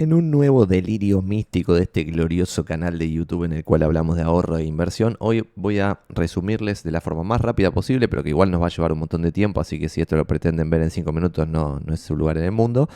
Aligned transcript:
En 0.00 0.14
un 0.14 0.30
nuevo 0.30 0.64
delirio 0.64 1.20
místico 1.20 1.74
de 1.74 1.82
este 1.82 2.04
glorioso 2.04 2.64
canal 2.64 2.98
de 2.98 3.12
YouTube 3.12 3.44
en 3.44 3.52
el 3.52 3.64
cual 3.64 3.82
hablamos 3.82 4.16
de 4.16 4.22
ahorro 4.22 4.56
e 4.56 4.64
inversión, 4.64 5.14
hoy 5.18 5.46
voy 5.56 5.78
a 5.78 6.00
resumirles 6.08 6.82
de 6.82 6.90
la 6.90 7.02
forma 7.02 7.22
más 7.22 7.38
rápida 7.38 7.70
posible, 7.70 8.08
pero 8.08 8.22
que 8.22 8.30
igual 8.30 8.50
nos 8.50 8.62
va 8.62 8.68
a 8.68 8.70
llevar 8.70 8.92
un 8.94 9.00
montón 9.00 9.20
de 9.20 9.30
tiempo, 9.30 9.60
así 9.60 9.78
que 9.78 9.90
si 9.90 10.00
esto 10.00 10.16
lo 10.16 10.24
pretenden 10.26 10.70
ver 10.70 10.80
en 10.80 10.90
5 10.90 11.12
minutos 11.12 11.46
no, 11.46 11.80
no 11.84 11.92
es 11.92 12.00
su 12.00 12.16
lugar 12.16 12.38
en 12.38 12.44
el 12.44 12.52
mundo. 12.52 12.88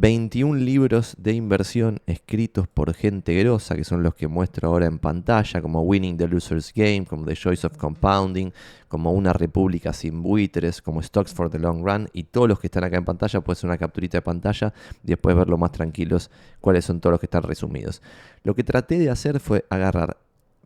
21 0.00 0.58
libros 0.58 1.14
de 1.18 1.32
inversión 1.32 2.00
escritos 2.06 2.66
por 2.66 2.94
gente 2.94 3.38
grosa, 3.38 3.76
que 3.76 3.84
son 3.84 4.02
los 4.02 4.14
que 4.14 4.26
muestro 4.26 4.68
ahora 4.68 4.86
en 4.86 4.98
pantalla, 4.98 5.60
como 5.60 5.82
Winning 5.82 6.16
the 6.16 6.28
Loser's 6.28 6.72
Game, 6.74 7.04
como 7.04 7.26
The 7.26 7.36
Choice 7.36 7.66
of 7.66 7.76
Compounding, 7.76 8.52
como 8.88 9.12
Una 9.12 9.32
República 9.32 9.92
sin 9.92 10.22
buitres, 10.22 10.82
como 10.82 11.02
Stocks 11.02 11.34
for 11.34 11.50
the 11.50 11.58
Long 11.58 11.84
Run, 11.86 12.08
y 12.12 12.24
todos 12.24 12.48
los 12.48 12.58
que 12.58 12.68
están 12.68 12.84
acá 12.84 12.96
en 12.96 13.04
pantalla, 13.04 13.40
puede 13.40 13.56
ser 13.56 13.68
una 13.68 13.78
capturita 13.78 14.18
de 14.18 14.22
pantalla 14.22 14.72
y 15.02 15.08
después 15.08 15.36
verlo 15.36 15.58
más 15.58 15.72
tranquilos 15.72 16.30
cuáles 16.60 16.84
son 16.84 17.00
todos 17.00 17.12
los 17.12 17.20
que 17.20 17.26
están 17.26 17.42
resumidos. 17.42 18.02
Lo 18.44 18.54
que 18.54 18.64
traté 18.64 18.98
de 18.98 19.10
hacer 19.10 19.40
fue 19.40 19.64
agarrar 19.70 20.16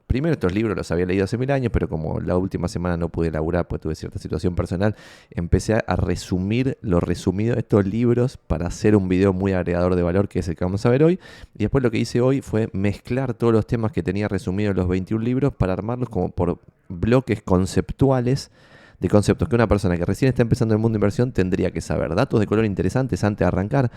Primero 0.06 0.34
estos 0.34 0.54
libros 0.54 0.76
los 0.76 0.90
había 0.92 1.04
leído 1.04 1.24
hace 1.24 1.36
mil 1.36 1.50
años, 1.50 1.72
pero 1.72 1.88
como 1.88 2.20
la 2.20 2.36
última 2.36 2.68
semana 2.68 2.96
no 2.96 3.08
pude 3.08 3.30
laburar, 3.30 3.66
pues 3.66 3.80
tuve 3.80 3.96
cierta 3.96 4.20
situación 4.20 4.54
personal, 4.54 4.94
empecé 5.30 5.74
a 5.74 5.96
resumir 5.96 6.78
lo 6.80 7.00
resumido 7.00 7.54
de 7.54 7.60
estos 7.60 7.84
libros 7.84 8.36
para 8.36 8.68
hacer 8.68 8.94
un 8.94 9.08
video 9.08 9.32
muy 9.32 9.52
agregador 9.52 9.96
de 9.96 10.02
valor, 10.02 10.28
que 10.28 10.38
es 10.38 10.48
el 10.48 10.54
que 10.54 10.64
vamos 10.64 10.86
a 10.86 10.90
ver 10.90 11.02
hoy. 11.02 11.18
Y 11.54 11.64
después 11.64 11.82
lo 11.82 11.90
que 11.90 11.98
hice 11.98 12.20
hoy 12.20 12.40
fue 12.40 12.68
mezclar 12.72 13.34
todos 13.34 13.52
los 13.52 13.66
temas 13.66 13.90
que 13.90 14.04
tenía 14.04 14.28
resumidos 14.28 14.70
en 14.70 14.76
los 14.76 14.88
21 14.88 15.24
libros 15.24 15.52
para 15.52 15.72
armarlos 15.72 16.08
como 16.08 16.30
por 16.30 16.60
bloques 16.88 17.42
conceptuales 17.42 18.52
de 19.00 19.08
conceptos 19.08 19.48
que 19.48 19.54
una 19.54 19.66
persona 19.66 19.96
que 19.96 20.04
recién 20.04 20.28
está 20.28 20.42
empezando 20.42 20.74
el 20.74 20.80
mundo 20.80 20.94
de 20.94 20.98
inversión 20.98 21.32
tendría 21.32 21.70
que 21.70 21.80
saber. 21.80 22.14
Datos 22.14 22.40
de 22.40 22.46
color 22.46 22.64
interesantes 22.64 23.24
antes 23.24 23.40
de 23.40 23.44
arrancar 23.46 23.90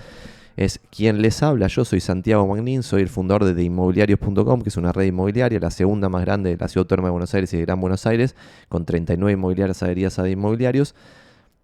es 0.60 0.82
quien 0.90 1.22
les 1.22 1.42
habla. 1.42 1.68
Yo 1.68 1.86
soy 1.86 2.02
Santiago 2.02 2.46
Magnín, 2.46 2.84
soy 2.84 3.02
el 3.02 3.08
fundador 3.08 3.46
de 3.46 3.64
Inmobiliarios.com, 3.64 4.62
que 4.62 4.68
es 4.68 4.76
una 4.76 4.92
red 4.92 5.06
inmobiliaria, 5.06 5.58
la 5.58 5.72
segunda 5.72 6.10
más 6.10 6.26
grande 6.26 6.50
de 6.50 6.58
la 6.58 6.68
ciudad 6.68 6.84
autónoma 6.84 7.08
de 7.08 7.12
Buenos 7.12 7.34
Aires 7.34 7.54
y 7.54 7.58
de 7.58 7.64
Gran 7.64 7.80
Buenos 7.80 8.06
Aires, 8.06 8.36
con 8.68 8.84
39 8.84 9.32
inmobiliarias 9.32 9.82
adheridas 9.84 10.20
a 10.20 10.24
de 10.24 10.32
inmobiliarios. 10.32 10.96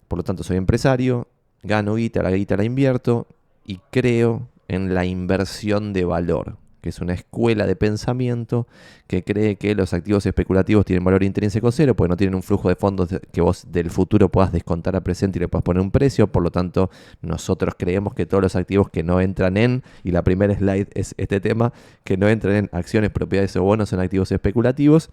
Por 0.07 0.15
lo 0.15 0.23
tanto, 0.23 0.43
soy 0.43 0.55
empresario, 0.55 1.27
gano 1.61 1.95
guita, 1.95 2.23
la 2.23 2.31
guita 2.31 2.55
la 2.55 2.63
invierto 2.63 3.27
y 3.65 3.81
creo 3.91 4.47
en 4.69 4.93
la 4.93 5.03
inversión 5.03 5.91
de 5.91 6.05
valor 6.05 6.55
que 6.85 6.89
es 6.89 7.01
una 7.01 7.15
escuela 7.15 7.65
de 7.65 7.75
pensamiento 7.75 8.67
que 9.07 9.23
cree 9.23 9.55
que 9.55 9.73
los 9.73 9.91
activos 9.91 10.23
especulativos 10.27 10.85
tienen 10.85 11.03
valor 11.03 11.23
intrínseco 11.23 11.71
cero, 11.71 11.95
porque 11.95 12.09
no 12.09 12.15
tienen 12.15 12.35
un 12.35 12.43
flujo 12.43 12.69
de 12.69 12.75
fondos 12.75 13.09
que 13.31 13.41
vos 13.41 13.65
del 13.71 13.89
futuro 13.89 14.29
puedas 14.29 14.51
descontar 14.51 14.95
al 14.95 15.01
presente 15.01 15.39
y 15.39 15.41
le 15.41 15.47
puedas 15.47 15.63
poner 15.63 15.81
un 15.81 15.89
precio. 15.89 16.27
Por 16.31 16.43
lo 16.43 16.51
tanto, 16.51 16.91
nosotros 17.23 17.73
creemos 17.75 18.13
que 18.13 18.27
todos 18.27 18.43
los 18.43 18.55
activos 18.55 18.91
que 18.91 19.01
no 19.01 19.19
entran 19.19 19.57
en, 19.57 19.81
y 20.03 20.11
la 20.11 20.23
primera 20.23 20.53
slide 20.53 20.89
es 20.93 21.15
este 21.17 21.39
tema, 21.39 21.73
que 22.03 22.17
no 22.17 22.29
entran 22.29 22.53
en 22.53 22.69
acciones, 22.71 23.09
propiedades 23.09 23.55
o 23.55 23.63
bonos 23.63 23.89
son 23.89 23.99
activos 23.99 24.31
especulativos. 24.31 25.09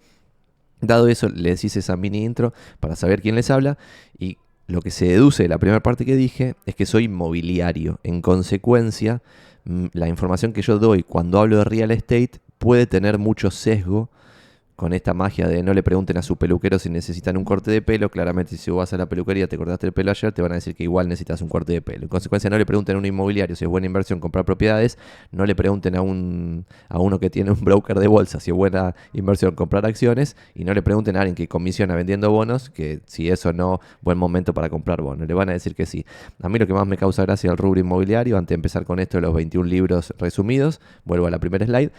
Dado 0.79 1.07
eso, 1.07 1.27
les 1.27 1.63
hice 1.63 1.79
esa 1.79 1.97
mini 1.97 2.23
intro 2.23 2.53
para 2.79 2.95
saber 2.95 3.23
quién 3.23 3.33
les 3.33 3.49
habla 3.49 3.79
y 4.19 4.37
lo 4.67 4.83
que 4.83 4.91
se 4.91 5.07
deduce 5.07 5.41
de 5.41 5.49
la 5.49 5.57
primera 5.57 5.81
parte 5.81 6.05
que 6.05 6.15
dije 6.15 6.53
es 6.67 6.75
que 6.75 6.85
soy 6.85 7.05
inmobiliario. 7.05 7.99
En 8.03 8.21
consecuencia, 8.21 9.23
la 9.65 10.07
información 10.07 10.53
que 10.53 10.61
yo 10.61 10.79
doy 10.79 11.03
cuando 11.03 11.39
hablo 11.39 11.57
de 11.57 11.63
real 11.63 11.91
estate 11.91 12.41
puede 12.57 12.85
tener 12.85 13.17
mucho 13.17 13.51
sesgo 13.51 14.09
con 14.75 14.93
esta 14.93 15.13
magia 15.13 15.47
de 15.47 15.61
no 15.61 15.73
le 15.73 15.83
pregunten 15.83 16.17
a 16.17 16.21
su 16.21 16.37
peluquero 16.37 16.79
si 16.79 16.89
necesitan 16.89 17.37
un 17.37 17.45
corte 17.45 17.69
de 17.69 17.81
pelo. 17.81 18.09
Claramente, 18.09 18.57
si 18.57 18.71
vas 18.71 18.91
a 18.93 18.97
la 18.97 19.07
peluquería, 19.07 19.47
te 19.47 19.57
cortaste 19.57 19.87
el 19.87 19.93
pelo 19.93 20.11
ayer, 20.11 20.31
te 20.31 20.41
van 20.41 20.51
a 20.51 20.55
decir 20.55 20.75
que 20.75 20.83
igual 20.83 21.07
necesitas 21.07 21.41
un 21.41 21.49
corte 21.49 21.73
de 21.73 21.81
pelo. 21.81 22.03
En 22.03 22.07
consecuencia, 22.09 22.49
no 22.49 22.57
le 22.57 22.65
pregunten 22.65 22.95
a 22.95 22.99
un 22.99 23.05
inmobiliario 23.05 23.55
si 23.55 23.65
es 23.65 23.69
buena 23.69 23.85
inversión 23.85 24.19
comprar 24.19 24.45
propiedades. 24.45 24.97
No 25.31 25.45
le 25.45 25.55
pregunten 25.55 25.95
a, 25.95 26.01
un, 26.01 26.65
a 26.89 26.99
uno 26.99 27.19
que 27.19 27.29
tiene 27.29 27.51
un 27.51 27.61
broker 27.61 27.99
de 27.99 28.07
bolsa 28.07 28.39
si 28.39 28.51
es 28.51 28.57
buena 28.57 28.95
inversión 29.13 29.55
comprar 29.55 29.85
acciones. 29.85 30.35
Y 30.55 30.63
no 30.63 30.73
le 30.73 30.81
pregunten 30.81 31.17
a 31.17 31.21
alguien 31.21 31.35
que 31.35 31.47
comisiona 31.47 31.95
vendiendo 31.95 32.31
bonos 32.31 32.69
que 32.69 33.01
si 33.05 33.29
eso 33.29 33.53
no, 33.53 33.79
buen 34.01 34.17
momento 34.17 34.53
para 34.53 34.69
comprar 34.69 35.01
bonos. 35.01 35.27
Le 35.27 35.33
van 35.33 35.49
a 35.49 35.53
decir 35.53 35.75
que 35.75 35.85
sí. 35.85 36.05
A 36.41 36.49
mí 36.49 36.57
lo 36.57 36.65
que 36.65 36.73
más 36.73 36.87
me 36.87 36.97
causa 36.97 37.23
gracia 37.23 37.47
es 37.47 37.51
el 37.51 37.57
rubro 37.57 37.79
inmobiliario. 37.79 38.37
Antes 38.37 38.49
de 38.49 38.55
empezar 38.55 38.85
con 38.85 38.99
esto 38.99 39.17
de 39.17 39.21
los 39.21 39.33
21 39.33 39.67
libros 39.69 40.13
resumidos, 40.17 40.81
vuelvo 41.05 41.27
a 41.27 41.31
la 41.31 41.39
primera 41.39 41.65
slide 41.65 41.91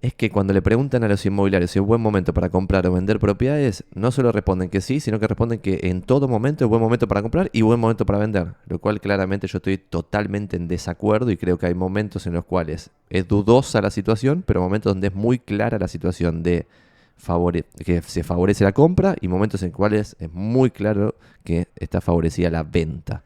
es 0.00 0.14
que 0.14 0.30
cuando 0.30 0.52
le 0.52 0.62
preguntan 0.62 1.02
a 1.02 1.08
los 1.08 1.26
inmobiliarios 1.26 1.72
si 1.72 1.80
es 1.80 1.84
buen 1.84 2.00
momento 2.00 2.32
para 2.32 2.50
comprar 2.50 2.86
o 2.86 2.92
vender 2.92 3.18
propiedades, 3.18 3.84
no 3.94 4.12
solo 4.12 4.30
responden 4.30 4.68
que 4.68 4.80
sí, 4.80 5.00
sino 5.00 5.18
que 5.18 5.26
responden 5.26 5.58
que 5.58 5.80
en 5.84 6.02
todo 6.02 6.28
momento 6.28 6.64
es 6.64 6.68
buen 6.68 6.80
momento 6.80 7.08
para 7.08 7.20
comprar 7.20 7.50
y 7.52 7.62
buen 7.62 7.80
momento 7.80 8.06
para 8.06 8.20
vender. 8.20 8.54
Lo 8.66 8.78
cual 8.78 9.00
claramente 9.00 9.48
yo 9.48 9.58
estoy 9.58 9.76
totalmente 9.76 10.56
en 10.56 10.68
desacuerdo 10.68 11.32
y 11.32 11.36
creo 11.36 11.58
que 11.58 11.66
hay 11.66 11.74
momentos 11.74 12.28
en 12.28 12.34
los 12.34 12.44
cuales 12.44 12.90
es 13.10 13.26
dudosa 13.26 13.80
la 13.80 13.90
situación, 13.90 14.44
pero 14.46 14.60
momentos 14.60 14.92
donde 14.92 15.08
es 15.08 15.14
muy 15.14 15.40
clara 15.40 15.78
la 15.78 15.88
situación 15.88 16.44
de 16.44 16.66
que 17.84 18.00
se 18.02 18.22
favorece 18.22 18.62
la 18.62 18.72
compra 18.72 19.16
y 19.20 19.26
momentos 19.26 19.62
en 19.64 19.70
los 19.70 19.76
cuales 19.76 20.16
es 20.20 20.32
muy 20.32 20.70
claro 20.70 21.16
que 21.42 21.66
está 21.74 22.00
favorecida 22.00 22.50
la 22.50 22.62
venta. 22.62 23.24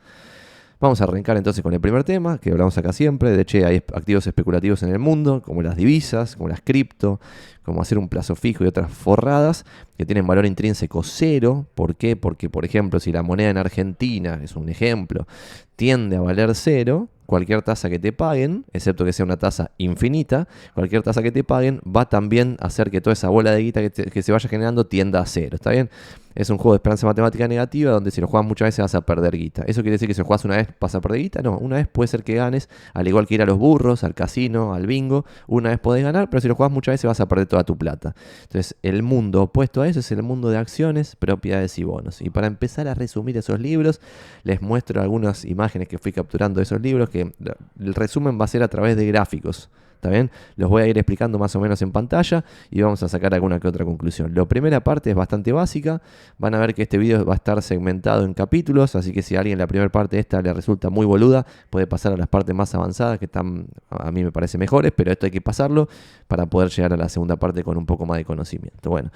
Vamos 0.83 1.01
a 1.01 1.05
arrancar 1.05 1.37
entonces 1.37 1.63
con 1.63 1.73
el 1.73 1.81
primer 1.81 2.03
tema, 2.03 2.39
que 2.39 2.51
hablamos 2.51 2.77
acá 2.77 2.93
siempre, 2.93 3.31
de 3.31 3.41
hecho 3.43 3.57
hay 3.65 3.77
activos 3.77 4.27
especulativos 4.27 4.83
en 4.83 4.89
el 4.89 4.99
mundo, 4.99 5.41
como 5.41 5.63
las 5.63 5.77
divisas, 5.77 6.35
como 6.35 6.49
las 6.49 6.61
cripto, 6.61 7.21
como 7.63 7.81
hacer 7.81 7.99
un 7.99 8.09
plazo 8.09 8.35
fijo 8.35 8.65
y 8.65 8.67
otras 8.67 8.91
forradas, 8.91 9.65
que 9.97 10.05
tienen 10.05 10.27
valor 10.27 10.45
intrínseco 10.45 11.05
cero. 11.05 11.67
¿Por 11.77 11.95
qué? 11.95 12.17
Porque, 12.17 12.51
por 12.51 12.65
ejemplo, 12.65 12.99
si 12.99 13.13
la 13.13 13.23
moneda 13.23 13.51
en 13.51 13.59
Argentina, 13.59 14.41
es 14.43 14.57
un 14.57 14.69
ejemplo, 14.71 15.29
tiende 15.77 16.17
a 16.17 16.21
valer 16.21 16.53
cero, 16.57 17.09
cualquier 17.27 17.63
tasa 17.63 17.89
que 17.89 18.01
te 18.01 18.13
paguen, 18.13 18.65
excepto 18.73 19.05
que 19.05 19.13
sea 19.13 19.25
una 19.25 19.37
tasa 19.37 19.71
infinita, 19.79 20.49
cualquier 20.75 21.03
tasa 21.03 21.23
que 21.23 21.31
te 21.31 21.45
paguen 21.45 21.81
va 21.85 22.09
también 22.09 22.57
a 22.59 22.67
hacer 22.67 22.91
que 22.91 23.01
toda 23.01 23.13
esa 23.13 23.29
bola 23.29 23.53
de 23.53 23.63
guita 23.63 23.81
que, 23.89 23.91
que 23.91 24.23
se 24.25 24.33
vaya 24.33 24.49
generando 24.49 24.85
tienda 24.85 25.21
a 25.21 25.27
cero. 25.27 25.55
¿Está 25.55 25.71
bien? 25.71 25.91
Es 26.35 26.51
un 26.51 26.59
juego 26.59 26.73
de 26.73 26.77
esperanza 26.77 27.07
matemática 27.07 27.49
negativa 27.49 27.93
donde 27.93 28.11
si 28.11 28.21
lo 28.21 28.27
juegas 28.27 28.47
muchas 28.47 28.67
veces 28.67 28.83
vas 28.83 28.95
a 28.95 29.01
perder 29.03 29.37
guita. 29.37 29.63
¿Eso 29.67 29.83
quiere 29.83 29.93
decir 29.93 30.09
que 30.09 30.15
si 30.15 30.21
lo 30.21 30.27
juegas 30.27 30.45
una 30.45 30.57
vez 30.57 30.69
vas 30.81 30.95
a 30.95 31.01
perder 31.01 31.21
guita? 31.21 31.43
No, 31.43 31.59
una 31.59 31.77
vez 31.77 31.89
puede 31.89 32.09
ser 32.09 32.25
que 32.25 32.35
ganes, 32.35 32.69
al 32.95 33.09
igual 33.09 33.27
que 33.27 33.35
ir 33.35 33.43
a 33.43 33.47
los 33.47 33.59
burros, 33.59 34.05
al 34.05 34.15
casino, 34.15 34.75
al 34.75 34.87
bingo, 34.87 35.25
una 35.47 35.71
vez 35.71 35.79
podés 35.79 36.05
ganar, 36.05 36.31
pero 36.31 36.41
si 36.41 36.49
lo 36.49 36.55
juegas 36.55 36.73
muchas 36.73 36.95
veces 36.95 37.09
vas 37.09 37.21
a 37.21 37.29
perder 37.29 37.47
toda 37.47 37.65
tu 37.65 37.77
plata. 37.77 38.15
Entonces, 38.43 38.77
el 38.83 39.03
mundo 39.03 39.43
opuesto 39.43 39.83
a 39.83 39.89
eso 39.89 40.01
es 40.01 40.13
el 40.13 40.23
mundo 40.23 40.51
de 40.51 40.59
acciones, 40.59 41.17
propiedades 41.17 41.79
y 41.79 41.85
bonos. 41.85 42.21
Y 42.21 42.31
para 42.31 42.47
empezar 42.47 42.89
a 42.89 42.95
resumir 42.95 43.37
esos 43.37 43.61
libros, 43.61 44.01
les 44.45 44.63
muestro 44.63 45.03
algunas 45.03 45.45
imágenes 45.45 45.89
que 45.89 45.99
fui 45.99 46.13
capturando 46.13 46.59
de 46.59 46.65
esos 46.65 46.81
libros, 46.81 47.11
que 47.11 47.33
el 47.81 47.95
resumen 47.95 48.41
va 48.41 48.45
a 48.45 48.49
ser 48.49 48.63
a 48.63 48.69
través 48.69 48.97
de 48.97 49.07
gráficos. 49.07 49.71
¿Está 50.03 50.11
bien? 50.11 50.33
Los 50.57 50.69
voy 50.69 50.83
a 50.83 50.89
ir 50.89 50.99
explicando 50.99 51.39
más 51.39 51.55
o 51.55 51.61
menos 51.61 51.81
en 51.81 51.93
pantalla 51.93 52.45
y 52.73 52.83
vamos 52.83 53.01
a 53.05 53.09
sacar 53.09 53.33
alguna 53.35 53.61
que 53.61 53.69
otra 53.69 53.85
conclusión. 53.85 54.35
La 54.35 54.45
primera 54.47 54.83
parte 54.83 55.11
es 55.11 55.15
bastante 55.15 55.53
básica. 55.53 56.03
Van 56.39 56.57
a 56.57 56.59
ver 56.59 56.75
que 56.75 56.83
este 56.83 56.99
video 56.99 57.25
va 57.25 57.35
a 57.35 57.37
estar 57.37 57.63
segmentado 57.63 58.25
en 58.25 58.35
capítulos, 58.35 58.97
así 58.97 59.13
que 59.13 59.23
si 59.23 59.37
a 59.37 59.39
alguien 59.39 59.59
la 59.59 59.69
primera 59.69 59.93
parte 59.93 60.17
de 60.17 60.21
esta 60.23 60.43
le 60.43 60.53
resulta 60.53 60.91
muy 60.91 61.07
boluda, 61.07 61.47
puede 61.71 61.87
pasar 61.87 62.13
a 62.15 62.17
las 62.17 62.27
partes 62.27 62.53
más 62.53 62.75
avanzadas 62.75 63.21
que 63.21 63.27
están 63.27 63.69
a 63.91 64.11
mí 64.11 64.25
me 64.25 64.33
parece 64.33 64.59
mejores, 64.59 64.91
pero 64.91 65.13
esto 65.13 65.27
hay 65.27 65.31
que 65.31 65.41
pasarlo 65.41 65.89
para 66.27 66.47
poder 66.47 66.71
llegar 66.71 66.93
a 66.93 66.97
la 66.97 67.09
segunda 67.09 67.37
parte 67.37 67.63
con 67.63 67.77
un 67.77 67.87
poco 67.87 68.05
más 68.05 68.19
de 68.19 68.25
conocimiento. 68.25 68.91
Bueno. 68.91 69.13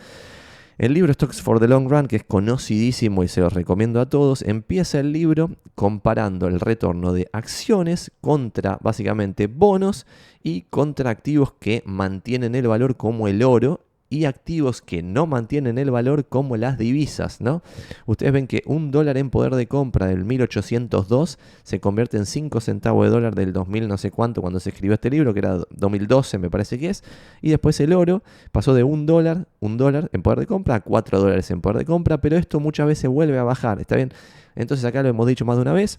El 0.78 0.92
libro 0.92 1.10
Stocks 1.14 1.40
for 1.40 1.58
the 1.58 1.68
Long 1.68 1.88
Run, 1.88 2.06
que 2.06 2.16
es 2.16 2.24
conocidísimo 2.24 3.24
y 3.24 3.28
se 3.28 3.40
lo 3.40 3.48
recomiendo 3.48 3.98
a 3.98 4.10
todos, 4.10 4.42
empieza 4.42 5.00
el 5.00 5.10
libro 5.10 5.52
comparando 5.74 6.48
el 6.48 6.60
retorno 6.60 7.14
de 7.14 7.30
acciones 7.32 8.12
contra 8.20 8.78
básicamente 8.82 9.46
bonos 9.46 10.06
y 10.42 10.66
contra 10.68 11.08
activos 11.08 11.54
que 11.58 11.82
mantienen 11.86 12.54
el 12.54 12.68
valor 12.68 12.98
como 12.98 13.26
el 13.26 13.42
oro 13.42 13.86
y 14.08 14.24
activos 14.24 14.82
que 14.82 15.02
no 15.02 15.26
mantienen 15.26 15.78
el 15.78 15.90
valor 15.90 16.26
como 16.26 16.56
las 16.56 16.78
divisas, 16.78 17.40
¿no? 17.40 17.62
Ustedes 18.06 18.32
ven 18.32 18.46
que 18.46 18.62
un 18.66 18.90
dólar 18.90 19.18
en 19.18 19.30
poder 19.30 19.54
de 19.54 19.66
compra 19.66 20.06
del 20.06 20.24
1802 20.24 21.38
se 21.64 21.80
convierte 21.80 22.16
en 22.16 22.26
5 22.26 22.60
centavos 22.60 23.04
de 23.04 23.10
dólar 23.10 23.34
del 23.34 23.52
2000 23.52 23.88
no 23.88 23.98
sé 23.98 24.10
cuánto 24.10 24.40
cuando 24.40 24.60
se 24.60 24.70
escribió 24.70 24.94
este 24.94 25.10
libro, 25.10 25.32
que 25.32 25.40
era 25.40 25.58
2012 25.70 26.38
me 26.38 26.50
parece 26.50 26.78
que 26.78 26.90
es, 26.90 27.02
y 27.42 27.50
después 27.50 27.80
el 27.80 27.92
oro 27.92 28.22
pasó 28.52 28.74
de 28.74 28.84
un 28.84 29.06
dólar, 29.06 29.48
un 29.60 29.76
dólar 29.76 30.08
en 30.12 30.22
poder 30.22 30.40
de 30.40 30.46
compra 30.46 30.76
a 30.76 30.80
4 30.80 31.18
dólares 31.18 31.50
en 31.50 31.60
poder 31.60 31.78
de 31.78 31.84
compra, 31.84 32.20
pero 32.20 32.36
esto 32.36 32.60
muchas 32.60 32.86
veces 32.86 33.10
vuelve 33.10 33.38
a 33.38 33.42
bajar, 33.42 33.80
¿está 33.80 33.96
bien? 33.96 34.12
Entonces 34.54 34.84
acá 34.84 35.02
lo 35.02 35.08
hemos 35.08 35.26
dicho 35.26 35.44
más 35.44 35.56
de 35.56 35.62
una 35.62 35.72
vez, 35.72 35.98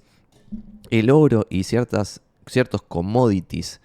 el 0.89 1.09
oro 1.09 1.45
y 1.49 1.63
ciertas, 1.63 2.21
ciertos 2.45 2.81
commodities 2.81 3.81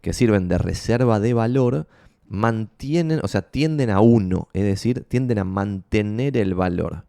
que 0.00 0.12
sirven 0.12 0.48
de 0.48 0.58
reserva 0.58 1.18
de 1.18 1.34
valor, 1.34 1.86
mantienen, 2.28 3.20
o 3.22 3.28
sea, 3.28 3.42
tienden 3.42 3.90
a 3.90 4.00
uno, 4.00 4.48
es 4.52 4.64
decir, 4.64 5.04
tienden 5.04 5.38
a 5.38 5.44
mantener 5.44 6.36
el 6.36 6.54
valor. 6.54 7.04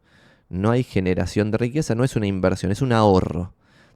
No 0.50 0.72
hay 0.72 0.84
generación 0.84 1.52
de 1.52 1.58
riqueza, 1.58 1.96
no 1.96 2.04
es 2.04 2.16
una 2.16 2.28
inversión, 2.28 2.72
es 2.72 2.82
un 2.82 2.92
ahorro. 2.92 3.54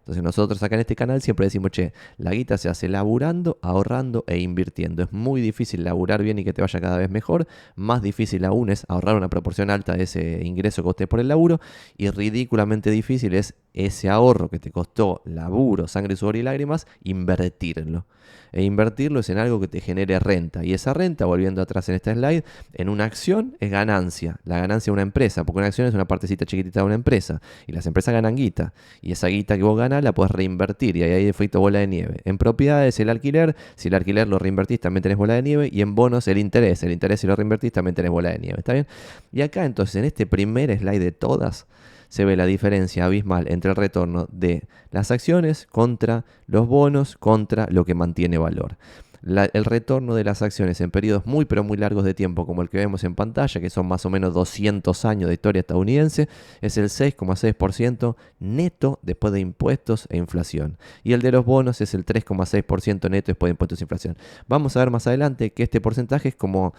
Entonces 0.10 0.24
nosotros 0.24 0.63
acá 0.63 0.74
en 0.74 0.81
este 0.81 0.95
canal 0.95 1.21
siempre 1.21 1.45
decimos, 1.45 1.69
che, 1.69 1.94
la 2.18 2.31
guita 2.31 2.57
se 2.57 2.68
hace 2.68 2.89
laburando, 2.89 3.60
ahorrando 3.62 4.24
e 4.25 4.39
invirtiendo. 4.39 5.04
Es 5.04 5.13
muy 5.13 5.39
difícil 5.39 5.83
laburar 5.83 6.24
bien 6.24 6.39
y 6.39 6.44
que 6.44 6.51
te 6.51 6.63
vaya 6.63 6.81
cada 6.81 6.98
vez 6.98 7.12
mejor. 7.12 7.45
Más 7.75 8.01
difícil 8.01 8.44
aún 8.45 8.71
es 8.71 8.86
ahorrar 8.88 9.16
una 9.16 9.30
proporción 9.30 9.69
alta 9.69 9.94
de 9.94 10.04
ese 10.04 10.42
ingreso 10.44 10.81
que 10.81 10.89
usted 10.89 11.07
por 11.07 11.19
el 11.19 11.27
laburo. 11.27 11.60
Y 11.95 12.10
ridículamente 12.10 12.89
difícil 12.89 13.36
es 13.36 13.54
ese 13.74 14.10
ahorro 14.10 14.50
que 14.50 14.57
te 14.57 14.71
costó 14.71 15.21
laburo, 15.25 15.88
sangre, 15.88 16.16
sudor 16.16 16.38
y 16.38 16.42
lágrimas, 16.42 16.88
invertirlo. 17.04 18.07
E 18.51 18.63
invertirlo 18.63 19.19
es 19.19 19.29
en 19.29 19.37
algo 19.37 19.59
que 19.59 19.67
te 19.67 19.81
genere 19.81 20.19
renta. 20.19 20.63
Y 20.63 20.73
esa 20.73 20.93
renta, 20.93 21.25
volviendo 21.25 21.61
atrás 21.61 21.89
en 21.89 21.95
esta 21.95 22.13
slide, 22.13 22.43
en 22.73 22.89
una 22.89 23.05
acción 23.05 23.57
es 23.59 23.71
ganancia. 23.71 24.39
La 24.43 24.59
ganancia 24.59 24.91
de 24.91 24.93
una 24.93 25.01
empresa, 25.01 25.43
porque 25.43 25.59
una 25.59 25.67
acción 25.67 25.87
es 25.87 25.93
una 25.93 26.07
partecita 26.07 26.45
chiquitita 26.45 26.79
de 26.81 26.85
una 26.85 26.95
empresa. 26.95 27.41
Y 27.67 27.71
las 27.71 27.85
empresas 27.85 28.13
ganan 28.13 28.35
guita. 28.35 28.73
Y 29.01 29.11
esa 29.11 29.27
guita 29.27 29.57
que 29.57 29.63
vos 29.63 29.77
ganas 29.77 30.03
la 30.03 30.13
puedes 30.13 30.31
reinvertir. 30.31 30.97
Y 30.97 31.03
ahí 31.03 31.11
hay 31.11 31.27
efecto 31.27 31.59
bola 31.59 31.79
de 31.79 31.87
nieve. 31.87 32.21
En 32.25 32.37
propiedades, 32.37 32.99
el 32.99 33.09
alquiler. 33.09 33.55
Si 33.75 33.87
el 33.89 33.95
alquiler 33.95 34.27
lo 34.27 34.39
reinvertís, 34.39 34.79
también 34.79 35.03
tenés 35.03 35.17
bola 35.17 35.35
de 35.35 35.41
nieve. 35.41 35.69
Y 35.71 35.81
en 35.81 35.95
bonos, 35.95 36.27
el 36.27 36.37
interés. 36.37 36.83
El 36.83 36.91
interés, 36.91 37.19
si 37.19 37.27
lo 37.27 37.35
reinvertís, 37.35 37.71
también 37.71 37.95
tenés 37.95 38.11
bola 38.11 38.29
de 38.29 38.39
nieve. 38.39 38.59
¿Está 38.59 38.73
bien? 38.73 38.87
Y 39.31 39.41
acá, 39.41 39.65
entonces, 39.65 39.95
en 39.95 40.05
este 40.05 40.25
primer 40.25 40.77
slide 40.77 40.99
de 40.99 41.11
todas, 41.11 41.67
se 42.09 42.25
ve 42.25 42.35
la 42.35 42.45
diferencia 42.45 43.06
abismal 43.06 43.45
entre 43.50 43.69
el 43.69 43.77
retorno 43.77 44.27
de 44.31 44.67
las 44.91 45.11
acciones 45.11 45.67
contra 45.71 46.25
los 46.47 46.67
bonos, 46.67 47.15
contra 47.17 47.67
lo 47.69 47.85
que 47.85 47.94
mantiene 47.94 48.38
valor. 48.38 48.77
el 49.21 49.65
retorno 49.65 50.15
de 50.15 50.23
las 50.23 50.41
acciones 50.41 50.79
en 50.79 50.91
periodos 50.91 51.25
muy 51.25 51.44
pero 51.44 51.61
muy 51.61 51.77
largos 51.77 52.06
de 52.06 52.13
tiempo 52.13 52.45
como 52.45 52.61
el 52.61 52.69
que 52.69 52.77
vemos 52.77 53.03
en 53.03 53.15
pantalla, 53.15 53.59
que 53.59 53.69
son 53.69 53.85
más 53.85 54.06
o 54.06 54.09
menos 54.09 54.33
200 54.33 55.06
años 55.06 55.27
de 55.27 55.33
historia 55.33 55.59
estadounidense, 55.59 56.29
es 56.61 56.77
el 56.77 56.85
6,6% 56.85 58.15
neto 58.39 58.97
después 59.01 59.33
de 59.33 59.41
impuestos 59.41 60.07
e 60.09 60.17
inflación. 60.17 60.77
Y 61.03 61.13
el 61.13 61.21
de 61.21 61.33
los 61.33 61.45
bonos 61.45 61.81
es 61.81 61.94
el 61.94 62.06
3,6% 62.06 63.09
neto 63.09 63.27
después 63.27 63.50
de 63.50 63.51
impuestos 63.51 63.81
e 63.81 63.83
inflación. 63.83 64.17
Vamos 64.47 64.75
a 64.75 64.79
ver 64.79 64.89
más 64.89 65.06
adelante 65.06 65.51
que 65.51 65.63
este 65.63 65.81
porcentaje 65.81 66.29
es 66.29 66.35
como 66.35 66.73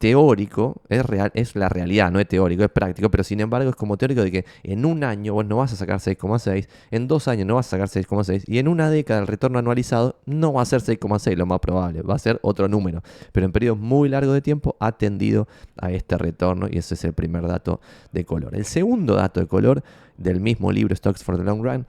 teórico, 0.00 0.80
es, 0.88 1.04
real, 1.04 1.30
es 1.34 1.54
la 1.54 1.68
realidad, 1.68 2.10
no 2.10 2.20
es 2.20 2.26
teórico, 2.26 2.64
es 2.64 2.70
práctico, 2.70 3.10
pero 3.10 3.22
sin 3.22 3.38
embargo 3.38 3.68
es 3.68 3.76
como 3.76 3.98
teórico 3.98 4.22
de 4.22 4.32
que 4.32 4.44
en 4.62 4.86
un 4.86 5.04
año 5.04 5.34
vos 5.34 5.44
no 5.44 5.58
vas 5.58 5.74
a 5.74 5.76
sacar 5.76 5.98
6,6, 5.98 6.68
en 6.90 7.06
dos 7.06 7.28
años 7.28 7.46
no 7.46 7.56
vas 7.56 7.66
a 7.66 7.70
sacar 7.76 7.88
6,6 7.88 8.44
y 8.46 8.56
en 8.56 8.68
una 8.68 8.88
década 8.88 9.20
el 9.20 9.26
retorno 9.26 9.58
anualizado 9.58 10.16
no 10.24 10.54
va 10.54 10.62
a 10.62 10.64
ser 10.64 10.80
6,6, 10.80 11.36
lo 11.36 11.44
más 11.44 11.60
probable, 11.60 12.00
va 12.00 12.14
a 12.14 12.18
ser 12.18 12.38
otro 12.40 12.66
número, 12.66 13.02
pero 13.32 13.44
en 13.44 13.52
periodos 13.52 13.78
muy 13.78 14.08
largos 14.08 14.32
de 14.32 14.40
tiempo 14.40 14.74
ha 14.80 14.92
tendido 14.92 15.46
a 15.76 15.90
este 15.90 16.16
retorno 16.16 16.66
y 16.70 16.78
ese 16.78 16.94
es 16.94 17.04
el 17.04 17.12
primer 17.12 17.46
dato 17.46 17.82
de 18.10 18.24
color. 18.24 18.54
El 18.54 18.64
segundo 18.64 19.16
dato 19.16 19.38
de 19.38 19.48
color 19.48 19.82
del 20.16 20.40
mismo 20.40 20.72
libro 20.72 20.96
Stocks 20.96 21.22
for 21.22 21.36
the 21.36 21.44
Long 21.44 21.62
Run 21.62 21.86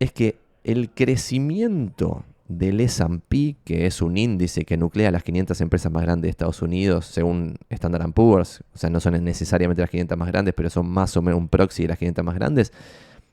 es 0.00 0.10
que 0.10 0.36
el 0.64 0.90
crecimiento 0.90 2.24
del 2.50 2.80
S&P, 2.80 3.56
que 3.64 3.86
es 3.86 4.02
un 4.02 4.18
índice 4.18 4.64
que 4.64 4.76
nuclea 4.76 5.10
las 5.10 5.22
500 5.22 5.60
empresas 5.60 5.92
más 5.92 6.02
grandes 6.02 6.24
de 6.24 6.30
Estados 6.30 6.62
Unidos, 6.62 7.06
según 7.06 7.56
Standard 7.70 8.12
Poor's, 8.12 8.64
o 8.74 8.78
sea, 8.78 8.90
no 8.90 8.98
son 8.98 9.22
necesariamente 9.24 9.80
las 9.82 9.90
500 9.90 10.18
más 10.18 10.28
grandes, 10.28 10.52
pero 10.54 10.68
son 10.68 10.88
más 10.88 11.16
o 11.16 11.22
menos 11.22 11.38
un 11.38 11.48
proxy 11.48 11.82
de 11.82 11.88
las 11.88 11.98
500 11.98 12.24
más 12.24 12.34
grandes, 12.34 12.72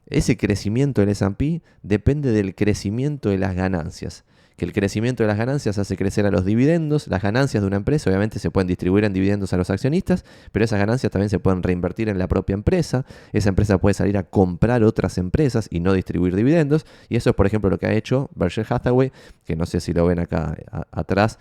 ese 0.05 0.37
crecimiento 0.37 1.01
del 1.01 1.09
S&P 1.09 1.61
depende 1.81 2.31
del 2.31 2.53
crecimiento 2.53 3.29
de 3.29 3.39
las 3.39 3.55
ganancias 3.55 4.23
que 4.57 4.65
el 4.65 4.73
crecimiento 4.73 5.23
de 5.23 5.27
las 5.27 5.37
ganancias 5.37 5.77
hace 5.77 5.95
crecer 5.95 6.25
a 6.25 6.31
los 6.31 6.43
dividendos. 6.43 7.07
Las 7.07 7.21
ganancias 7.21 7.61
de 7.61 7.67
una 7.67 7.77
empresa 7.77 8.09
obviamente 8.09 8.39
se 8.39 8.49
pueden 8.49 8.67
distribuir 8.67 9.03
en 9.03 9.13
dividendos 9.13 9.53
a 9.53 9.57
los 9.57 9.69
accionistas, 9.69 10.25
pero 10.51 10.65
esas 10.65 10.79
ganancias 10.79 11.11
también 11.11 11.29
se 11.29 11.37
pueden 11.37 11.61
reinvertir 11.61 12.09
en 12.09 12.17
la 12.17 12.27
propia 12.27 12.55
empresa. 12.55 13.05
Esa 13.33 13.49
empresa 13.49 13.77
puede 13.77 13.93
salir 13.93 14.17
a 14.17 14.23
comprar 14.23 14.83
otras 14.83 15.19
empresas 15.19 15.67
y 15.69 15.79
no 15.79 15.93
distribuir 15.93 16.35
dividendos. 16.35 16.87
Y 17.07 17.17
eso 17.17 17.29
es, 17.29 17.35
por 17.35 17.45
ejemplo, 17.45 17.69
lo 17.69 17.77
que 17.77 17.85
ha 17.85 17.93
hecho 17.93 18.31
Berkshire 18.33 18.67
Hathaway, 18.67 19.11
que 19.45 19.55
no 19.55 19.67
sé 19.67 19.79
si 19.79 19.93
lo 19.93 20.07
ven 20.07 20.19
acá 20.19 20.57
atrás. 20.91 21.37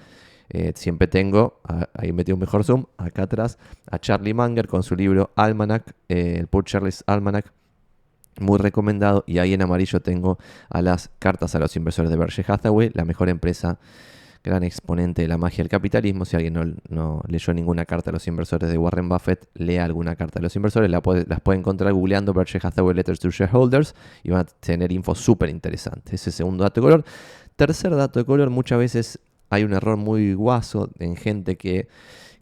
Eh, 0.49 0.73
siempre 0.77 1.09
tengo, 1.09 1.61
ahí 1.95 2.13
metí 2.13 2.33
un 2.33 2.39
mejor 2.39 2.63
zoom, 2.65 2.85
acá 2.99 3.23
atrás, 3.23 3.59
a 3.91 3.99
Charlie 3.99 4.33
Munger 4.35 4.69
con 4.69 4.83
su 4.83 4.95
libro 4.95 5.33
Almanac, 5.35 5.95
eh, 6.09 6.37
el 6.39 6.47
Poor 6.47 6.65
Charlie's 6.65 7.03
Almanac, 7.07 7.53
muy 8.41 8.59
recomendado. 8.59 9.25
Y 9.27 9.39
ahí 9.39 9.55
en 9.55 9.63
amarillo 9.63 10.01
tengo 10.01 10.39
a 10.69 10.83
las 10.83 11.11
cartas 11.19 11.55
a 11.55 11.59
los 11.59 11.77
inversores 11.77 12.11
de 12.11 12.17
Berkshire 12.17 12.53
Hathaway, 12.53 12.91
la 12.95 13.05
mejor 13.05 13.29
empresa, 13.29 13.79
gran 14.45 14.63
exponente 14.63 15.23
de 15.23 15.29
la 15.29 15.39
magia 15.39 15.59
del 15.59 15.69
capitalismo. 15.69 16.25
Si 16.25 16.37
alguien 16.37 16.81
no, 16.89 17.23
leyó 17.27 17.53
ninguna 17.53 17.85
carta 17.85 18.11
a 18.11 18.13
los 18.13 18.27
inversores 18.29 18.71
de 18.71 18.79
Warren 18.79 19.09
Buffett, 19.09 19.49
lea 19.55 19.85
alguna 19.85 20.17
carta 20.17 20.39
a 20.39 20.43
los 20.43 20.55
inversores. 20.55 20.91
las 20.91 21.03
puede 21.03 21.59
encontrar 21.59 21.93
googleando 21.93 22.33
Berkshire 22.33 22.67
Hathaway 22.67 22.95
Letters 22.95 23.21
to 23.21 23.31
Shareholders 23.31 23.95
y 24.23 24.31
van 24.31 24.41
a 24.41 24.45
tener 24.45 24.93
info 24.93 25.15
súper 25.15 25.49
interesante. 25.49 26.15
Ese 26.15 26.31
segundo 26.31 26.65
dato 26.65 26.81
de 26.81 26.87
color. 26.87 27.05
Tercer 27.57 27.95
dato 27.97 28.19
de 28.19 28.27
color, 28.27 28.51
muchas 28.51 28.79
veces 28.79 29.19
hay 29.51 29.65
un 29.65 29.73
error 29.73 29.97
muy 29.97 30.35
guaso 30.35 30.91
en 30.99 31.17
gente 31.17 31.57
que 31.57 31.89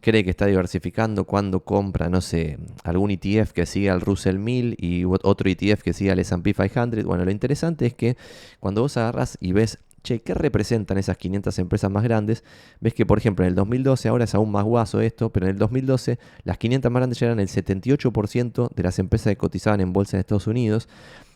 cree 0.04 0.22
que 0.22 0.28
está 0.28 0.44
diversificando 0.44 1.24
cuando 1.24 1.60
compra, 1.60 2.10
no 2.10 2.20
sé, 2.20 2.58
algún 2.82 3.10
ETF 3.10 3.52
que 3.52 3.64
siga 3.64 3.94
al 3.94 4.02
Russell 4.02 4.36
1000 4.36 4.76
y 4.78 5.04
otro 5.06 5.48
ETF 5.48 5.82
que 5.82 5.94
siga 5.94 6.12
al 6.12 6.18
S&P 6.18 6.52
500. 6.52 7.04
Bueno, 7.04 7.24
lo 7.24 7.30
interesante 7.30 7.86
es 7.86 7.94
que 7.94 8.18
cuando 8.60 8.82
vos 8.82 8.98
agarras 8.98 9.38
y 9.40 9.52
ves, 9.52 9.78
che, 10.02 10.20
¿qué 10.20 10.34
representan 10.34 10.98
esas 10.98 11.16
500 11.16 11.58
empresas 11.58 11.90
más 11.90 12.02
grandes? 12.02 12.44
Ves 12.80 12.92
que, 12.92 13.06
por 13.06 13.16
ejemplo, 13.16 13.46
en 13.46 13.48
el 13.48 13.54
2012, 13.54 14.10
ahora 14.10 14.24
es 14.24 14.34
aún 14.34 14.52
más 14.52 14.64
guaso 14.64 15.00
esto, 15.00 15.30
pero 15.30 15.46
en 15.46 15.52
el 15.52 15.58
2012 15.58 16.18
las 16.42 16.58
500 16.58 16.92
más 16.92 17.00
grandes 17.00 17.18
ya 17.18 17.26
eran 17.28 17.40
el 17.40 17.48
78% 17.48 18.74
de 18.74 18.82
las 18.82 18.98
empresas 18.98 19.30
que 19.30 19.38
cotizaban 19.38 19.80
en 19.80 19.94
bolsa 19.94 20.18
en 20.18 20.20
Estados 20.20 20.46
Unidos. 20.46 20.86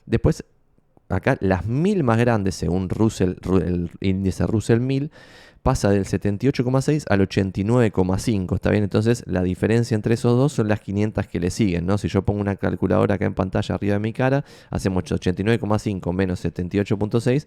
Después, 0.05 0.45
acá 1.09 1.39
las 1.41 1.65
1000 1.65 2.05
más 2.05 2.19
grandes, 2.19 2.55
según 2.55 2.91
Russell, 2.91 3.37
el 3.65 3.91
índice 4.01 4.47
Russell 4.47 4.81
1000, 4.81 5.11
pasa 5.69 5.91
del 5.91 6.07
78,6 6.07 7.05
al 7.11 7.29
89,5, 7.29 8.55
¿está 8.55 8.71
bien? 8.71 8.85
Entonces 8.85 9.23
la 9.27 9.43
diferencia 9.43 9.95
entre 9.95 10.15
esos 10.15 10.35
dos 10.35 10.55
son 10.55 10.67
las 10.67 10.81
500 10.81 11.27
que 11.27 11.41
le 11.41 11.51
siguen, 11.51 11.85
¿no? 11.85 11.99
Si 11.99 12.09
yo 12.09 12.23
pongo 12.23 12.41
una 12.41 12.57
calculadora 12.57 13.17
acá 13.17 13.27
en 13.27 13.35
pantalla 13.35 13.75
arriba 13.75 13.93
de 13.93 14.01
mi 14.01 14.15
cara, 14.15 14.47
hacemos 14.71 15.05
89,5 15.05 16.11
menos 16.15 16.43
78,6, 16.43 17.47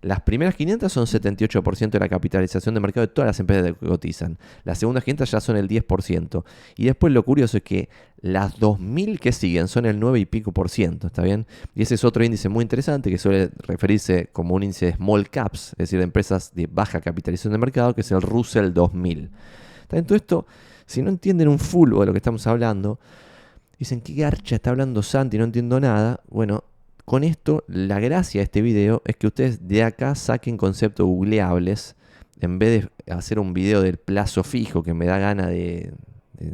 las 0.00 0.22
primeras 0.22 0.54
500 0.54 0.90
son 0.90 1.04
78% 1.04 1.90
de 1.90 1.98
la 1.98 2.08
capitalización 2.08 2.74
de 2.74 2.80
mercado 2.80 3.06
de 3.06 3.12
todas 3.12 3.26
las 3.26 3.40
empresas 3.40 3.74
que 3.78 3.86
cotizan, 3.86 4.38
las 4.64 4.78
segundas 4.78 5.04
500 5.04 5.30
ya 5.30 5.40
son 5.40 5.58
el 5.58 5.68
10%, 5.68 6.44
y 6.74 6.86
después 6.86 7.12
lo 7.12 7.22
curioso 7.22 7.58
es 7.58 7.64
que 7.64 7.90
las 8.20 8.58
2000 8.58 9.20
que 9.20 9.32
siguen 9.32 9.68
son 9.68 9.86
el 9.86 10.00
9 10.00 10.18
y 10.18 10.26
pico 10.26 10.52
por 10.52 10.70
ciento, 10.70 11.06
¿está 11.06 11.22
bien? 11.22 11.46
Y 11.74 11.82
ese 11.82 11.94
es 11.94 12.04
otro 12.04 12.24
índice 12.24 12.48
muy 12.48 12.62
interesante 12.62 13.10
que 13.10 13.18
suele 13.18 13.50
referirse 13.58 14.28
como 14.32 14.54
un 14.54 14.64
índice 14.64 14.86
de 14.86 14.92
small 14.94 15.30
caps, 15.30 15.70
es 15.72 15.78
decir, 15.78 15.98
de 15.98 16.04
empresas 16.04 16.52
de 16.54 16.66
baja 16.66 17.00
capitalización 17.00 17.52
de 17.52 17.58
mercado, 17.58 17.94
que 17.94 18.00
es 18.00 18.10
el 18.10 18.22
Russell 18.22 18.72
2000. 18.72 19.30
¿Está 19.82 20.02
Todo 20.02 20.16
esto, 20.16 20.46
si 20.86 21.02
no 21.02 21.10
entienden 21.10 21.48
un 21.48 21.58
full 21.58 21.90
de 21.90 22.06
lo 22.06 22.12
que 22.12 22.18
estamos 22.18 22.46
hablando, 22.46 22.98
dicen, 23.78 24.00
¿qué 24.00 24.14
garcha 24.14 24.56
está 24.56 24.70
hablando 24.70 25.02
Santi? 25.02 25.38
No 25.38 25.44
entiendo 25.44 25.78
nada. 25.78 26.20
Bueno, 26.28 26.64
con 27.04 27.24
esto, 27.24 27.64
la 27.68 28.00
gracia 28.00 28.40
de 28.40 28.44
este 28.44 28.62
video 28.62 29.02
es 29.06 29.16
que 29.16 29.28
ustedes 29.28 29.66
de 29.68 29.84
acá 29.84 30.14
saquen 30.14 30.56
conceptos 30.56 31.06
googleables 31.06 31.94
en 32.40 32.58
vez 32.58 32.88
de 33.06 33.12
hacer 33.12 33.38
un 33.38 33.54
video 33.54 33.80
del 33.82 33.96
plazo 33.96 34.44
fijo 34.44 34.82
que 34.82 34.94
me 34.94 35.06
da 35.06 35.18
gana 35.18 35.46
de, 35.46 35.92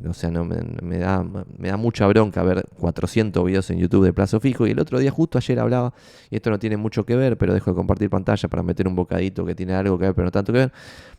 o 0.08 0.14
sea, 0.14 0.30
no, 0.30 0.44
me, 0.44 0.98
da, 0.98 1.22
me 1.22 1.68
da 1.68 1.76
mucha 1.76 2.06
bronca 2.06 2.42
ver 2.42 2.64
400 2.78 3.44
videos 3.44 3.70
en 3.70 3.78
YouTube 3.78 4.04
de 4.04 4.12
plazo 4.12 4.40
fijo. 4.40 4.66
Y 4.66 4.70
el 4.70 4.78
otro 4.78 4.98
día, 4.98 5.10
justo 5.10 5.38
ayer 5.38 5.58
hablaba, 5.58 5.92
y 6.30 6.36
esto 6.36 6.50
no 6.50 6.58
tiene 6.58 6.76
mucho 6.76 7.04
que 7.04 7.16
ver, 7.16 7.36
pero 7.36 7.52
dejo 7.52 7.70
de 7.70 7.76
compartir 7.76 8.10
pantalla 8.10 8.48
para 8.48 8.62
meter 8.62 8.88
un 8.88 8.96
bocadito 8.96 9.44
que 9.44 9.54
tiene 9.54 9.74
algo 9.74 9.98
que 9.98 10.06
ver, 10.06 10.14
pero 10.14 10.26
no 10.26 10.30
tanto 10.30 10.52
que 10.52 10.60
ver, 10.60 10.72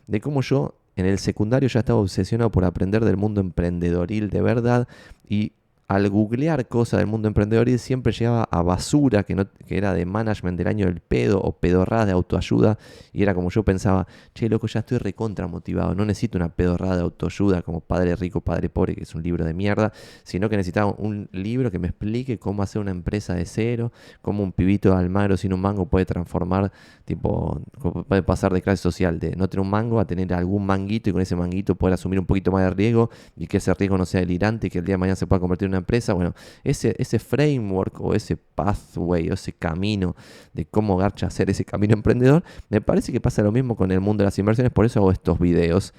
de 0.06 0.20
cómo 0.20 0.42
yo 0.42 0.74
en 0.96 1.06
el 1.06 1.18
secundario 1.18 1.68
ya 1.68 1.80
estaba 1.80 2.00
obsesionado 2.00 2.50
por 2.50 2.64
aprender 2.64 3.04
del 3.04 3.16
mundo 3.16 3.40
emprendedoril 3.40 4.30
de 4.30 4.40
verdad 4.40 4.88
y 5.28 5.52
al 5.88 6.08
googlear 6.10 6.66
cosas 6.66 6.98
del 6.98 7.06
mundo 7.06 7.28
emprendedor 7.28 7.66
siempre 7.78 8.12
llegaba 8.12 8.48
a 8.50 8.62
basura 8.62 9.22
que, 9.22 9.34
no, 9.34 9.46
que 9.50 9.76
era 9.76 9.94
de 9.94 10.04
management 10.04 10.58
del 10.58 10.66
año 10.66 10.86
del 10.86 11.00
pedo 11.00 11.40
o 11.40 11.52
pedorrada 11.52 12.06
de 12.06 12.12
autoayuda 12.12 12.78
y 13.12 13.22
era 13.22 13.34
como 13.34 13.50
yo 13.50 13.64
pensaba, 13.64 14.06
che 14.34 14.48
loco 14.48 14.66
ya 14.66 14.80
estoy 14.80 14.98
recontra 14.98 15.46
motivado, 15.46 15.94
no 15.94 16.04
necesito 16.04 16.38
una 16.38 16.48
pedorrada 16.48 16.96
de 16.96 17.02
autoayuda 17.02 17.62
como 17.62 17.80
Padre 17.80 18.16
Rico, 18.16 18.40
Padre 18.40 18.68
Pobre, 18.68 18.94
que 18.94 19.02
es 19.02 19.14
un 19.14 19.22
libro 19.22 19.44
de 19.44 19.54
mierda, 19.54 19.92
sino 20.24 20.48
que 20.48 20.56
necesitaba 20.56 20.94
un 20.98 21.28
libro 21.32 21.70
que 21.70 21.78
me 21.78 21.88
explique 21.88 22.38
cómo 22.38 22.62
hacer 22.62 22.80
una 22.80 22.90
empresa 22.90 23.34
de 23.34 23.44
cero, 23.44 23.92
cómo 24.22 24.42
un 24.42 24.52
pibito 24.52 24.90
de 24.90 24.96
Almagro 24.96 25.36
sin 25.36 25.52
un 25.52 25.60
mango 25.60 25.86
puede 25.86 26.04
transformar, 26.04 26.72
tipo, 27.04 27.60
puede 28.08 28.22
pasar 28.22 28.52
de 28.52 28.62
clase 28.62 28.82
social, 28.82 29.18
de 29.20 29.36
no 29.36 29.48
tener 29.48 29.62
un 29.62 29.70
mango 29.70 30.00
a 30.00 30.06
tener 30.06 30.32
algún 30.34 30.66
manguito 30.66 31.10
y 31.10 31.12
con 31.12 31.22
ese 31.22 31.36
manguito 31.36 31.74
poder 31.74 31.94
asumir 31.94 32.18
un 32.18 32.26
poquito 32.26 32.50
más 32.50 32.64
de 32.64 32.70
riesgo 32.70 33.10
y 33.36 33.46
que 33.46 33.58
ese 33.58 33.72
riesgo 33.74 33.96
no 33.96 34.04
sea 34.04 34.20
delirante 34.20 34.66
y 34.66 34.70
que 34.70 34.78
el 34.78 34.84
día 34.84 34.94
de 34.94 34.98
mañana 34.98 35.16
se 35.16 35.26
pueda 35.26 35.40
convertir 35.40 35.66
en 35.66 35.72
una 35.72 35.75
empresa, 35.78 36.12
bueno, 36.12 36.34
ese, 36.64 36.94
ese 36.98 37.18
framework 37.18 38.00
o 38.00 38.14
ese 38.14 38.36
pathway 38.36 39.30
o 39.30 39.34
ese 39.34 39.52
camino 39.52 40.16
de 40.52 40.64
cómo 40.64 40.96
Garcha 40.96 41.26
hacer 41.26 41.50
ese 41.50 41.64
camino 41.64 41.94
emprendedor, 41.94 42.42
me 42.68 42.80
parece 42.80 43.12
que 43.12 43.20
pasa 43.20 43.42
lo 43.42 43.52
mismo 43.52 43.76
con 43.76 43.90
el 43.90 44.00
mundo 44.00 44.22
de 44.22 44.26
las 44.26 44.38
inversiones, 44.38 44.72
por 44.72 44.84
eso 44.86 45.00
hago 45.00 45.10
estos 45.10 45.38
videos 45.38 45.94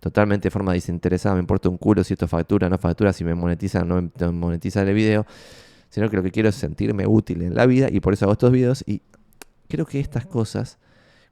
totalmente 0.00 0.48
de 0.48 0.50
forma 0.50 0.72
desinteresada, 0.72 1.34
me 1.34 1.40
importa 1.40 1.68
un 1.68 1.76
culo 1.76 2.02
si 2.02 2.14
esto 2.14 2.26
factura 2.26 2.68
no 2.68 2.78
factura, 2.78 3.12
si 3.12 3.22
me 3.22 3.34
monetiza 3.34 3.82
o 3.82 3.84
no 3.84 4.10
monetiza 4.32 4.82
el 4.82 4.94
video, 4.94 5.26
sino 5.90 6.08
que 6.08 6.16
lo 6.16 6.22
que 6.22 6.30
quiero 6.30 6.48
es 6.48 6.54
sentirme 6.54 7.06
útil 7.06 7.42
en 7.42 7.54
la 7.54 7.66
vida 7.66 7.88
y 7.90 8.00
por 8.00 8.14
eso 8.14 8.24
hago 8.24 8.32
estos 8.32 8.50
videos 8.50 8.82
y 8.86 9.02
creo 9.68 9.86
que 9.86 10.00
estas 10.00 10.26
cosas, 10.26 10.78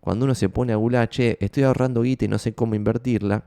cuando 0.00 0.26
uno 0.26 0.35
se 0.35 0.49
pone 0.49 0.73
a 0.73 0.76
gular, 0.76 1.09
che, 1.09 1.38
estoy 1.40 1.62
ahorrando 1.62 2.02
guita 2.02 2.26
y 2.26 2.28
no 2.28 2.38
sé 2.38 2.55
cómo 2.55 2.75
invertirla, 2.75 3.45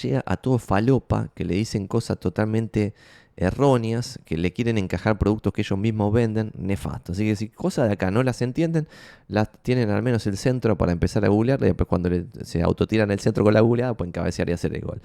llega 0.00 0.22
a 0.26 0.36
todo 0.36 0.58
falopa 0.58 1.30
que 1.34 1.44
le 1.44 1.54
dicen 1.54 1.88
cosas 1.88 2.18
totalmente 2.18 2.94
erróneas, 3.40 4.20
que 4.24 4.36
le 4.36 4.52
quieren 4.52 4.78
encajar 4.78 5.18
productos 5.18 5.52
que 5.52 5.62
ellos 5.62 5.78
mismos 5.78 6.12
venden, 6.12 6.52
nefasto. 6.56 7.12
Así 7.12 7.24
que 7.24 7.34
si 7.36 7.48
cosas 7.48 7.88
de 7.88 7.94
acá 7.94 8.10
no 8.10 8.22
las 8.22 8.42
entienden, 8.42 8.86
las 9.28 9.50
tienen 9.62 9.90
al 9.90 10.02
menos 10.02 10.26
el 10.26 10.36
centro 10.36 10.76
para 10.76 10.92
empezar 10.92 11.24
a 11.24 11.28
googlear 11.28 11.60
y 11.62 11.66
después 11.66 11.88
cuando 11.88 12.10
se 12.42 12.62
autotiran 12.62 13.10
el 13.10 13.18
centro 13.18 13.42
con 13.42 13.54
la 13.54 13.60
googleada 13.60 13.94
pueden 13.94 14.12
cabecear 14.12 14.48
y 14.50 14.52
hacer 14.52 14.74
el 14.74 14.82
gol. 14.82 15.00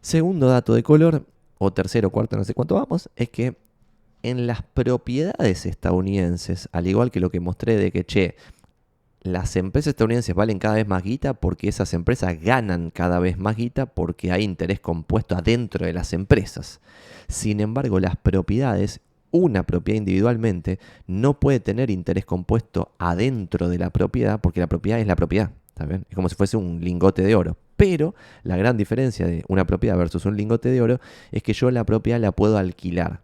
Segundo 0.00 0.48
dato 0.48 0.74
de 0.74 0.82
color, 0.82 1.24
o 1.58 1.72
tercero, 1.72 2.10
cuarto, 2.10 2.36
no 2.36 2.44
sé 2.44 2.54
cuánto 2.54 2.74
vamos, 2.74 3.08
es 3.14 3.28
que 3.28 3.56
en 4.22 4.46
las 4.46 4.62
propiedades 4.62 5.66
estadounidenses, 5.66 6.68
al 6.72 6.86
igual 6.86 7.10
que 7.10 7.20
lo 7.20 7.30
que 7.30 7.40
mostré 7.40 7.76
de 7.76 7.92
que, 7.92 8.04
che, 8.04 8.36
las 9.22 9.54
empresas 9.56 9.90
estadounidenses 9.90 10.34
valen 10.34 10.58
cada 10.58 10.74
vez 10.74 10.86
más 10.86 11.02
guita 11.02 11.34
porque 11.34 11.68
esas 11.68 11.94
empresas 11.94 12.40
ganan 12.40 12.90
cada 12.90 13.20
vez 13.20 13.38
más 13.38 13.56
guita 13.56 13.86
porque 13.86 14.32
hay 14.32 14.42
interés 14.42 14.80
compuesto 14.80 15.36
adentro 15.36 15.86
de 15.86 15.92
las 15.92 16.12
empresas. 16.12 16.80
Sin 17.28 17.60
embargo, 17.60 18.00
las 18.00 18.16
propiedades, 18.16 19.00
una 19.30 19.62
propiedad 19.62 19.98
individualmente, 19.98 20.80
no 21.06 21.38
puede 21.38 21.60
tener 21.60 21.90
interés 21.90 22.24
compuesto 22.24 22.92
adentro 22.98 23.68
de 23.68 23.78
la 23.78 23.90
propiedad 23.90 24.40
porque 24.40 24.60
la 24.60 24.66
propiedad 24.66 24.98
es 24.98 25.06
la 25.06 25.16
propiedad. 25.16 25.52
Es 26.08 26.14
como 26.14 26.28
si 26.28 26.34
fuese 26.34 26.56
un 26.56 26.80
lingote 26.80 27.22
de 27.22 27.34
oro. 27.34 27.56
Pero 27.76 28.14
la 28.42 28.56
gran 28.56 28.76
diferencia 28.76 29.26
de 29.26 29.44
una 29.48 29.66
propiedad 29.66 29.96
versus 29.96 30.26
un 30.26 30.36
lingote 30.36 30.68
de 30.68 30.82
oro 30.82 31.00
es 31.30 31.42
que 31.42 31.52
yo 31.52 31.70
la 31.70 31.84
propiedad 31.84 32.20
la 32.20 32.32
puedo 32.32 32.58
alquilar 32.58 33.20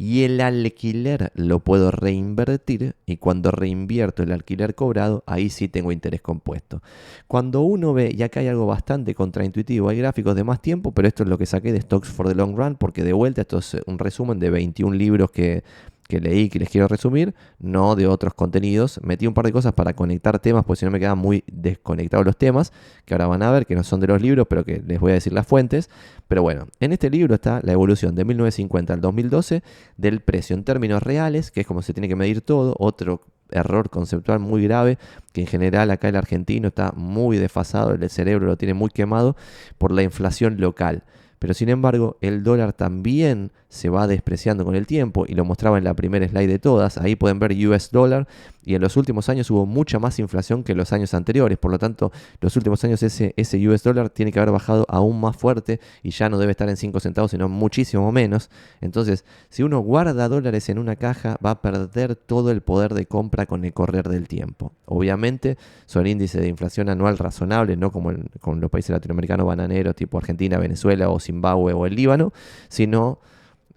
y 0.00 0.24
el 0.24 0.40
alquiler 0.40 1.30
lo 1.34 1.60
puedo 1.60 1.90
reinvertir 1.90 2.94
y 3.04 3.18
cuando 3.18 3.50
reinvierto 3.50 4.22
el 4.22 4.32
alquiler 4.32 4.74
cobrado, 4.74 5.22
ahí 5.26 5.50
sí 5.50 5.68
tengo 5.68 5.92
interés 5.92 6.22
compuesto. 6.22 6.80
Cuando 7.26 7.60
uno 7.60 7.92
ve, 7.92 8.10
y 8.16 8.22
acá 8.22 8.40
hay 8.40 8.48
algo 8.48 8.64
bastante 8.64 9.14
contraintuitivo, 9.14 9.90
hay 9.90 9.98
gráficos 9.98 10.34
de 10.36 10.42
más 10.42 10.62
tiempo, 10.62 10.92
pero 10.92 11.06
esto 11.06 11.24
es 11.24 11.28
lo 11.28 11.36
que 11.36 11.44
saqué 11.44 11.70
de 11.70 11.82
Stocks 11.82 12.08
for 12.08 12.26
the 12.26 12.34
Long 12.34 12.56
Run, 12.56 12.76
porque 12.76 13.04
de 13.04 13.12
vuelta 13.12 13.42
esto 13.42 13.58
es 13.58 13.76
un 13.86 13.98
resumen 13.98 14.38
de 14.38 14.48
21 14.48 14.96
libros 14.96 15.30
que 15.32 15.64
que 16.10 16.20
leí 16.20 16.50
que 16.50 16.58
les 16.58 16.68
quiero 16.68 16.88
resumir, 16.88 17.34
no 17.58 17.96
de 17.96 18.06
otros 18.06 18.34
contenidos. 18.34 19.00
Metí 19.02 19.26
un 19.26 19.32
par 19.32 19.46
de 19.46 19.52
cosas 19.52 19.72
para 19.72 19.94
conectar 19.94 20.38
temas, 20.40 20.64
porque 20.64 20.80
si 20.80 20.84
no 20.84 20.90
me 20.90 21.00
quedan 21.00 21.16
muy 21.16 21.44
desconectados 21.46 22.26
los 22.26 22.36
temas, 22.36 22.72
que 23.06 23.14
ahora 23.14 23.28
van 23.28 23.42
a 23.42 23.50
ver, 23.50 23.64
que 23.64 23.74
no 23.74 23.84
son 23.84 24.00
de 24.00 24.08
los 24.08 24.20
libros, 24.20 24.46
pero 24.50 24.64
que 24.64 24.82
les 24.86 25.00
voy 25.00 25.12
a 25.12 25.14
decir 25.14 25.32
las 25.32 25.46
fuentes. 25.46 25.88
Pero 26.28 26.42
bueno, 26.42 26.66
en 26.80 26.92
este 26.92 27.08
libro 27.08 27.34
está 27.34 27.60
la 27.62 27.72
evolución 27.72 28.14
de 28.14 28.26
1950 28.26 28.92
al 28.92 29.00
2012 29.00 29.62
del 29.96 30.20
precio 30.20 30.54
en 30.54 30.64
términos 30.64 31.02
reales, 31.02 31.50
que 31.50 31.62
es 31.62 31.66
como 31.66 31.80
se 31.80 31.94
tiene 31.94 32.08
que 32.08 32.16
medir 32.16 32.42
todo, 32.42 32.74
otro 32.78 33.22
error 33.50 33.88
conceptual 33.90 34.40
muy 34.40 34.62
grave, 34.64 34.98
que 35.32 35.40
en 35.40 35.46
general 35.46 35.90
acá 35.90 36.08
el 36.08 36.16
argentino 36.16 36.68
está 36.68 36.92
muy 36.96 37.38
desfasado, 37.38 37.92
el 37.94 38.10
cerebro 38.10 38.46
lo 38.46 38.56
tiene 38.56 38.74
muy 38.74 38.90
quemado 38.90 39.36
por 39.78 39.92
la 39.92 40.02
inflación 40.02 40.60
local. 40.60 41.04
Pero 41.38 41.54
sin 41.54 41.70
embargo, 41.70 42.18
el 42.20 42.42
dólar 42.42 42.74
también 42.74 43.50
se 43.70 43.88
va 43.88 44.08
despreciando 44.08 44.64
con 44.64 44.74
el 44.74 44.84
tiempo 44.84 45.24
y 45.26 45.34
lo 45.34 45.44
mostraba 45.44 45.78
en 45.78 45.84
la 45.84 45.94
primera 45.94 46.28
slide 46.28 46.48
de 46.48 46.58
todas. 46.58 46.98
Ahí 46.98 47.14
pueden 47.14 47.38
ver 47.38 47.52
US 47.68 47.90
dólar 47.92 48.26
y 48.64 48.74
en 48.74 48.82
los 48.82 48.96
últimos 48.96 49.28
años 49.28 49.48
hubo 49.50 49.64
mucha 49.64 50.00
más 50.00 50.18
inflación 50.18 50.64
que 50.64 50.74
los 50.74 50.92
años 50.92 51.14
anteriores. 51.14 51.56
Por 51.56 51.70
lo 51.70 51.78
tanto, 51.78 52.10
los 52.40 52.56
últimos 52.56 52.82
años 52.84 53.02
ese, 53.04 53.32
ese 53.36 53.68
US 53.68 53.84
dólar 53.84 54.10
tiene 54.10 54.32
que 54.32 54.40
haber 54.40 54.52
bajado 54.52 54.84
aún 54.88 55.20
más 55.20 55.36
fuerte 55.36 55.80
y 56.02 56.10
ya 56.10 56.28
no 56.28 56.36
debe 56.36 56.50
estar 56.50 56.68
en 56.68 56.76
5 56.76 56.98
centavos, 56.98 57.30
sino 57.30 57.48
muchísimo 57.48 58.10
menos. 58.10 58.50
Entonces, 58.80 59.24
si 59.50 59.62
uno 59.62 59.78
guarda 59.78 60.28
dólares 60.28 60.68
en 60.68 60.78
una 60.78 60.96
caja, 60.96 61.38
va 61.44 61.52
a 61.52 61.62
perder 61.62 62.16
todo 62.16 62.50
el 62.50 62.62
poder 62.62 62.92
de 62.94 63.06
compra 63.06 63.46
con 63.46 63.64
el 63.64 63.72
correr 63.72 64.08
del 64.08 64.26
tiempo. 64.26 64.72
Obviamente, 64.84 65.56
son 65.86 66.08
índices 66.08 66.40
de 66.40 66.48
inflación 66.48 66.88
anual 66.88 67.18
razonable, 67.18 67.76
no 67.76 67.92
como 67.92 68.12
con 68.40 68.60
los 68.60 68.68
países 68.68 68.90
latinoamericanos 68.90 69.46
bananeros 69.46 69.94
tipo 69.94 70.18
Argentina, 70.18 70.58
Venezuela 70.58 71.08
o 71.08 71.20
Zimbabue 71.20 71.72
o 71.72 71.86
el 71.86 71.94
Líbano, 71.94 72.32
sino 72.68 73.20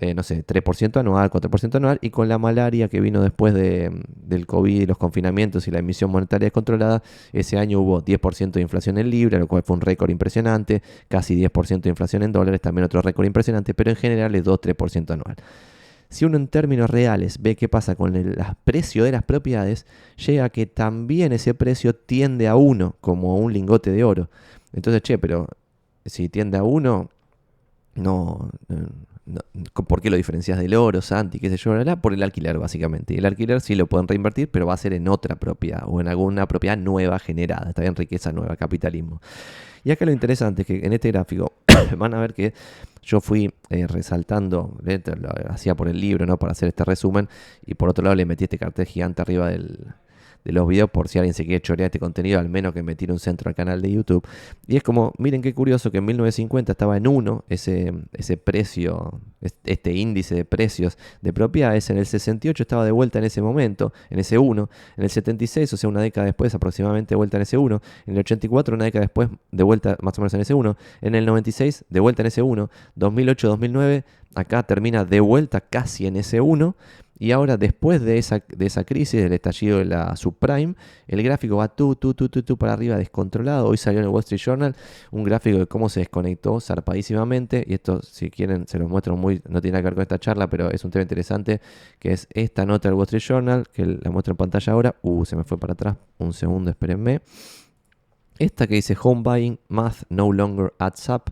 eh, 0.04 0.14
no 0.14 0.24
sé, 0.24 0.46
3% 0.46 1.00
anual, 1.00 1.30
4% 1.32 1.76
anual, 1.76 1.98
y 2.02 2.10
con 2.10 2.28
la 2.28 2.38
malaria 2.38 2.90
que 2.90 3.00
vino 3.02 3.22
después 3.22 3.54
del 3.54 4.46
COVID 4.46 4.82
y 4.82 4.86
los 4.86 4.98
confinamientos 4.98 5.68
y 5.68 5.72
la 5.72 5.80
emisión 5.80 6.12
monetaria 6.12 6.46
descontrolada, 6.48 7.02
ese 7.32 7.58
año 7.58 7.80
hubo 7.80 8.04
10% 8.04 8.52
de 8.52 8.62
inflación 8.62 8.98
en 8.98 9.10
libra, 9.10 9.40
lo 9.40 9.48
cual 9.48 9.64
fue 9.64 9.76
un 9.76 9.82
récord 9.82 10.10
impresionante, 10.10 10.84
casi 11.08 11.36
10% 11.36 11.82
de 11.82 11.90
inflación 11.90 12.24
en 12.24 12.32
dólares, 12.32 12.62
también 12.62 12.86
otro 12.86 13.02
récord 13.02 13.26
impresionante, 13.26 13.74
pero 13.74 13.90
en 13.90 13.96
general 13.96 14.36
es 14.36 14.44
2-3% 14.44 15.12
anual. 15.12 15.36
Si 16.10 16.26
uno 16.26 16.38
en 16.38 16.48
términos 16.48 16.92
reales 16.92 17.42
ve 17.42 17.56
qué 17.56 17.68
pasa 17.68 17.96
con 17.96 18.16
el 18.16 18.38
precio 18.64 19.04
de 19.04 19.12
las 19.12 19.24
propiedades, 19.24 19.88
llega 20.24 20.46
a 20.46 20.50
que 20.50 20.68
también 20.68 21.34
ese 21.34 21.56
precio 21.56 21.96
tiende 21.96 22.48
a 22.48 22.56
uno, 22.56 22.96
como 23.02 23.38
un 23.38 23.52
lingote 23.52 23.92
de 23.92 24.04
oro. 24.04 24.30
Entonces, 24.74 25.02
che, 25.02 25.18
pero 25.18 25.48
si 26.06 26.30
tiende 26.30 26.60
a 26.60 26.64
uno, 26.64 27.10
no, 27.96 28.50
¿Por 29.88 30.02
qué 30.02 30.10
lo 30.10 30.18
diferencias 30.18 30.60
del 30.60 30.74
oro, 30.74 31.02
Santi? 31.02 31.40
¿Qué 31.40 31.50
sé 31.50 31.58
yo? 31.58 31.74
Por 32.02 32.14
el 32.14 32.24
alquiler, 32.24 32.58
básicamente. 32.58 33.18
El 33.18 33.26
alquiler 33.26 33.62
sí 33.62 33.76
lo 33.76 33.88
pueden 33.88 34.08
reinvertir, 34.08 34.50
pero 34.50 34.66
va 34.66 34.74
a 34.74 34.78
ser 34.78 34.94
en 34.94 35.08
otra 35.08 35.36
propiedad 35.36 35.84
o 35.86 36.02
en 36.02 36.10
alguna 36.10 36.48
propiedad 36.48 36.78
nueva 36.78 37.20
generada. 37.20 37.70
Está 37.70 37.82
bien, 37.82 37.96
riqueza 37.96 38.34
nueva, 38.34 38.58
capitalismo. 38.58 39.22
Y 39.86 39.92
acá 39.92 40.06
lo 40.06 40.12
interesante 40.12 40.64
es 40.64 40.68
que 40.68 40.86
en 40.86 40.94
este 40.94 41.12
gráfico 41.12 41.54
van 41.98 42.14
a 42.14 42.20
ver 42.20 42.34
que 42.34 42.54
yo 43.02 43.22
fui 43.22 43.54
eh, 43.70 43.88
resaltando, 43.88 44.78
lo 44.82 45.52
hacía 45.52 45.76
por 45.76 45.88
el 45.88 46.00
libro, 46.00 46.26
¿no? 46.26 46.38
Para 46.38 46.52
hacer 46.52 46.70
este 46.70 46.84
resumen. 46.84 47.30
Y 47.66 47.76
por 47.76 47.90
otro 47.90 48.04
lado 48.04 48.16
le 48.16 48.26
metí 48.26 48.46
este 48.46 48.58
cartel 48.58 48.86
gigante 48.86 49.22
arriba 49.22 49.50
del, 49.50 49.94
de 50.44 50.52
los 50.52 50.68
videos 50.68 50.90
por 50.90 51.08
si 51.08 51.20
alguien 51.20 51.34
se 51.34 51.46
quiere 51.46 51.62
chorear 51.62 51.88
este 51.88 52.00
contenido, 52.00 52.40
al 52.40 52.50
menos 52.50 52.74
que 52.74 52.84
me 52.84 52.96
tire 52.96 53.14
un 53.14 53.20
centro 53.20 53.50
al 53.50 53.56
canal 53.56 53.82
de 53.82 53.92
YouTube. 53.92 54.26
Y 54.68 54.78
es 54.78 54.84
como, 54.84 55.14
miren 55.18 55.42
qué 55.42 55.54
curioso 55.54 55.92
que 55.92 56.00
en 56.00 56.06
1950 56.06 56.72
estaba 56.72 56.98
en 56.98 57.08
1 57.08 57.46
ese, 57.50 57.94
ese 58.14 58.38
precio, 58.38 59.22
este 59.64 59.94
índice 59.94 60.36
de 60.36 60.46
precios 60.46 60.98
de 61.22 61.34
propiedades, 61.34 61.90
en 61.90 61.98
el 61.98 62.06
68 62.06 62.64
estaba 62.64 62.86
de 62.86 62.92
vuelta 62.92 63.20
en 63.20 63.26
ese 63.26 63.42
momento, 63.42 63.94
en 64.10 64.20
ese 64.20 64.38
1, 64.38 64.70
en 64.98 65.04
el 65.04 65.10
76, 65.10 65.74
o 65.74 65.78
sea, 65.78 65.90
una 65.90 66.02
década 66.02 66.26
después 66.26 66.54
aproximadamente 66.54 67.10
de 67.10 67.16
vuelta 67.16 67.38
en 67.38 67.44
ese 67.44 67.58
1, 67.58 67.82
en 68.08 68.14
el 68.14 68.20
84 68.20 68.76
una 68.76 68.86
década 68.86 69.02
después 69.02 69.30
de 69.52 69.64
vuelta 69.64 69.98
más 70.02 70.18
o 70.18 70.22
menos 70.22 70.34
en 70.34 70.42
ese 70.42 70.54
1, 70.54 70.78
en 71.02 71.16
el 71.16 71.26
96 71.26 71.86
de 71.90 72.00
vuelta 72.00 72.22
en 72.22 72.28
ese 72.28 72.42
1, 72.42 72.70
2008-2009 72.98 74.04
acá 74.36 74.64
termina 74.64 75.06
de 75.06 75.20
vuelta 75.20 75.62
casi 75.62 76.08
en 76.08 76.18
ese 76.18 76.42
1 76.42 76.76
y 77.18 77.32
ahora, 77.32 77.58
después 77.58 78.02
de 78.02 78.18
esa, 78.18 78.44
de 78.48 78.66
esa 78.66 78.84
crisis, 78.84 79.22
del 79.22 79.34
estallido 79.34 79.78
de 79.78 79.86
la 79.86 80.16
subprime, 80.16 80.76
el 81.08 81.22
gráfico 81.24 81.58
va 81.58 81.68
tú, 81.68 81.96
tú, 81.96 82.14
tú, 82.14 82.28
tú, 82.28 82.42
tú 82.44 82.58
para 82.58 82.74
arriba, 82.74 82.98
descontrolado. 82.98 83.68
Hoy 83.68 83.78
salió 83.78 84.00
en 84.00 84.06
el 84.06 84.10
Wall 84.10 84.22
Street 84.22 84.42
Journal 84.42 84.76
un 85.12 85.24
gráfico 85.24 85.60
de 85.60 85.68
cómo 85.68 85.90
se 85.90 86.00
desconectó 86.02 86.60
zarpadísimamente. 86.60 87.64
Y 87.68 87.76
esto, 87.76 88.02
si 88.02 88.30
quieren, 88.30 88.68
se 88.68 88.80
los 88.80 88.90
muestro 88.90 89.16
muy, 89.16 89.42
no 89.48 89.62
tiene 89.62 89.74
nada 89.74 89.82
que 89.82 89.86
ver 89.86 89.94
con 89.94 90.02
esta 90.02 90.20
charla, 90.20 90.50
pero 90.50 90.72
es 90.72 90.84
un 90.84 90.92
tema 90.92 91.04
interesante, 91.04 91.62
que 92.00 92.12
es 92.14 92.28
esta 92.32 92.66
nota 92.66 92.90
del 92.90 92.96
Wall 92.96 93.06
Street 93.06 93.22
Journal, 93.22 93.68
que 93.72 93.86
la 93.86 94.12
muestro 94.12 94.32
en 94.32 94.38
pantalla 94.38 94.74
ahora. 94.74 94.96
Uh, 95.04 95.24
se 95.26 95.36
me 95.36 95.44
fue 95.44 95.60
para 95.60 95.74
atrás. 95.74 95.96
Un 96.18 96.34
segundo, 96.34 96.72
espérenme. 96.72 97.22
Esta 98.44 98.68
que 98.68 98.76
dice 98.76 98.98
Home 99.02 99.22
Buying 99.24 99.60
Math 99.70 100.04
No 100.10 100.34
Longer 100.34 100.74
Adds 100.78 101.08
Up 101.08 101.24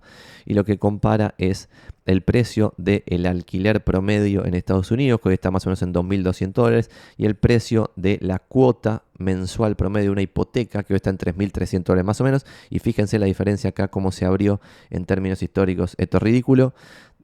y 0.45 0.53
lo 0.53 0.63
que 0.63 0.79
compara 0.79 1.35
es 1.37 1.67
el 2.05 2.21
precio 2.21 2.73
del 2.77 3.25
alquiler 3.25 3.83
promedio 3.83 4.45
en 4.45 4.53
Estados 4.53 4.91
Unidos, 4.91 5.19
que 5.19 5.27
hoy 5.27 5.33
está 5.33 5.51
más 5.51 5.65
o 5.65 5.69
menos 5.69 5.81
en 5.81 5.93
2.200 5.93 6.53
dólares, 6.53 6.89
y 7.17 7.25
el 7.25 7.35
precio 7.35 7.91
de 7.97 8.17
la 8.21 8.39
cuota 8.39 9.03
mensual 9.17 9.75
promedio 9.75 10.05
de 10.05 10.11
una 10.11 10.21
hipoteca, 10.21 10.83
que 10.83 10.93
hoy 10.93 10.95
está 10.95 11.09
en 11.09 11.17
3.300 11.17 11.83
dólares 11.83 12.05
más 12.05 12.21
o 12.21 12.23
menos. 12.23 12.45
Y 12.69 12.79
fíjense 12.79 13.19
la 13.19 13.25
diferencia 13.25 13.71
acá, 13.71 13.89
cómo 13.89 14.13
se 14.13 14.25
abrió 14.25 14.61
en 14.89 15.05
términos 15.05 15.43
históricos. 15.43 15.95
Esto 15.97 16.15
es 16.15 16.23
ridículo. 16.23 16.73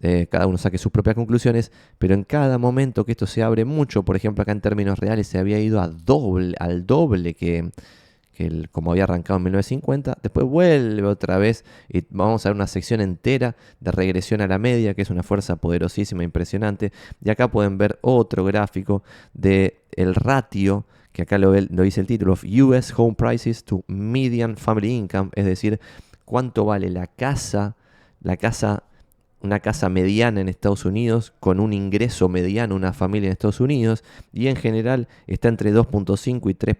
Eh, 0.01 0.27
cada 0.29 0.48
uno 0.48 0.58
saque 0.58 0.77
sus 0.77 0.91
propias 0.91 1.15
conclusiones, 1.15 1.72
pero 1.98 2.13
en 2.13 2.25
cada 2.25 2.58
momento 2.58 3.06
que 3.06 3.13
esto 3.13 3.25
se 3.25 3.41
abre 3.41 3.63
mucho, 3.63 4.03
por 4.03 4.17
ejemplo 4.17 4.41
acá 4.41 4.51
en 4.51 4.62
términos 4.62 5.00
reales 5.00 5.27
se 5.27 5.39
había 5.39 5.60
ido 5.60 5.82
a 5.82 5.88
doble, 5.88 6.56
al 6.60 6.86
doble 6.86 7.34
que, 7.34 7.72
que 8.38 8.67
como 8.72 8.91
había 8.91 9.06
arrancado 9.06 9.38
en 9.38 9.46
1950, 9.46 10.20
después 10.22 10.46
vuelve 10.46 11.08
otra 11.08 11.39
vez 11.39 11.65
y 11.89 12.03
vamos 12.12 12.46
a 12.46 12.50
ver 12.50 12.56
una 12.56 12.67
sección 12.67 13.01
entera 13.01 13.56
de 13.79 13.91
regresión 13.91 14.41
a 14.41 14.48
la 14.48 14.60
media, 14.60 14.94
que 14.94 15.01
es 15.01 15.10
una 15.10 15.24
fuerza 15.24 15.56
poderosísima, 15.56 16.24
impresionante. 16.24 16.94
Y 17.20 17.32
acá 17.32 17.50
pueden 17.50 17.79
ver 17.79 17.98
otro 18.01 18.46
gráfico 18.46 19.01
de 19.34 19.82
el 19.91 20.13
ratio, 20.13 20.86
que 21.13 21.24
acá 21.24 21.39
lo, 21.39 21.51
lo 21.51 21.82
dice 21.82 22.00
el 22.00 22.06
título, 22.06 22.34
of 22.34 22.44
US 22.44 22.94
Home 22.96 23.15
Prices 23.15 23.63
to 23.63 23.84
Median 23.88 24.56
Family 24.56 24.91
Income, 24.91 25.32
es 25.34 25.46
decir, 25.46 25.79
cuánto 26.24 26.63
vale 26.63 26.91
la 26.91 27.08
casa, 27.08 27.75
la 28.22 28.38
casa 28.38 28.84
una 29.48 29.60
casa 29.60 29.89
mediana 29.89 30.42
en 30.42 30.50
Estados 30.50 30.86
Unidos, 30.86 31.34
con 31.39 31.60
un 31.60 31.74
ingreso 31.74 32.30
mediano, 32.30 32.75
una 32.75 32.94
familia 32.94 33.27
en 33.27 33.32
Estados 33.32 33.60
Unidos, 33.60 34.04
y 34.32 34.48
en 34.48 34.56
general 34.56 35.08
está 35.25 35.48
entre 35.48 35.74
2.5 35.74 36.51
y 36.51 36.54
3. 36.54 36.75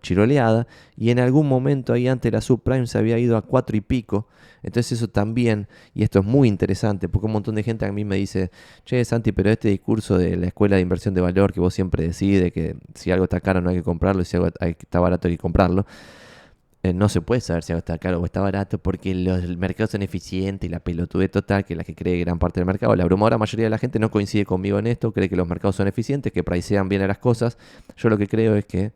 chiroleada, 0.00 0.66
y 0.96 1.10
en 1.10 1.18
algún 1.18 1.48
momento 1.48 1.92
ahí 1.92 2.06
antes 2.06 2.32
la 2.32 2.40
subprime 2.40 2.86
se 2.86 2.98
había 2.98 3.18
ido 3.18 3.36
a 3.36 3.42
4 3.42 3.76
y 3.76 3.80
pico, 3.80 4.28
entonces 4.62 4.92
eso 4.92 5.08
también, 5.08 5.66
y 5.94 6.04
esto 6.04 6.20
es 6.20 6.24
muy 6.24 6.48
interesante, 6.48 7.08
porque 7.08 7.26
un 7.26 7.32
montón 7.32 7.54
de 7.54 7.62
gente 7.62 7.84
a 7.84 7.92
mí 7.92 8.04
me 8.04 8.16
dice, 8.16 8.50
che 8.84 9.04
Santi, 9.04 9.32
pero 9.32 9.50
este 9.50 9.68
discurso 9.68 10.16
de 10.16 10.36
la 10.36 10.46
escuela 10.46 10.76
de 10.76 10.82
inversión 10.82 11.14
de 11.14 11.20
valor 11.20 11.52
que 11.52 11.60
vos 11.60 11.74
siempre 11.74 12.06
decides, 12.06 12.52
que 12.52 12.76
si 12.94 13.10
algo 13.10 13.24
está 13.24 13.40
caro 13.40 13.60
no 13.60 13.70
hay 13.70 13.76
que 13.76 13.82
comprarlo, 13.82 14.22
y 14.22 14.24
si 14.24 14.36
algo 14.36 14.48
está 14.60 15.00
barato 15.00 15.28
hay 15.28 15.34
que 15.34 15.42
comprarlo, 15.42 15.86
no 16.92 17.08
se 17.08 17.20
puede 17.20 17.40
saber 17.40 17.62
si 17.62 17.72
algo 17.72 17.78
está 17.78 17.98
caro 17.98 18.20
o 18.20 18.24
está 18.24 18.40
barato 18.40 18.78
porque 18.78 19.14
los 19.14 19.56
mercados 19.56 19.92
son 19.92 20.02
eficientes 20.02 20.68
y 20.68 20.70
la 20.70 20.80
pelotudez 20.80 21.30
total, 21.30 21.64
que 21.64 21.74
es 21.74 21.78
la 21.78 21.84
que 21.84 21.94
cree 21.94 22.18
gran 22.20 22.38
parte 22.38 22.60
del 22.60 22.66
mercado, 22.66 22.94
la 22.94 23.04
abrumadora 23.04 23.38
mayoría 23.38 23.66
de 23.66 23.70
la 23.70 23.78
gente 23.78 23.98
no 23.98 24.10
coincide 24.10 24.44
conmigo 24.44 24.78
en 24.78 24.86
esto, 24.86 25.12
cree 25.12 25.28
que 25.28 25.36
los 25.36 25.48
mercados 25.48 25.76
son 25.76 25.88
eficientes, 25.88 26.32
que 26.32 26.44
pricean 26.44 26.88
bien 26.88 27.02
a 27.02 27.06
las 27.06 27.18
cosas. 27.18 27.56
Yo 27.96 28.08
lo 28.08 28.18
que 28.18 28.26
creo 28.26 28.54
es 28.56 28.64
que 28.66 28.92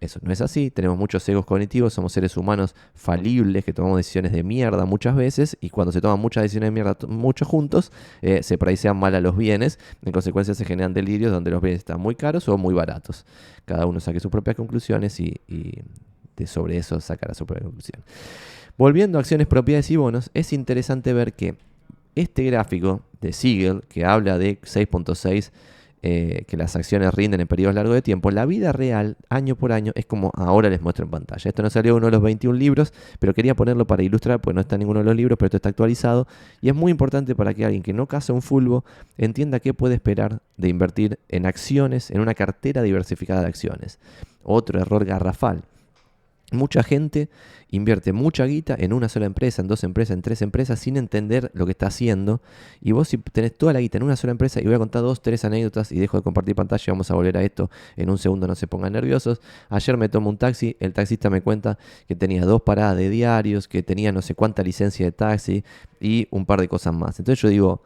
eso 0.00 0.18
no 0.22 0.32
es 0.32 0.40
así, 0.40 0.70
tenemos 0.70 0.96
muchos 0.96 1.28
egos 1.28 1.44
cognitivos, 1.44 1.92
somos 1.92 2.12
seres 2.12 2.36
humanos 2.38 2.74
falibles 2.94 3.64
que 3.64 3.74
tomamos 3.74 3.98
decisiones 3.98 4.32
de 4.32 4.42
mierda 4.42 4.86
muchas 4.86 5.14
veces 5.14 5.58
y 5.60 5.68
cuando 5.68 5.92
se 5.92 6.00
toman 6.00 6.18
muchas 6.18 6.42
decisiones 6.42 6.68
de 6.68 6.70
mierda 6.72 6.96
muchos 7.06 7.46
juntos, 7.46 7.92
eh, 8.22 8.42
se 8.42 8.56
pricean 8.56 8.96
mal 8.96 9.14
a 9.14 9.20
los 9.20 9.36
bienes, 9.36 9.78
en 10.02 10.12
consecuencia 10.12 10.54
se 10.54 10.64
generan 10.64 10.94
delirios 10.94 11.30
donde 11.32 11.50
los 11.50 11.60
bienes 11.60 11.80
están 11.80 12.00
muy 12.00 12.14
caros 12.14 12.48
o 12.48 12.56
muy 12.56 12.72
baratos. 12.72 13.26
Cada 13.66 13.84
uno 13.84 14.00
saque 14.00 14.20
sus 14.20 14.30
propias 14.30 14.56
conclusiones 14.56 15.20
y, 15.20 15.34
sobre 16.46 16.76
eso 16.76 17.00
sacará 17.00 17.34
su 17.34 17.46
propia 17.46 17.64
conclusión. 17.64 18.02
Volviendo 18.76 19.18
a 19.18 19.20
acciones, 19.20 19.46
propiedades 19.46 19.90
y 19.90 19.96
bonos, 19.96 20.30
es 20.34 20.52
interesante 20.52 21.12
ver 21.12 21.34
que 21.34 21.56
este 22.14 22.44
gráfico 22.44 23.02
de 23.20 23.32
Siegel, 23.32 23.82
que 23.88 24.04
habla 24.04 24.38
de 24.38 24.60
6.6 24.62 25.50
eh, 26.02 26.44
que 26.48 26.56
las 26.56 26.76
acciones 26.76 27.12
rinden 27.12 27.42
en 27.42 27.46
periodos 27.46 27.74
largos 27.74 27.94
de 27.94 28.00
tiempo, 28.00 28.30
la 28.30 28.46
vida 28.46 28.72
real, 28.72 29.18
año 29.28 29.54
por 29.54 29.70
año, 29.70 29.92
es 29.94 30.06
como 30.06 30.30
ahora 30.34 30.70
les 30.70 30.80
muestro 30.80 31.04
en 31.04 31.10
pantalla. 31.10 31.46
Esto 31.46 31.62
no 31.62 31.68
salió 31.68 31.94
uno 31.94 32.06
de 32.06 32.12
los 32.12 32.22
21 32.22 32.56
libros, 32.56 32.94
pero 33.18 33.34
quería 33.34 33.54
ponerlo 33.54 33.86
para 33.86 34.02
ilustrar, 34.02 34.40
pues 34.40 34.54
no 34.54 34.62
está 34.62 34.76
en 34.76 34.78
ninguno 34.78 35.00
de 35.00 35.04
los 35.04 35.14
libros, 35.14 35.36
pero 35.36 35.48
esto 35.48 35.58
está 35.58 35.68
actualizado. 35.68 36.26
Y 36.62 36.70
es 36.70 36.74
muy 36.74 36.90
importante 36.90 37.34
para 37.34 37.52
que 37.52 37.66
alguien 37.66 37.82
que 37.82 37.92
no 37.92 38.06
casa 38.06 38.32
un 38.32 38.40
fulbo 38.40 38.82
entienda 39.18 39.60
qué 39.60 39.74
puede 39.74 39.94
esperar 39.94 40.40
de 40.56 40.70
invertir 40.70 41.18
en 41.28 41.44
acciones, 41.44 42.10
en 42.10 42.20
una 42.20 42.32
cartera 42.32 42.80
diversificada 42.80 43.42
de 43.42 43.48
acciones. 43.48 43.98
Otro 44.42 44.80
error 44.80 45.04
garrafal. 45.04 45.64
Mucha 46.52 46.82
gente 46.82 47.28
invierte 47.68 48.12
mucha 48.12 48.44
guita 48.44 48.74
en 48.76 48.92
una 48.92 49.08
sola 49.08 49.26
empresa, 49.26 49.62
en 49.62 49.68
dos 49.68 49.84
empresas, 49.84 50.14
en 50.14 50.22
tres 50.22 50.42
empresas, 50.42 50.80
sin 50.80 50.96
entender 50.96 51.50
lo 51.54 51.64
que 51.64 51.72
está 51.72 51.86
haciendo. 51.86 52.40
Y 52.80 52.90
vos 52.90 53.08
si 53.08 53.18
tenés 53.18 53.56
toda 53.56 53.72
la 53.72 53.80
guita 53.80 53.98
en 53.98 54.04
una 54.04 54.16
sola 54.16 54.32
empresa, 54.32 54.60
y 54.60 54.64
voy 54.64 54.74
a 54.74 54.78
contar 54.78 55.02
dos, 55.02 55.22
tres 55.22 55.44
anécdotas 55.44 55.92
y 55.92 56.00
dejo 56.00 56.16
de 56.16 56.24
compartir 56.24 56.56
pantalla, 56.56 56.84
vamos 56.88 57.10
a 57.10 57.14
volver 57.14 57.36
a 57.36 57.42
esto 57.42 57.70
en 57.96 58.10
un 58.10 58.18
segundo, 58.18 58.48
no 58.48 58.56
se 58.56 58.66
pongan 58.66 58.92
nerviosos. 58.92 59.40
Ayer 59.68 59.96
me 59.96 60.08
tomo 60.08 60.28
un 60.28 60.38
taxi, 60.38 60.76
el 60.80 60.92
taxista 60.92 61.30
me 61.30 61.40
cuenta 61.40 61.78
que 62.08 62.16
tenía 62.16 62.44
dos 62.44 62.62
paradas 62.62 62.96
de 62.96 63.08
diarios, 63.10 63.68
que 63.68 63.84
tenía 63.84 64.10
no 64.10 64.22
sé 64.22 64.34
cuánta 64.34 64.62
licencia 64.64 65.06
de 65.06 65.12
taxi 65.12 65.64
y 66.00 66.26
un 66.30 66.46
par 66.46 66.60
de 66.60 66.68
cosas 66.68 66.94
más. 66.94 67.18
Entonces 67.20 67.40
yo 67.40 67.48
digo, 67.48 67.82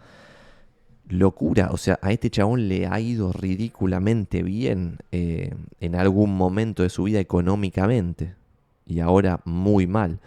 locura. 1.08 1.68
O 1.70 1.76
sea, 1.76 1.98
a 2.00 2.12
este 2.12 2.30
chabón 2.30 2.68
le 2.68 2.86
ha 2.86 2.98
ido 2.98 3.30
ridículamente 3.32 4.42
bien 4.42 4.98
eh, 5.12 5.54
en 5.80 5.94
algún 5.96 6.34
momento 6.34 6.82
de 6.82 6.88
su 6.88 7.04
vida 7.04 7.20
económicamente 7.20 8.34
y 8.86 9.00
ahora 9.00 9.40
muy 9.44 9.86
mal. 9.86 10.18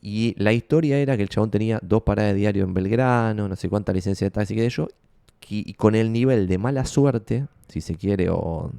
Y 0.00 0.34
la 0.36 0.52
historia 0.52 0.98
era 0.98 1.16
que 1.16 1.22
el 1.22 1.28
chabón 1.28 1.50
tenía 1.50 1.80
dos 1.82 2.02
paradas 2.02 2.32
de 2.32 2.38
diario 2.38 2.64
en 2.64 2.74
Belgrano, 2.74 3.48
no 3.48 3.56
sé 3.56 3.68
cuánta 3.68 3.92
licencia 3.92 4.26
de 4.26 4.30
taxi 4.30 4.54
que 4.54 4.68
yo, 4.68 4.88
y 5.48 5.74
con 5.74 5.94
el 5.94 6.12
nivel 6.12 6.46
de 6.46 6.58
mala 6.58 6.84
suerte, 6.84 7.46
si 7.68 7.80
se 7.80 7.96
quiere, 7.96 8.28
o 8.30 8.70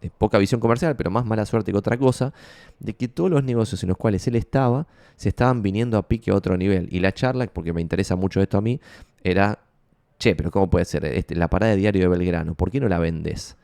de 0.00 0.10
poca 0.10 0.38
visión 0.38 0.60
comercial, 0.60 0.96
pero 0.96 1.10
más 1.10 1.24
mala 1.24 1.46
suerte 1.46 1.72
que 1.72 1.78
otra 1.78 1.96
cosa, 1.96 2.32
de 2.80 2.94
que 2.94 3.08
todos 3.08 3.30
los 3.30 3.42
negocios 3.44 3.82
en 3.82 3.88
los 3.90 3.98
cuales 3.98 4.26
él 4.28 4.36
estaba 4.36 4.86
se 5.16 5.30
estaban 5.30 5.62
viniendo 5.62 5.96
a 5.98 6.06
pique 6.06 6.30
a 6.30 6.34
otro 6.34 6.56
nivel. 6.56 6.88
Y 6.90 7.00
la 7.00 7.12
charla, 7.12 7.46
porque 7.46 7.72
me 7.72 7.80
interesa 7.80 8.16
mucho 8.16 8.40
esto 8.40 8.58
a 8.58 8.60
mí, 8.60 8.80
era, 9.24 9.58
che, 10.18 10.34
pero 10.36 10.50
¿cómo 10.50 10.68
puede 10.68 10.84
ser 10.84 11.04
este, 11.06 11.34
la 11.34 11.48
parada 11.48 11.72
de 11.72 11.78
diario 11.78 12.02
de 12.02 12.08
Belgrano? 12.08 12.54
¿Por 12.54 12.70
qué 12.70 12.80
no 12.80 12.88
la 12.88 12.98
vendes? 12.98 13.56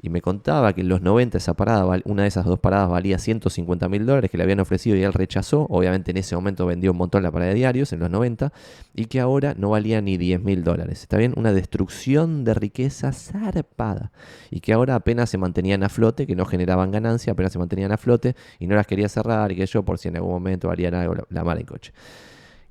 Y 0.00 0.10
me 0.10 0.20
contaba 0.20 0.72
que 0.74 0.82
en 0.82 0.88
los 0.88 1.00
90 1.00 1.38
esa 1.38 1.54
parada, 1.54 2.00
una 2.04 2.22
de 2.22 2.28
esas 2.28 2.44
dos 2.44 2.58
paradas 2.58 2.88
valía 2.90 3.18
150 3.18 3.88
mil 3.88 4.04
dólares 4.04 4.30
que 4.30 4.36
le 4.36 4.42
habían 4.42 4.60
ofrecido 4.60 4.96
y 4.96 5.02
él 5.02 5.12
rechazó. 5.12 5.66
Obviamente 5.70 6.10
en 6.10 6.18
ese 6.18 6.34
momento 6.34 6.66
vendió 6.66 6.92
un 6.92 6.98
montón 6.98 7.22
la 7.22 7.30
parada 7.30 7.50
de 7.50 7.56
diarios 7.56 7.92
en 7.92 8.00
los 8.00 8.10
90 8.10 8.52
y 8.94 9.06
que 9.06 9.20
ahora 9.20 9.54
no 9.56 9.70
valía 9.70 10.00
ni 10.02 10.18
10 10.18 10.42
mil 10.42 10.64
dólares. 10.64 11.02
Está 11.02 11.16
bien, 11.16 11.32
una 11.36 11.52
destrucción 11.52 12.44
de 12.44 12.54
riqueza 12.54 13.12
zarpada 13.12 14.12
y 14.50 14.60
que 14.60 14.74
ahora 14.74 14.94
apenas 14.94 15.30
se 15.30 15.38
mantenían 15.38 15.82
a 15.82 15.88
flote, 15.88 16.26
que 16.26 16.36
no 16.36 16.44
generaban 16.44 16.90
ganancia, 16.90 17.32
apenas 17.32 17.52
se 17.52 17.58
mantenían 17.58 17.92
a 17.92 17.96
flote 17.96 18.36
y 18.58 18.66
no 18.66 18.74
las 18.74 18.86
quería 18.86 19.08
cerrar 19.08 19.50
y 19.52 19.56
que 19.56 19.66
yo 19.66 19.82
por 19.82 19.98
si 19.98 20.08
en 20.08 20.16
algún 20.16 20.32
momento 20.32 20.68
valían 20.68 20.94
algo 20.94 21.14
la, 21.14 21.24
la 21.30 21.44
mala 21.44 21.60
en 21.60 21.66
coche. 21.66 21.92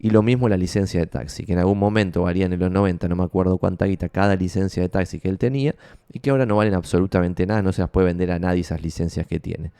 Y 0.05 0.11
lo 0.11 0.21
mismo 0.21 0.47
la 0.47 0.55
licencia 0.55 0.99
de 0.99 1.07
taxi, 1.07 1.45
que 1.45 1.53
en 1.53 1.57
algún 1.57 1.79
momento 1.79 2.21
valían 2.21 2.53
en 2.53 2.59
los 2.59 2.69
90, 2.69 3.07
no 3.07 3.15
me 3.15 3.23
acuerdo 3.23 3.57
cuánta 3.57 3.85
guita 3.85 4.07
cada 4.07 4.35
licencia 4.35 4.83
de 4.83 4.87
taxi 4.87 5.19
que 5.19 5.29
él 5.29 5.39
tenía, 5.39 5.73
y 6.13 6.19
que 6.19 6.29
ahora 6.29 6.45
no 6.45 6.57
valen 6.57 6.75
absolutamente 6.75 7.47
nada, 7.47 7.63
no 7.63 7.73
se 7.73 7.81
las 7.81 7.89
puede 7.89 8.05
vender 8.05 8.29
a 8.31 8.37
nadie 8.37 8.61
esas 8.61 8.83
licencias 8.83 9.25
que 9.25 9.39
tiene. 9.39 9.71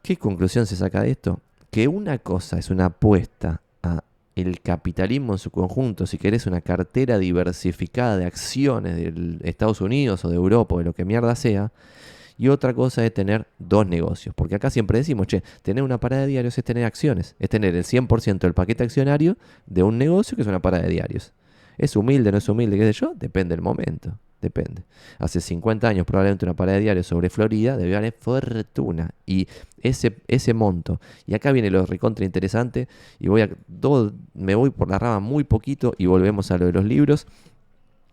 ¿Qué 0.00 0.16
conclusión 0.16 0.64
se 0.64 0.76
saca 0.76 1.02
de 1.02 1.10
esto? 1.10 1.40
Que 1.70 1.88
una 1.88 2.16
cosa 2.16 2.58
es 2.58 2.70
una 2.70 2.86
apuesta 2.86 3.60
a 3.82 4.02
el 4.34 4.62
capitalismo 4.62 5.34
en 5.34 5.38
su 5.38 5.50
conjunto, 5.50 6.06
si 6.06 6.16
querés 6.16 6.46
una 6.46 6.62
cartera 6.62 7.18
diversificada 7.18 8.16
de 8.16 8.24
acciones 8.24 8.96
de 8.96 9.38
Estados 9.46 9.82
Unidos 9.82 10.24
o 10.24 10.30
de 10.30 10.36
Europa 10.36 10.76
o 10.76 10.78
de 10.78 10.84
lo 10.84 10.94
que 10.94 11.04
mierda 11.04 11.34
sea, 11.34 11.70
y 12.42 12.48
otra 12.48 12.74
cosa 12.74 13.06
es 13.06 13.14
tener 13.14 13.46
dos 13.60 13.86
negocios. 13.86 14.34
Porque 14.34 14.56
acá 14.56 14.68
siempre 14.68 14.98
decimos, 14.98 15.28
che, 15.28 15.44
tener 15.62 15.84
una 15.84 16.00
parada 16.00 16.22
de 16.22 16.26
diarios 16.26 16.58
es 16.58 16.64
tener 16.64 16.84
acciones. 16.84 17.36
Es 17.38 17.48
tener 17.48 17.72
el 17.76 17.84
100% 17.84 18.40
del 18.40 18.52
paquete 18.52 18.82
accionario 18.82 19.36
de 19.66 19.84
un 19.84 19.96
negocio 19.96 20.34
que 20.34 20.42
es 20.42 20.48
una 20.48 20.60
parada 20.60 20.82
de 20.82 20.90
diarios. 20.90 21.32
¿Es 21.78 21.94
humilde, 21.94 22.32
no 22.32 22.38
es 22.38 22.48
humilde, 22.48 22.76
qué 22.76 22.92
sé 22.92 22.94
yo? 22.94 23.12
Depende 23.14 23.54
del 23.54 23.62
momento. 23.62 24.18
Depende. 24.40 24.82
Hace 25.20 25.40
50 25.40 25.86
años 25.86 26.04
probablemente 26.04 26.44
una 26.44 26.56
parada 26.56 26.78
de 26.78 26.82
diarios 26.82 27.06
sobre 27.06 27.30
Florida 27.30 27.76
debió 27.76 27.94
valer 27.94 28.16
fortuna. 28.18 29.14
Y 29.24 29.46
ese, 29.80 30.16
ese 30.26 30.52
monto. 30.52 31.00
Y 31.28 31.34
acá 31.34 31.52
viene 31.52 31.70
lo 31.70 31.86
recontra 31.86 32.24
interesante. 32.24 32.88
Y 33.20 33.28
voy 33.28 33.42
a. 33.42 33.50
Me 34.34 34.56
voy 34.56 34.70
por 34.70 34.90
la 34.90 34.98
rama 34.98 35.20
muy 35.20 35.44
poquito 35.44 35.94
y 35.96 36.06
volvemos 36.06 36.50
a 36.50 36.58
lo 36.58 36.66
de 36.66 36.72
los 36.72 36.84
libros. 36.84 37.28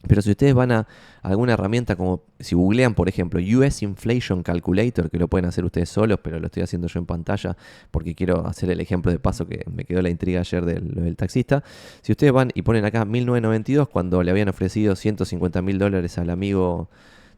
Pero 0.08 0.22
si 0.22 0.32
ustedes 0.32 0.54
van 0.54 0.72
a 0.72 0.88
alguna 1.22 1.54
herramienta 1.54 1.96
como 1.96 2.24
si 2.40 2.56
googlean, 2.56 2.96
por 2.96 3.10
ejemplo, 3.10 3.40
US 3.40 3.84
Inflation 3.84 4.44
Calculator, 4.44 5.10
que 5.10 5.18
lo 5.18 5.28
pueden 5.28 5.46
hacer 5.46 5.66
ustedes 5.66 5.90
solos, 5.90 6.20
pero 6.24 6.40
lo 6.40 6.46
estoy 6.46 6.64
haciendo 6.64 6.88
yo 6.88 7.00
en 7.00 7.06
pantalla 7.06 7.58
porque 7.92 8.16
quiero 8.16 8.48
hacer 8.48 8.72
el 8.72 8.80
ejemplo 8.80 9.12
de 9.12 9.20
paso 9.20 9.46
que 9.46 9.66
me 9.74 9.84
quedó 9.84 10.02
la 10.02 10.10
intriga 10.10 10.40
ayer 10.40 10.64
del, 10.66 10.94
del 10.94 11.16
taxista. 11.18 11.64
Si 12.02 12.14
ustedes 12.14 12.32
van 12.32 12.52
y 12.54 12.62
ponen 12.62 12.86
acá 12.86 13.04
1992, 13.04 13.90
cuando 13.90 14.24
le 14.24 14.32
habían 14.32 14.48
ofrecido 14.48 14.96
150 14.96 15.62
mil 15.62 15.78
dólares 15.78 16.18
al 16.18 16.30
amigo 16.30 16.90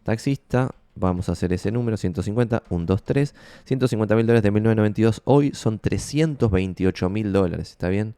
taxista, 0.03 0.69
vamos 0.95 1.29
a 1.29 1.31
hacer 1.31 1.53
ese 1.53 1.71
número, 1.71 1.97
150, 1.97 2.63
1, 2.69 2.85
2, 2.85 3.03
3, 3.03 3.35
150 3.65 4.15
mil 4.15 4.27
dólares 4.27 4.43
de 4.43 4.51
1992, 4.51 5.21
hoy 5.25 5.51
son 5.53 5.79
328 5.79 7.09
mil 7.09 7.33
dólares, 7.33 7.71
¿está 7.71 7.89
bien? 7.89 8.15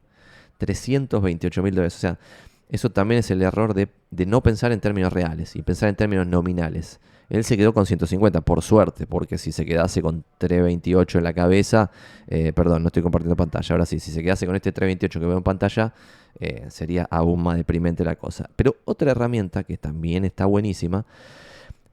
328 0.58 1.64
mil 1.64 1.76
dólares, 1.76 1.96
o 1.96 2.00
sea, 2.00 2.20
eso 2.70 2.90
también 2.90 3.20
es 3.20 3.32
el 3.32 3.42
error 3.42 3.74
de, 3.74 3.90
no 4.26 4.42
pensar 4.42 4.72
en 4.72 4.80
términos 4.80 5.14
reales 5.14 5.56
y 5.56 5.62
pensar 5.62 5.90
en 5.90 5.96
términos 5.96 6.28
nominales. 6.28 7.00
Él 7.30 7.44
se 7.44 7.58
quedó 7.58 7.74
con 7.74 7.86
150, 7.86 8.42
por 8.42 8.62
suerte, 8.62 9.08
porque 9.08 9.38
si 9.38 9.52
se 9.52 9.66
quedase 9.66 10.02
con 10.02 10.24
328 10.38 11.18
en 11.18 11.24
la 11.24 11.34
cabeza, 11.34 11.90
eh, 12.28 12.52
perdón, 12.54 12.84
no 12.84 12.88
estoy 12.88 13.02
compartiendo 13.02 13.36
pantalla, 13.36 13.74
ahora 13.74 13.86
sí, 13.86 14.00
si 14.00 14.12
se 14.12 14.22
quedase 14.22 14.46
con 14.46 14.56
este 14.56 14.72
328 14.72 15.20
que 15.20 15.26
veo 15.26 15.38
en 15.38 15.44
pantalla, 15.44 15.94
eh, 16.40 16.66
sería 16.70 17.08
aún 17.10 17.42
más 17.42 17.58
deprimente 17.58 18.04
la 18.04 18.16
cosa. 18.16 18.50
Pero 18.56 18.76
otra 18.86 19.12
herramienta 19.12 19.64
que 19.64 19.78
también 19.78 20.26
está 20.26 20.46
buenísima, 20.46 21.06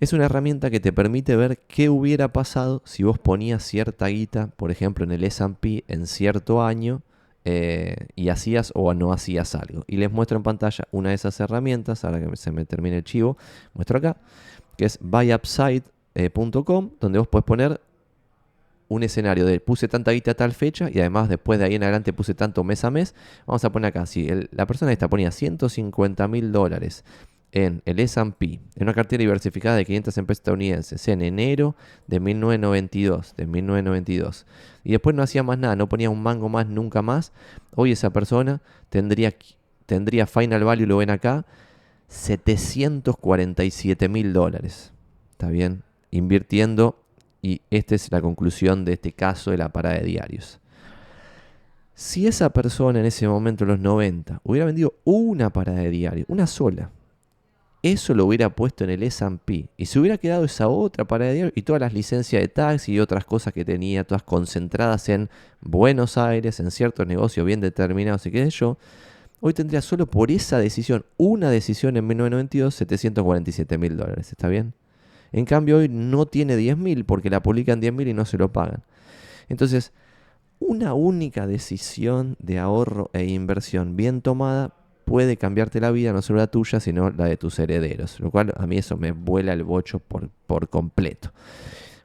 es 0.00 0.14
una 0.14 0.24
herramienta 0.24 0.70
que 0.70 0.80
te 0.80 0.92
permite 0.92 1.36
ver 1.36 1.58
qué 1.68 1.90
hubiera 1.90 2.32
pasado 2.32 2.80
si 2.86 3.02
vos 3.02 3.18
ponías 3.18 3.62
cierta 3.62 4.06
guita, 4.06 4.48
por 4.56 4.70
ejemplo, 4.70 5.04
en 5.04 5.12
el 5.12 5.24
SP 5.28 5.84
en 5.88 6.06
cierto 6.06 6.62
año 6.62 7.02
eh, 7.44 8.08
y 8.16 8.28
hacías 8.28 8.72
o 8.74 8.92
no 8.94 9.12
hacías 9.12 9.54
algo. 9.54 9.84
Y 9.86 9.96
les 9.96 10.10
muestro 10.10 10.36
en 10.36 10.42
pantalla 10.42 10.84
una 10.90 11.10
de 11.10 11.14
esas 11.14 11.38
herramientas, 11.40 12.04
ahora 12.04 12.20
que 12.20 12.36
se 12.36 12.52
me 12.52 12.64
termine 12.64 12.98
el 12.98 13.04
chivo, 13.04 13.36
muestro 13.74 13.98
acá, 13.98 14.16
que 14.76 14.84
es 14.84 14.98
buyupside.com, 15.00 16.90
donde 17.00 17.18
vos 17.18 17.28
podés 17.28 17.44
poner 17.44 17.80
un 18.88 19.04
escenario 19.04 19.46
de 19.46 19.60
puse 19.60 19.86
tanta 19.86 20.10
guita 20.10 20.32
a 20.32 20.34
tal 20.34 20.52
fecha 20.52 20.90
y 20.92 20.98
además 20.98 21.28
después 21.28 21.60
de 21.60 21.64
ahí 21.64 21.76
en 21.76 21.84
adelante 21.84 22.12
puse 22.12 22.34
tanto 22.34 22.64
mes 22.64 22.84
a 22.84 22.90
mes. 22.90 23.14
Vamos 23.46 23.64
a 23.64 23.70
poner 23.70 23.88
acá, 23.88 24.04
si 24.04 24.28
la 24.50 24.66
persona 24.66 24.92
esta 24.92 25.08
ponía 25.08 25.30
150 25.30 26.26
mil 26.28 26.50
dólares 26.50 27.04
en 27.52 27.82
el 27.84 27.98
S&P, 27.98 28.60
en 28.76 28.82
una 28.82 28.94
cartera 28.94 29.20
diversificada 29.20 29.76
de 29.76 29.84
500 29.84 30.18
empresas 30.18 30.40
estadounidenses, 30.40 31.08
en 31.08 31.22
enero 31.22 31.74
de 32.06 32.20
1992, 32.20 33.34
de 33.36 33.46
1992. 33.46 34.46
Y 34.84 34.92
después 34.92 35.16
no 35.16 35.22
hacía 35.22 35.42
más 35.42 35.58
nada, 35.58 35.76
no 35.76 35.88
ponía 35.88 36.10
un 36.10 36.22
mango 36.22 36.48
más 36.48 36.66
nunca 36.66 37.02
más. 37.02 37.32
Hoy 37.74 37.92
esa 37.92 38.10
persona 38.10 38.62
tendría, 38.88 39.34
tendría 39.86 40.26
final 40.26 40.64
value, 40.64 40.86
lo 40.86 40.98
ven 40.98 41.10
acá, 41.10 41.44
747 42.08 44.08
mil 44.08 44.32
dólares. 44.32 44.92
¿Está 45.32 45.48
bien? 45.48 45.82
Invirtiendo. 46.10 46.96
Y 47.42 47.62
esta 47.70 47.94
es 47.94 48.12
la 48.12 48.20
conclusión 48.20 48.84
de 48.84 48.94
este 48.94 49.12
caso 49.12 49.50
de 49.50 49.56
la 49.56 49.70
parada 49.70 49.96
de 49.96 50.04
diarios. 50.04 50.60
Si 51.94 52.26
esa 52.26 52.50
persona 52.50 53.00
en 53.00 53.06
ese 53.06 53.28
momento, 53.28 53.64
en 53.64 53.68
los 53.68 53.80
90, 53.80 54.40
hubiera 54.44 54.66
vendido 54.66 54.94
una 55.04 55.50
parada 55.50 55.80
de 55.80 55.90
diario, 55.90 56.24
una 56.28 56.46
sola, 56.46 56.90
eso 57.82 58.14
lo 58.14 58.26
hubiera 58.26 58.50
puesto 58.50 58.84
en 58.84 58.90
el 58.90 59.02
S&P 59.02 59.70
y 59.76 59.86
se 59.86 59.98
hubiera 59.98 60.18
quedado 60.18 60.44
esa 60.44 60.68
otra 60.68 61.06
parada 61.06 61.32
de 61.32 61.52
y 61.54 61.62
todas 61.62 61.80
las 61.80 61.94
licencias 61.94 62.42
de 62.42 62.48
taxi 62.48 62.92
y 62.92 63.00
otras 63.00 63.24
cosas 63.24 63.54
que 63.54 63.64
tenía, 63.64 64.04
todas 64.04 64.22
concentradas 64.22 65.08
en 65.08 65.30
Buenos 65.62 66.18
Aires, 66.18 66.60
en 66.60 66.70
ciertos 66.70 67.06
negocios 67.06 67.46
bien 67.46 67.60
determinados 67.60 68.26
y 68.26 68.30
qué 68.30 68.44
sé 68.44 68.50
yo, 68.50 68.76
hoy 69.40 69.54
tendría 69.54 69.80
solo 69.80 70.06
por 70.06 70.30
esa 70.30 70.58
decisión, 70.58 71.06
una 71.16 71.50
decisión 71.50 71.96
en 71.96 72.06
1992, 72.06 72.74
747 72.74 73.78
mil 73.78 73.96
dólares. 73.96 74.30
¿Está 74.30 74.48
bien? 74.48 74.74
En 75.32 75.46
cambio, 75.46 75.78
hoy 75.78 75.88
no 75.88 76.26
tiene 76.26 76.56
10 76.56 76.76
mil 76.76 77.04
porque 77.06 77.30
la 77.30 77.42
publican 77.42 77.80
10 77.80 77.94
mil 77.94 78.08
y 78.08 78.14
no 78.14 78.26
se 78.26 78.36
lo 78.36 78.52
pagan. 78.52 78.82
Entonces, 79.48 79.92
una 80.58 80.92
única 80.92 81.46
decisión 81.46 82.36
de 82.40 82.58
ahorro 82.58 83.08
e 83.14 83.24
inversión 83.24 83.96
bien 83.96 84.20
tomada 84.20 84.74
puede 85.10 85.36
cambiarte 85.36 85.80
la 85.80 85.90
vida, 85.90 86.12
no 86.12 86.22
solo 86.22 86.38
la 86.38 86.46
tuya, 86.46 86.78
sino 86.78 87.10
la 87.10 87.24
de 87.24 87.36
tus 87.36 87.58
herederos. 87.58 88.20
Lo 88.20 88.30
cual 88.30 88.54
a 88.56 88.64
mí 88.68 88.78
eso 88.78 88.96
me 88.96 89.10
vuela 89.10 89.52
el 89.52 89.64
bocho 89.64 89.98
por, 89.98 90.30
por 90.46 90.68
completo. 90.68 91.32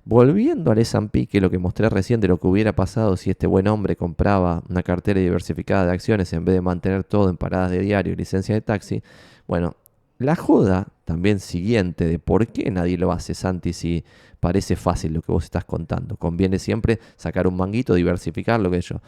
Volviendo 0.06 0.72
al 0.72 0.80
S&P, 0.80 1.28
que 1.28 1.40
lo 1.40 1.52
que 1.52 1.60
mostré 1.60 1.88
recién 1.88 2.20
de 2.20 2.28
lo 2.28 2.40
que 2.40 2.48
hubiera 2.48 2.74
pasado 2.74 3.16
si 3.16 3.30
este 3.30 3.46
buen 3.46 3.68
hombre 3.68 3.96
compraba 3.96 4.64
una 4.70 4.82
cartera 4.82 5.20
diversificada 5.20 5.86
de 5.86 5.92
acciones 5.92 6.34
en 6.34 6.46
vez 6.46 6.56
de 6.56 6.62
mantener 6.62 7.04
todo 7.04 7.30
en 7.30 7.38
paradas 7.38 7.70
de 7.70 7.82
diario 7.82 8.14
y 8.14 8.16
licencia 8.16 8.56
de 8.56 8.62
taxi, 8.62 9.04
bueno, 9.48 9.76
la 10.18 10.36
joda 10.36 10.88
también 11.04 11.40
siguiente 11.40 12.06
de 12.08 12.18
por 12.18 12.48
qué 12.48 12.72
nadie 12.72 12.98
lo 12.98 13.12
hace, 13.12 13.36
Santi, 13.36 13.74
si 13.74 14.04
parece 14.40 14.76
fácil 14.76 15.14
lo 15.14 15.22
que 15.22 15.32
vos 15.32 15.44
estás 15.44 15.66
contando. 15.66 16.18
Conviene 16.18 16.58
siempre 16.58 17.00
sacar 17.18 17.46
un 17.46 17.56
manguito, 17.56 17.94
diversificar 17.94 18.60
lo 18.60 18.72
que 18.72 18.82
yo. 18.82 19.00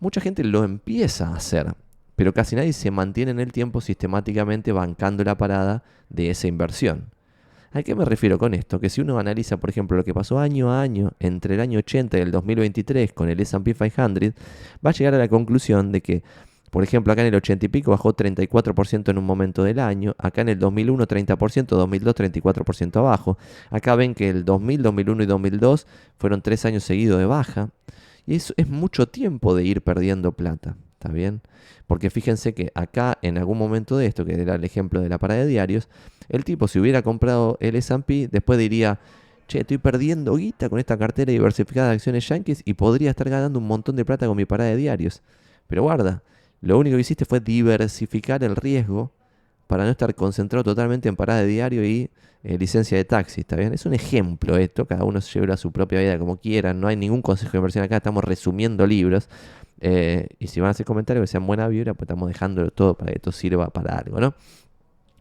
Mucha 0.00 0.20
gente 0.20 0.42
lo 0.42 0.64
empieza 0.64 1.28
a 1.28 1.36
hacer, 1.36 1.72
pero 2.20 2.34
casi 2.34 2.54
nadie 2.54 2.74
se 2.74 2.90
mantiene 2.90 3.30
en 3.30 3.40
el 3.40 3.50
tiempo 3.50 3.80
sistemáticamente 3.80 4.72
bancando 4.72 5.24
la 5.24 5.38
parada 5.38 5.84
de 6.10 6.28
esa 6.28 6.48
inversión. 6.48 7.14
¿A 7.72 7.82
qué 7.82 7.94
me 7.94 8.04
refiero 8.04 8.38
con 8.38 8.52
esto? 8.52 8.78
Que 8.78 8.90
si 8.90 9.00
uno 9.00 9.18
analiza, 9.18 9.56
por 9.56 9.70
ejemplo, 9.70 9.96
lo 9.96 10.04
que 10.04 10.12
pasó 10.12 10.38
año 10.38 10.70
a 10.70 10.82
año 10.82 11.12
entre 11.18 11.54
el 11.54 11.62
año 11.62 11.78
80 11.78 12.18
y 12.18 12.20
el 12.20 12.30
2023 12.30 13.14
con 13.14 13.30
el 13.30 13.40
SP 13.40 13.72
500, 13.72 14.34
va 14.84 14.90
a 14.90 14.92
llegar 14.92 15.14
a 15.14 15.16
la 15.16 15.28
conclusión 15.28 15.92
de 15.92 16.02
que, 16.02 16.22
por 16.70 16.84
ejemplo, 16.84 17.10
acá 17.10 17.22
en 17.22 17.28
el 17.28 17.36
80 17.36 17.64
y 17.64 17.68
pico 17.70 17.92
bajó 17.92 18.14
34% 18.14 19.08
en 19.08 19.16
un 19.16 19.24
momento 19.24 19.64
del 19.64 19.78
año, 19.78 20.14
acá 20.18 20.42
en 20.42 20.50
el 20.50 20.58
2001 20.58 21.06
30%, 21.06 21.68
2002 21.68 22.14
34% 22.14 22.96
abajo, 22.96 23.38
acá 23.70 23.96
ven 23.96 24.14
que 24.14 24.28
el 24.28 24.44
2000, 24.44 24.82
2001 24.82 25.22
y 25.22 25.26
2002 25.26 25.86
fueron 26.18 26.42
tres 26.42 26.66
años 26.66 26.84
seguidos 26.84 27.18
de 27.18 27.24
baja, 27.24 27.70
y 28.26 28.34
eso 28.34 28.52
es 28.58 28.68
mucho 28.68 29.08
tiempo 29.08 29.54
de 29.54 29.64
ir 29.64 29.80
perdiendo 29.80 30.32
plata. 30.32 30.76
¿Está 31.00 31.10
bien? 31.14 31.40
Porque 31.86 32.10
fíjense 32.10 32.52
que 32.52 32.72
acá, 32.74 33.16
en 33.22 33.38
algún 33.38 33.56
momento 33.56 33.96
de 33.96 34.04
esto, 34.04 34.26
que 34.26 34.34
era 34.34 34.56
el 34.56 34.64
ejemplo 34.64 35.00
de 35.00 35.08
la 35.08 35.16
parada 35.16 35.40
de 35.40 35.46
diarios, 35.46 35.88
el 36.28 36.44
tipo, 36.44 36.68
si 36.68 36.78
hubiera 36.78 37.00
comprado 37.00 37.56
el 37.60 37.74
SP, 37.80 38.28
después 38.30 38.58
diría, 38.58 39.00
che, 39.48 39.60
estoy 39.60 39.78
perdiendo 39.78 40.36
guita 40.36 40.68
con 40.68 40.78
esta 40.78 40.98
cartera 40.98 41.32
diversificada 41.32 41.88
de 41.88 41.94
acciones 41.94 42.28
yankees 42.28 42.60
y 42.66 42.74
podría 42.74 43.08
estar 43.08 43.30
ganando 43.30 43.58
un 43.60 43.66
montón 43.66 43.96
de 43.96 44.04
plata 44.04 44.26
con 44.26 44.36
mi 44.36 44.44
parada 44.44 44.68
de 44.68 44.76
diarios. 44.76 45.22
Pero 45.68 45.82
guarda, 45.84 46.22
lo 46.60 46.78
único 46.78 46.96
que 46.96 47.00
hiciste 47.00 47.24
fue 47.24 47.40
diversificar 47.40 48.44
el 48.44 48.54
riesgo 48.54 49.10
para 49.70 49.84
no 49.84 49.90
estar 49.90 50.12
concentrado 50.16 50.64
totalmente 50.64 51.08
en 51.08 51.14
parada 51.14 51.42
de 51.42 51.46
diario 51.46 51.84
y 51.84 52.10
eh, 52.42 52.58
licencia 52.58 52.98
de 52.98 53.04
taxi, 53.04 53.42
¿está 53.42 53.54
bien? 53.54 53.72
Es 53.72 53.86
un 53.86 53.94
ejemplo 53.94 54.56
esto, 54.56 54.84
cada 54.84 55.04
uno 55.04 55.20
se 55.20 55.38
lleva 55.38 55.56
su 55.56 55.70
propia 55.70 56.00
vida 56.00 56.18
como 56.18 56.38
quiera, 56.38 56.74
no 56.74 56.88
hay 56.88 56.96
ningún 56.96 57.22
consejo 57.22 57.52
de 57.52 57.58
inversión 57.58 57.84
acá, 57.84 57.98
estamos 57.98 58.24
resumiendo 58.24 58.84
libros. 58.84 59.28
Eh, 59.80 60.26
y 60.40 60.48
si 60.48 60.58
van 60.58 60.68
a 60.68 60.70
hacer 60.72 60.84
comentarios 60.84 61.22
que 61.22 61.28
sean 61.28 61.46
buena 61.46 61.68
vibra, 61.68 61.94
pues 61.94 62.02
estamos 62.02 62.26
dejándolo 62.26 62.72
todo 62.72 62.94
para 62.94 63.12
que 63.12 63.18
esto 63.18 63.30
sirva 63.30 63.68
para 63.68 63.96
algo, 63.96 64.18
¿no? 64.18 64.34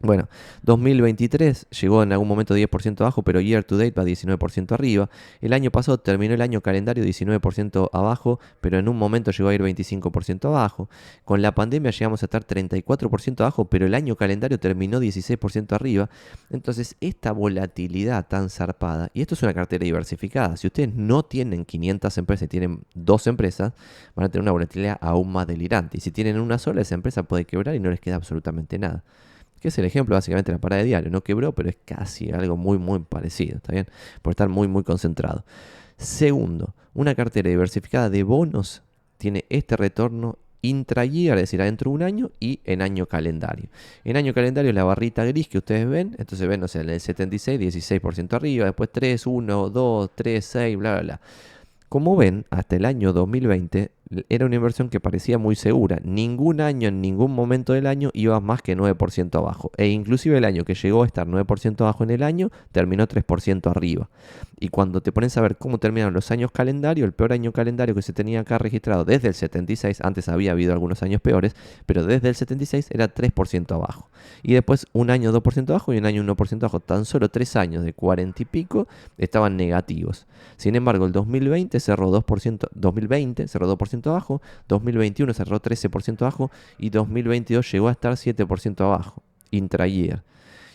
Bueno, 0.01 0.29
2023 0.63 1.67
llegó 1.71 2.03
en 2.03 2.13
algún 2.13 2.29
momento 2.29 2.55
10% 2.55 3.01
abajo, 3.01 3.23
pero 3.23 3.41
year 3.41 3.65
to 3.65 3.77
date 3.77 3.91
va 3.91 4.05
19% 4.05 4.71
arriba. 4.71 5.09
El 5.41 5.51
año 5.51 5.71
pasado 5.71 5.97
terminó 5.97 6.33
el 6.33 6.41
año 6.41 6.61
calendario 6.61 7.03
19% 7.03 7.89
abajo, 7.91 8.39
pero 8.61 8.79
en 8.79 8.87
un 8.87 8.97
momento 8.97 9.31
llegó 9.31 9.49
a 9.49 9.53
ir 9.53 9.61
25% 9.61 10.45
abajo. 10.45 10.89
Con 11.25 11.41
la 11.41 11.53
pandemia 11.53 11.91
llegamos 11.91 12.23
a 12.23 12.27
estar 12.27 12.45
34% 12.47 13.41
abajo, 13.41 13.65
pero 13.65 13.87
el 13.87 13.93
año 13.93 14.15
calendario 14.15 14.57
terminó 14.57 15.01
16% 15.01 15.73
arriba. 15.73 16.09
Entonces, 16.49 16.95
esta 17.01 17.33
volatilidad 17.33 18.25
tan 18.29 18.49
zarpada, 18.49 19.11
y 19.13 19.19
esto 19.19 19.35
es 19.35 19.43
una 19.43 19.53
cartera 19.53 19.83
diversificada, 19.83 20.55
si 20.55 20.67
ustedes 20.67 20.93
no 20.95 21.23
tienen 21.23 21.65
500 21.65 22.17
empresas 22.17 22.45
y 22.45 22.47
tienen 22.47 22.83
dos 22.93 23.27
empresas, 23.27 23.73
van 24.15 24.27
a 24.27 24.29
tener 24.29 24.43
una 24.43 24.53
volatilidad 24.53 24.97
aún 25.01 25.29
más 25.33 25.45
delirante. 25.45 25.97
Y 25.97 25.99
si 25.99 26.11
tienen 26.11 26.39
una 26.39 26.57
sola, 26.57 26.81
esa 26.81 26.95
empresa 26.95 27.23
puede 27.23 27.43
quebrar 27.43 27.75
y 27.75 27.81
no 27.81 27.89
les 27.89 27.99
queda 27.99 28.15
absolutamente 28.15 28.79
nada 28.79 29.03
que 29.59 29.69
es 29.69 29.77
el 29.77 29.85
ejemplo 29.85 30.15
básicamente 30.15 30.51
de 30.51 30.57
la 30.57 30.61
parada 30.61 30.81
de 30.81 30.87
diario. 30.87 31.09
No 31.11 31.21
quebró, 31.21 31.53
pero 31.53 31.69
es 31.69 31.77
casi 31.85 32.31
algo 32.31 32.57
muy, 32.57 32.77
muy 32.77 32.99
parecido, 32.99 33.57
¿está 33.57 33.73
bien? 33.73 33.87
Por 34.21 34.31
estar 34.31 34.49
muy, 34.49 34.67
muy 34.67 34.83
concentrado. 34.83 35.45
Segundo, 35.97 36.75
una 36.93 37.15
cartera 37.15 37.49
diversificada 37.49 38.09
de 38.09 38.23
bonos 38.23 38.83
tiene 39.17 39.45
este 39.49 39.75
retorno 39.75 40.37
intra-year, 40.61 41.37
es 41.37 41.43
decir, 41.43 41.61
adentro 41.61 41.91
de 41.91 41.95
un 41.95 42.03
año 42.03 42.31
y 42.39 42.59
en 42.65 42.81
año 42.81 43.05
calendario. 43.05 43.69
En 44.03 44.17
año 44.17 44.33
calendario 44.33 44.73
la 44.73 44.83
barrita 44.83 45.23
gris 45.25 45.47
que 45.47 45.57
ustedes 45.59 45.87
ven, 45.87 46.15
entonces 46.17 46.47
ven, 46.47 46.63
o 46.63 46.67
sea, 46.67 46.81
en 46.81 46.89
el 46.89 46.99
76, 46.99 47.59
16% 47.59 48.33
arriba, 48.33 48.65
después 48.65 48.89
3, 48.91 49.25
1, 49.25 49.69
2, 49.69 50.11
3, 50.15 50.45
6, 50.45 50.77
bla, 50.77 50.93
bla, 50.93 51.01
bla. 51.01 51.21
Como 51.87 52.15
ven, 52.15 52.45
hasta 52.49 52.75
el 52.75 52.85
año 52.85 53.13
2020 53.13 53.91
era 54.27 54.45
una 54.45 54.55
inversión 54.55 54.89
que 54.89 54.99
parecía 54.99 55.37
muy 55.37 55.55
segura. 55.55 55.99
Ningún 56.03 56.61
año, 56.61 56.87
en 56.87 56.99
ningún 56.99 57.33
momento 57.33 57.73
del 57.73 57.85
año, 57.85 58.09
iba 58.13 58.39
más 58.39 58.61
que 58.61 58.75
9% 58.75 59.35
abajo. 59.35 59.71
E 59.77 59.87
inclusive 59.87 60.37
el 60.37 60.45
año 60.45 60.65
que 60.65 60.73
llegó 60.73 61.03
a 61.03 61.05
estar 61.05 61.27
9% 61.27 61.81
abajo 61.81 62.03
en 62.03 62.09
el 62.09 62.23
año, 62.23 62.49
terminó 62.71 63.07
3% 63.07 63.69
arriba. 63.69 64.09
Y 64.59 64.69
cuando 64.69 65.01
te 65.01 65.11
pones 65.11 65.37
a 65.37 65.41
ver 65.41 65.57
cómo 65.57 65.77
terminaron 65.77 66.13
los 66.13 66.31
años 66.31 66.51
calendario, 66.51 67.05
el 67.05 67.13
peor 67.13 67.33
año 67.33 67.51
calendario 67.51 67.93
que 67.93 68.01
se 68.01 68.13
tenía 68.13 68.39
acá 68.41 68.57
registrado 68.57 69.05
desde 69.05 69.27
el 69.27 69.35
76, 69.35 70.01
antes 70.01 70.27
había 70.27 70.51
habido 70.51 70.73
algunos 70.73 71.03
años 71.03 71.21
peores, 71.21 71.55
pero 71.85 72.03
desde 72.03 72.29
el 72.29 72.35
76 72.35 72.87
era 72.89 73.13
3% 73.13 73.71
abajo. 73.75 74.09
Y 74.41 74.53
después 74.53 74.87
un 74.91 75.11
año 75.11 75.31
2% 75.31 75.69
abajo 75.69 75.93
y 75.93 75.97
un 75.97 76.05
año 76.05 76.23
1% 76.23 76.63
abajo. 76.63 76.79
Tan 76.79 77.05
solo 77.05 77.29
3 77.29 77.55
años 77.57 77.83
de 77.83 77.93
40 77.93 78.41
y 78.41 78.45
pico 78.45 78.87
estaban 79.17 79.55
negativos. 79.55 80.25
Sin 80.57 80.75
embargo, 80.75 81.05
el 81.05 81.11
2020 81.11 81.79
cerró 81.79 82.11
2%, 82.11 82.69
2020 82.73 83.47
cerró 83.47 83.77
2% 83.77 83.98
abajo, 84.07 84.41
2021 84.67 85.33
cerró 85.33 85.61
13% 85.61 86.21
abajo 86.21 86.51
y 86.77 86.89
2022 86.89 87.71
llegó 87.71 87.87
a 87.89 87.91
estar 87.91 88.13
7% 88.13 88.81
abajo, 88.81 89.23
intra-year. 89.51 90.23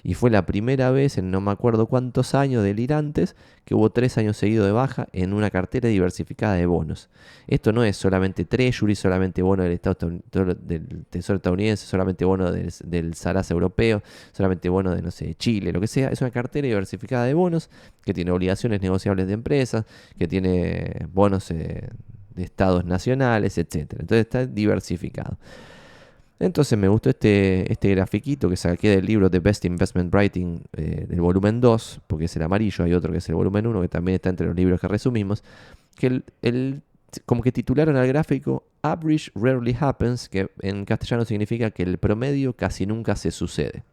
Y 0.06 0.12
fue 0.12 0.28
la 0.28 0.44
primera 0.44 0.90
vez 0.90 1.16
en 1.16 1.30
no 1.30 1.40
me 1.40 1.50
acuerdo 1.50 1.86
cuántos 1.86 2.34
años 2.34 2.62
delirantes 2.62 3.34
que 3.64 3.74
hubo 3.74 3.88
tres 3.88 4.18
años 4.18 4.36
seguidos 4.36 4.66
de 4.66 4.72
baja 4.72 5.08
en 5.12 5.32
una 5.32 5.48
cartera 5.48 5.88
diversificada 5.88 6.56
de 6.56 6.66
bonos. 6.66 7.08
Esto 7.46 7.72
no 7.72 7.82
es 7.84 7.96
solamente 7.96 8.44
Treasury, 8.44 8.96
solamente 8.96 9.40
bono 9.40 9.62
del, 9.62 9.72
Estado, 9.72 10.10
del 10.30 11.06
Tesoro 11.08 11.38
estadounidense, 11.38 11.86
solamente 11.86 12.26
bono 12.26 12.52
del, 12.52 12.70
del 12.84 13.14
europeo, 13.48 14.02
solamente 14.32 14.68
bono 14.68 14.94
de, 14.94 15.00
no 15.00 15.10
sé, 15.10 15.36
Chile, 15.36 15.72
lo 15.72 15.80
que 15.80 15.86
sea. 15.86 16.10
Es 16.10 16.20
una 16.20 16.30
cartera 16.30 16.68
diversificada 16.68 17.24
de 17.24 17.32
bonos 17.32 17.70
que 18.04 18.12
tiene 18.12 18.30
obligaciones 18.30 18.82
negociables 18.82 19.26
de 19.26 19.32
empresas, 19.32 19.86
que 20.18 20.28
tiene 20.28 21.06
bonos... 21.14 21.50
Eh, 21.50 21.88
de 22.34 22.44
estados 22.44 22.84
nacionales, 22.84 23.58
etc. 23.58 23.74
Entonces 23.98 24.20
está 24.20 24.46
diversificado. 24.46 25.38
Entonces 26.40 26.76
me 26.78 26.88
gustó 26.88 27.10
este, 27.10 27.70
este 27.72 27.90
grafiquito 27.90 28.50
que 28.50 28.56
saqué 28.56 28.90
del 28.90 29.06
libro 29.06 29.30
The 29.30 29.38
Best 29.38 29.64
Investment 29.64 30.12
Writing 30.12 30.62
eh, 30.76 31.06
del 31.08 31.20
volumen 31.20 31.60
2, 31.60 32.00
porque 32.06 32.24
es 32.24 32.36
el 32.36 32.42
amarillo, 32.42 32.84
hay 32.84 32.92
otro 32.92 33.12
que 33.12 33.18
es 33.18 33.28
el 33.28 33.36
volumen 33.36 33.66
1, 33.66 33.80
que 33.82 33.88
también 33.88 34.16
está 34.16 34.30
entre 34.30 34.46
los 34.46 34.56
libros 34.56 34.80
que 34.80 34.88
resumimos, 34.88 35.44
que 35.96 36.22
el, 36.42 36.82
como 37.24 37.42
que 37.42 37.52
titularon 37.52 37.96
al 37.96 38.08
gráfico 38.08 38.64
Average 38.82 39.30
Rarely 39.36 39.76
Happens, 39.78 40.28
que 40.28 40.50
en 40.60 40.84
castellano 40.84 41.24
significa 41.24 41.70
que 41.70 41.84
el 41.84 41.98
promedio 41.98 42.52
casi 42.54 42.84
nunca 42.84 43.14
se 43.14 43.30
sucede. 43.30 43.84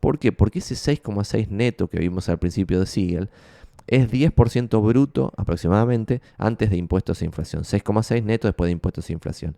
¿Por 0.00 0.18
qué? 0.18 0.32
Porque 0.32 0.60
ese 0.60 0.74
6,6 0.74 1.48
neto 1.48 1.88
que 1.88 1.98
vimos 1.98 2.28
al 2.28 2.38
principio 2.38 2.80
de 2.80 2.86
Siegel 2.86 3.30
es 3.90 4.08
10% 4.08 4.82
bruto 4.82 5.32
aproximadamente 5.36 6.22
antes 6.38 6.70
de 6.70 6.76
impuestos 6.76 7.20
e 7.20 7.24
inflación. 7.24 7.64
6,6 7.64 8.22
neto 8.22 8.46
después 8.48 8.68
de 8.68 8.72
impuestos 8.72 9.10
e 9.10 9.12
inflación. 9.12 9.56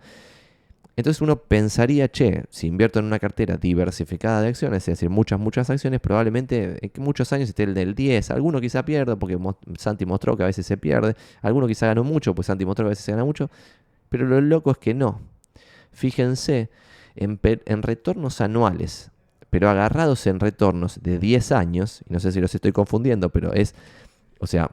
Entonces 0.96 1.20
uno 1.22 1.36
pensaría, 1.36 2.10
che, 2.10 2.44
si 2.50 2.66
invierto 2.66 2.98
en 2.98 3.06
una 3.06 3.18
cartera 3.18 3.56
diversificada 3.56 4.42
de 4.42 4.48
acciones, 4.48 4.82
es 4.88 4.98
decir, 4.98 5.10
muchas, 5.10 5.38
muchas 5.38 5.68
acciones, 5.70 6.00
probablemente 6.00 6.78
en 6.82 7.02
muchos 7.02 7.32
años 7.32 7.48
esté 7.48 7.62
el 7.62 7.74
del 7.74 7.94
10. 7.94 8.30
Alguno 8.30 8.60
quizá 8.60 8.84
pierda, 8.84 9.16
porque 9.16 9.38
Santi 9.78 10.06
mostró 10.06 10.36
que 10.36 10.42
a 10.42 10.46
veces 10.46 10.66
se 10.66 10.76
pierde. 10.76 11.14
Alguno 11.42 11.66
quizá 11.66 11.86
ganó 11.86 12.02
mucho, 12.02 12.34
pues 12.34 12.46
Santi 12.46 12.64
mostró 12.64 12.84
que 12.84 12.88
a 12.88 12.90
veces 12.90 13.04
se 13.04 13.12
gana 13.12 13.24
mucho. 13.24 13.50
Pero 14.08 14.26
lo 14.26 14.40
loco 14.40 14.70
es 14.70 14.78
que 14.78 14.94
no. 14.94 15.20
Fíjense 15.92 16.70
en, 17.16 17.38
en 17.42 17.82
retornos 17.82 18.40
anuales, 18.40 19.10
pero 19.50 19.68
agarrados 19.68 20.26
en 20.26 20.40
retornos 20.40 21.02
de 21.02 21.18
10 21.18 21.52
años, 21.52 22.02
y 22.08 22.12
no 22.12 22.20
sé 22.20 22.32
si 22.32 22.40
los 22.40 22.54
estoy 22.54 22.72
confundiendo, 22.72 23.30
pero 23.30 23.52
es 23.52 23.74
o 24.42 24.46
sea, 24.48 24.72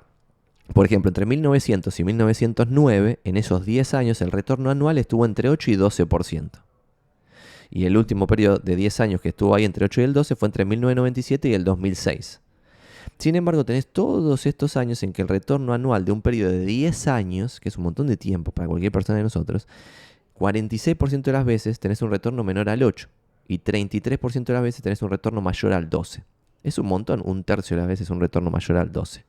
por 0.73 0.83
ejemplo, 0.87 1.09
entre 1.09 1.27
1900 1.27 1.99
y 1.99 2.03
1909, 2.03 3.19
en 3.23 3.37
esos 3.37 3.65
10 3.65 3.93
años, 3.93 4.21
el 4.21 4.31
retorno 4.31 4.71
anual 4.71 4.97
estuvo 4.97 5.25
entre 5.25 5.47
8 5.47 5.69
y 5.69 5.75
12%. 5.75 6.49
Y 7.69 7.85
el 7.85 7.95
último 7.95 8.25
periodo 8.25 8.57
de 8.57 8.75
10 8.75 8.99
años 8.99 9.21
que 9.21 9.29
estuvo 9.29 9.53
ahí 9.53 9.65
entre 9.65 9.85
8 9.85 10.01
y 10.01 10.03
el 10.05 10.13
12 10.13 10.35
fue 10.35 10.47
entre 10.47 10.65
1997 10.65 11.49
y 11.49 11.53
el 11.53 11.63
2006. 11.63 12.41
Sin 13.19 13.35
embargo, 13.35 13.63
tenés 13.63 13.85
todos 13.85 14.47
estos 14.47 14.75
años 14.75 15.03
en 15.03 15.13
que 15.13 15.21
el 15.21 15.27
retorno 15.27 15.71
anual 15.73 16.03
de 16.03 16.13
un 16.13 16.23
periodo 16.23 16.51
de 16.51 16.65
10 16.65 17.07
años, 17.09 17.59
que 17.59 17.69
es 17.69 17.77
un 17.77 17.83
montón 17.83 18.07
de 18.07 18.17
tiempo 18.17 18.51
para 18.51 18.67
cualquier 18.67 18.91
persona 18.91 19.17
de 19.17 19.23
nosotros, 19.23 19.67
46% 20.39 21.21
de 21.21 21.31
las 21.31 21.45
veces 21.45 21.79
tenés 21.79 22.01
un 22.01 22.09
retorno 22.09 22.43
menor 22.43 22.69
al 22.69 22.81
8 22.81 23.07
y 23.47 23.59
33% 23.59 24.45
de 24.45 24.53
las 24.53 24.63
veces 24.63 24.81
tenés 24.81 25.03
un 25.03 25.11
retorno 25.11 25.41
mayor 25.41 25.73
al 25.73 25.91
12. 25.91 26.23
Es 26.63 26.79
un 26.79 26.87
montón, 26.87 27.21
un 27.23 27.43
tercio 27.43 27.77
de 27.77 27.81
las 27.81 27.87
veces 27.87 28.09
un 28.09 28.19
retorno 28.19 28.49
mayor 28.49 28.77
al 28.77 28.91
12. 28.91 29.28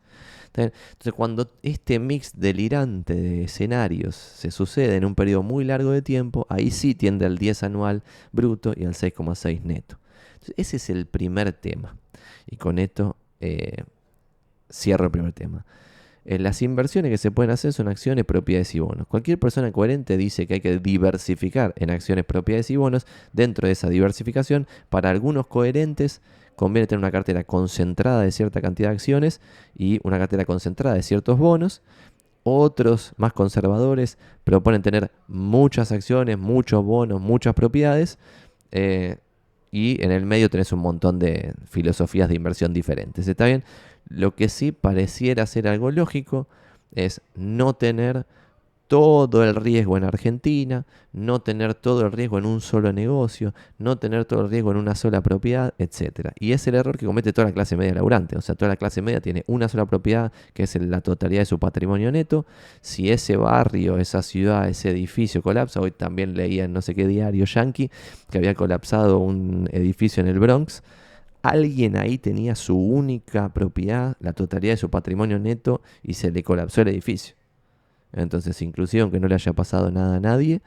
Entonces, 0.54 1.12
cuando 1.14 1.48
este 1.62 1.98
mix 1.98 2.32
delirante 2.34 3.14
de 3.14 3.44
escenarios 3.44 4.16
se 4.16 4.50
sucede 4.50 4.96
en 4.96 5.04
un 5.04 5.14
periodo 5.14 5.42
muy 5.42 5.64
largo 5.64 5.90
de 5.90 6.02
tiempo, 6.02 6.46
ahí 6.48 6.70
sí 6.70 6.94
tiende 6.94 7.26
al 7.26 7.38
10 7.38 7.62
anual 7.62 8.02
bruto 8.32 8.72
y 8.76 8.84
al 8.84 8.94
6,6 8.94 9.62
neto. 9.62 9.98
ese 10.56 10.76
es 10.76 10.90
el 10.90 11.06
primer 11.06 11.52
tema. 11.52 11.96
Y 12.46 12.56
con 12.56 12.78
esto 12.78 13.16
eh, 13.40 13.84
cierro 14.70 15.06
el 15.06 15.10
primer 15.10 15.32
tema. 15.32 15.64
Eh, 16.24 16.38
las 16.38 16.60
inversiones 16.62 17.10
que 17.10 17.18
se 17.18 17.30
pueden 17.30 17.50
hacer 17.50 17.72
son 17.72 17.88
acciones, 17.88 18.24
propiedades 18.24 18.74
y 18.74 18.80
bonos. 18.80 19.06
Cualquier 19.06 19.38
persona 19.38 19.72
coherente 19.72 20.16
dice 20.16 20.46
que 20.46 20.54
hay 20.54 20.60
que 20.60 20.78
diversificar 20.78 21.72
en 21.76 21.90
acciones, 21.90 22.24
propiedades 22.24 22.70
y 22.70 22.76
bonos. 22.76 23.06
Dentro 23.32 23.66
de 23.66 23.72
esa 23.72 23.88
diversificación, 23.88 24.66
para 24.88 25.10
algunos 25.10 25.46
coherentes, 25.46 26.20
conviene 26.56 26.86
tener 26.86 26.98
una 26.98 27.10
cartera 27.10 27.44
concentrada 27.44 28.22
de 28.22 28.32
cierta 28.32 28.60
cantidad 28.60 28.90
de 28.90 28.94
acciones 28.94 29.40
y 29.74 29.98
una 30.02 30.18
cartera 30.18 30.44
concentrada 30.44 30.94
de 30.94 31.02
ciertos 31.02 31.38
bonos. 31.38 31.82
Otros 32.42 33.12
más 33.16 33.32
conservadores 33.32 34.18
proponen 34.44 34.82
tener 34.82 35.10
muchas 35.26 35.92
acciones, 35.92 36.38
muchos 36.38 36.84
bonos, 36.84 37.20
muchas 37.20 37.54
propiedades. 37.54 38.18
Eh, 38.72 39.16
y 39.72 40.02
en 40.02 40.10
el 40.10 40.26
medio 40.26 40.50
tenés 40.50 40.72
un 40.72 40.80
montón 40.80 41.18
de 41.18 41.54
filosofías 41.66 42.28
de 42.28 42.34
inversión 42.34 42.72
diferentes. 42.72 43.28
¿Está 43.28 43.46
bien? 43.46 43.62
Lo 44.08 44.34
que 44.34 44.48
sí 44.48 44.72
pareciera 44.72 45.46
ser 45.46 45.68
algo 45.68 45.90
lógico 45.90 46.48
es 46.92 47.20
no 47.34 47.74
tener 47.74 48.26
todo 48.90 49.44
el 49.44 49.54
riesgo 49.54 49.96
en 49.96 50.02
Argentina, 50.02 50.84
no 51.12 51.40
tener 51.42 51.74
todo 51.74 52.04
el 52.04 52.10
riesgo 52.10 52.38
en 52.38 52.44
un 52.44 52.60
solo 52.60 52.92
negocio, 52.92 53.54
no 53.78 53.98
tener 53.98 54.24
todo 54.24 54.40
el 54.40 54.50
riesgo 54.50 54.72
en 54.72 54.78
una 54.78 54.96
sola 54.96 55.20
propiedad, 55.20 55.74
etc. 55.78 56.32
Y 56.40 56.50
es 56.50 56.66
el 56.66 56.74
error 56.74 56.98
que 56.98 57.06
comete 57.06 57.32
toda 57.32 57.46
la 57.46 57.54
clase 57.54 57.76
media 57.76 57.94
laburante. 57.94 58.36
O 58.36 58.40
sea, 58.40 58.56
toda 58.56 58.68
la 58.68 58.74
clase 58.74 59.00
media 59.00 59.20
tiene 59.20 59.44
una 59.46 59.68
sola 59.68 59.86
propiedad, 59.86 60.32
que 60.54 60.64
es 60.64 60.74
la 60.74 61.02
totalidad 61.02 61.42
de 61.42 61.46
su 61.46 61.60
patrimonio 61.60 62.10
neto. 62.10 62.46
Si 62.80 63.12
ese 63.12 63.36
barrio, 63.36 63.96
esa 63.96 64.22
ciudad, 64.22 64.68
ese 64.68 64.90
edificio 64.90 65.40
colapsa, 65.40 65.80
hoy 65.80 65.92
también 65.92 66.34
leía 66.34 66.64
en 66.64 66.72
no 66.72 66.82
sé 66.82 66.96
qué 66.96 67.06
diario 67.06 67.44
yankee 67.44 67.92
que 68.28 68.38
había 68.38 68.56
colapsado 68.56 69.18
un 69.18 69.68
edificio 69.70 70.20
en 70.20 70.26
el 70.26 70.40
Bronx, 70.40 70.82
alguien 71.42 71.96
ahí 71.96 72.18
tenía 72.18 72.54
su 72.54 72.76
única 72.76 73.48
propiedad, 73.50 74.16
la 74.20 74.32
totalidad 74.32 74.74
de 74.74 74.78
su 74.78 74.90
patrimonio 74.90 75.38
neto, 75.38 75.80
y 76.02 76.14
se 76.14 76.30
le 76.30 76.42
colapsó 76.42 76.82
el 76.82 76.88
edificio. 76.88 77.34
Entonces, 78.12 78.60
inclusive 78.62 79.02
aunque 79.02 79.20
no 79.20 79.28
le 79.28 79.34
haya 79.34 79.52
pasado 79.52 79.90
nada 79.90 80.16
a 80.16 80.20
nadie, 80.20 80.62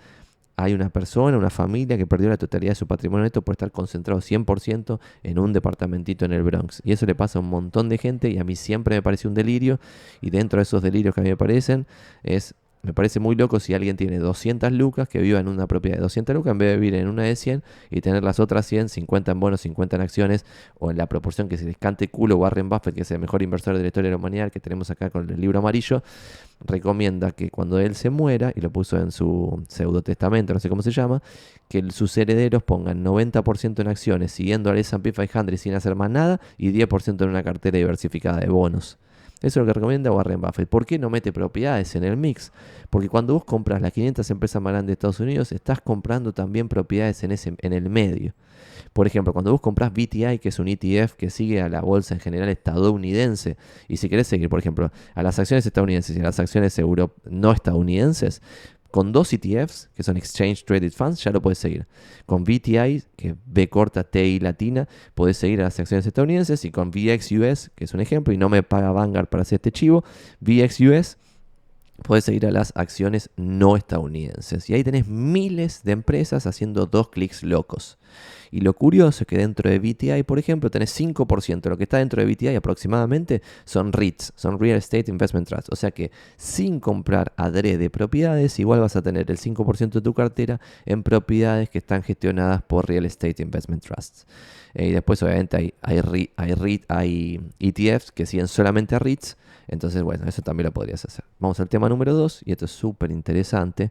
hay 0.56 0.74
una 0.74 0.90
persona, 0.90 1.38
una 1.38 1.50
familia 1.50 1.98
que 1.98 2.06
perdió 2.06 2.30
la 2.30 2.38
totalidad 2.38 2.72
de 2.72 2.76
su 2.76 2.88
patrimonio 2.88 3.24
neto 3.24 3.42
por 3.42 3.54
estar 3.54 3.72
concentrado 3.72 4.22
100% 4.22 5.00
en 5.24 5.40
un 5.40 5.52
departamentito 5.52 6.26
en 6.26 6.34
el 6.34 6.44
Bronx. 6.44 6.82
Y 6.86 6.92
eso 6.92 7.06
le 7.06 7.16
pasa 7.16 7.40
a 7.40 7.42
un 7.42 7.50
montón 7.50 7.90
de 7.90 7.98
gente 7.98 8.30
y 8.30 8.38
a 8.38 8.44
mí 8.44 8.56
siempre 8.56 8.96
me 8.96 9.02
parece 9.02 9.28
un 9.28 9.34
delirio. 9.34 9.80
Y 10.22 10.30
dentro 10.30 10.58
de 10.58 10.64
esos 10.64 10.82
delirios 10.82 11.16
que 11.16 11.22
a 11.22 11.24
mí 11.24 11.30
me 11.32 11.38
parecen 11.38 11.88
es 12.22 12.54
me 12.84 12.94
parece 12.94 13.22
muy 13.22 13.36
loco 13.36 13.62
si 13.62 13.74
alguien 13.74 13.96
tiene 13.96 14.20
200 14.20 14.70
lucas 14.74 15.08
que 15.08 15.20
viva 15.22 15.40
en 15.40 15.48
una 15.48 15.68
propiedad 15.68 15.98
de 15.98 16.04
200 16.04 16.36
lucas 16.36 16.52
en 16.52 16.58
vez 16.58 16.70
de 16.72 16.76
vivir 16.78 16.96
en 16.96 17.08
una 17.08 17.24
de 17.24 17.38
100 17.38 17.64
y 17.90 18.02
tener 18.02 18.24
las 18.24 18.42
otras 18.42 18.66
100, 18.66 18.90
50 18.90 19.32
en 19.32 19.40
bonos, 19.40 19.62
50 19.62 19.96
en 19.96 20.02
acciones 20.02 20.46
o 20.80 20.92
en 20.92 20.98
la 20.98 21.08
proporción 21.08 21.48
que 21.48 21.58
se 21.58 21.64
les 21.64 21.78
cante 21.78 22.10
culo 22.10 22.36
Warren 22.36 22.68
Buffett, 22.68 22.94
que 22.94 23.04
es 23.04 23.12
el 23.12 23.20
mejor 23.20 23.42
inversor 23.42 23.78
de 23.78 23.82
la 23.82 23.88
historia 23.88 24.10
de 24.10 24.12
la 24.12 24.18
humanidad 24.18 24.52
que 24.52 24.60
tenemos 24.60 24.90
acá 24.90 25.10
con 25.10 25.30
el 25.30 25.40
libro 25.40 25.60
amarillo, 25.60 26.04
recomienda 26.60 27.32
que 27.32 27.50
cuando 27.50 27.80
él 27.80 27.96
se 27.96 28.10
muera, 28.10 28.52
y 28.54 28.60
lo 28.60 28.70
puso 28.70 28.98
en 28.98 29.14
su 29.14 29.64
pseudo 29.70 30.02
testamento, 30.02 30.54
no 30.54 30.60
sé 30.60 30.68
cómo 30.68 30.82
se 30.82 30.92
llama, 30.92 31.24
que 31.70 31.90
sus 31.92 32.18
herederos 32.18 32.64
pongan 32.64 33.02
90% 33.02 33.80
en 33.80 33.88
acciones 33.88 34.34
siguiendo 34.34 34.70
al 34.70 34.78
S&P 34.78 35.14
500 35.14 35.58
sin 35.60 35.74
hacer 35.74 35.96
más 35.96 36.10
nada 36.10 36.42
y 36.58 36.74
10% 36.74 37.24
en 37.24 37.30
una 37.30 37.44
cartera 37.44 37.78
diversificada 37.78 38.40
de 38.40 38.50
bonos. 38.50 38.98
Eso 39.44 39.60
es 39.60 39.64
lo 39.64 39.66
que 39.66 39.74
recomienda 39.74 40.10
Warren 40.10 40.40
Buffett. 40.40 40.70
¿Por 40.70 40.86
qué 40.86 40.98
no 40.98 41.10
mete 41.10 41.34
propiedades 41.34 41.96
en 41.96 42.06
el 42.06 42.16
mix? 42.16 42.54
Porque 42.90 43.10
cuando 43.10 43.34
vos 43.34 43.44
compras 43.44 43.82
las 43.82 43.92
500 43.92 44.30
empresas 44.32 44.62
más 44.62 44.72
grandes 44.72 44.88
de 44.88 44.94
Estados 44.94 45.20
Unidos, 45.20 45.52
estás 45.52 45.82
comprando 45.82 46.34
también 46.34 46.70
propiedades 46.70 47.24
en, 47.26 47.34
ese, 47.34 47.54
en 47.60 47.74
el 47.74 47.90
medio. 47.90 48.34
Por 48.94 49.06
ejemplo, 49.06 49.34
cuando 49.34 49.52
vos 49.52 49.60
compras 49.60 49.92
BTI, 49.92 50.40
que 50.40 50.50
es 50.50 50.60
un 50.60 50.70
ETF 50.70 51.16
que 51.16 51.30
sigue 51.30 51.62
a 51.62 51.68
la 51.68 51.82
bolsa 51.82 52.14
en 52.14 52.22
general 52.22 52.48
estadounidense, 52.48 53.58
y 53.90 53.98
si 53.98 54.08
querés 54.08 54.28
seguir, 54.28 54.48
por 54.48 54.60
ejemplo, 54.60 54.92
a 55.14 55.24
las 55.24 55.38
acciones 55.40 55.66
estadounidenses 55.66 56.16
y 56.16 56.22
a 56.22 56.24
las 56.24 56.40
acciones 56.40 56.80
euro 56.80 57.14
no 57.26 57.52
estadounidenses, 57.52 58.42
con 58.94 59.12
dos 59.12 59.34
ETFs, 59.34 59.90
que 59.96 60.04
son 60.04 60.18
Exchange 60.18 60.66
Traded 60.66 60.94
Funds, 60.94 61.24
ya 61.24 61.32
lo 61.32 61.42
puedes 61.42 61.58
seguir. 61.58 61.88
Con 62.28 62.44
VTI, 62.44 63.02
que 63.16 63.36
B 63.44 63.68
corta 63.68 64.04
T 64.04 64.24
y 64.24 64.40
latina, 64.40 64.88
puedes 65.16 65.38
seguir 65.38 65.62
a 65.62 65.64
las 65.64 65.80
acciones 65.80 66.06
estadounidenses. 66.06 66.64
Y 66.64 66.70
con 66.70 66.92
VXUS, 66.92 67.72
que 67.74 67.86
es 67.86 67.94
un 67.96 68.02
ejemplo, 68.02 68.36
y 68.36 68.38
no 68.38 68.50
me 68.50 68.62
paga 68.62 68.92
Vanguard 68.92 69.30
para 69.30 69.42
hacer 69.42 69.56
este 69.56 69.72
chivo, 69.72 70.04
VXUS 70.42 71.18
puedes 72.04 72.26
seguir 72.26 72.46
a 72.46 72.52
las 72.52 72.72
acciones 72.76 73.32
no 73.36 73.78
estadounidenses. 73.78 74.70
Y 74.70 74.76
ahí 74.76 74.84
tenés 74.84 75.08
miles 75.08 75.82
de 75.84 75.94
empresas 75.94 76.46
haciendo 76.46 76.86
dos 76.86 77.10
clics 77.10 77.42
locos. 77.42 77.98
Y 78.54 78.62
lo 78.62 78.76
curioso 78.76 79.24
es 79.24 79.28
que 79.28 79.36
dentro 79.36 79.68
de 79.68 79.80
BTI, 79.80 80.22
por 80.22 80.38
ejemplo, 80.38 80.70
tenés 80.70 80.96
5%. 81.00 81.70
Lo 81.70 81.76
que 81.76 81.86
está 81.86 81.98
dentro 81.98 82.24
de 82.24 82.32
BTI 82.32 82.56
aproximadamente 82.56 83.42
son 83.66 83.92
REITs, 83.92 84.32
son 84.36 84.60
Real 84.60 84.78
Estate 84.78 85.10
Investment 85.10 85.48
Trusts. 85.48 85.72
O 85.72 85.76
sea 85.76 85.90
que 85.90 86.12
sin 86.38 86.80
comprar 86.80 87.34
adrede 87.36 87.90
propiedades, 87.90 88.60
igual 88.60 88.82
vas 88.82 88.96
a 88.96 89.02
tener 89.02 89.32
el 89.32 89.40
5% 89.40 89.94
de 89.94 90.02
tu 90.02 90.14
cartera 90.14 90.62
en 90.86 91.02
propiedades 91.02 91.68
que 91.72 91.80
están 91.80 92.04
gestionadas 92.04 92.62
por 92.62 92.88
Real 92.88 93.06
Estate 93.06 93.42
Investment 93.42 93.82
Trusts. 93.82 94.28
Eh, 94.76 94.90
y 94.90 94.92
después, 94.92 95.24
obviamente, 95.24 95.58
hay, 95.58 95.74
hay, 95.82 96.30
hay, 96.36 96.82
hay 96.90 97.42
ETFs 97.60 98.12
que 98.12 98.28
siguen 98.28 98.48
solamente 98.48 98.94
a 98.94 99.00
REITs. 99.00 99.36
Entonces, 99.68 100.04
bueno, 100.04 100.26
eso 100.28 100.44
también 100.44 100.66
lo 100.66 100.74
podrías 100.74 101.04
hacer. 101.04 101.26
Vamos 101.40 101.60
al 101.60 101.70
tema 101.70 101.90
número 101.90 102.14
2, 102.14 102.44
y 102.46 102.52
esto 102.52 102.66
es 102.66 102.72
súper 102.72 103.10
interesante. 103.10 103.90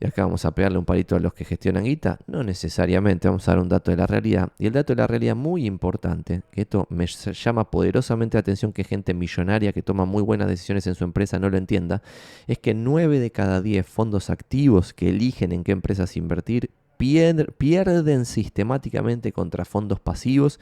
Y 0.00 0.06
acá 0.06 0.24
vamos 0.24 0.44
a 0.44 0.54
pegarle 0.54 0.78
un 0.78 0.84
palito 0.84 1.16
a 1.16 1.20
los 1.20 1.32
que 1.34 1.44
gestionan 1.44 1.84
guita. 1.84 2.18
No 2.26 2.42
necesariamente, 2.42 3.28
vamos 3.28 3.46
a 3.48 3.52
dar 3.52 3.60
un 3.60 3.68
dato 3.68 3.90
de 3.90 3.96
la 3.96 4.06
realidad. 4.06 4.50
Y 4.58 4.66
el 4.66 4.72
dato 4.72 4.94
de 4.94 5.00
la 5.00 5.06
realidad 5.06 5.36
muy 5.36 5.66
importante, 5.66 6.42
que 6.50 6.62
esto 6.62 6.86
me 6.90 7.06
llama 7.06 7.70
poderosamente 7.70 8.36
la 8.36 8.40
atención 8.40 8.72
que 8.72 8.84
gente 8.84 9.14
millonaria 9.14 9.72
que 9.72 9.82
toma 9.82 10.04
muy 10.04 10.22
buenas 10.22 10.48
decisiones 10.48 10.86
en 10.86 10.94
su 10.94 11.04
empresa 11.04 11.38
no 11.38 11.48
lo 11.48 11.56
entienda, 11.56 12.02
es 12.46 12.58
que 12.58 12.74
9 12.74 13.20
de 13.20 13.30
cada 13.30 13.62
10 13.62 13.86
fondos 13.86 14.30
activos 14.30 14.92
que 14.92 15.10
eligen 15.10 15.52
en 15.52 15.64
qué 15.64 15.72
empresas 15.72 16.16
invertir 16.16 16.70
pierden 16.96 18.24
sistemáticamente 18.24 19.32
contra 19.32 19.64
fondos 19.64 20.00
pasivos 20.00 20.60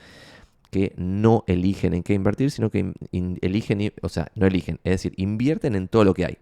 que 0.71 0.95
no 0.97 1.45
eligen 1.47 1.93
en 1.95 2.03
qué 2.03 2.15
invertir, 2.15 2.51
sino 2.51 2.71
que 2.71 2.93
eligen, 3.13 3.93
o 4.01 4.09
sea, 4.09 4.33
no 4.35 4.47
eligen, 4.47 4.81
es 4.85 4.93
decir, 4.93 5.13
invierten 5.17 5.75
en 5.75 5.87
todo 5.89 6.05
lo 6.05 6.15
que 6.15 6.25
hay. 6.25 6.39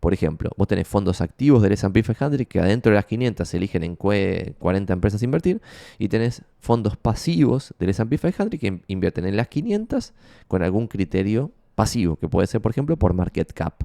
Por 0.00 0.14
ejemplo, 0.14 0.50
vos 0.56 0.68
tenés 0.68 0.86
fondos 0.86 1.20
activos 1.20 1.62
del 1.62 1.72
S&P 1.72 2.02
500 2.02 2.46
que 2.46 2.60
adentro 2.60 2.90
de 2.90 2.96
las 2.96 3.06
500 3.06 3.48
se 3.48 3.56
eligen 3.56 3.82
en 3.82 3.96
40 3.96 4.92
empresas 4.92 5.22
invertir 5.22 5.60
y 5.98 6.08
tenés 6.08 6.42
fondos 6.60 6.96
pasivos 6.96 7.74
del 7.78 7.90
S&P 7.90 8.16
500 8.16 8.60
que 8.60 8.80
invierten 8.86 9.26
en 9.26 9.36
las 9.36 9.48
500 9.48 10.12
con 10.46 10.62
algún 10.62 10.86
criterio 10.86 11.50
pasivo, 11.74 12.16
que 12.16 12.28
puede 12.28 12.46
ser, 12.46 12.60
por 12.60 12.72
ejemplo, 12.72 12.96
por 12.96 13.14
market 13.14 13.52
cap. 13.52 13.82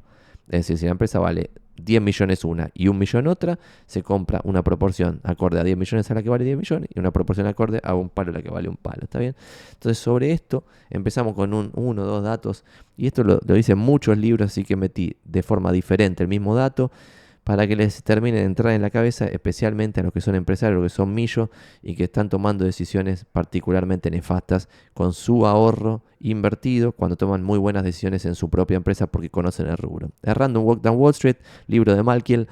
Es 0.48 0.60
decir, 0.60 0.78
si 0.78 0.86
la 0.86 0.92
empresa 0.92 1.20
vale 1.20 1.52
10 1.78 2.02
millones 2.02 2.44
una 2.44 2.70
y 2.74 2.88
un 2.88 2.98
millón 2.98 3.28
otra, 3.28 3.60
se 3.86 4.04
compra 4.04 4.42
una 4.44 4.64
proporción 4.64 5.22
acorde 5.24 5.60
a 5.60 5.64
10 5.64 5.78
millones 5.78 6.10
a 6.12 6.14
la 6.14 6.24
que 6.24 6.30
vale 6.30 6.44
10 6.44 6.58
millones 6.58 6.90
y 6.94 7.00
una 7.00 7.12
proporción 7.12 7.48
acorde 7.48 7.80
a 7.84 7.96
un 7.96 8.10
palo 8.10 8.32
a 8.32 8.34
la 8.34 8.42
que 8.42 8.50
vale 8.50 8.70
un 8.70 8.78
palo. 8.78 9.02
¿Está 9.04 9.20
bien? 9.20 9.36
Entonces, 9.74 9.98
sobre 9.98 10.32
esto 10.32 10.66
empezamos 10.90 11.34
con 11.34 11.54
un 11.54 11.72
uno 11.76 12.04
o 12.04 12.06
dos 12.06 12.24
datos 12.24 12.64
y 12.98 13.08
esto 13.08 13.24
lo, 13.24 13.40
lo 13.46 13.56
dicen 13.56 13.78
muchos 13.78 14.18
libros, 14.18 14.52
así 14.52 14.64
que 14.64 14.76
metí 14.76 15.18
de 15.24 15.44
forma 15.44 15.72
diferente 15.72 16.24
el 16.24 16.30
mismo 16.30 16.56
dato 16.56 16.92
para 17.44 17.68
que 17.68 17.76
les 17.76 18.04
termine 18.04 18.40
de 18.40 18.46
entrar 18.46 18.74
en 18.74 18.82
la 18.82 18.90
cabeza, 18.90 19.26
especialmente 19.26 20.00
a 20.00 20.04
los 20.04 20.14
que 20.14 20.22
son 20.22 20.36
empresarios, 20.36 20.82
los 20.82 20.92
que 20.92 20.96
son 20.96 21.14
millos 21.14 21.50
y 21.82 21.96
que 21.96 22.06
están 22.06 22.30
tomando 22.30 22.64
decisiones 22.66 23.26
particularmente 23.32 24.10
nefastas 24.10 24.70
con 24.94 25.14
su 25.14 25.46
ahorro 25.46 26.04
invertido 26.20 26.94
cuando 26.94 27.18
toman 27.18 27.44
muy 27.44 27.60
buenas 27.60 27.84
decisiones 27.84 28.26
en 28.26 28.36
su 28.36 28.50
propia 28.50 28.78
empresa 28.78 29.08
porque 29.08 29.30
conocen 29.30 29.68
el 29.68 29.78
rubro. 29.78 30.12
The 30.22 30.34
Random 30.34 30.64
Walk 30.64 30.82
Down 30.82 30.98
Wall 30.98 31.12
Street, 31.12 31.38
libro 31.68 31.96
de 31.96 32.04
Malkiel. 32.04 32.48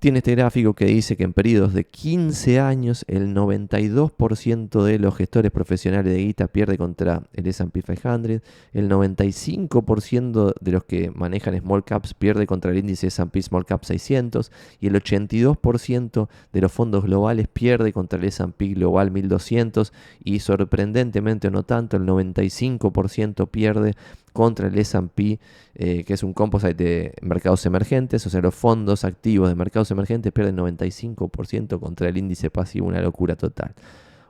Tiene 0.00 0.18
este 0.18 0.34
gráfico 0.34 0.72
que 0.72 0.86
dice 0.86 1.14
que 1.14 1.24
en 1.24 1.34
periodos 1.34 1.74
de 1.74 1.84
15 1.84 2.58
años 2.58 3.04
el 3.06 3.34
92% 3.34 4.82
de 4.82 4.98
los 4.98 5.14
gestores 5.14 5.52
profesionales 5.52 6.10
de 6.10 6.20
guita 6.20 6.48
pierde 6.48 6.78
contra 6.78 7.24
el 7.34 7.46
S&P 7.46 7.82
500, 7.82 8.40
el 8.72 8.88
95% 8.88 10.54
de 10.58 10.72
los 10.72 10.84
que 10.84 11.10
manejan 11.10 11.60
small 11.60 11.84
caps 11.84 12.14
pierde 12.14 12.46
contra 12.46 12.70
el 12.70 12.78
índice 12.78 13.08
S&P 13.08 13.42
Small 13.42 13.66
Cap 13.66 13.84
600 13.84 14.50
y 14.80 14.86
el 14.86 14.94
82% 14.94 16.28
de 16.50 16.60
los 16.62 16.72
fondos 16.72 17.04
globales 17.04 17.46
pierde 17.48 17.92
contra 17.92 18.18
el 18.18 18.24
S&P 18.24 18.68
Global 18.68 19.10
1200 19.10 19.92
y 20.24 20.38
sorprendentemente 20.38 21.48
o 21.48 21.50
no 21.50 21.62
tanto 21.64 21.98
el 21.98 22.04
95% 22.04 23.48
pierde 23.50 23.92
contra 24.40 24.68
el 24.68 24.78
S&P, 24.78 25.38
eh, 25.74 26.02
que 26.04 26.14
es 26.14 26.22
un 26.22 26.32
composite 26.32 26.72
de 26.72 27.14
mercados 27.20 27.66
emergentes, 27.66 28.26
o 28.26 28.30
sea, 28.30 28.40
los 28.40 28.54
fondos 28.54 29.04
activos 29.04 29.50
de 29.50 29.54
mercados 29.54 29.90
emergentes 29.90 30.32
pierden 30.32 30.56
95% 30.56 31.78
contra 31.78 32.08
el 32.08 32.16
índice 32.16 32.48
pasivo, 32.48 32.86
una 32.86 33.02
locura 33.02 33.36
total. 33.36 33.74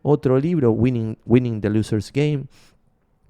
Otro 0.02 0.36
libro, 0.40 0.72
Winning, 0.72 1.60
the 1.60 1.70
Loser's 1.70 2.10
Game, 2.12 2.46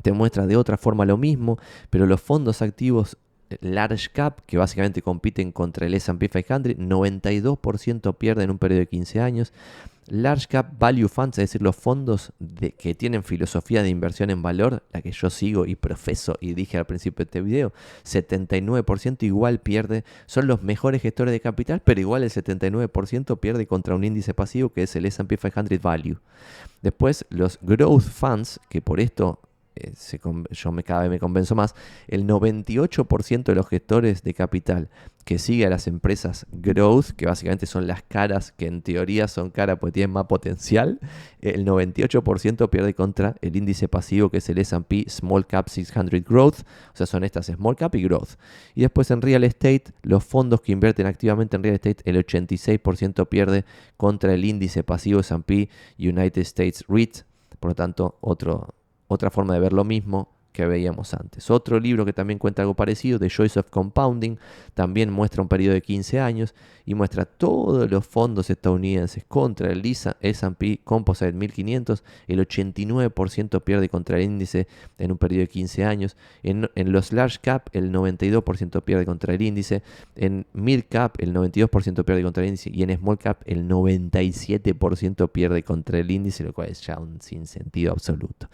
te 0.03 0.13
muestra 0.13 0.47
de 0.47 0.57
otra 0.57 0.79
forma 0.79 1.05
lo 1.05 1.19
mismo, 1.19 1.59
pero 1.91 2.07
los 2.07 2.23
fondos 2.23 2.63
activos 2.63 3.19
large 3.61 4.11
cap, 4.13 4.41
que 4.47 4.57
básicamente 4.57 5.03
compiten 5.03 5.53
contra 5.53 5.87
el 5.87 5.95
S&P 5.95 6.29
500, 6.29 6.77
92% 6.77 8.17
pierden 8.17 8.45
en 8.45 8.51
un 8.51 8.59
periodo 8.59 8.81
de 8.81 8.87
15 8.87 9.21
años. 9.21 9.53
Large 10.11 10.49
Cap 10.49 10.75
Value 10.77 11.09
Funds, 11.09 11.39
es 11.39 11.51
decir, 11.51 11.63
los 11.63 11.77
fondos 11.77 12.33
de, 12.41 12.73
que 12.73 12.97
tienen 12.97 13.23
filosofía 13.23 13.83
de 13.83 13.89
inversión 13.89 14.31
en 14.31 14.43
valor, 14.43 14.83
la 14.93 15.03
que 15.03 15.13
yo 15.13 15.31
sigo 15.31 15.67
y 15.67 15.77
profeso 15.77 16.37
y 16.41 16.55
dije 16.55 16.79
al 16.79 16.85
principio 16.85 17.25
de 17.25 17.29
este 17.29 17.41
video, 17.41 17.73
79% 18.05 19.23
igual 19.23 19.61
pierde, 19.61 20.05
son 20.27 20.49
los 20.49 20.65
mejores 20.65 21.01
gestores 21.01 21.31
de 21.31 21.41
capital, 21.41 21.81
pero 21.85 22.01
igual 22.01 22.25
el 22.25 22.31
79% 22.31 23.39
pierde 23.39 23.67
contra 23.67 23.95
un 23.95 24.03
índice 24.03 24.35
pasivo 24.35 24.71
que 24.71 24.83
es 24.83 24.97
el 24.97 25.07
S&P 25.07 25.37
500 25.37 25.81
Value. 25.81 26.19
Después 26.83 27.25
los 27.31 27.59
Growth 27.63 28.03
Funds, 28.03 28.59
que 28.69 28.83
por 28.83 28.99
esto 28.99 29.39
eh, 29.83 30.21
yo 30.51 30.73
me, 30.73 30.83
cada 30.83 31.03
vez 31.03 31.11
me 31.11 31.19
convenzo 31.19 31.55
más, 31.55 31.75
el 32.09 32.27
98% 32.27 33.45
de 33.45 33.55
los 33.55 33.69
gestores 33.69 34.23
de 34.23 34.35
capital 34.35 34.89
que 35.25 35.39
sigue 35.39 35.67
a 35.67 35.71
las 35.71 35.87
empresas 35.87 36.47
growth, 36.51 37.11
que 37.17 37.27
básicamente 37.27 37.67
son 37.67 37.87
las 37.87 38.03
caras 38.03 38.53
que 38.53 38.67
en 38.67 38.83
teoría 38.83 39.29
son 39.29 39.51
caras 39.51 39.79
porque 39.79 39.93
tienen 39.93 40.13
más 40.13 40.27
potencial, 40.27 40.99
el 41.41 41.65
98% 41.65 42.71
pierde 42.71 42.95
contra 42.95 43.37
el 43.41 43.55
índice 43.57 43.87
pasivo 43.89 44.31
que 44.31 44.39
es 44.39 44.49
el 44.49 44.59
S&P 44.59 45.05
Small 45.09 45.47
Cap 45.47 45.69
600 45.69 46.25
Growth, 46.25 46.61
o 46.93 46.97
sea, 46.97 47.07
son 47.07 47.25
estas 47.25 47.47
Small 47.47 47.77
Cap 47.77 47.95
y 47.95 48.03
Growth. 48.03 48.31
Y 48.75 48.83
después 48.83 49.11
en 49.11 49.23
Real 49.23 49.45
Estate, 49.45 49.85
los 50.03 50.25
fondos 50.25 50.61
que 50.61 50.73
invierten 50.73 51.07
activamente 51.07 51.57
en 51.57 51.63
Real 51.63 51.75
Estate, 51.75 52.03
el 52.05 52.17
86% 52.25 53.29
pierde 53.29 53.65
contra 53.97 54.35
el 54.35 54.45
índice 54.45 54.83
pasivo 54.83 55.21
S&P 55.21 55.69
United 55.99 56.43
States 56.43 56.85
REIT, 56.89 57.19
por 57.59 57.73
lo 57.73 57.75
tanto, 57.75 58.17
otro, 58.21 58.75
otra 59.11 59.31
forma 59.31 59.55
de 59.55 59.61
ver 59.61 59.73
lo 59.73 59.85
mismo 59.85 60.29
que 60.53 60.67
veíamos 60.67 61.15
antes. 61.15 61.51
Otro 61.51 61.79
libro 61.79 62.05
que 62.05 62.13
también 62.13 62.39
cuenta 62.39 62.63
algo 62.63 62.75
parecido, 62.75 63.19
The 63.19 63.29
Choice 63.29 63.59
of 63.59 63.71
Compounding, 63.71 64.37
también 64.75 65.11
muestra 65.11 65.43
un 65.43 65.49
periodo 65.49 65.75
de 65.75 65.83
15 65.83 66.21
años 66.21 66.55
y 66.85 66.95
muestra 66.95 67.25
todos 67.25 67.91
los 67.91 68.07
fondos 68.07 68.51
estadounidenses 68.51 69.25
contra 69.25 69.71
el 69.71 69.83
S&P 69.85 70.81
Composite 70.83 71.33
1500, 71.33 72.03
el 72.27 72.41
89% 72.41 73.63
pierde 73.63 73.89
contra 73.89 74.17
el 74.17 74.25
índice 74.25 74.67
en 74.99 75.13
un 75.13 75.19
periodo 75.19 75.43
de 75.43 75.49
15 75.49 75.85
años, 75.85 76.17
en, 76.43 76.69
los 76.75 77.13
large 77.13 77.39
cap 77.41 77.69
el 77.73 77.93
92% 77.93 78.83
pierde 78.83 79.07
contra 79.07 79.35
el 79.35 79.43
índice, 79.43 79.83
en 80.17 80.47
mid 80.53 80.83
cap 80.89 81.15
el 81.19 81.33
92% 81.33 82.05
pierde 82.05 82.23
contra 82.23 82.43
el 82.43 82.49
índice 82.49 82.71
y 82.73 82.83
en 82.83 82.97
small 82.97 83.19
cap 83.19 83.43
el 83.47 83.69
97% 83.69 85.31
pierde 85.31 85.63
contra 85.63 85.99
el 85.99 86.11
índice, 86.11 86.43
lo 86.43 86.53
cual 86.53 86.71
es 86.71 86.81
ya 86.81 86.99
un 86.99 87.21
sinsentido 87.21 87.93
absoluto. 87.93 88.49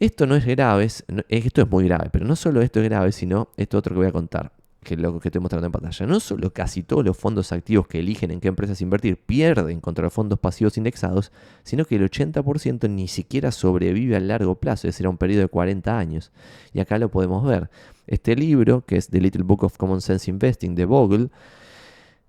Esto 0.00 0.26
no 0.26 0.34
es 0.34 0.46
grave, 0.46 0.86
esto 0.86 1.62
es 1.62 1.70
muy 1.70 1.84
grave, 1.84 2.08
pero 2.10 2.24
no 2.24 2.34
solo 2.34 2.62
esto 2.62 2.80
es 2.80 2.88
grave, 2.88 3.12
sino 3.12 3.50
esto 3.58 3.76
otro 3.76 3.94
que 3.94 3.98
voy 3.98 4.06
a 4.06 4.12
contar, 4.12 4.50
que 4.82 4.94
es 4.94 5.00
lo 5.00 5.20
que 5.20 5.28
estoy 5.28 5.42
mostrando 5.42 5.66
en 5.66 5.72
pantalla. 5.72 6.06
No 6.06 6.20
solo 6.20 6.54
casi 6.54 6.82
todos 6.82 7.04
los 7.04 7.18
fondos 7.18 7.52
activos 7.52 7.86
que 7.86 7.98
eligen 7.98 8.30
en 8.30 8.40
qué 8.40 8.48
empresas 8.48 8.80
invertir 8.80 9.18
pierden 9.18 9.82
contra 9.82 10.04
los 10.04 10.14
fondos 10.14 10.38
pasivos 10.38 10.78
indexados, 10.78 11.32
sino 11.64 11.84
que 11.84 11.96
el 11.96 12.10
80% 12.10 12.88
ni 12.88 13.08
siquiera 13.08 13.52
sobrevive 13.52 14.16
a 14.16 14.20
largo 14.20 14.54
plazo, 14.54 14.88
es 14.88 14.94
decir, 14.94 15.04
a 15.04 15.10
un 15.10 15.18
periodo 15.18 15.42
de 15.42 15.48
40 15.48 15.98
años. 15.98 16.32
Y 16.72 16.80
acá 16.80 16.96
lo 16.98 17.10
podemos 17.10 17.46
ver. 17.46 17.68
Este 18.06 18.34
libro, 18.34 18.86
que 18.86 18.96
es 18.96 19.08
The 19.08 19.20
Little 19.20 19.42
Book 19.42 19.64
of 19.64 19.76
Common 19.76 20.00
Sense 20.00 20.30
Investing 20.30 20.74
de 20.76 20.86
Bogle, 20.86 21.28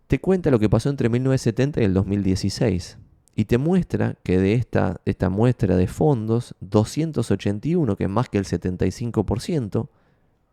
te 0.07 0.19
cuenta 0.19 0.51
lo 0.51 0.59
que 0.59 0.67
pasó 0.67 0.89
entre 0.89 1.07
1970 1.07 1.79
y 1.79 1.85
el 1.85 1.93
2016 1.93 2.97
y 3.35 3.45
te 3.45 3.57
muestra 3.57 4.15
que 4.23 4.37
de 4.37 4.53
esta, 4.53 5.29
muestra 5.29 5.75
de 5.75 5.87
fondos, 5.87 6.55
281, 6.59 7.95
que 7.95 8.03
es 8.03 8.09
más 8.09 8.29
que 8.29 8.37
el 8.37 8.45
75%, 8.45 9.87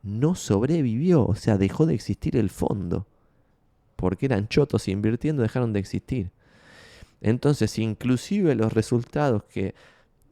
no 0.02 0.34
sobrevivió, 0.34 1.26
o 1.26 1.34
sea, 1.34 1.58
dejó 1.58 1.86
de 1.86 1.94
existir 1.94 2.36
el 2.36 2.50
fondo, 2.50 3.06
porque 3.96 4.26
eran 4.26 4.48
chotos 4.48 4.86
invirtiendo, 4.88 5.42
dejaron 5.42 5.72
de 5.72 5.80
existir. 5.80 6.30
Entonces, 7.20 7.78
inclusive 7.78 8.54
los 8.54 8.72
resultados 8.72 9.42
que 9.44 9.74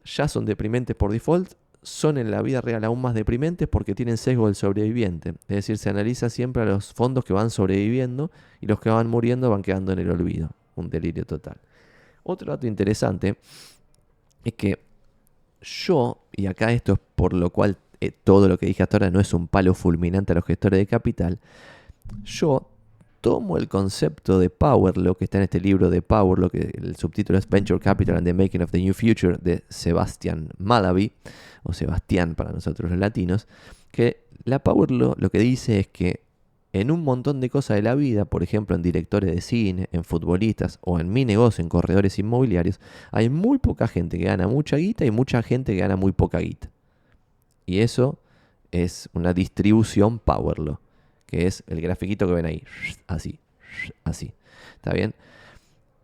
ya 0.05 0.29
son 0.29 0.45
deprimentes 0.45 0.95
por 0.95 1.11
default, 1.11 1.53
son 1.83 2.17
en 2.17 2.31
la 2.31 2.41
vida 2.41 2.59
real 2.61 2.83
aún 2.83 3.01
más 3.01 3.13
deprimentes 3.13 3.67
porque 3.67 3.95
tienen 3.95 4.17
sesgo 4.17 4.47
del 4.47 4.55
sobreviviente. 4.55 5.29
Es 5.47 5.55
decir, 5.55 5.77
se 5.77 5.89
analiza 5.89 6.29
siempre 6.29 6.63
a 6.63 6.65
los 6.65 6.93
fondos 6.93 7.23
que 7.23 7.33
van 7.33 7.49
sobreviviendo 7.49 8.31
y 8.59 8.67
los 8.67 8.79
que 8.79 8.89
van 8.89 9.07
muriendo 9.07 9.49
van 9.49 9.61
quedando 9.61 9.93
en 9.93 9.99
el 9.99 10.09
olvido. 10.09 10.49
Un 10.75 10.89
delirio 10.89 11.25
total. 11.25 11.57
Otro 12.29 12.51
dato 12.51 12.67
interesante 12.67 13.37
es 14.43 14.53
que 14.53 14.77
yo, 15.61 16.17
y 16.33 16.45
acá 16.47 16.73
esto 16.73 16.93
es 16.93 16.99
por 17.15 17.31
lo 17.31 17.51
cual 17.51 17.77
eh, 18.01 18.11
todo 18.11 18.49
lo 18.49 18.57
que 18.57 18.65
dije 18.65 18.83
hasta 18.83 18.97
ahora 18.97 19.09
no 19.09 19.21
es 19.21 19.33
un 19.33 19.47
palo 19.47 19.73
fulminante 19.73 20.33
a 20.33 20.35
los 20.35 20.43
gestores 20.43 20.77
de 20.77 20.87
capital, 20.87 21.39
yo 22.25 22.69
tomo 23.21 23.55
el 23.57 23.69
concepto 23.69 24.39
de 24.39 24.49
Power, 24.49 24.97
lo 24.97 25.15
que 25.15 25.23
está 25.23 25.37
en 25.37 25.45
este 25.45 25.61
libro 25.61 25.89
de 25.89 26.01
Power, 26.01 26.37
lo 26.37 26.49
que 26.49 26.69
el 26.73 26.97
subtítulo 26.97 27.39
es 27.39 27.47
Venture 27.47 27.79
Capital 27.79 28.17
and 28.17 28.25
the 28.25 28.33
Making 28.33 28.61
of 28.61 28.71
the 28.71 28.81
New 28.81 28.93
Future 28.93 29.37
de 29.41 29.63
Sebastian 29.69 30.49
Malaby, 30.57 31.13
o 31.63 31.71
Sebastián 31.71 32.35
para 32.35 32.51
nosotros 32.51 32.91
los 32.91 32.99
latinos, 32.99 33.47
que 33.91 34.25
la 34.43 34.59
Power 34.59 34.91
lo 34.91 35.29
que 35.29 35.39
dice 35.39 35.79
es 35.79 35.87
que 35.87 36.26
en 36.73 36.91
un 36.91 37.03
montón 37.03 37.39
de 37.39 37.49
cosas 37.49 37.77
de 37.77 37.81
la 37.81 37.95
vida, 37.95 38.25
por 38.25 38.43
ejemplo 38.43 38.75
en 38.75 38.81
directores 38.81 39.33
de 39.33 39.41
cine, 39.41 39.89
en 39.91 40.03
futbolistas 40.03 40.79
o 40.81 40.99
en 40.99 41.11
mi 41.11 41.25
negocio, 41.25 41.61
en 41.61 41.69
corredores 41.69 42.19
inmobiliarios, 42.19 42.79
hay 43.11 43.29
muy 43.29 43.57
poca 43.57 43.87
gente 43.87 44.17
que 44.17 44.25
gana 44.25 44.47
mucha 44.47 44.77
guita 44.77 45.05
y 45.05 45.11
mucha 45.11 45.41
gente 45.41 45.73
que 45.73 45.79
gana 45.79 45.95
muy 45.95 46.11
poca 46.11 46.39
guita. 46.39 46.69
Y 47.65 47.79
eso 47.79 48.19
es 48.71 49.09
una 49.13 49.33
distribución 49.33 50.19
Powerlo, 50.19 50.81
que 51.25 51.47
es 51.47 51.63
el 51.67 51.81
grafiquito 51.81 52.27
que 52.27 52.33
ven 52.33 52.45
ahí, 52.45 52.63
así, 53.07 53.39
así. 54.03 54.33
¿Está 54.75 54.93
bien? 54.93 55.13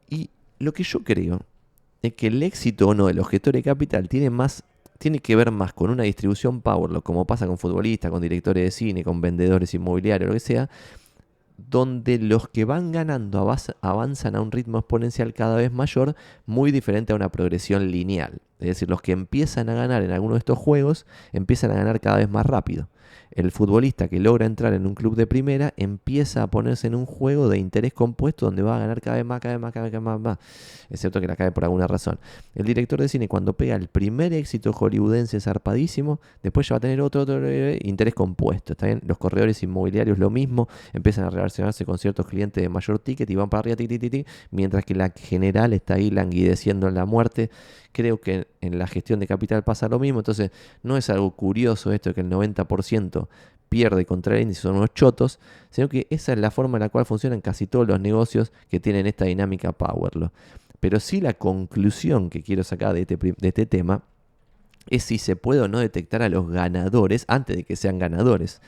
Y 0.09 0.29
lo 0.59 0.73
que 0.73 0.83
yo 0.83 1.03
creo 1.03 1.41
es 2.01 2.13
que 2.13 2.27
el 2.27 2.41
éxito 2.43 2.89
o 2.89 2.93
no 2.93 3.07
del 3.07 3.19
objetor 3.19 3.53
de 3.53 3.63
capital 3.63 4.09
tiene 4.09 4.29
más 4.29 4.63
tiene 5.03 5.19
que 5.19 5.35
ver 5.35 5.51
más 5.51 5.73
con 5.73 5.89
una 5.89 6.03
distribución 6.03 6.61
power, 6.61 7.01
como 7.01 7.25
pasa 7.25 7.45
con 7.45 7.57
futbolistas, 7.57 8.09
con 8.09 8.21
directores 8.21 8.63
de 8.63 8.71
cine, 8.71 9.03
con 9.03 9.19
vendedores 9.19 9.73
inmobiliarios, 9.73 10.29
lo 10.29 10.33
que 10.33 10.39
sea, 10.39 10.69
donde 11.57 12.19
los 12.19 12.47
que 12.47 12.63
van 12.63 12.93
ganando 12.93 13.53
avanzan 13.81 14.35
a 14.37 14.41
un 14.41 14.49
ritmo 14.53 14.77
exponencial 14.77 15.33
cada 15.33 15.57
vez 15.57 15.73
mayor, 15.73 16.15
muy 16.45 16.71
diferente 16.71 17.11
a 17.11 17.17
una 17.17 17.27
progresión 17.27 17.91
lineal. 17.91 18.39
Es 18.59 18.67
decir, 18.67 18.89
los 18.89 19.01
que 19.01 19.11
empiezan 19.11 19.67
a 19.67 19.73
ganar 19.73 20.03
en 20.03 20.11
alguno 20.11 20.35
de 20.35 20.39
estos 20.39 20.57
juegos 20.57 21.05
empiezan 21.33 21.71
a 21.71 21.75
ganar 21.75 21.99
cada 21.99 22.19
vez 22.19 22.29
más 22.29 22.45
rápido 22.45 22.87
el 23.35 23.51
futbolista 23.51 24.07
que 24.07 24.19
logra 24.19 24.45
entrar 24.45 24.73
en 24.73 24.85
un 24.85 24.95
club 24.95 25.15
de 25.15 25.27
primera 25.27 25.73
empieza 25.77 26.43
a 26.43 26.47
ponerse 26.47 26.87
en 26.87 26.95
un 26.95 27.05
juego 27.05 27.49
de 27.49 27.57
interés 27.57 27.93
compuesto 27.93 28.45
donde 28.45 28.61
va 28.61 28.75
a 28.75 28.79
ganar 28.79 29.01
cada 29.01 29.17
vez 29.17 29.25
más, 29.25 29.39
cada 29.39 29.55
vez 29.55 29.61
más, 29.61 29.73
cada 29.73 29.89
vez 29.89 30.01
más, 30.01 30.19
más, 30.19 30.37
excepto 30.89 31.19
que 31.19 31.27
la 31.27 31.35
cae 31.35 31.51
por 31.51 31.63
alguna 31.63 31.87
razón. 31.87 32.19
El 32.55 32.65
director 32.65 32.99
de 32.99 33.07
cine 33.07 33.27
cuando 33.27 33.53
pega 33.53 33.75
el 33.75 33.87
primer 33.87 34.33
éxito 34.33 34.71
hollywoodense 34.73 35.39
zarpadísimo, 35.39 36.19
después 36.41 36.67
ya 36.67 36.75
va 36.75 36.77
a 36.77 36.81
tener 36.81 37.01
otro, 37.01 37.21
otro, 37.21 37.39
interés 37.81 38.13
compuesto, 38.13 38.73
¿está 38.73 38.87
bien? 38.87 39.01
Los 39.05 39.17
corredores 39.17 39.61
inmobiliarios 39.63 40.19
lo 40.19 40.29
mismo, 40.29 40.67
empiezan 40.93 41.25
a 41.25 41.29
relacionarse 41.29 41.85
con 41.85 41.97
ciertos 41.97 42.25
clientes 42.27 42.61
de 42.61 42.69
mayor 42.69 42.99
ticket 42.99 43.29
y 43.29 43.35
van 43.35 43.49
para 43.49 43.59
arriba, 43.59 43.75
ti, 43.75 44.25
mientras 44.51 44.85
que 44.85 44.95
la 44.95 45.09
general 45.09 45.73
está 45.73 45.95
ahí 45.95 46.09
languideciendo 46.09 46.87
en 46.87 46.95
la 46.95 47.05
muerte 47.05 47.49
Creo 47.93 48.19
que 48.19 48.47
en 48.59 48.77
la 48.77 48.87
gestión 48.87 49.21
de 49.21 49.27
capital 49.27 49.63
pasa 49.63 49.87
lo 49.87 49.99
mismo, 49.99 50.19
entonces 50.19 50.51
no 50.81 50.97
es 50.97 51.09
algo 51.09 51.31
curioso 51.31 51.93
esto 51.93 52.13
que 52.13 52.21
el 52.21 52.29
90% 52.29 53.27
pierde 53.69 54.05
contra 54.05 54.35
el 54.35 54.41
índice, 54.41 54.61
son 54.61 54.75
unos 54.75 54.93
chotos, 54.93 55.39
sino 55.69 55.87
que 55.89 56.05
esa 56.09 56.33
es 56.33 56.39
la 56.39 56.51
forma 56.51 56.77
en 56.77 56.81
la 56.81 56.89
cual 56.89 57.05
funcionan 57.05 57.39
casi 57.39 57.65
todos 57.65 57.87
los 57.87 57.99
negocios 57.99 58.51
que 58.69 58.79
tienen 58.79 59.07
esta 59.07 59.25
dinámica 59.25 59.71
Powerlo. 59.71 60.31
Pero 60.79 60.99
sí 60.99 61.21
la 61.21 61.33
conclusión 61.33 62.29
que 62.29 62.43
quiero 62.43 62.63
sacar 62.63 62.93
de 62.93 63.01
este, 63.01 63.15
de 63.15 63.47
este 63.47 63.65
tema 63.65 64.03
es 64.89 65.03
si 65.03 65.17
se 65.17 65.35
puede 65.35 65.61
o 65.61 65.67
no 65.67 65.79
detectar 65.79 66.21
a 66.21 66.29
los 66.29 66.49
ganadores 66.49 67.25
antes 67.27 67.55
de 67.55 67.63
que 67.63 67.75
sean 67.75 67.99
ganadores. 67.99 68.61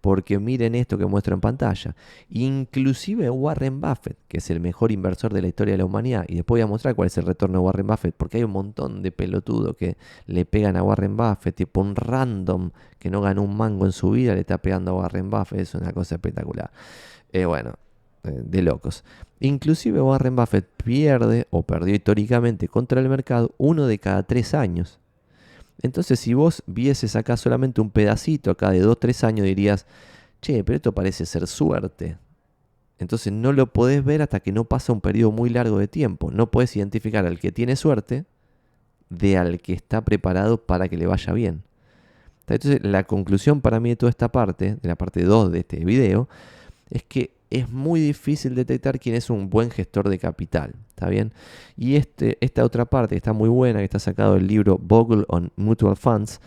Porque 0.00 0.38
miren 0.38 0.74
esto 0.74 0.98
que 0.98 1.06
muestro 1.06 1.34
en 1.34 1.40
pantalla. 1.40 1.94
Inclusive 2.30 3.30
Warren 3.30 3.80
Buffett, 3.80 4.16
que 4.28 4.38
es 4.38 4.50
el 4.50 4.60
mejor 4.60 4.92
inversor 4.92 5.32
de 5.32 5.42
la 5.42 5.48
historia 5.48 5.74
de 5.74 5.78
la 5.78 5.84
humanidad, 5.84 6.24
y 6.28 6.36
después 6.36 6.60
voy 6.60 6.62
a 6.62 6.66
mostrar 6.66 6.94
cuál 6.94 7.06
es 7.06 7.18
el 7.18 7.26
retorno 7.26 7.58
de 7.58 7.64
Warren 7.64 7.86
Buffett, 7.86 8.14
porque 8.16 8.38
hay 8.38 8.44
un 8.44 8.52
montón 8.52 9.02
de 9.02 9.12
pelotudos 9.12 9.76
que 9.76 9.96
le 10.26 10.44
pegan 10.44 10.76
a 10.76 10.82
Warren 10.82 11.16
Buffett, 11.16 11.54
tipo 11.54 11.80
un 11.80 11.96
random 11.96 12.70
que 12.98 13.10
no 13.10 13.20
ganó 13.20 13.42
un 13.42 13.56
mango 13.56 13.86
en 13.86 13.92
su 13.92 14.10
vida, 14.10 14.34
le 14.34 14.40
está 14.40 14.58
pegando 14.58 14.92
a 14.92 14.94
Warren 14.94 15.30
Buffett, 15.30 15.60
es 15.60 15.74
una 15.74 15.92
cosa 15.92 16.16
espectacular. 16.16 16.70
Eh, 17.32 17.44
bueno, 17.44 17.74
eh, 18.24 18.42
de 18.44 18.62
locos. 18.62 19.04
Inclusive 19.40 20.00
Warren 20.00 20.34
Buffett 20.36 20.66
pierde 20.84 21.46
o 21.50 21.62
perdió 21.62 21.94
históricamente 21.94 22.68
contra 22.68 23.00
el 23.00 23.08
mercado 23.08 23.54
uno 23.58 23.86
de 23.86 23.98
cada 23.98 24.22
tres 24.24 24.54
años. 24.54 24.98
Entonces 25.82 26.18
si 26.18 26.34
vos 26.34 26.62
vieses 26.66 27.16
acá 27.16 27.36
solamente 27.36 27.80
un 27.80 27.90
pedacito 27.90 28.50
acá 28.50 28.70
de 28.70 28.80
dos 28.80 28.98
tres 28.98 29.22
años 29.24 29.46
dirías, 29.46 29.86
che, 30.40 30.64
pero 30.64 30.76
esto 30.76 30.92
parece 30.92 31.26
ser 31.26 31.46
suerte. 31.46 32.18
Entonces 32.98 33.32
no 33.32 33.52
lo 33.52 33.72
podés 33.72 34.04
ver 34.04 34.22
hasta 34.22 34.40
que 34.40 34.52
no 34.52 34.64
pasa 34.64 34.92
un 34.92 35.00
periodo 35.00 35.30
muy 35.30 35.50
largo 35.50 35.78
de 35.78 35.86
tiempo. 35.86 36.30
No 36.32 36.50
podés 36.50 36.74
identificar 36.76 37.26
al 37.26 37.38
que 37.38 37.52
tiene 37.52 37.76
suerte 37.76 38.24
de 39.08 39.36
al 39.36 39.60
que 39.60 39.72
está 39.72 40.04
preparado 40.04 40.66
para 40.66 40.88
que 40.88 40.96
le 40.96 41.06
vaya 41.06 41.32
bien. 41.32 41.62
Entonces 42.48 42.80
la 42.82 43.04
conclusión 43.04 43.60
para 43.60 43.78
mí 43.78 43.90
de 43.90 43.96
toda 43.96 44.10
esta 44.10 44.32
parte, 44.32 44.76
de 44.76 44.88
la 44.88 44.96
parte 44.96 45.22
2 45.22 45.52
de 45.52 45.60
este 45.60 45.84
video, 45.84 46.28
es 46.90 47.02
que 47.02 47.30
es 47.50 47.68
muy 47.70 48.00
difícil 48.00 48.54
detectar 48.54 48.98
quién 48.98 49.14
es 49.14 49.30
un 49.30 49.48
buen 49.48 49.70
gestor 49.70 50.08
de 50.08 50.18
capital. 50.18 50.74
¿Está 50.90 51.08
bien? 51.08 51.32
Y 51.76 51.96
este, 51.96 52.36
esta 52.40 52.64
otra 52.64 52.84
parte 52.84 53.14
que 53.14 53.18
está 53.18 53.32
muy 53.32 53.48
buena, 53.48 53.78
que 53.78 53.84
está 53.84 53.98
sacado 53.98 54.34
del 54.34 54.46
libro 54.46 54.78
Bogle 54.78 55.24
on 55.28 55.50
Mutual 55.56 55.96
Funds, 55.96 56.40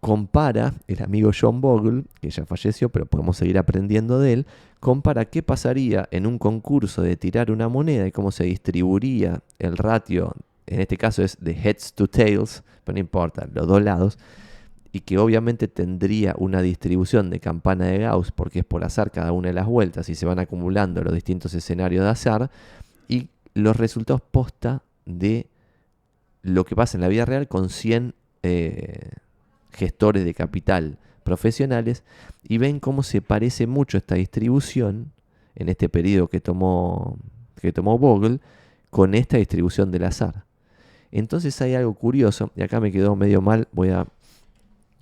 compara, 0.00 0.74
el 0.88 1.02
amigo 1.02 1.30
John 1.38 1.60
Bogle, 1.60 2.04
que 2.20 2.30
ya 2.30 2.46
falleció, 2.46 2.88
pero 2.88 3.06
podemos 3.06 3.36
seguir 3.36 3.58
aprendiendo 3.58 4.18
de 4.18 4.32
él, 4.32 4.46
compara 4.80 5.26
qué 5.26 5.42
pasaría 5.42 6.08
en 6.10 6.26
un 6.26 6.38
concurso 6.38 7.02
de 7.02 7.16
tirar 7.16 7.50
una 7.50 7.68
moneda 7.68 8.06
y 8.06 8.12
cómo 8.12 8.32
se 8.32 8.44
distribuiría 8.44 9.42
el 9.58 9.76
ratio, 9.76 10.34
en 10.66 10.80
este 10.80 10.96
caso 10.96 11.22
es 11.22 11.36
de 11.40 11.52
heads 11.52 11.92
to 11.92 12.08
tails, 12.08 12.62
pero 12.84 12.94
no 12.94 13.00
importa, 13.00 13.46
los 13.52 13.66
dos 13.66 13.82
lados, 13.82 14.18
y 14.92 15.00
que 15.00 15.18
obviamente 15.18 15.68
tendría 15.68 16.34
una 16.38 16.62
distribución 16.62 17.30
de 17.30 17.40
campana 17.40 17.86
de 17.86 17.98
Gauss 17.98 18.32
porque 18.32 18.60
es 18.60 18.64
por 18.64 18.84
azar 18.84 19.10
cada 19.10 19.32
una 19.32 19.48
de 19.48 19.54
las 19.54 19.66
vueltas 19.66 20.08
y 20.08 20.14
se 20.14 20.26
van 20.26 20.38
acumulando 20.38 21.02
los 21.02 21.14
distintos 21.14 21.54
escenarios 21.54 22.04
de 22.04 22.10
azar 22.10 22.50
y 23.08 23.28
los 23.54 23.76
resultados 23.76 24.20
posta 24.20 24.82
de 25.06 25.46
lo 26.42 26.64
que 26.64 26.74
pasa 26.74 26.96
en 26.96 27.02
la 27.02 27.08
vida 27.08 27.24
real 27.24 27.46
con 27.46 27.68
100 27.68 28.14
eh, 28.42 29.10
gestores 29.72 30.24
de 30.24 30.34
capital 30.34 30.98
profesionales 31.22 32.02
y 32.42 32.58
ven 32.58 32.80
cómo 32.80 33.02
se 33.02 33.22
parece 33.22 33.66
mucho 33.66 33.98
esta 33.98 34.16
distribución 34.16 35.12
en 35.54 35.68
este 35.68 35.88
periodo 35.88 36.28
que 36.28 36.40
tomó, 36.40 37.18
que 37.60 37.72
tomó 37.72 37.98
Bogle 37.98 38.40
con 38.90 39.14
esta 39.14 39.36
distribución 39.36 39.90
del 39.90 40.04
azar. 40.04 40.44
Entonces 41.12 41.60
hay 41.60 41.74
algo 41.74 41.94
curioso, 41.94 42.50
y 42.54 42.62
acá 42.62 42.80
me 42.80 42.92
quedó 42.92 43.16
medio 43.16 43.40
mal, 43.40 43.68
voy 43.72 43.90
a 43.90 44.06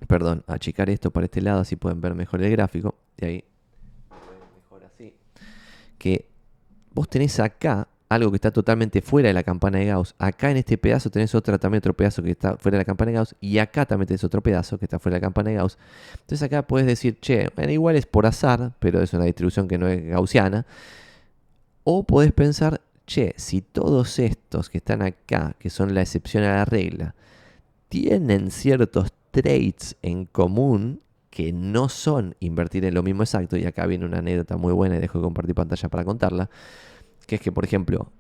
perdón, 0.07 0.45
achicar 0.47 0.89
esto 0.91 1.11
para 1.11 1.25
este 1.25 1.41
lado, 1.41 1.61
así 1.61 1.77
pueden 1.77 2.01
ver 2.01 2.15
mejor 2.15 2.43
el 2.43 2.51
gráfico. 2.51 2.95
De 3.17 3.27
ahí, 3.27 3.45
mejor 4.63 4.85
así. 4.85 5.15
Que 5.99 6.29
vos 6.93 7.09
tenés 7.09 7.41
acá 7.41 7.89
algo 8.09 8.31
que 8.31 8.37
está 8.37 8.51
totalmente 8.51 9.03
fuera 9.03 9.29
de 9.29 9.35
la 9.35 9.43
campana 9.43 9.79
de 9.79 9.87
Gauss. 9.87 10.15
Acá 10.19 10.51
en 10.51 10.59
este 10.59 10.79
pedazo 10.79 11.11
tenés 11.11 11.35
otra, 11.35 11.59
también 11.59 11.79
otro 11.79 11.95
pedazo 11.95 12.23
que 12.23 12.31
está 12.31 12.57
fuera 12.57 12.79
de 12.79 12.83
la 12.83 12.85
campana 12.85 13.11
de 13.11 13.17
Gauss. 13.17 13.35
Y 13.41 13.59
acá 13.59 13.85
también 13.87 14.07
tenés 14.07 14.25
otro 14.25 14.43
pedazo 14.43 14.79
que 14.79 14.87
está 14.87 14.99
fuera 14.99 15.17
de 15.17 15.21
la 15.21 15.27
campana 15.27 15.51
de 15.51 15.57
Gauss. 15.57 15.79
Entonces 16.13 16.43
acá 16.43 16.67
puedes 16.67 16.87
decir, 16.87 17.19
che, 17.21 17.51
bueno, 17.55 17.73
igual 17.73 17.97
es 17.97 18.07
por 18.07 18.27
azar, 18.27 18.73
pero 18.79 19.03
es 19.03 19.13
una 19.13 19.25
distribución 19.25 19.69
que 19.69 19.79
no 19.79 19.89
es 19.89 20.07
gaussiana. 20.07 20.65
O 21.85 22.05
podés 22.05 22.33
pensar, 22.33 22.81
che, 23.07 23.35
si 23.37 23.61
todos 23.61 24.19
estos 24.19 24.71
que 24.71 24.79
están 24.79 25.03
acá, 25.03 25.55
que 25.59 25.71
son 25.71 25.95
la 25.95 26.01
excepción 26.01 26.45
a 26.45 26.57
la 26.57 26.65
regla, 26.65 27.15
tienen 27.89 28.51
ciertos 28.51 29.13
traits 29.43 29.97
en 30.03 30.25
común 30.25 31.01
que 31.31 31.53
no 31.53 31.89
son 31.89 32.35
invertir 32.41 32.85
en 32.85 32.95
lo 32.95 33.05
mismo 33.05 33.23
exacto, 33.23 33.57
y 33.57 33.65
acá 33.65 33.87
viene 33.87 34.05
una 34.05 34.19
anécdota 34.19 34.57
muy 34.57 34.73
buena 34.73 34.97
y 34.97 34.99
dejo 34.99 35.19
de 35.19 35.25
compartir 35.25 35.55
pantalla 35.55 35.89
para 35.89 36.05
contarla, 36.05 36.51
que 37.27 37.37
es 37.37 37.41
que, 37.41 37.53
por 37.53 37.65
ejemplo, 37.65 38.11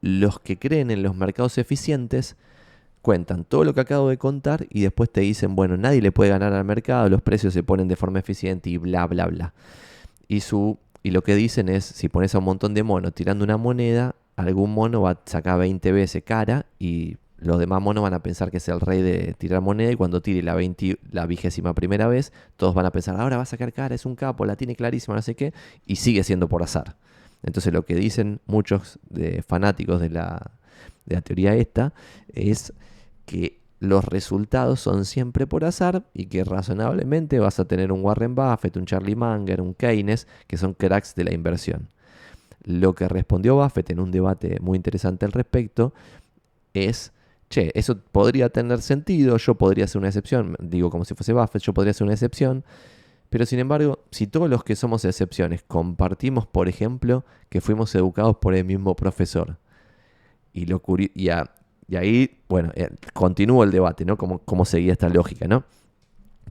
los 0.00 0.40
que 0.40 0.58
creen 0.58 0.90
en 0.90 1.02
los 1.02 1.14
mercados 1.14 1.58
eficientes 1.58 2.36
cuentan 3.02 3.44
todo 3.44 3.64
lo 3.64 3.74
que 3.74 3.80
acabo 3.80 4.08
de 4.08 4.16
contar 4.16 4.66
y 4.70 4.80
después 4.80 5.10
te 5.10 5.20
dicen, 5.20 5.54
bueno, 5.54 5.76
nadie 5.76 6.00
le 6.00 6.10
puede 6.10 6.30
ganar 6.30 6.54
al 6.54 6.64
mercado, 6.64 7.10
los 7.10 7.20
precios 7.20 7.52
se 7.52 7.62
ponen 7.62 7.86
de 7.86 7.96
forma 7.96 8.20
eficiente 8.20 8.70
y 8.70 8.78
bla, 8.78 9.06
bla, 9.06 9.26
bla. 9.26 9.52
Y, 10.26 10.40
su, 10.40 10.78
y 11.02 11.10
lo 11.10 11.22
que 11.22 11.34
dicen 11.34 11.68
es, 11.68 11.84
si 11.84 12.08
pones 12.08 12.34
a 12.34 12.38
un 12.38 12.44
montón 12.44 12.72
de 12.72 12.82
monos 12.82 13.12
tirando 13.12 13.44
una 13.44 13.58
moneda, 13.58 14.14
algún 14.36 14.72
mono 14.72 15.02
va 15.02 15.10
a 15.10 15.20
sacar 15.26 15.58
20 15.58 15.92
veces 15.92 16.22
cara 16.24 16.64
y 16.78 17.18
los 17.44 17.58
demás 17.58 17.80
monos 17.82 18.02
van 18.02 18.14
a 18.14 18.22
pensar 18.22 18.50
que 18.50 18.56
es 18.56 18.68
el 18.68 18.80
rey 18.80 19.02
de 19.02 19.34
tirar 19.34 19.60
moneda 19.60 19.92
y 19.92 19.96
cuando 19.96 20.22
tire 20.22 20.42
la, 20.42 20.58
la 21.12 21.26
vigésima 21.26 21.74
primera 21.74 22.08
vez, 22.08 22.32
todos 22.56 22.74
van 22.74 22.86
a 22.86 22.90
pensar, 22.90 23.20
ahora 23.20 23.36
va 23.36 23.42
a 23.42 23.46
sacar 23.46 23.72
cara, 23.72 23.94
es 23.94 24.06
un 24.06 24.16
capo, 24.16 24.46
la 24.46 24.56
tiene 24.56 24.74
clarísima, 24.74 25.14
no 25.14 25.22
sé 25.22 25.34
qué, 25.34 25.52
y 25.86 25.96
sigue 25.96 26.24
siendo 26.24 26.48
por 26.48 26.62
azar. 26.62 26.96
Entonces 27.42 27.72
lo 27.72 27.84
que 27.84 27.94
dicen 27.94 28.40
muchos 28.46 28.98
de 29.10 29.42
fanáticos 29.42 30.00
de 30.00 30.08
la, 30.10 30.52
de 31.04 31.16
la 31.16 31.20
teoría 31.20 31.54
esta 31.54 31.92
es 32.32 32.72
que 33.26 33.58
los 33.80 34.04
resultados 34.06 34.80
son 34.80 35.04
siempre 35.04 35.46
por 35.46 35.64
azar 35.64 36.04
y 36.14 36.26
que 36.26 36.42
razonablemente 36.44 37.38
vas 37.38 37.60
a 37.60 37.66
tener 37.66 37.92
un 37.92 38.02
Warren 38.02 38.34
Buffett, 38.34 38.76
un 38.78 38.86
Charlie 38.86 39.16
Munger, 39.16 39.60
un 39.60 39.74
Keynes, 39.74 40.26
que 40.46 40.56
son 40.56 40.72
cracks 40.72 41.14
de 41.14 41.24
la 41.24 41.34
inversión. 41.34 41.88
Lo 42.64 42.94
que 42.94 43.08
respondió 43.08 43.56
Buffett 43.56 43.90
en 43.90 44.00
un 44.00 44.10
debate 44.10 44.58
muy 44.60 44.76
interesante 44.76 45.26
al 45.26 45.32
respecto 45.32 45.92
es 46.72 47.12
che, 47.54 47.70
eso 47.74 47.98
podría 48.10 48.48
tener 48.48 48.80
sentido, 48.82 49.36
yo 49.36 49.54
podría 49.54 49.86
ser 49.86 50.00
una 50.00 50.08
excepción, 50.08 50.56
digo 50.58 50.90
como 50.90 51.04
si 51.04 51.14
fuese 51.14 51.32
Buffett, 51.32 51.62
yo 51.62 51.72
podría 51.72 51.92
ser 51.92 52.04
una 52.04 52.14
excepción, 52.14 52.64
pero 53.30 53.46
sin 53.46 53.60
embargo, 53.60 54.00
si 54.10 54.26
todos 54.26 54.50
los 54.50 54.64
que 54.64 54.74
somos 54.74 55.04
excepciones 55.04 55.62
compartimos, 55.62 56.46
por 56.46 56.68
ejemplo, 56.68 57.24
que 57.48 57.60
fuimos 57.60 57.94
educados 57.94 58.38
por 58.38 58.54
el 58.54 58.64
mismo 58.64 58.96
profesor, 58.96 59.58
y, 60.52 60.66
lo 60.66 60.82
y, 61.14 61.30
y 61.88 61.96
ahí, 61.96 62.42
bueno, 62.48 62.72
eh, 62.74 62.90
continúa 63.12 63.64
el 63.64 63.70
debate, 63.70 64.04
¿no? 64.04 64.16
Cómo, 64.16 64.38
cómo 64.40 64.64
seguía 64.64 64.92
esta 64.92 65.08
lógica, 65.08 65.46
¿no? 65.46 65.64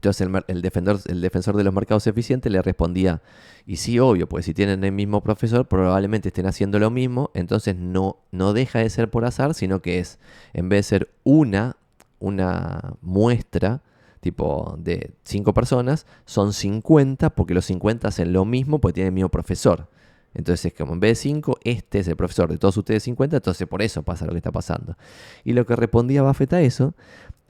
Entonces 0.04 0.28
el, 0.48 0.60
defensor, 0.60 1.00
el 1.06 1.22
defensor 1.22 1.56
de 1.56 1.64
los 1.64 1.72
mercados 1.72 2.06
eficientes 2.06 2.52
le 2.52 2.60
respondía, 2.60 3.22
y 3.66 3.76
sí, 3.76 3.98
obvio, 3.98 4.28
pues 4.28 4.44
si 4.44 4.52
tienen 4.52 4.84
el 4.84 4.92
mismo 4.92 5.22
profesor, 5.22 5.66
probablemente 5.66 6.28
estén 6.28 6.46
haciendo 6.46 6.78
lo 6.78 6.90
mismo, 6.90 7.30
entonces 7.32 7.76
no, 7.76 8.18
no 8.30 8.52
deja 8.52 8.80
de 8.80 8.90
ser 8.90 9.10
por 9.10 9.24
azar, 9.24 9.54
sino 9.54 9.80
que 9.80 10.00
es, 10.00 10.18
en 10.52 10.68
vez 10.68 10.80
de 10.80 10.82
ser 10.82 11.10
una, 11.24 11.76
una 12.18 12.92
muestra, 13.00 13.82
tipo 14.20 14.76
de 14.78 15.14
cinco 15.24 15.54
personas, 15.54 16.06
son 16.26 16.52
50, 16.52 17.30
porque 17.30 17.54
los 17.54 17.64
50 17.64 18.08
hacen 18.08 18.34
lo 18.34 18.44
mismo 18.44 18.80
porque 18.80 18.94
tienen 18.94 19.08
el 19.08 19.14
mismo 19.14 19.30
profesor. 19.30 19.88
Entonces 20.34 20.66
es 20.66 20.74
como 20.74 20.92
en 20.92 21.00
vez 21.00 21.12
de 21.12 21.22
5, 21.30 21.60
este 21.64 22.00
es 22.00 22.08
el 22.08 22.16
profesor 22.16 22.50
de 22.50 22.58
todos 22.58 22.76
ustedes 22.76 23.04
50, 23.04 23.36
entonces 23.36 23.66
por 23.66 23.80
eso 23.80 24.02
pasa 24.02 24.26
lo 24.26 24.32
que 24.32 24.38
está 24.38 24.52
pasando. 24.52 24.98
Y 25.44 25.54
lo 25.54 25.64
que 25.64 25.76
respondía 25.76 26.22
Buffett 26.22 26.52
a 26.52 26.60
eso 26.60 26.94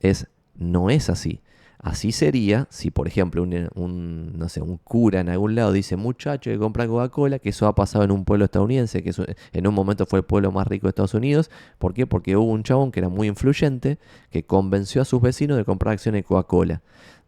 es, 0.00 0.28
no 0.54 0.90
es 0.90 1.10
así. 1.10 1.40
Así 1.84 2.12
sería 2.12 2.66
si, 2.70 2.90
por 2.90 3.06
ejemplo, 3.08 3.42
un, 3.42 4.38
no 4.38 4.48
sé, 4.48 4.62
un 4.62 4.78
cura 4.78 5.20
en 5.20 5.28
algún 5.28 5.54
lado 5.54 5.70
dice, 5.70 5.96
muchacho 5.96 6.50
que 6.50 6.58
compra 6.58 6.86
Coca-Cola, 6.86 7.38
que 7.38 7.50
eso 7.50 7.66
ha 7.66 7.74
pasado 7.74 8.04
en 8.04 8.10
un 8.10 8.24
pueblo 8.24 8.46
estadounidense, 8.46 9.02
que 9.02 9.12
en 9.52 9.66
un 9.66 9.74
momento 9.74 10.06
fue 10.06 10.20
el 10.20 10.24
pueblo 10.24 10.50
más 10.50 10.66
rico 10.66 10.86
de 10.86 10.90
Estados 10.92 11.12
Unidos. 11.12 11.50
¿Por 11.78 11.92
qué? 11.92 12.06
Porque 12.06 12.38
hubo 12.38 12.50
un 12.50 12.62
chabón 12.62 12.90
que 12.90 13.00
era 13.00 13.10
muy 13.10 13.28
influyente, 13.28 13.98
que 14.30 14.46
convenció 14.46 15.02
a 15.02 15.04
sus 15.04 15.20
vecinos 15.20 15.58
de 15.58 15.66
comprar 15.66 15.92
acciones 15.92 16.20
de 16.20 16.24
Coca-Cola 16.24 16.80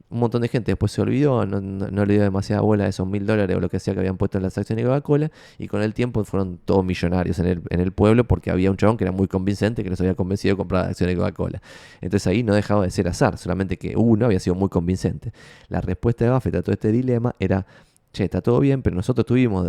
un 0.08 0.20
montón 0.20 0.42
de 0.42 0.48
gente 0.48 0.70
después 0.70 0.92
se 0.92 1.02
olvidó, 1.02 1.44
no, 1.46 2.06
le 2.06 2.14
dio 2.14 2.22
demasiada 2.22 2.62
bola 2.62 2.84
a 2.84 2.88
esos 2.88 3.06
mil 3.08 3.26
dólares 3.26 3.56
o 3.56 3.60
lo 3.60 3.68
que 3.68 3.80
sea 3.80 3.92
que 3.92 4.00
habían 4.00 4.16
puesto 4.16 4.38
en 4.38 4.44
las 4.44 4.56
acciones 4.56 4.84
de 4.84 4.88
Coca-Cola, 4.88 5.32
y 5.58 5.66
con 5.66 5.82
el 5.82 5.94
tiempo 5.94 6.22
fueron 6.24 6.58
todos 6.64 6.84
millonarios 6.84 7.38
en 7.40 7.46
el, 7.46 7.62
en 7.70 7.80
el 7.80 7.92
pueblo 7.92 8.24
porque 8.24 8.50
había 8.50 8.70
un 8.70 8.76
chabón 8.76 8.96
que 8.96 9.04
era 9.04 9.12
muy 9.12 9.26
convincente 9.26 9.82
que 9.82 9.90
los 9.90 10.00
había 10.00 10.14
convencido 10.14 10.54
de 10.54 10.58
comprar 10.58 10.86
acciones 10.86 11.16
de 11.16 11.20
Coca-Cola. 11.20 11.60
Entonces 12.00 12.26
ahí 12.28 12.44
no 12.44 12.54
dejaba 12.54 12.84
de 12.84 12.90
ser 12.90 13.08
azar, 13.08 13.36
solamente 13.36 13.78
que 13.78 13.96
uno 13.96 14.26
había 14.26 14.38
sido 14.38 14.54
muy 14.54 14.68
convincente. 14.68 15.32
La 15.68 15.80
respuesta 15.80 16.24
de 16.24 16.30
Buffett 16.30 16.54
a 16.54 16.62
todo 16.62 16.72
este 16.72 16.92
dilema 16.92 17.34
era, 17.40 17.66
che, 18.12 18.24
está 18.24 18.40
todo 18.40 18.60
bien, 18.60 18.82
pero 18.82 18.94
nosotros 18.94 19.26
tuvimos 19.26 19.66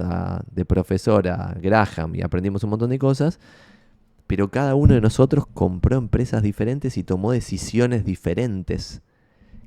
de 0.51 0.65
profesor 0.65 1.27
a 1.29 1.55
Graham 1.59 2.13
y 2.15 2.21
aprendimos 2.21 2.63
un 2.63 2.69
montón 2.69 2.91
de 2.91 2.99
cosas, 2.99 3.39
pero 4.27 4.51
cada 4.51 4.75
uno 4.75 4.93
de 4.93 5.01
nosotros 5.01 5.47
compró 5.47 5.97
empresas 5.97 6.43
diferentes 6.43 6.97
y 6.97 7.03
tomó 7.03 7.31
decisiones 7.31 8.05
diferentes 8.05 9.01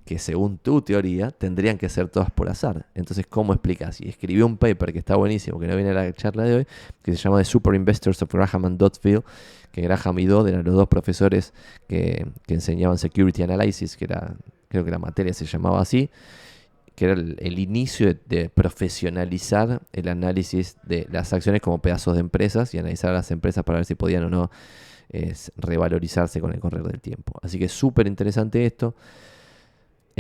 que 0.05 0.19
según 0.19 0.59
tu 0.59 0.83
teoría 0.83 1.31
tendrían 1.31 1.79
que 1.79 1.89
ser 1.89 2.09
todas 2.09 2.31
por 2.31 2.49
azar. 2.49 2.87
Entonces, 2.95 3.27
¿cómo 3.29 3.53
explicas? 3.53 4.01
Y 4.01 4.09
escribió 4.09 4.47
un 4.47 4.57
paper 4.57 4.93
que 4.93 4.99
está 4.99 5.17
buenísimo, 5.17 5.59
que 5.59 5.67
no 5.67 5.77
viene 5.77 5.91
a 5.91 5.95
la 5.95 6.13
charla 6.13 6.45
de 6.45 6.55
hoy, 6.57 6.67
que 7.03 7.13
se 7.13 7.19
llama 7.19 7.39
The 7.39 7.45
Super 7.45 7.75
Investors 7.75 8.23
of 8.23 8.33
Graham 8.33 8.65
and 8.65 8.79
Dotfield, 8.79 9.25
que 9.73 9.83
Graham 9.83 10.19
y 10.19 10.27
Dodd 10.27 10.49
eran 10.49 10.65
los 10.65 10.75
dos 10.75 10.89
profesores 10.89 11.53
que, 11.89 12.27
enseñaban 12.49 12.99
Security 12.99 13.43
Analysis, 13.43 13.97
que 13.97 14.07
era, 14.07 14.35
creo 14.69 14.85
que 14.85 14.91
la 14.91 14.99
materia 14.99 15.33
se 15.33 15.47
llamaba 15.47 15.81
así, 15.81 16.11
que 16.95 17.05
era 17.05 17.15
el, 17.15 17.59
inicio 17.59 18.15
de, 18.27 18.49
profesionalizar 18.51 19.81
el 19.93 20.09
análisis 20.09 20.77
de 20.83 21.07
las 21.11 21.33
acciones 21.33 21.61
como 21.61 21.79
pedazos 21.79 22.15
de 22.15 22.21
empresas 22.21 22.75
y 22.75 22.79
analizar 22.79 23.11
a 23.11 23.15
las 23.15 23.31
empresas 23.31 23.65
para 23.65 23.79
ver 23.79 23.87
si 23.87 23.95
podían 23.95 24.25
o 24.25 24.31
no 24.31 24.51
revalorizarse 25.57 26.41
con 26.41 26.53
el 26.53 26.61
correr 26.61 26.83
del 26.83 27.01
tiempo. 27.01 27.39
Así 27.43 27.59
que 27.59 27.69
súper 27.69 28.07
interesante 28.07 28.65
esto. 28.65 28.95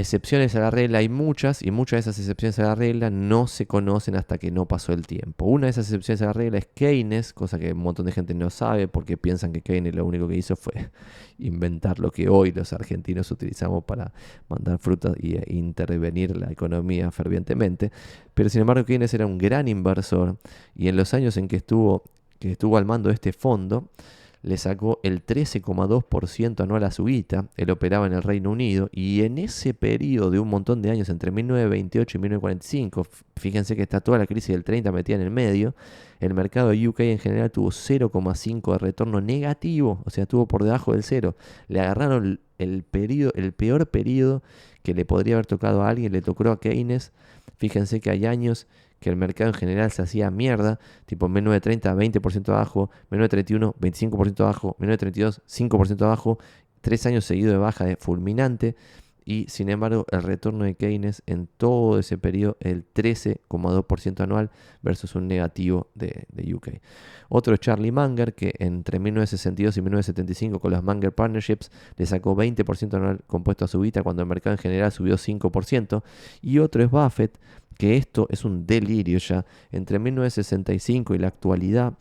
Excepciones 0.00 0.54
a 0.54 0.60
la 0.60 0.70
regla 0.70 0.96
hay 0.96 1.10
muchas 1.10 1.62
y 1.62 1.70
muchas 1.70 1.98
de 1.98 2.10
esas 2.10 2.18
excepciones 2.18 2.58
a 2.58 2.62
la 2.62 2.74
regla 2.74 3.10
no 3.10 3.46
se 3.46 3.66
conocen 3.66 4.16
hasta 4.16 4.38
que 4.38 4.50
no 4.50 4.66
pasó 4.66 4.94
el 4.94 5.06
tiempo. 5.06 5.44
Una 5.44 5.66
de 5.66 5.72
esas 5.72 5.88
excepciones 5.88 6.22
a 6.22 6.26
la 6.26 6.32
regla 6.32 6.56
es 6.56 6.68
Keynes, 6.74 7.34
cosa 7.34 7.58
que 7.58 7.74
un 7.74 7.80
montón 7.80 8.06
de 8.06 8.12
gente 8.12 8.32
no 8.32 8.48
sabe 8.48 8.88
porque 8.88 9.18
piensan 9.18 9.52
que 9.52 9.60
Keynes 9.60 9.94
lo 9.94 10.06
único 10.06 10.26
que 10.26 10.36
hizo 10.36 10.56
fue 10.56 10.88
inventar 11.38 11.98
lo 11.98 12.10
que 12.10 12.30
hoy 12.30 12.50
los 12.50 12.72
argentinos 12.72 13.30
utilizamos 13.30 13.84
para 13.84 14.14
mandar 14.48 14.78
frutas 14.78 15.14
e 15.20 15.44
intervenir 15.52 16.34
la 16.34 16.50
economía 16.50 17.10
fervientemente. 17.10 17.92
Pero 18.32 18.48
sin 18.48 18.62
embargo 18.62 18.86
Keynes 18.86 19.12
era 19.12 19.26
un 19.26 19.36
gran 19.36 19.68
inversor 19.68 20.38
y 20.74 20.88
en 20.88 20.96
los 20.96 21.12
años 21.12 21.36
en 21.36 21.46
que 21.46 21.56
estuvo, 21.56 22.04
que 22.38 22.52
estuvo 22.52 22.78
al 22.78 22.86
mando 22.86 23.10
de 23.10 23.16
este 23.16 23.34
fondo, 23.34 23.90
le 24.42 24.56
sacó 24.56 25.00
el 25.02 25.24
13,2% 25.24 26.60
anual 26.62 26.84
a 26.84 26.90
su 26.90 27.04
guita, 27.04 27.48
él 27.56 27.70
operaba 27.70 28.06
en 28.06 28.14
el 28.14 28.22
Reino 28.22 28.50
Unido, 28.50 28.88
y 28.92 29.22
en 29.22 29.38
ese 29.38 29.74
periodo 29.74 30.30
de 30.30 30.38
un 30.38 30.48
montón 30.48 30.82
de 30.82 30.90
años, 30.90 31.08
entre 31.08 31.30
1928 31.30 32.16
y 32.16 32.20
1945, 32.20 33.06
fíjense 33.36 33.76
que 33.76 33.82
está 33.82 34.00
toda 34.00 34.18
la 34.18 34.26
crisis 34.26 34.54
del 34.54 34.64
30 34.64 34.92
metida 34.92 35.16
en 35.16 35.22
el 35.22 35.30
medio, 35.30 35.74
el 36.20 36.34
mercado 36.34 36.70
UK 36.70 37.00
en 37.00 37.18
general 37.18 37.50
tuvo 37.50 37.70
0,5 37.70 38.72
de 38.72 38.78
retorno 38.78 39.20
negativo, 39.22 40.02
o 40.04 40.10
sea, 40.10 40.22
estuvo 40.22 40.46
por 40.46 40.64
debajo 40.64 40.92
del 40.92 41.02
cero. 41.02 41.34
Le 41.68 41.80
agarraron 41.80 42.40
el, 42.58 42.82
periodo, 42.82 43.32
el 43.34 43.52
peor 43.52 43.88
periodo 43.88 44.42
que 44.82 44.92
le 44.94 45.06
podría 45.06 45.36
haber 45.36 45.46
tocado 45.46 45.82
a 45.82 45.88
alguien, 45.88 46.12
le 46.12 46.20
tocó 46.20 46.48
a 46.50 46.60
Keynes. 46.60 47.12
Fíjense 47.56 48.00
que 48.00 48.10
hay 48.10 48.26
años 48.26 48.66
que 49.00 49.10
el 49.10 49.16
mercado 49.16 49.48
en 49.48 49.54
general 49.54 49.90
se 49.90 50.02
hacía 50.02 50.30
mierda, 50.30 50.78
tipo 51.06 51.28
1930 51.28 51.94
20% 51.94 52.48
abajo, 52.50 52.90
1931 53.10 53.74
25% 53.80 54.40
abajo, 54.40 54.76
1932 54.78 55.42
5% 55.46 56.02
abajo, 56.02 56.38
tres 56.80 57.06
años 57.06 57.24
seguidos 57.24 57.52
de 57.52 57.58
baja 57.58 57.84
de 57.84 57.96
fulminante 57.96 58.76
y 59.24 59.46
sin 59.48 59.68
embargo 59.68 60.06
el 60.10 60.22
retorno 60.22 60.64
de 60.64 60.74
Keynes 60.74 61.22
en 61.26 61.46
todo 61.46 61.98
ese 61.98 62.18
periodo 62.18 62.56
el 62.60 62.84
13,2% 62.92 64.20
anual 64.20 64.50
versus 64.82 65.14
un 65.14 65.28
negativo 65.28 65.88
de, 65.94 66.26
UK. 66.52 66.80
Otro 67.28 67.54
es 67.54 67.60
Charlie 67.60 67.92
Munger 67.92 68.34
que 68.34 68.54
entre 68.58 68.98
1962 68.98 69.76
y 69.76 69.82
1975 69.82 70.58
con 70.58 70.72
las 70.72 70.82
Munger 70.82 71.14
Partnerships 71.14 71.70
le 71.96 72.06
sacó 72.06 72.34
20% 72.34 72.94
anual 72.94 73.20
compuesto 73.26 73.64
a 73.64 73.68
su 73.68 73.80
vida 73.80 74.02
cuando 74.02 74.22
el 74.22 74.28
mercado 74.28 74.54
en 74.54 74.58
general 74.58 74.90
subió 74.90 75.16
5%. 75.16 76.02
Y 76.42 76.58
otro 76.58 76.82
es 76.82 76.90
Buffett 76.90 77.38
que 77.80 77.96
esto 77.96 78.26
es 78.28 78.44
un 78.44 78.66
delirio 78.66 79.18
ya. 79.18 79.46
Entre 79.72 79.98
1965 79.98 81.14
y 81.14 81.18
la 81.18 81.28
actualidad, 81.28 81.94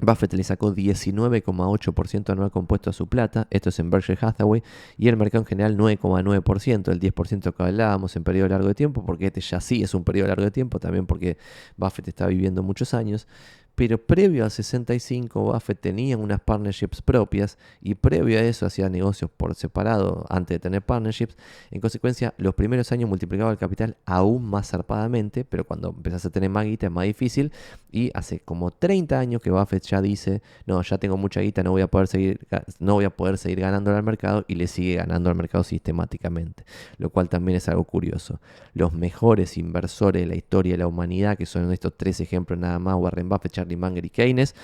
Buffett 0.00 0.32
le 0.32 0.42
sacó 0.42 0.74
19,8% 0.74 2.30
anual 2.30 2.50
compuesto 2.50 2.88
a 2.88 2.94
su 2.94 3.06
plata, 3.06 3.46
esto 3.50 3.68
es 3.68 3.78
en 3.80 3.90
Berkshire 3.90 4.18
Hathaway, 4.18 4.62
y 4.96 5.08
el 5.08 5.18
mercado 5.18 5.42
en 5.42 5.46
general 5.46 5.76
9,9%, 5.76 6.90
el 6.90 7.00
10% 7.00 7.54
que 7.54 7.62
hablábamos 7.62 8.16
en 8.16 8.24
periodo 8.24 8.48
largo 8.48 8.66
de 8.66 8.74
tiempo, 8.74 9.04
porque 9.04 9.26
este 9.26 9.42
ya 9.42 9.60
sí 9.60 9.82
es 9.82 9.92
un 9.92 10.04
periodo 10.04 10.28
largo 10.28 10.44
de 10.44 10.50
tiempo, 10.50 10.80
también 10.80 11.04
porque 11.04 11.36
Buffett 11.76 12.08
está 12.08 12.26
viviendo 12.26 12.62
muchos 12.62 12.94
años, 12.94 13.28
pero 13.74 13.98
previo 13.98 14.44
al 14.44 14.50
65 14.50 15.52
Buffett 15.52 15.80
tenía 15.80 16.16
unas 16.16 16.40
partnerships 16.40 17.02
propias 17.02 17.58
y 17.80 17.94
previo 17.94 18.38
a 18.38 18.42
eso 18.42 18.66
hacía 18.66 18.88
negocios 18.88 19.30
por 19.36 19.54
separado 19.54 20.24
antes 20.28 20.56
de 20.56 20.58
tener 20.60 20.82
partnerships. 20.82 21.36
En 21.70 21.80
consecuencia, 21.80 22.34
los 22.36 22.54
primeros 22.54 22.92
años 22.92 23.08
multiplicaba 23.08 23.50
el 23.50 23.58
capital 23.58 23.96
aún 24.04 24.44
más 24.44 24.70
zarpadamente, 24.70 25.44
pero 25.44 25.64
cuando 25.64 25.88
empezás 25.88 26.24
a 26.26 26.30
tener 26.30 26.50
más 26.50 26.66
guita 26.66 26.86
es 26.86 26.92
más 26.92 27.04
difícil. 27.04 27.52
Y 27.90 28.10
hace 28.14 28.40
como 28.40 28.70
30 28.70 29.18
años 29.18 29.42
que 29.42 29.50
Buffett 29.50 29.84
ya 29.84 30.00
dice, 30.00 30.42
no, 30.66 30.80
ya 30.82 30.98
tengo 30.98 31.16
mucha 31.16 31.40
guita, 31.40 31.62
no 31.62 31.70
voy 31.72 31.82
a 31.82 31.88
poder 31.88 32.08
seguir, 32.08 32.46
no 32.78 32.94
voy 32.94 33.04
a 33.04 33.10
poder 33.10 33.38
seguir 33.38 33.60
ganando 33.60 33.94
al 33.94 34.02
mercado 34.02 34.44
y 34.48 34.54
le 34.54 34.66
sigue 34.66 34.96
ganando 34.96 35.30
al 35.30 35.36
mercado 35.36 35.64
sistemáticamente. 35.64 36.64
Lo 36.98 37.10
cual 37.10 37.28
también 37.28 37.56
es 37.56 37.68
algo 37.68 37.84
curioso. 37.84 38.40
Los 38.72 38.92
mejores 38.92 39.58
inversores 39.58 40.22
de 40.22 40.26
la 40.26 40.36
historia 40.36 40.72
de 40.72 40.78
la 40.78 40.86
humanidad, 40.86 41.36
que 41.36 41.46
son 41.46 41.72
estos 41.72 41.94
tres 41.96 42.20
ejemplos 42.20 42.58
nada 42.58 42.78
más, 42.78 42.96
Warren 42.96 43.28
Buffett, 43.28 43.63
Charlie 43.64 43.76
Munger 43.76 44.04
y 44.04 44.10
Keynes, 44.10 44.54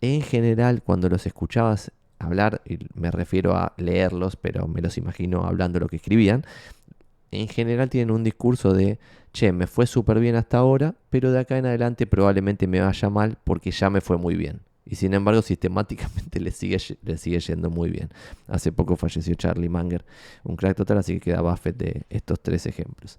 en 0.00 0.22
general 0.22 0.82
cuando 0.82 1.08
los 1.08 1.26
escuchabas 1.26 1.90
hablar, 2.18 2.62
y 2.64 2.78
me 2.94 3.10
refiero 3.10 3.56
a 3.56 3.74
leerlos, 3.76 4.36
pero 4.36 4.68
me 4.68 4.80
los 4.80 4.96
imagino 4.96 5.44
hablando 5.44 5.80
lo 5.80 5.88
que 5.88 5.96
escribían, 5.96 6.44
en 7.32 7.48
general 7.48 7.90
tienen 7.90 8.14
un 8.14 8.22
discurso 8.22 8.74
de, 8.74 8.98
che, 9.32 9.52
me 9.52 9.66
fue 9.66 9.86
súper 9.86 10.20
bien 10.20 10.36
hasta 10.36 10.58
ahora, 10.58 10.94
pero 11.10 11.32
de 11.32 11.40
acá 11.40 11.58
en 11.58 11.66
adelante 11.66 12.06
probablemente 12.06 12.66
me 12.66 12.80
vaya 12.80 13.10
mal 13.10 13.38
porque 13.42 13.70
ya 13.70 13.90
me 13.90 14.00
fue 14.00 14.18
muy 14.18 14.36
bien. 14.36 14.60
Y 14.84 14.96
sin 14.96 15.14
embargo, 15.14 15.42
sistemáticamente 15.42 16.40
le 16.40 16.50
sigue, 16.50 16.78
le 17.02 17.16
sigue 17.16 17.40
yendo 17.40 17.70
muy 17.70 17.90
bien. 17.90 18.10
Hace 18.48 18.70
poco 18.70 18.96
falleció 18.96 19.34
Charlie 19.34 19.68
Munger, 19.68 20.04
un 20.44 20.56
crack 20.56 20.76
total, 20.76 20.98
así 20.98 21.14
que 21.14 21.20
queda 21.20 21.40
Buffett 21.40 21.76
de 21.76 22.02
estos 22.10 22.40
tres 22.40 22.66
ejemplos. 22.66 23.18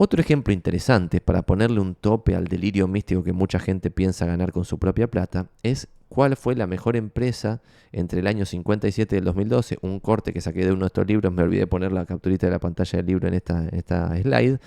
Otro 0.00 0.20
ejemplo 0.20 0.54
interesante 0.54 1.20
para 1.20 1.42
ponerle 1.42 1.80
un 1.80 1.96
tope 1.96 2.36
al 2.36 2.44
delirio 2.44 2.86
místico 2.86 3.24
que 3.24 3.32
mucha 3.32 3.58
gente 3.58 3.90
piensa 3.90 4.26
ganar 4.26 4.52
con 4.52 4.64
su 4.64 4.78
propia 4.78 5.10
plata 5.10 5.50
es 5.64 5.88
cuál 6.08 6.36
fue 6.36 6.54
la 6.54 6.68
mejor 6.68 6.94
empresa 6.94 7.60
entre 7.90 8.20
el 8.20 8.28
año 8.28 8.46
57 8.46 9.16
y 9.16 9.18
el 9.18 9.24
2012. 9.24 9.78
Un 9.82 9.98
corte 9.98 10.32
que 10.32 10.40
saqué 10.40 10.64
de 10.64 10.70
uno 10.70 10.82
de 10.82 10.86
estos 10.86 11.04
libros, 11.04 11.32
me 11.32 11.42
olvidé 11.42 11.66
poner 11.66 11.90
la 11.90 12.06
capturita 12.06 12.46
de 12.46 12.52
la 12.52 12.60
pantalla 12.60 12.96
del 12.98 13.06
libro 13.06 13.26
en 13.26 13.34
esta, 13.34 13.58
en 13.64 13.74
esta 13.74 14.16
slide. 14.22 14.60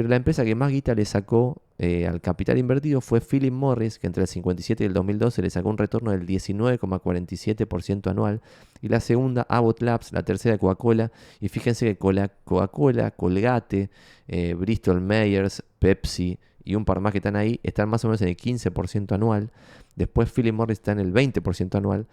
Pero 0.00 0.08
la 0.08 0.16
empresa 0.16 0.46
que 0.46 0.54
más 0.54 0.72
guita 0.72 0.94
le 0.94 1.04
sacó 1.04 1.60
eh, 1.76 2.06
al 2.06 2.22
capital 2.22 2.56
invertido 2.56 3.02
fue 3.02 3.20
Philip 3.20 3.52
Morris, 3.52 3.98
que 3.98 4.06
entre 4.06 4.22
el 4.22 4.28
57 4.28 4.82
y 4.82 4.86
el 4.86 4.94
2012 4.94 5.42
le 5.42 5.50
sacó 5.50 5.68
un 5.68 5.76
retorno 5.76 6.10
del 6.10 6.26
19,47% 6.26 8.10
anual. 8.10 8.40
Y 8.80 8.88
la 8.88 9.00
segunda, 9.00 9.42
Abbott 9.46 9.82
Labs, 9.82 10.14
la 10.14 10.22
tercera, 10.22 10.56
Coca-Cola. 10.56 11.12
Y 11.38 11.50
fíjense 11.50 11.84
que 11.84 11.98
Coca-Cola, 11.98 13.10
Colgate, 13.10 13.90
eh, 14.26 14.54
Bristol 14.54 15.02
Myers, 15.02 15.62
Pepsi 15.78 16.38
y 16.64 16.76
un 16.76 16.86
par 16.86 17.00
más 17.00 17.12
que 17.12 17.18
están 17.18 17.36
ahí, 17.36 17.60
están 17.62 17.90
más 17.90 18.02
o 18.06 18.08
menos 18.08 18.22
en 18.22 18.28
el 18.28 18.38
15% 18.38 19.14
anual. 19.14 19.50
Después 19.96 20.32
Philip 20.32 20.54
Morris 20.54 20.78
está 20.78 20.92
en 20.92 21.00
el 21.00 21.12
20% 21.12 21.76
anual. 21.76 22.06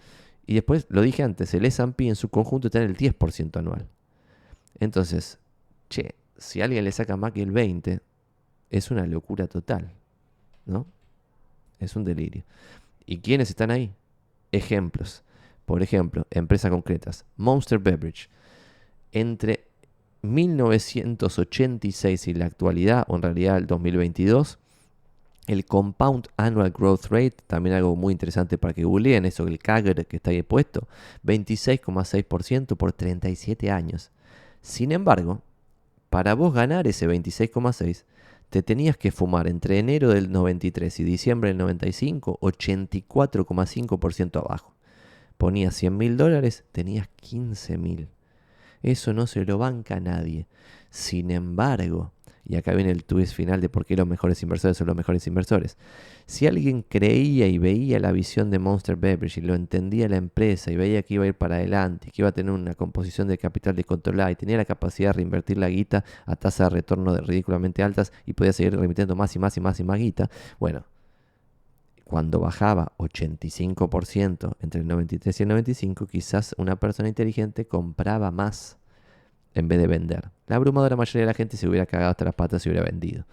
Y 0.45 0.55
después, 0.55 0.87
lo 0.89 1.01
dije 1.01 1.23
antes, 1.23 1.53
el 1.53 1.63
S&P 1.63 2.09
en 2.09 2.17
su 2.17 2.27
conjunto 2.27 2.67
está 2.67 2.83
en 2.83 2.89
el 2.89 2.97
10% 2.97 3.55
anual. 3.55 3.87
Entonces, 4.77 5.39
che, 5.89 6.15
si 6.37 6.61
alguien 6.61 6.83
le 6.83 6.91
saca 6.91 7.17
más 7.17 7.31
que 7.31 7.41
el 7.41 7.51
20, 7.51 7.99
es 8.69 8.91
una 8.91 9.05
locura 9.05 9.47
total, 9.47 9.91
¿no? 10.65 10.85
Es 11.79 11.95
un 11.95 12.03
delirio. 12.03 12.43
¿Y 13.05 13.19
quiénes 13.19 13.49
están 13.49 13.71
ahí? 13.71 13.93
Ejemplos. 14.51 15.23
Por 15.65 15.81
ejemplo, 15.81 16.27
empresas 16.31 16.71
concretas. 16.71 17.25
Monster 17.35 17.79
Beverage. 17.79 18.29
Entre 19.11 19.65
1986 20.21 22.27
y 22.27 22.33
la 22.33 22.45
actualidad, 22.45 23.05
o 23.07 23.15
en 23.15 23.21
realidad 23.21 23.57
el 23.57 23.67
2022, 23.67 24.59
el 25.47 25.65
Compound 25.65 26.27
Annual 26.35 26.71
Growth 26.71 27.05
Rate, 27.05 27.37
también 27.47 27.75
algo 27.75 27.95
muy 27.95 28.11
interesante 28.11 28.57
para 28.57 28.73
que 28.73 28.83
googleen 28.83 29.25
eso, 29.25 29.47
el 29.47 29.59
CAGR 29.59 30.05
que 30.05 30.17
está 30.17 30.31
ahí 30.31 30.43
puesto, 30.43 30.87
26,6% 31.23 32.75
por 32.75 32.91
37 32.91 33.71
años. 33.71 34.11
Sin 34.61 34.91
embargo, 34.91 35.41
para 36.09 36.33
vos 36.33 36.53
ganar 36.53 36.87
ese 36.87 37.07
26,6, 37.07 38.05
te 38.49 38.63
tenías 38.63 38.97
que 38.97 39.11
fumar 39.11 39.47
entre 39.47 39.79
enero 39.79 40.09
del 40.09 40.31
93 40.31 40.99
y 41.01 41.03
diciembre 41.03 41.49
del 41.49 41.57
95 41.57 42.39
84,5% 42.41 44.39
abajo. 44.39 44.73
Ponías 45.37 45.75
100 45.75 45.97
mil 45.97 46.17
dólares, 46.17 46.63
tenías 46.71 47.09
15 47.17 47.77
mil. 47.77 48.07
Eso 48.81 49.13
no 49.13 49.27
se 49.27 49.45
lo 49.45 49.57
banca 49.57 49.97
a 49.97 49.99
nadie. 49.99 50.47
Sin 50.89 51.29
embargo, 51.31 52.13
y 52.47 52.55
acá 52.55 52.73
viene 52.73 52.91
el 52.91 53.03
twist 53.03 53.35
final 53.35 53.59
de 53.59 53.69
por 53.69 53.85
qué 53.85 53.95
los 53.95 54.07
mejores 54.07 54.41
inversores 54.41 54.77
son 54.77 54.87
los 54.87 54.95
mejores 54.95 55.27
inversores. 55.27 55.77
Si 56.25 56.47
alguien 56.47 56.83
creía 56.83 57.47
y 57.47 57.57
veía 57.57 57.99
la 57.99 58.11
visión 58.11 58.49
de 58.49 58.59
Monster 58.59 58.95
Beverage 58.95 59.41
y 59.41 59.43
lo 59.43 59.53
entendía 59.53 60.07
la 60.07 60.17
empresa 60.17 60.71
y 60.71 60.77
veía 60.77 61.03
que 61.03 61.15
iba 61.15 61.25
a 61.25 61.27
ir 61.27 61.33
para 61.35 61.55
adelante, 61.55 62.09
que 62.11 62.21
iba 62.21 62.29
a 62.29 62.31
tener 62.31 62.51
una 62.51 62.73
composición 62.73 63.27
de 63.27 63.37
capital 63.37 63.75
descontrolada 63.75 64.31
y 64.31 64.35
tenía 64.35 64.57
la 64.57 64.65
capacidad 64.65 65.09
de 65.09 65.13
reinvertir 65.13 65.57
la 65.57 65.69
guita 65.69 66.05
a 66.25 66.35
tasas 66.35 66.69
de 66.69 66.75
retorno 66.77 67.15
ridículamente 67.17 67.83
altas 67.83 68.13
y 68.25 68.33
podía 68.33 68.53
seguir 68.53 68.77
remitiendo 68.77 69.15
más 69.15 69.35
y 69.35 69.39
más 69.39 69.57
y 69.57 69.61
más 69.61 69.79
y 69.79 69.83
más 69.83 69.99
guita, 69.99 70.29
bueno, 70.59 70.85
cuando 72.07 72.39
bajaba 72.39 72.93
85% 72.97 74.55
entre 74.61 74.81
el 74.81 74.87
93 74.87 75.39
y 75.39 75.43
el 75.43 75.49
95, 75.49 76.07
quizás 76.07 76.55
una 76.57 76.77
persona 76.77 77.09
inteligente 77.09 77.67
compraba 77.67 78.31
más 78.31 78.76
en 79.59 79.67
vez 79.67 79.79
de 79.79 79.87
vender. 79.87 80.29
La 80.47 80.55
abrumadora 80.55 80.95
mayoría 80.95 81.21
de 81.21 81.27
la 81.27 81.33
gente 81.33 81.57
se 81.57 81.67
hubiera 81.67 81.85
cagado 81.85 82.11
hasta 82.11 82.25
las 82.25 82.35
patas 82.35 82.65
y 82.65 82.69
hubiera 82.69 82.85
vendido. 82.85 83.25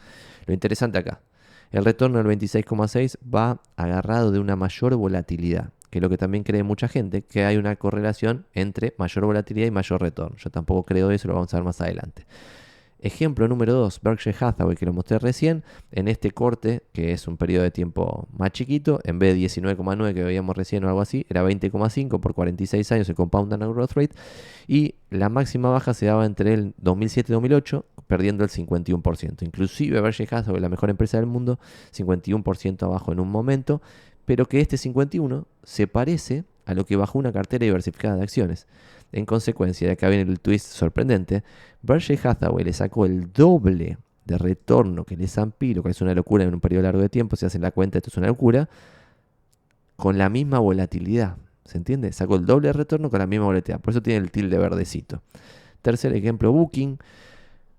Lo 0.46 0.54
interesante 0.54 0.98
acá, 0.98 1.20
el 1.70 1.84
retorno 1.84 2.22
del 2.22 2.38
26,6 2.38 3.16
va 3.32 3.60
agarrado 3.76 4.30
de 4.30 4.38
una 4.38 4.56
mayor 4.56 4.94
volatilidad, 4.96 5.70
que 5.90 5.98
es 5.98 6.02
lo 6.02 6.08
que 6.08 6.18
también 6.18 6.44
cree 6.44 6.62
mucha 6.62 6.88
gente, 6.88 7.22
que 7.22 7.44
hay 7.44 7.56
una 7.56 7.76
correlación 7.76 8.46
entre 8.52 8.94
mayor 8.98 9.26
volatilidad 9.26 9.66
y 9.66 9.70
mayor 9.70 10.00
retorno. 10.00 10.36
Yo 10.36 10.50
tampoco 10.50 10.84
creo 10.84 11.10
eso, 11.10 11.28
lo 11.28 11.34
vamos 11.34 11.52
a 11.52 11.56
ver 11.56 11.64
más 11.64 11.80
adelante. 11.80 12.26
Ejemplo 13.04 13.46
número 13.48 13.74
2, 13.74 14.00
Berkshire 14.02 14.34
Hathaway, 14.40 14.76
que 14.76 14.86
lo 14.86 14.94
mostré 14.94 15.18
recién, 15.18 15.62
en 15.92 16.08
este 16.08 16.30
corte, 16.30 16.84
que 16.92 17.12
es 17.12 17.28
un 17.28 17.36
periodo 17.36 17.62
de 17.62 17.70
tiempo 17.70 18.26
más 18.32 18.52
chiquito, 18.52 18.98
en 19.04 19.18
vez 19.18 19.34
de 19.34 19.40
19,9 19.40 20.14
que 20.14 20.24
veíamos 20.24 20.56
recién 20.56 20.82
o 20.84 20.88
algo 20.88 21.02
así, 21.02 21.26
era 21.28 21.44
20,5 21.44 22.18
por 22.18 22.32
46 22.32 22.92
años 22.92 23.08
el 23.10 23.14
compound 23.14 23.52
annual 23.52 23.74
growth 23.74 23.92
rate, 23.92 24.16
y 24.66 24.94
la 25.10 25.28
máxima 25.28 25.68
baja 25.68 25.92
se 25.92 26.06
daba 26.06 26.24
entre 26.24 26.54
el 26.54 26.72
2007 26.78 27.30
y 27.30 27.34
2008, 27.34 27.84
perdiendo 28.06 28.42
el 28.42 28.48
51%. 28.48 29.42
Inclusive 29.42 30.00
Berkshire 30.00 30.34
Hathaway, 30.34 30.62
la 30.62 30.70
mejor 30.70 30.88
empresa 30.88 31.18
del 31.18 31.26
mundo, 31.26 31.58
51% 31.94 32.84
abajo 32.84 33.12
en 33.12 33.20
un 33.20 33.30
momento, 33.30 33.82
pero 34.24 34.46
que 34.46 34.60
este 34.60 34.78
51 34.78 35.46
se 35.62 35.86
parece 35.86 36.44
a 36.64 36.72
lo 36.72 36.86
que 36.86 36.96
bajó 36.96 37.18
una 37.18 37.32
cartera 37.32 37.64
diversificada 37.64 38.16
de 38.16 38.22
acciones. 38.22 38.66
En 39.14 39.26
consecuencia, 39.26 39.86
de 39.86 39.92
acá 39.92 40.08
viene 40.08 40.28
el 40.28 40.40
twist 40.40 40.66
sorprendente, 40.66 41.44
Berkshire 41.82 42.20
Hathaway 42.28 42.64
le 42.64 42.72
sacó 42.72 43.06
el 43.06 43.32
doble 43.32 43.96
de 44.24 44.38
retorno 44.38 45.04
que 45.04 45.14
el 45.14 45.20
S&P, 45.20 45.72
lo 45.72 45.84
que 45.84 45.90
es 45.90 46.00
una 46.00 46.14
locura 46.14 46.42
en 46.42 46.52
un 46.52 46.60
periodo 46.60 46.82
largo 46.82 47.00
de 47.00 47.08
tiempo, 47.08 47.36
si 47.36 47.46
hacen 47.46 47.62
la 47.62 47.70
cuenta 47.70 47.98
esto 47.98 48.10
es 48.10 48.16
una 48.16 48.26
locura, 48.26 48.68
con 49.94 50.18
la 50.18 50.28
misma 50.28 50.58
volatilidad. 50.58 51.36
¿Se 51.64 51.78
entiende? 51.78 52.12
Sacó 52.12 52.34
el 52.34 52.44
doble 52.44 52.66
de 52.66 52.72
retorno 52.72 53.08
con 53.08 53.20
la 53.20 53.28
misma 53.28 53.46
volatilidad. 53.46 53.80
Por 53.80 53.92
eso 53.92 54.02
tiene 54.02 54.18
el 54.18 54.32
tilde 54.32 54.58
verdecito. 54.58 55.22
Tercer 55.80 56.12
ejemplo, 56.12 56.50
Booking. 56.50 56.98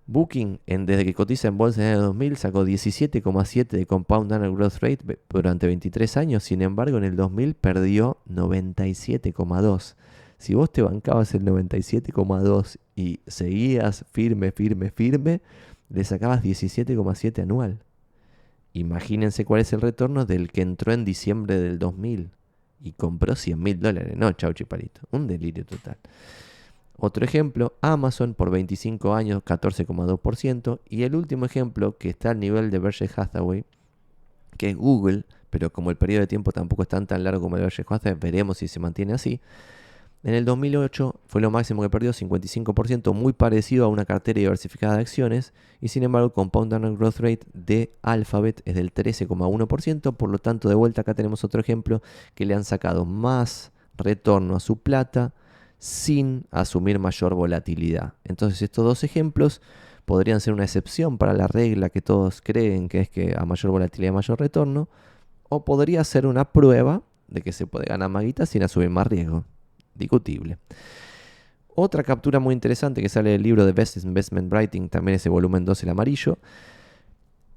Booking, 0.07 0.61
en, 0.67 0.85
desde 0.85 1.03
que 1.03 1.13
cotiza 1.13 1.49
en 1.49 1.57
bolsa 1.57 1.81
en 1.81 1.87
el 1.87 1.93
año 1.95 2.03
2000, 2.03 2.37
sacó 2.37 2.63
17,7 2.65 3.67
de 3.67 3.85
compound 3.85 4.31
annual 4.31 4.55
growth 4.55 4.77
rate 4.79 5.19
durante 5.27 5.67
23 5.67 6.15
años. 6.15 6.43
Sin 6.43 6.61
embargo, 6.61 6.97
en 6.97 7.03
el 7.03 7.17
2000 7.17 7.55
perdió 7.55 8.19
97,2. 8.29 9.95
Si 10.45 10.53
vos 10.53 10.71
te 10.71 10.83
bancabas 10.83 11.33
el 11.33 11.43
97,2 11.43 12.77
y 12.95 13.19
seguías 13.25 14.05
firme, 14.11 14.51
firme, 14.51 14.91
firme, 14.91 15.41
le 15.89 16.03
sacabas 16.03 16.43
17,7 16.43 17.41
anual. 17.41 17.79
Imagínense 18.71 19.43
cuál 19.43 19.61
es 19.61 19.73
el 19.73 19.81
retorno 19.81 20.23
del 20.23 20.51
que 20.51 20.61
entró 20.61 20.93
en 20.93 21.03
diciembre 21.03 21.59
del 21.59 21.79
2000 21.79 22.29
y 22.83 22.91
compró 22.91 23.35
100 23.35 23.59
mil 23.59 23.79
dólares. 23.79 24.15
No, 24.17 24.31
chau 24.33 24.53
chiparito. 24.53 25.01
Un 25.09 25.25
delirio 25.25 25.65
total. 25.65 25.97
Otro 26.95 27.25
ejemplo, 27.25 27.73
Amazon 27.81 28.35
por 28.35 28.51
25 28.51 29.15
años 29.15 29.41
14,2%. 29.43 30.79
Y 30.87 31.01
el 31.01 31.15
último 31.15 31.47
ejemplo 31.47 31.97
que 31.97 32.09
está 32.09 32.29
al 32.29 32.39
nivel 32.39 32.69
de 32.69 32.77
Berkshire 32.77 33.11
Hathaway, 33.15 33.65
que 34.59 34.69
es 34.69 34.75
Google, 34.75 35.23
pero 35.49 35.73
como 35.73 35.89
el 35.89 35.97
periodo 35.97 36.21
de 36.21 36.27
tiempo 36.27 36.51
tampoco 36.51 36.83
es 36.83 36.87
tan, 36.87 37.07
largo 37.23 37.41
como 37.41 37.55
el 37.55 37.63
Berkshire 37.63 37.87
Hathaway, 37.89 38.19
veremos 38.19 38.59
si 38.59 38.67
se 38.67 38.79
mantiene 38.79 39.13
así. 39.13 39.41
En 40.23 40.33
el 40.33 40.43
2008 40.43 41.21
fue 41.27 41.39
lo 41.39 41.51
máximo 41.51 41.83
que 41.83 41.89
perdió, 41.89 42.11
55%, 42.11 43.13
muy 43.13 43.33
parecido 43.33 43.85
a 43.85 43.89
una 43.89 44.05
cartera 44.05 44.39
diversificada 44.39 44.95
de 44.95 45.01
acciones, 45.01 45.53
y 45.81 45.89
sin 45.89 46.01
embargo 46.01 46.33
Compound 46.33 46.73
Annual 46.73 46.97
Growth 46.97 47.19
Rate 47.19 47.45
de 47.53 47.95
Alphabet 48.01 48.63
es 48.65 48.73
del 48.73 48.91
13,1%, 48.91 50.15
por 50.15 50.29
lo 50.29 50.39
tanto 50.39 50.67
de 50.67 50.73
vuelta 50.73 51.01
acá 51.01 51.13
tenemos 51.13 51.43
otro 51.43 51.61
ejemplo 51.61 52.01
que 52.33 52.45
le 52.45 52.55
han 52.55 52.63
sacado 52.63 53.05
más 53.05 53.71
retorno 53.97 54.55
a 54.55 54.59
su 54.59 54.77
plata 54.77 55.35
sin 55.77 56.45
asumir 56.49 56.97
mayor 56.97 57.35
volatilidad. 57.35 58.13
Entonces 58.23 58.63
estos 58.63 58.83
dos 58.83 59.03
ejemplos 59.03 59.61
podrían 60.05 60.41
ser 60.41 60.53
una 60.53 60.63
excepción 60.63 61.19
para 61.19 61.33
la 61.33 61.47
regla 61.47 61.89
que 61.89 62.01
todos 62.01 62.41
creen 62.41 62.89
que 62.89 63.01
es 63.01 63.09
que 63.09 63.35
a 63.37 63.45
mayor 63.45 63.71
volatilidad 63.71 64.13
mayor 64.13 64.39
retorno, 64.39 64.89
o 65.49 65.63
podría 65.63 66.03
ser 66.03 66.25
una 66.25 66.45
prueba 66.51 67.03
de 67.27 67.41
que 67.41 67.51
se 67.51 67.67
puede 67.67 67.85
ganar 67.85 68.09
más 68.09 68.25
sin 68.49 68.63
asumir 68.63 68.89
más 68.89 69.05
riesgo 69.05 69.45
discutible. 69.95 70.57
Otra 71.73 72.03
captura 72.03 72.39
muy 72.39 72.53
interesante 72.53 73.01
que 73.01 73.09
sale 73.09 73.31
del 73.31 73.43
libro 73.43 73.65
de 73.65 73.73
Best 73.73 73.97
Investment 73.97 74.51
Writing, 74.51 74.89
también 74.89 75.15
ese 75.15 75.29
volumen 75.29 75.65
2, 75.65 75.83
el 75.83 75.89
amarillo, 75.89 76.37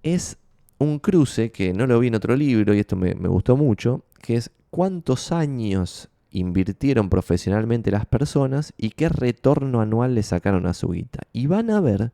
es 0.02 0.38
un 0.78 0.98
cruce 0.98 1.50
que 1.50 1.72
no 1.72 1.86
lo 1.86 1.98
vi 2.00 2.08
en 2.08 2.14
otro 2.16 2.34
libro 2.34 2.74
y 2.74 2.80
esto 2.80 2.96
me, 2.96 3.14
me 3.14 3.28
gustó 3.28 3.56
mucho, 3.56 4.04
que 4.20 4.36
es 4.36 4.50
cuántos 4.70 5.32
años 5.32 6.08
invirtieron 6.30 7.08
profesionalmente 7.08 7.90
las 7.90 8.06
personas 8.06 8.72
y 8.76 8.90
qué 8.90 9.08
retorno 9.08 9.80
anual 9.80 10.14
le 10.14 10.22
sacaron 10.22 10.66
a 10.66 10.74
su 10.74 10.88
guita. 10.90 11.20
Y 11.32 11.46
van 11.46 11.70
a 11.70 11.80
ver 11.80 12.12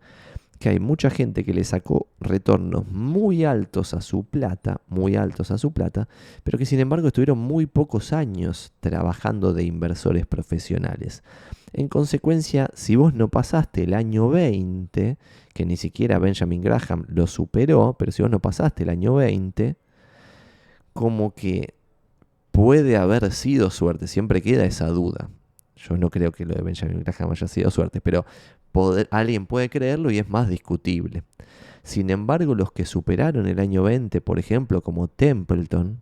que 0.64 0.70
hay 0.70 0.80
mucha 0.80 1.10
gente 1.10 1.44
que 1.44 1.52
le 1.52 1.62
sacó 1.62 2.08
retornos 2.20 2.88
muy 2.88 3.44
altos 3.44 3.92
a 3.92 4.00
su 4.00 4.24
plata, 4.24 4.80
muy 4.88 5.14
altos 5.14 5.50
a 5.50 5.58
su 5.58 5.74
plata, 5.74 6.08
pero 6.42 6.56
que 6.56 6.64
sin 6.64 6.80
embargo 6.80 7.08
estuvieron 7.08 7.36
muy 7.36 7.66
pocos 7.66 8.14
años 8.14 8.72
trabajando 8.80 9.52
de 9.52 9.64
inversores 9.64 10.26
profesionales. 10.26 11.22
En 11.74 11.88
consecuencia, 11.88 12.70
si 12.72 12.96
vos 12.96 13.12
no 13.12 13.28
pasaste 13.28 13.82
el 13.82 13.92
año 13.92 14.30
20, 14.30 15.18
que 15.52 15.66
ni 15.66 15.76
siquiera 15.76 16.18
Benjamin 16.18 16.62
Graham 16.62 17.04
lo 17.08 17.26
superó, 17.26 17.94
pero 17.98 18.10
si 18.10 18.22
vos 18.22 18.30
no 18.30 18.40
pasaste 18.40 18.84
el 18.84 18.88
año 18.88 19.16
20, 19.16 19.76
como 20.94 21.34
que 21.34 21.74
puede 22.52 22.96
haber 22.96 23.32
sido 23.32 23.68
suerte, 23.68 24.06
siempre 24.06 24.40
queda 24.40 24.64
esa 24.64 24.86
duda. 24.86 25.28
Yo 25.76 25.98
no 25.98 26.08
creo 26.08 26.32
que 26.32 26.46
lo 26.46 26.54
de 26.54 26.62
Benjamin 26.62 27.00
Graham 27.00 27.32
haya 27.32 27.48
sido 27.48 27.70
suerte, 27.70 28.00
pero 28.00 28.24
alguien 29.10 29.46
puede 29.46 29.68
creerlo 29.68 30.10
y 30.10 30.18
es 30.18 30.28
más 30.28 30.48
discutible. 30.48 31.22
Sin 31.82 32.10
embargo, 32.10 32.54
los 32.54 32.72
que 32.72 32.86
superaron 32.86 33.46
el 33.46 33.60
año 33.60 33.82
20, 33.82 34.20
por 34.20 34.38
ejemplo, 34.38 34.82
como 34.82 35.08
Templeton, 35.08 36.00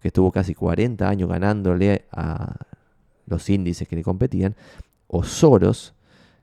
que 0.00 0.08
estuvo 0.08 0.30
casi 0.30 0.54
40 0.54 1.08
años 1.08 1.28
ganándole 1.28 2.06
a 2.12 2.56
los 3.26 3.50
índices 3.50 3.88
que 3.88 3.96
le 3.96 4.04
competían, 4.04 4.54
o 5.08 5.24
Soros, 5.24 5.94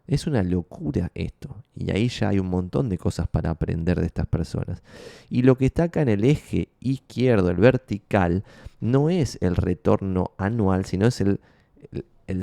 es 0.07 0.27
una 0.27 0.43
locura 0.43 1.11
esto. 1.15 1.63
Y 1.73 1.91
ahí 1.91 2.09
ya 2.09 2.29
hay 2.29 2.39
un 2.39 2.47
montón 2.47 2.89
de 2.89 2.97
cosas 2.97 3.27
para 3.27 3.49
aprender 3.49 3.99
de 3.99 4.05
estas 4.05 4.27
personas. 4.27 4.83
Y 5.29 5.41
lo 5.41 5.57
que 5.57 5.65
está 5.65 5.83
acá 5.83 6.01
en 6.01 6.09
el 6.09 6.23
eje 6.23 6.69
izquierdo, 6.79 7.49
el 7.49 7.57
vertical, 7.57 8.43
no 8.79 9.09
es 9.09 9.37
el 9.41 9.55
retorno 9.55 10.31
anual, 10.37 10.85
sino 10.85 11.07
es 11.07 11.21
el, 11.21 11.39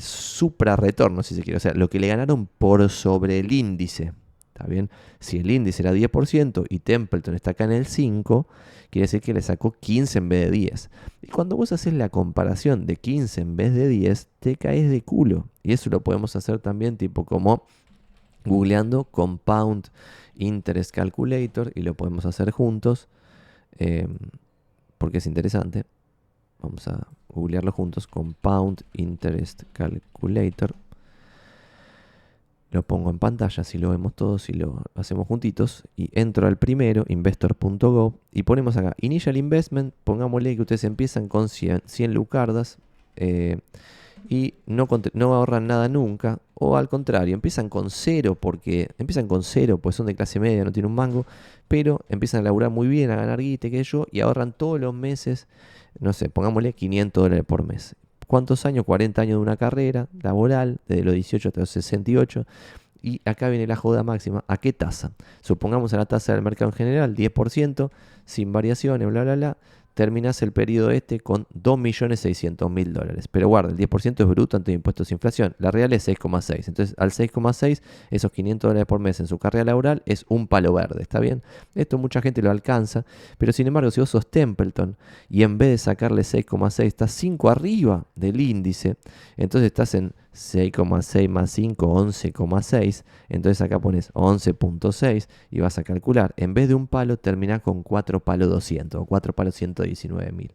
suprarretorno, 0.01 1.23
si 1.23 1.35
se 1.35 1.43
quiere. 1.43 1.57
O 1.57 1.61
sea, 1.61 1.75
lo 1.75 1.89
que 1.89 2.01
le 2.01 2.09
ganaron 2.09 2.47
por 2.47 2.89
sobre 2.91 3.39
el 3.39 3.53
índice. 3.53 4.13
¿Está 4.55 4.67
bien? 4.67 4.91
Si 5.19 5.39
el 5.39 5.51
índice 5.51 5.83
era 5.83 5.93
10% 5.95 6.67
y 6.69 6.81
Templeton 6.81 7.35
está 7.35 7.53
acá 7.53 7.65
en 7.65 7.73
el 7.73 7.87
5, 7.87 8.47
quiere 8.91 9.05
decir 9.05 9.23
que 9.23 9.33
le 9.33 9.41
sacó 9.41 9.73
15 9.73 10.19
en 10.19 10.29
vez 10.29 10.45
de 10.47 10.51
10. 10.51 10.91
Y 11.23 11.27
cuando 11.29 11.57
vos 11.57 11.73
haces 11.73 11.95
la 11.95 12.11
comparación 12.11 12.87
de 12.87 12.97
15 12.97 13.41
en 13.41 13.57
vez 13.57 13.75
de 13.75 13.89
10, 13.89 14.29
te 14.41 14.57
caes 14.57 14.91
de 14.91 15.03
culo. 15.03 15.49
Y 15.63 15.73
eso 15.73 15.89
lo 15.89 16.03
podemos 16.03 16.37
hacer 16.37 16.59
también 16.59 16.99
tipo 16.99 17.25
como 17.25 17.65
googleando 18.45 19.05
Compound 19.05 19.89
Interest 20.35 20.91
Calculator 20.91 21.73
y 21.75 21.83
lo 21.83 21.95
podemos 21.95 22.27
hacer 22.27 22.51
juntos 22.51 23.09
eh, 23.79 24.07
porque 24.99 25.19
es 25.19 25.27
interesante. 25.27 25.85
Vamos 26.61 26.87
a 26.89 27.09
googlearlo 27.33 27.73
juntos. 27.73 28.07
Compound 28.07 28.83
Interest 28.93 29.63
Calculator. 29.73 30.75
Lo 32.71 32.83
pongo 32.83 33.11
en 33.11 33.19
pantalla, 33.19 33.65
si 33.65 33.77
lo 33.77 33.91
vemos 33.91 34.15
todos, 34.15 34.49
y 34.49 34.55
lo 34.55 34.83
hacemos 34.95 35.27
juntitos. 35.27 35.85
Y 35.95 36.09
entro 36.19 36.47
al 36.47 36.57
primero, 36.57 37.05
investor.gov, 37.07 38.15
y 38.33 38.45
ponemos 38.45 38.77
acá 38.79 38.95
Initial 39.01 39.37
Investment. 39.37 39.93
Pongámosle 40.05 40.57
que 40.57 40.63
ustedes 40.63 40.85
empiezan 40.85 41.29
con 41.29 41.51
100, 41.51 41.83
100 41.85 42.15
lucardas 42.15 42.79
eh, 43.17 43.59
y 44.29 44.55
no, 44.67 44.89
no 45.13 45.35
ahorran 45.35 45.67
nada 45.67 45.89
nunca. 45.89 46.39
O 46.55 46.77
al 46.77 46.89
contrario, 46.89 47.35
empiezan 47.35 47.69
con 47.69 47.91
cero 47.91 48.37
porque 48.41 48.89
empiezan 48.97 49.27
con 49.27 49.43
cero, 49.43 49.79
pues 49.79 49.97
son 49.97 50.07
de 50.07 50.15
clase 50.15 50.39
media, 50.39 50.65
no 50.65 50.73
tienen 50.73 50.91
un 50.91 50.97
mango, 50.97 51.27
pero 51.69 52.01
empiezan 52.09 52.41
a 52.41 52.45
laburar 52.45 52.71
muy 52.71 52.87
bien, 52.87 53.11
a 53.11 53.17
ganar 53.17 53.41
guita, 53.41 53.69
que 53.69 53.83
yo, 53.83 54.07
y 54.13 54.21
ahorran 54.21 54.53
todos 54.53 54.81
los 54.81 54.95
meses 54.95 55.49
no 56.01 56.13
sé, 56.13 56.29
pongámosle 56.29 56.73
500 56.73 57.23
dólares 57.23 57.45
por 57.47 57.65
mes. 57.65 57.97
¿Cuántos 58.27 58.65
años? 58.65 58.85
40 58.85 59.23
años 59.23 59.37
de 59.37 59.43
una 59.43 59.57
carrera 59.57 60.09
laboral, 60.23 60.79
desde 60.87 61.05
los 61.05 61.15
18 61.15 61.49
hasta 61.49 61.61
los 61.61 61.71
68. 61.71 62.47
Y 63.03 63.21
acá 63.25 63.49
viene 63.49 63.67
la 63.67 63.77
joda 63.77 64.03
máxima. 64.03 64.45
¿A 64.47 64.57
qué 64.57 64.73
tasa? 64.73 65.13
Supongamos 65.43 65.93
a 65.93 65.99
la 65.99 66.07
tasa 66.07 66.33
del 66.33 66.43
mercado 66.43 66.71
en 66.71 66.77
general, 66.77 67.15
10%, 67.15 67.91
sin 68.25 68.53
variaciones, 68.53 69.09
bla, 69.09 69.25
bla, 69.25 69.35
bla 69.35 69.57
terminas 69.95 70.43
el 70.43 70.53
periodo 70.53 70.91
este 70.91 71.21
con 71.21 71.47
2.600.000 71.55 72.93
dólares. 72.93 73.29
Pero 73.29 73.49
guarda, 73.49 73.71
el 73.71 73.77
10% 73.77 74.21
es 74.21 74.27
bruto 74.27 74.57
ante 74.57 74.73
impuestos 74.73 75.11
e 75.11 75.15
inflación. 75.15 75.55
La 75.59 75.71
real 75.71 75.93
es 75.93 76.09
6,6. 76.09 76.69
Entonces, 76.69 76.95
al 76.99 77.11
6,6, 77.11 77.83
esos 78.11 78.33
500 78.33 78.69
dólares 78.69 78.87
por 78.87 79.01
mes 79.01 79.21
en 79.21 79.27
su 79.27 79.39
carrera 79.39 79.65
laboral 79.65 80.03
es 80.07 80.25
un 80.29 80.49
palo 80.49 80.73
verde. 80.73 81.03
¿Está 81.03 81.21
bien? 81.21 81.43
Esto 81.75 81.99
mucha 81.99 82.23
gente 82.23 82.43
lo 82.43 82.51
alcanza. 82.51 83.05
Pero 83.39 83.53
sin 83.53 83.67
embargo, 83.67 83.91
si 83.91 84.01
vos 84.01 84.11
sos 84.11 84.31
Templeton 84.31 84.97
y 85.29 85.43
en 85.43 85.59
vez 85.59 85.71
de 85.71 85.79
sacarle 85.79 86.23
6,6, 86.23 86.85
estás 86.85 87.13
5 87.13 87.51
arriba 87.51 88.07
del 88.15 88.41
índice, 88.41 88.97
entonces 89.37 89.67
estás 89.67 89.95
en 89.95 90.15
6,6 90.35 91.29
más 91.29 91.51
5, 91.51 91.87
11,6. 91.87 93.05
Entonces 93.29 93.61
acá 93.61 93.79
pones 93.79 94.13
11.6 94.15 95.29
y 95.51 95.61
vas 95.61 95.79
a 95.79 95.85
calcular. 95.85 96.33
En 96.37 96.55
vez 96.55 96.69
de 96.69 96.75
un 96.75 96.87
palo, 96.87 97.19
termina 97.19 97.61
con 97.61 97.83
4 97.83 98.21
palos 98.21 98.49
200 98.49 99.01
o 99.01 99.05
4 99.05 99.33
palos 99.35 99.55
119 99.55 100.33
mil. 100.33 100.53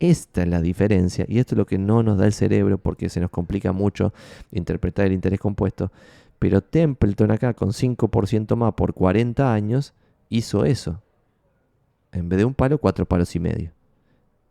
Esta 0.00 0.42
es 0.42 0.48
la 0.48 0.60
diferencia 0.60 1.24
y 1.28 1.38
esto 1.38 1.54
es 1.54 1.58
lo 1.58 1.66
que 1.66 1.78
no 1.78 2.02
nos 2.02 2.18
da 2.18 2.26
el 2.26 2.32
cerebro 2.32 2.76
porque 2.76 3.08
se 3.08 3.20
nos 3.20 3.30
complica 3.30 3.70
mucho 3.70 4.12
interpretar 4.50 5.06
el 5.06 5.12
interés 5.12 5.38
compuesto. 5.38 5.92
Pero 6.40 6.60
Templeton 6.60 7.30
acá 7.30 7.54
con 7.54 7.68
5% 7.68 8.56
más 8.56 8.74
por 8.74 8.94
40 8.94 9.54
años 9.54 9.94
hizo 10.28 10.64
eso. 10.64 11.00
En 12.10 12.28
vez 12.28 12.38
de 12.40 12.44
un 12.44 12.54
palo, 12.54 12.78
cuatro 12.78 13.06
palos 13.06 13.36
y 13.36 13.38
medio. 13.38 13.70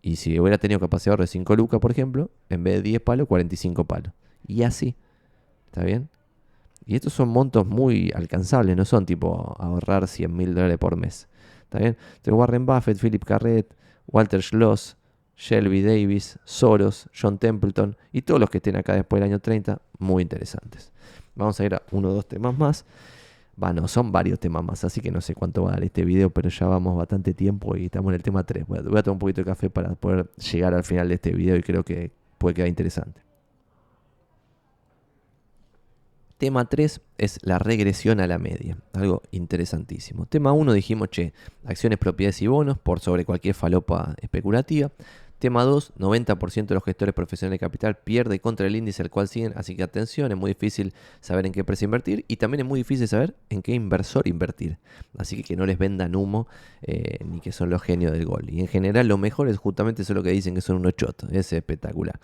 Y 0.01 0.15
si 0.15 0.39
hubiera 0.39 0.57
tenido 0.57 0.79
capacidad 0.79 1.17
de 1.17 1.27
5 1.27 1.55
lucas, 1.57 1.81
por 1.81 1.91
ejemplo, 1.91 2.31
en 2.49 2.63
vez 2.63 2.75
de 2.75 2.81
10 2.83 3.01
palos, 3.01 3.27
45 3.27 3.83
palos. 3.83 4.13
Y 4.45 4.63
así. 4.63 4.95
¿Está 5.67 5.83
bien? 5.83 6.09
Y 6.85 6.95
estos 6.95 7.13
son 7.13 7.29
montos 7.29 7.65
muy 7.65 8.11
alcanzables, 8.13 8.75
no 8.75 8.85
son 8.85 9.05
tipo 9.05 9.55
ahorrar 9.59 10.07
100 10.07 10.35
mil 10.35 10.53
dólares 10.53 10.77
por 10.77 10.97
mes. 10.97 11.27
¿Está 11.63 11.79
bien? 11.79 11.95
Entonces 12.17 12.33
Warren 12.33 12.65
Buffett, 12.65 12.99
Philip 12.99 13.23
Carret, 13.23 13.73
Walter 14.07 14.41
Schloss, 14.41 14.97
Shelby 15.37 15.81
Davis, 15.81 16.37
Soros, 16.43 17.09
John 17.19 17.37
Templeton 17.37 17.95
y 18.11 18.23
todos 18.23 18.39
los 18.39 18.49
que 18.49 18.57
estén 18.57 18.75
acá 18.75 18.93
después 18.93 19.21
del 19.21 19.31
año 19.31 19.39
30, 19.39 19.81
muy 19.99 20.23
interesantes. 20.23 20.91
Vamos 21.35 21.59
a 21.59 21.65
ir 21.65 21.75
a 21.75 21.81
uno 21.91 22.09
o 22.09 22.13
dos 22.13 22.27
temas 22.27 22.57
más. 22.57 22.85
Bueno, 23.55 23.87
son 23.87 24.11
varios 24.11 24.39
temas 24.39 24.63
más, 24.63 24.83
así 24.83 25.01
que 25.01 25.11
no 25.11 25.21
sé 25.21 25.35
cuánto 25.35 25.63
va 25.63 25.69
a 25.69 25.73
dar 25.73 25.83
este 25.83 26.03
video, 26.03 26.29
pero 26.29 26.49
ya 26.49 26.67
vamos 26.67 26.97
bastante 26.97 27.33
tiempo 27.33 27.75
y 27.75 27.85
estamos 27.85 28.09
en 28.09 28.15
el 28.15 28.23
tema 28.23 28.43
3. 28.43 28.67
Voy 28.67 28.79
a, 28.79 28.81
voy 28.81 28.99
a 28.99 29.03
tomar 29.03 29.15
un 29.15 29.19
poquito 29.19 29.41
de 29.41 29.45
café 29.45 29.69
para 29.69 29.95
poder 29.95 30.29
llegar 30.35 30.73
al 30.73 30.83
final 30.83 31.07
de 31.07 31.15
este 31.15 31.31
video 31.31 31.55
y 31.55 31.61
creo 31.61 31.83
que 31.83 32.11
puede 32.37 32.55
quedar 32.55 32.67
interesante. 32.67 33.21
Tema 36.41 36.65
3 36.65 37.01
es 37.19 37.37
la 37.43 37.59
regresión 37.59 38.19
a 38.19 38.25
la 38.25 38.39
media, 38.39 38.75
algo 38.93 39.21
interesantísimo. 39.29 40.25
Tema 40.25 40.53
1 40.53 40.73
dijimos, 40.73 41.09
che, 41.11 41.33
acciones, 41.65 41.99
propiedades 41.99 42.41
y 42.41 42.47
bonos 42.47 42.79
por 42.79 42.99
sobre 42.99 43.25
cualquier 43.25 43.53
falopa 43.53 44.15
especulativa. 44.19 44.89
Tema 45.37 45.63
2, 45.63 45.93
90% 45.99 46.65
de 46.65 46.73
los 46.73 46.83
gestores 46.83 47.13
profesionales 47.13 47.59
de 47.59 47.63
capital 47.63 47.95
pierde 47.95 48.39
contra 48.39 48.65
el 48.65 48.75
índice 48.75 49.03
al 49.03 49.11
cual 49.11 49.27
siguen, 49.27 49.53
así 49.55 49.75
que 49.75 49.83
atención, 49.83 50.31
es 50.31 50.37
muy 50.37 50.49
difícil 50.49 50.95
saber 51.19 51.45
en 51.45 51.51
qué 51.51 51.59
empresa 51.59 51.85
invertir 51.85 52.25
y 52.27 52.37
también 52.37 52.61
es 52.61 52.65
muy 52.65 52.79
difícil 52.79 53.07
saber 53.07 53.35
en 53.51 53.61
qué 53.61 53.75
inversor 53.75 54.27
invertir. 54.27 54.79
Así 55.19 55.35
que 55.35 55.43
que 55.43 55.55
no 55.55 55.67
les 55.67 55.77
vendan 55.77 56.15
humo 56.15 56.47
eh, 56.81 57.19
ni 57.23 57.39
que 57.39 57.51
son 57.51 57.69
los 57.69 57.83
genios 57.83 58.13
del 58.13 58.25
gol. 58.25 58.49
Y 58.49 58.61
en 58.61 58.67
general 58.67 59.07
lo 59.07 59.19
mejor 59.19 59.47
es 59.47 59.57
justamente 59.57 60.01
eso 60.01 60.15
lo 60.15 60.23
que 60.23 60.31
dicen 60.31 60.55
que 60.55 60.61
son 60.61 60.77
unos 60.77 60.95
chotos. 60.95 61.31
Es 61.31 61.53
espectacular. 61.53 62.19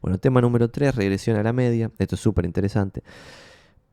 Bueno, 0.00 0.16
tema 0.16 0.40
número 0.40 0.70
3, 0.70 0.94
regresión 0.94 1.36
a 1.36 1.42
la 1.42 1.52
media. 1.52 1.90
Esto 1.98 2.14
es 2.14 2.20
súper 2.22 2.46
interesante. 2.46 3.02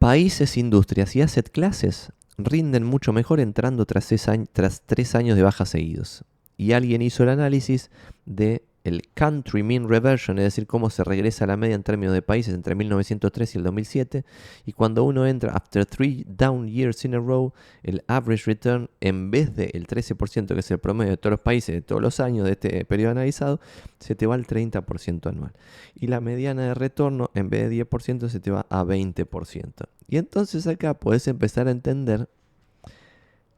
Países, 0.05 0.55
industrias 0.55 1.15
y 1.15 1.23
asset 1.23 1.49
classes 1.49 2.11
rinden 2.37 2.83
mucho 2.83 3.11
mejor 3.11 3.39
entrando 3.39 3.87
tras 3.87 4.83
tres 4.85 5.15
años 5.15 5.35
de 5.35 5.41
bajas 5.41 5.69
seguidos. 5.69 6.25
Y 6.57 6.73
alguien 6.73 7.01
hizo 7.01 7.23
el 7.23 7.29
análisis 7.29 7.89
de 8.27 8.61
el 8.85 9.01
country 9.15 9.63
mean 9.63 9.89
reversion, 9.89 10.37
es 10.37 10.45
decir, 10.45 10.67
cómo 10.67 10.91
se 10.91 11.03
regresa 11.03 11.45
a 11.45 11.47
la 11.47 11.57
media 11.57 11.73
en 11.73 11.81
términos 11.81 12.13
de 12.13 12.21
países 12.21 12.53
entre 12.53 12.75
1903 12.75 13.55
y 13.55 13.57
el 13.57 13.63
2007. 13.63 14.25
Y 14.65 14.73
cuando 14.73 15.03
uno 15.03 15.25
entra, 15.25 15.53
after 15.53 15.85
three 15.87 16.23
down 16.27 16.67
years 16.67 17.03
in 17.03 17.15
a 17.15 17.19
row, 17.19 17.51
el 17.81 18.03
average 18.07 18.43
return, 18.45 18.89
en 19.01 19.31
vez 19.31 19.55
del 19.55 19.87
13%, 19.87 20.53
que 20.53 20.59
es 20.59 20.69
el 20.69 20.77
promedio 20.77 21.11
de 21.11 21.17
todos 21.17 21.31
los 21.31 21.39
países 21.39 21.73
de 21.73 21.81
todos 21.81 21.99
los 21.99 22.19
años 22.19 22.45
de 22.45 22.51
este 22.51 22.85
periodo 22.85 23.11
analizado, 23.11 23.59
se 23.99 24.13
te 24.13 24.27
va 24.27 24.35
al 24.35 24.45
30% 24.45 25.29
anual. 25.29 25.53
Y 25.95 26.05
la 26.05 26.21
mediana 26.21 26.61
de 26.61 26.73
retorno, 26.75 27.31
en 27.33 27.49
vez 27.49 27.67
de 27.67 27.85
10%, 27.85 28.29
se 28.29 28.39
te 28.39 28.51
va 28.51 28.67
a 28.69 28.83
20%. 28.83 29.73
Y 30.07 30.17
entonces 30.17 30.67
acá 30.67 30.93
puedes 30.93 31.27
empezar 31.27 31.67
a 31.67 31.71
entender 31.71 32.29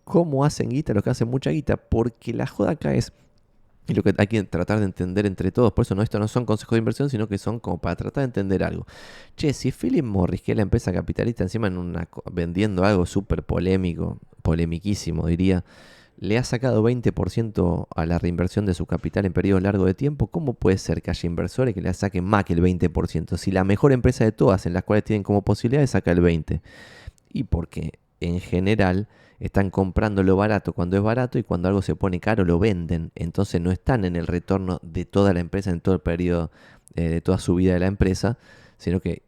cómo 0.05 0.45
hacen 0.45 0.69
guita, 0.69 0.93
lo 0.93 1.03
que 1.03 1.09
hacen 1.09 1.27
mucha 1.27 1.49
guita, 1.49 1.75
porque 1.75 2.33
la 2.33 2.47
joda 2.47 2.71
acá 2.71 2.93
es, 2.93 3.11
y 3.87 3.93
lo 3.93 4.03
que 4.03 4.13
hay 4.17 4.27
que 4.27 4.43
tratar 4.43 4.79
de 4.79 4.85
entender 4.85 5.25
entre 5.25 5.51
todos, 5.51 5.71
por 5.71 5.83
eso 5.83 5.95
no, 5.95 6.01
esto 6.01 6.19
no 6.19 6.27
son 6.27 6.45
consejos 6.45 6.75
de 6.75 6.79
inversión, 6.79 7.09
sino 7.09 7.27
que 7.27 7.37
son 7.37 7.59
como 7.59 7.79
para 7.79 7.95
tratar 7.95 8.21
de 8.21 8.25
entender 8.25 8.63
algo. 8.63 8.85
Che, 9.35 9.53
si 9.53 9.71
Philip 9.71 10.03
Morris, 10.03 10.41
que 10.41 10.51
es 10.51 10.55
la 10.55 10.63
empresa 10.63 10.91
capitalista, 10.91 11.43
encima 11.43 11.67
en 11.67 11.77
una, 11.77 12.09
vendiendo 12.31 12.83
algo 12.83 13.05
súper 13.05 13.43
polémico, 13.43 14.19
polemiquísimo 14.41 15.27
diría, 15.27 15.63
le 16.19 16.37
ha 16.37 16.43
sacado 16.43 16.83
20% 16.83 17.87
a 17.95 18.05
la 18.05 18.17
reinversión 18.17 18.65
de 18.65 18.73
su 18.73 18.85
capital 18.87 19.25
en 19.25 19.33
periodo 19.33 19.59
largo 19.59 19.85
de 19.85 19.93
tiempo, 19.93 20.27
¿cómo 20.27 20.53
puede 20.53 20.77
ser 20.77 21.01
que 21.01 21.11
haya 21.11 21.27
inversores 21.27 21.73
que 21.73 21.81
le 21.81 21.93
saquen 21.93 22.25
más 22.25 22.43
que 22.43 22.53
el 22.53 22.61
20%? 22.61 23.37
Si 23.37 23.51
la 23.51 23.63
mejor 23.63 23.91
empresa 23.91 24.23
de 24.23 24.31
todas, 24.31 24.65
en 24.65 24.73
las 24.73 24.83
cuales 24.83 25.03
tienen 25.03 25.23
como 25.23 25.43
posibilidad, 25.43 25.85
saca 25.85 26.11
el 26.11 26.21
20%. 26.21 26.61
Y 27.31 27.43
porque 27.43 27.99
en 28.19 28.39
general 28.39 29.07
están 29.39 29.69
comprando 29.69 30.23
lo 30.23 30.35
barato 30.35 30.73
cuando 30.73 30.97
es 30.97 31.03
barato 31.03 31.37
y 31.37 31.43
cuando 31.43 31.67
algo 31.67 31.81
se 31.81 31.95
pone 31.95 32.19
caro 32.19 32.43
lo 32.43 32.59
venden. 32.59 33.11
Entonces 33.15 33.61
no 33.61 33.71
están 33.71 34.05
en 34.05 34.15
el 34.15 34.27
retorno 34.27 34.79
de 34.81 35.05
toda 35.05 35.33
la 35.33 35.39
empresa 35.39 35.69
en 35.69 35.79
todo 35.79 35.95
el 35.95 36.01
periodo 36.01 36.51
eh, 36.95 37.09
de 37.09 37.21
toda 37.21 37.37
su 37.37 37.55
vida 37.55 37.73
de 37.73 37.79
la 37.79 37.87
empresa, 37.87 38.37
sino 38.77 38.99
que 38.99 39.21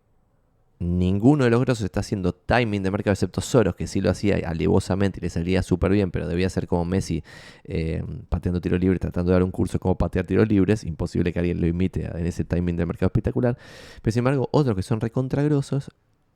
ninguno 0.80 1.44
de 1.44 1.50
los 1.50 1.60
grosos 1.60 1.84
está 1.84 2.00
haciendo 2.00 2.34
timing 2.34 2.82
de 2.82 2.90
mercado, 2.90 3.12
excepto 3.12 3.42
Soros, 3.42 3.76
que 3.76 3.86
sí 3.86 4.00
lo 4.00 4.10
hacía 4.10 4.38
alevosamente 4.50 5.20
y 5.20 5.22
le 5.22 5.30
salía 5.30 5.62
súper 5.62 5.92
bien, 5.92 6.10
pero 6.10 6.28
debía 6.28 6.50
ser 6.50 6.68
como 6.68 6.86
Messi 6.86 7.22
eh, 7.66 8.02
pateando 8.30 8.62
tiros 8.62 8.80
libres, 8.80 9.02
tratando 9.02 9.32
de 9.32 9.34
dar 9.34 9.44
un 9.44 9.52
curso 9.52 9.78
como 9.80 9.98
patear 9.98 10.26
tiros 10.26 10.48
libres. 10.48 10.84
Imposible 10.84 11.34
que 11.34 11.40
alguien 11.40 11.62
lo 11.62 11.68
imite 11.68 12.06
en 12.06 12.26
ese 12.26 12.46
timing 12.46 12.78
de 12.78 12.86
mercado 12.86 13.08
espectacular. 13.08 13.58
Pero 14.02 14.12
sin 14.12 14.22
embargo, 14.22 14.50
otros 14.52 14.76
que 14.76 14.82
son 14.82 15.02
recontragrosos 15.02 15.92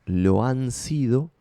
lo 0.05 0.43
han 0.43 0.71
sido 0.71 1.31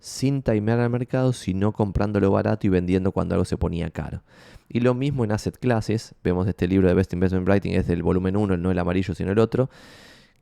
sin 0.00 0.42
timear 0.42 0.80
al 0.80 0.90
mercado, 0.90 1.32
sino 1.32 1.72
comprándolo 1.72 2.30
barato 2.30 2.66
y 2.66 2.70
vendiendo 2.70 3.12
cuando 3.12 3.34
algo 3.34 3.44
se 3.44 3.56
ponía 3.56 3.90
caro. 3.90 4.22
Y 4.68 4.80
lo 4.80 4.94
mismo 4.94 5.24
en 5.24 5.32
asset 5.32 5.58
classes, 5.58 6.14
vemos 6.24 6.48
este 6.48 6.66
libro 6.66 6.88
de 6.88 6.94
Best 6.94 7.12
Investment 7.12 7.46
Writing, 7.46 7.72
es 7.72 7.86
del 7.86 8.02
volumen 8.02 8.36
1, 8.36 8.56
no 8.56 8.70
el 8.70 8.78
amarillo 8.78 9.14
sino 9.14 9.32
el 9.32 9.38
otro, 9.38 9.68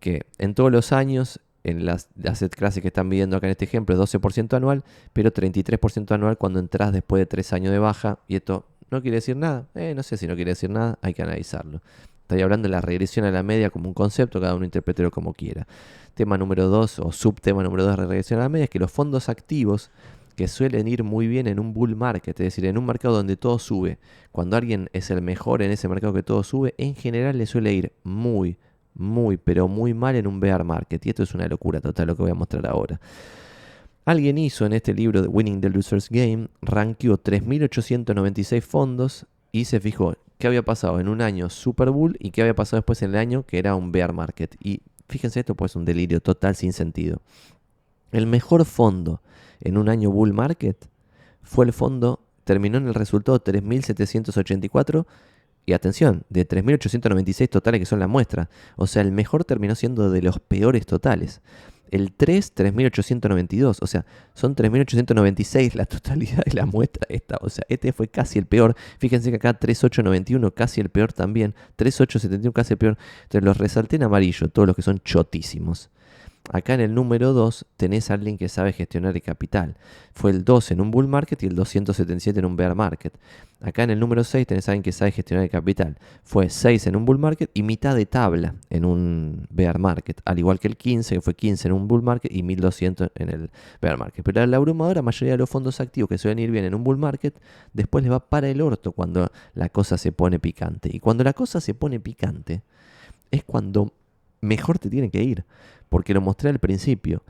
que 0.00 0.22
en 0.38 0.54
todos 0.54 0.70
los 0.70 0.92
años, 0.92 1.40
en 1.64 1.84
las 1.84 2.08
asset 2.24 2.54
classes 2.54 2.82
que 2.82 2.88
están 2.88 3.10
viendo 3.10 3.36
acá 3.36 3.46
en 3.46 3.52
este 3.52 3.64
ejemplo, 3.64 3.94
es 3.94 4.00
12% 4.14 4.56
anual, 4.56 4.84
pero 5.12 5.32
33% 5.32 6.12
anual 6.12 6.38
cuando 6.38 6.60
entras 6.60 6.92
después 6.92 7.20
de 7.20 7.26
3 7.26 7.52
años 7.54 7.72
de 7.72 7.78
baja, 7.78 8.20
y 8.28 8.36
esto 8.36 8.66
no 8.90 9.02
quiere 9.02 9.16
decir 9.16 9.36
nada, 9.36 9.66
eh, 9.74 9.92
no 9.94 10.02
sé 10.02 10.16
si 10.16 10.26
no 10.26 10.36
quiere 10.36 10.52
decir 10.52 10.70
nada, 10.70 10.98
hay 11.02 11.14
que 11.14 11.22
analizarlo. 11.22 11.82
Estoy 12.22 12.42
hablando 12.42 12.68
de 12.68 12.72
la 12.72 12.82
regresión 12.82 13.24
a 13.24 13.30
la 13.30 13.42
media 13.42 13.70
como 13.70 13.88
un 13.88 13.94
concepto, 13.94 14.40
cada 14.40 14.54
uno 14.54 14.66
interpretelo 14.66 15.10
como 15.10 15.32
quiera. 15.32 15.66
Tema 16.18 16.36
número 16.36 16.66
2 16.66 16.98
o 16.98 17.12
subtema 17.12 17.62
número 17.62 17.84
2 17.84 17.92
de 17.92 18.02
regresión 18.02 18.40
a 18.40 18.42
la 18.42 18.48
media 18.48 18.64
es 18.64 18.70
que 18.70 18.80
los 18.80 18.90
fondos 18.90 19.28
activos 19.28 19.92
que 20.34 20.48
suelen 20.48 20.88
ir 20.88 21.04
muy 21.04 21.28
bien 21.28 21.46
en 21.46 21.60
un 21.60 21.72
bull 21.72 21.94
market, 21.94 22.40
es 22.40 22.44
decir, 22.44 22.64
en 22.64 22.76
un 22.76 22.86
mercado 22.86 23.14
donde 23.14 23.36
todo 23.36 23.60
sube, 23.60 23.98
cuando 24.32 24.56
alguien 24.56 24.90
es 24.92 25.12
el 25.12 25.22
mejor 25.22 25.62
en 25.62 25.70
ese 25.70 25.86
mercado 25.86 26.12
que 26.12 26.24
todo 26.24 26.42
sube, 26.42 26.74
en 26.76 26.96
general 26.96 27.38
le 27.38 27.46
suele 27.46 27.72
ir 27.72 27.92
muy, 28.02 28.58
muy, 28.94 29.36
pero 29.36 29.68
muy 29.68 29.94
mal 29.94 30.16
en 30.16 30.26
un 30.26 30.40
bear 30.40 30.64
market. 30.64 31.06
Y 31.06 31.10
esto 31.10 31.22
es 31.22 31.34
una 31.36 31.46
locura 31.46 31.80
total 31.80 32.08
lo 32.08 32.16
que 32.16 32.22
voy 32.22 32.32
a 32.32 32.34
mostrar 32.34 32.66
ahora. 32.66 33.00
Alguien 34.04 34.38
hizo 34.38 34.66
en 34.66 34.72
este 34.72 34.94
libro 34.94 35.22
de 35.22 35.28
Winning 35.28 35.60
the 35.60 35.70
Loser's 35.70 36.10
Game, 36.10 36.48
rankeó 36.60 37.16
3.896 37.16 38.60
fondos 38.62 39.26
y 39.52 39.66
se 39.66 39.78
fijó 39.78 40.16
qué 40.38 40.48
había 40.48 40.64
pasado 40.64 40.98
en 40.98 41.06
un 41.06 41.20
año 41.20 41.48
Super 41.48 41.90
Bull 41.90 42.16
y 42.18 42.32
qué 42.32 42.40
había 42.40 42.56
pasado 42.56 42.78
después 42.78 43.02
en 43.02 43.10
el 43.10 43.18
año 43.18 43.44
que 43.44 43.60
era 43.60 43.76
un 43.76 43.92
bear 43.92 44.12
market. 44.12 44.56
Y 44.60 44.80
fíjense, 45.08 45.40
esto 45.40 45.54
pues 45.54 45.72
es 45.72 45.76
un 45.76 45.84
delirio 45.84 46.20
total 46.20 46.54
sin 46.56 46.72
sentido. 46.72 47.20
El 48.12 48.26
mejor 48.26 48.64
fondo 48.64 49.20
en 49.60 49.76
un 49.76 49.88
año 49.88 50.10
bull 50.10 50.32
market 50.32 50.76
fue 51.42 51.64
el 51.64 51.72
fondo, 51.72 52.20
terminó 52.44 52.78
en 52.78 52.88
el 52.88 52.94
resultado 52.94 53.42
3.784 53.42 55.06
y 55.66 55.72
atención, 55.74 56.24
de 56.30 56.48
3.896 56.48 57.48
totales 57.50 57.80
que 57.80 57.86
son 57.86 57.98
la 57.98 58.06
muestra. 58.06 58.48
O 58.76 58.86
sea, 58.86 59.02
el 59.02 59.12
mejor 59.12 59.44
terminó 59.44 59.74
siendo 59.74 60.10
de 60.10 60.22
los 60.22 60.38
peores 60.38 60.86
totales. 60.86 61.42
El 61.90 62.12
3, 62.12 62.54
3.892. 62.54 63.78
O 63.80 63.86
sea, 63.86 64.04
son 64.34 64.54
3.896 64.54 65.74
la 65.74 65.86
totalidad 65.86 66.44
de 66.44 66.52
la 66.52 66.66
muestra 66.66 67.06
esta. 67.08 67.38
O 67.40 67.48
sea, 67.48 67.64
este 67.68 67.92
fue 67.92 68.08
casi 68.08 68.38
el 68.38 68.46
peor. 68.46 68.74
Fíjense 68.98 69.30
que 69.30 69.36
acá 69.36 69.58
3.891 69.58 70.52
casi 70.54 70.80
el 70.80 70.88
peor 70.88 71.12
también. 71.12 71.54
3.871 71.76 72.52
casi 72.52 72.74
el 72.74 72.78
peor. 72.78 72.98
Entonces 73.24 73.44
los 73.44 73.58
resalté 73.58 73.96
en 73.96 74.04
amarillo, 74.04 74.48
todos 74.48 74.66
los 74.66 74.76
que 74.76 74.82
son 74.82 75.00
chotísimos. 75.04 75.90
Acá 76.50 76.74
en 76.74 76.80
el 76.80 76.94
número 76.94 77.32
2 77.32 77.66
tenés 77.76 78.10
a 78.10 78.14
alguien 78.14 78.38
que 78.38 78.48
sabe 78.48 78.72
gestionar 78.72 79.14
el 79.14 79.22
capital. 79.22 79.76
Fue 80.12 80.30
el 80.30 80.44
2 80.44 80.70
en 80.72 80.80
un 80.80 80.90
bull 80.90 81.08
market 81.08 81.42
y 81.42 81.46
el 81.46 81.54
277 81.54 82.38
en 82.38 82.46
un 82.46 82.56
bear 82.56 82.74
market. 82.74 83.14
Acá 83.60 83.82
en 83.82 83.90
el 83.90 84.00
número 84.00 84.24
6 84.24 84.46
tenés 84.46 84.68
a 84.68 84.72
alguien 84.72 84.82
que 84.82 84.92
sabe 84.92 85.10
gestionar 85.10 85.44
el 85.44 85.50
capital. 85.50 85.98
Fue 86.24 86.48
6 86.48 86.86
en 86.86 86.96
un 86.96 87.04
bull 87.04 87.18
market 87.18 87.50
y 87.54 87.62
mitad 87.62 87.94
de 87.94 88.06
tabla 88.06 88.54
en 88.70 88.84
un 88.84 89.46
bear 89.50 89.78
market. 89.78 90.20
Al 90.24 90.38
igual 90.38 90.58
que 90.58 90.68
el 90.68 90.76
15, 90.76 91.16
que 91.16 91.20
fue 91.20 91.34
15 91.34 91.68
en 91.68 91.74
un 91.74 91.88
bull 91.88 92.02
market 92.02 92.32
y 92.34 92.42
1200 92.42 93.10
en 93.14 93.28
el 93.28 93.50
bear 93.82 93.98
market. 93.98 94.24
Pero 94.24 94.46
la 94.46 94.56
abrumadora 94.56 95.02
mayoría 95.02 95.32
de 95.32 95.38
los 95.38 95.50
fondos 95.50 95.80
activos 95.80 96.08
que 96.08 96.18
suelen 96.18 96.38
ir 96.38 96.50
bien 96.50 96.64
en 96.64 96.74
un 96.74 96.84
bull 96.84 96.98
market, 96.98 97.34
después 97.72 98.04
les 98.04 98.12
va 98.12 98.20
para 98.20 98.48
el 98.48 98.60
orto 98.60 98.92
cuando 98.92 99.30
la 99.54 99.68
cosa 99.68 99.98
se 99.98 100.12
pone 100.12 100.38
picante. 100.38 100.88
Y 100.92 101.00
cuando 101.00 101.24
la 101.24 101.32
cosa 101.32 101.60
se 101.60 101.74
pone 101.74 102.00
picante, 102.00 102.62
es 103.30 103.44
cuando 103.44 103.92
mejor 104.40 104.78
te 104.78 104.90
tiene 104.90 105.10
que 105.10 105.22
ir 105.22 105.44
porque 105.88 106.14
lo 106.14 106.20
mostré 106.20 106.50
al 106.50 106.58
principio. 106.58 107.22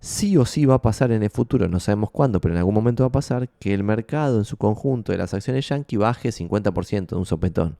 sí 0.00 0.38
o 0.38 0.46
sí 0.46 0.64
va 0.64 0.76
a 0.76 0.82
pasar 0.82 1.12
en 1.12 1.22
el 1.22 1.30
futuro, 1.30 1.68
no 1.68 1.78
sabemos 1.78 2.10
cuándo, 2.10 2.40
pero 2.40 2.54
en 2.54 2.58
algún 2.58 2.74
momento 2.74 3.02
va 3.02 3.08
a 3.08 3.12
pasar 3.12 3.50
que 3.58 3.74
el 3.74 3.84
mercado 3.84 4.38
en 4.38 4.46
su 4.46 4.56
conjunto 4.56 5.12
de 5.12 5.18
las 5.18 5.34
acciones 5.34 5.68
yankee 5.68 5.98
baje 5.98 6.30
50% 6.30 7.08
de 7.08 7.16
un 7.16 7.26
sopetón. 7.26 7.76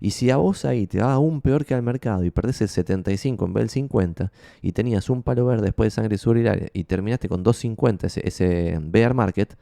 Y 0.00 0.10
si 0.10 0.30
a 0.30 0.36
vos 0.36 0.64
ahí 0.64 0.86
te 0.86 1.00
va 1.00 1.12
aún 1.14 1.40
peor 1.40 1.64
que 1.64 1.74
al 1.74 1.82
mercado 1.82 2.24
y 2.24 2.30
perdés 2.30 2.60
el 2.60 2.68
75 2.68 3.44
en 3.44 3.52
vez 3.54 3.62
del 3.62 3.70
50 3.70 4.32
y 4.62 4.72
tenías 4.72 5.10
un 5.10 5.22
palo 5.22 5.46
verde 5.46 5.64
después 5.66 5.88
de 5.88 5.90
sangre 5.90 6.18
sur 6.18 6.36
y 6.38 6.84
terminaste 6.84 7.28
con 7.28 7.42
250 7.42 8.06
ese, 8.06 8.20
ese 8.24 8.78
bear 8.80 9.14
market, 9.14 9.56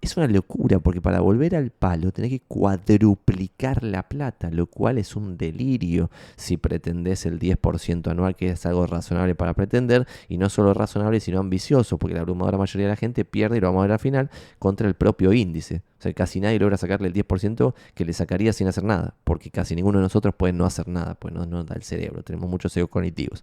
es 0.00 0.16
una 0.16 0.28
locura, 0.28 0.78
porque 0.78 1.00
para 1.00 1.20
volver 1.20 1.56
al 1.56 1.70
palo 1.70 2.12
tenés 2.12 2.30
que 2.30 2.40
cuadruplicar 2.40 3.82
la 3.82 4.08
plata, 4.08 4.50
lo 4.50 4.66
cual 4.66 4.98
es 4.98 5.16
un 5.16 5.36
delirio 5.36 6.10
si 6.36 6.56
pretendés 6.56 7.26
el 7.26 7.38
10% 7.38 8.10
anual, 8.10 8.36
que 8.36 8.50
es 8.50 8.64
algo 8.66 8.86
razonable 8.86 9.34
para 9.34 9.54
pretender, 9.54 10.06
y 10.28 10.38
no 10.38 10.48
solo 10.48 10.72
razonable, 10.72 11.20
sino 11.20 11.40
ambicioso, 11.40 11.98
porque 11.98 12.14
la 12.14 12.20
abrumadora 12.20 12.58
mayoría 12.58 12.86
de 12.86 12.92
la 12.92 12.96
gente 12.96 13.24
pierde, 13.24 13.56
y 13.56 13.60
lo 13.60 13.68
vamos 13.68 13.80
a 13.80 13.82
ver 13.82 13.92
al 13.92 13.98
final, 13.98 14.30
contra 14.58 14.86
el 14.86 14.94
propio 14.94 15.32
índice. 15.32 15.82
O 15.98 16.02
sea, 16.02 16.12
casi 16.12 16.40
nadie 16.40 16.60
logra 16.60 16.76
sacarle 16.76 17.08
el 17.08 17.14
10% 17.14 17.74
que 17.94 18.04
le 18.04 18.12
sacaría 18.12 18.52
sin 18.52 18.68
hacer 18.68 18.84
nada, 18.84 19.14
porque 19.24 19.50
casi 19.50 19.74
ninguno 19.74 19.98
de 19.98 20.04
nosotros 20.04 20.34
puede 20.34 20.52
no 20.52 20.64
hacer 20.64 20.86
nada, 20.86 21.16
pues 21.16 21.34
no 21.34 21.44
nos 21.44 21.66
da 21.66 21.74
el 21.74 21.82
cerebro, 21.82 22.22
tenemos 22.22 22.48
muchos 22.48 22.76
egos 22.76 22.90
cognitivos. 22.90 23.42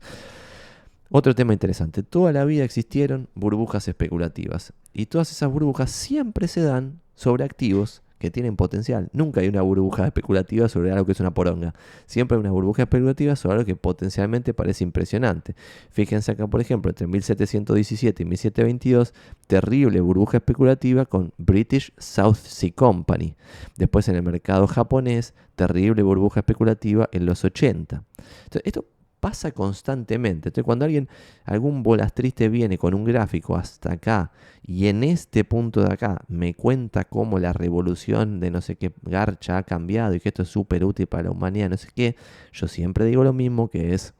Otro 1.09 1.35
tema 1.35 1.53
interesante, 1.53 2.03
toda 2.03 2.31
la 2.31 2.45
vida 2.45 2.63
existieron 2.63 3.29
burbujas 3.35 3.87
especulativas 3.87 4.73
y 4.93 5.05
todas 5.05 5.31
esas 5.31 5.51
burbujas 5.51 5.91
siempre 5.91 6.47
se 6.47 6.61
dan 6.61 6.99
sobre 7.13 7.43
activos 7.43 8.01
que 8.17 8.31
tienen 8.31 8.55
potencial. 8.55 9.09
Nunca 9.13 9.41
hay 9.41 9.47
una 9.47 9.61
burbuja 9.61 10.05
especulativa 10.07 10.69
sobre 10.69 10.91
algo 10.91 11.05
que 11.05 11.11
es 11.11 11.19
una 11.19 11.33
poronga. 11.33 11.75
Siempre 12.05 12.35
hay 12.35 12.39
una 12.39 12.51
burbuja 12.51 12.83
especulativa 12.83 13.35
sobre 13.35 13.55
algo 13.55 13.65
que 13.65 13.75
potencialmente 13.75 14.53
parece 14.53 14.83
impresionante. 14.83 15.55
Fíjense 15.91 16.31
acá, 16.31 16.47
por 16.47 16.61
ejemplo, 16.61 16.89
entre 16.89 17.07
1717 17.07 18.23
y 18.23 18.25
1722, 18.25 19.13
terrible 19.47 19.99
burbuja 20.01 20.37
especulativa 20.37 21.05
con 21.05 21.33
British 21.37 21.93
South 21.97 22.37
Sea 22.37 22.71
Company. 22.73 23.35
Después 23.77 24.07
en 24.07 24.15
el 24.15 24.23
mercado 24.23 24.65
japonés, 24.65 25.33
terrible 25.55 26.01
burbuja 26.01 26.39
especulativa 26.39 27.09
en 27.11 27.25
los 27.25 27.43
80. 27.43 28.03
Entonces, 28.45 28.61
esto 28.63 28.85
pasa 29.25 29.51
constantemente. 29.51 30.49
Entonces, 30.49 30.63
cuando 30.63 30.85
alguien, 30.85 31.09
algún 31.45 31.81
bolas 31.81 32.13
triste 32.13 32.47
viene 32.47 32.77
con 32.77 32.93
un 32.93 33.03
gráfico 33.05 33.55
hasta 33.55 33.93
acá 33.93 34.31
y 34.61 34.85
en 34.85 35.03
este 35.03 35.43
punto 35.43 35.81
de 35.81 35.91
acá 35.91 36.21
me 36.27 36.53
cuenta 36.53 37.05
cómo 37.05 37.39
la 37.39 37.51
revolución 37.51 38.39
de 38.39 38.51
no 38.51 38.61
sé 38.61 38.75
qué 38.75 38.93
garcha 39.01 39.57
ha 39.57 39.63
cambiado 39.63 40.13
y 40.13 40.19
que 40.19 40.29
esto 40.29 40.43
es 40.43 40.49
súper 40.49 40.85
útil 40.85 41.07
para 41.07 41.23
la 41.23 41.31
humanidad, 41.31 41.71
no 41.71 41.77
sé 41.77 41.87
qué, 41.95 42.15
yo 42.53 42.67
siempre 42.67 43.03
digo 43.05 43.23
lo 43.23 43.33
mismo 43.33 43.67
que 43.67 43.95
es 43.95 44.13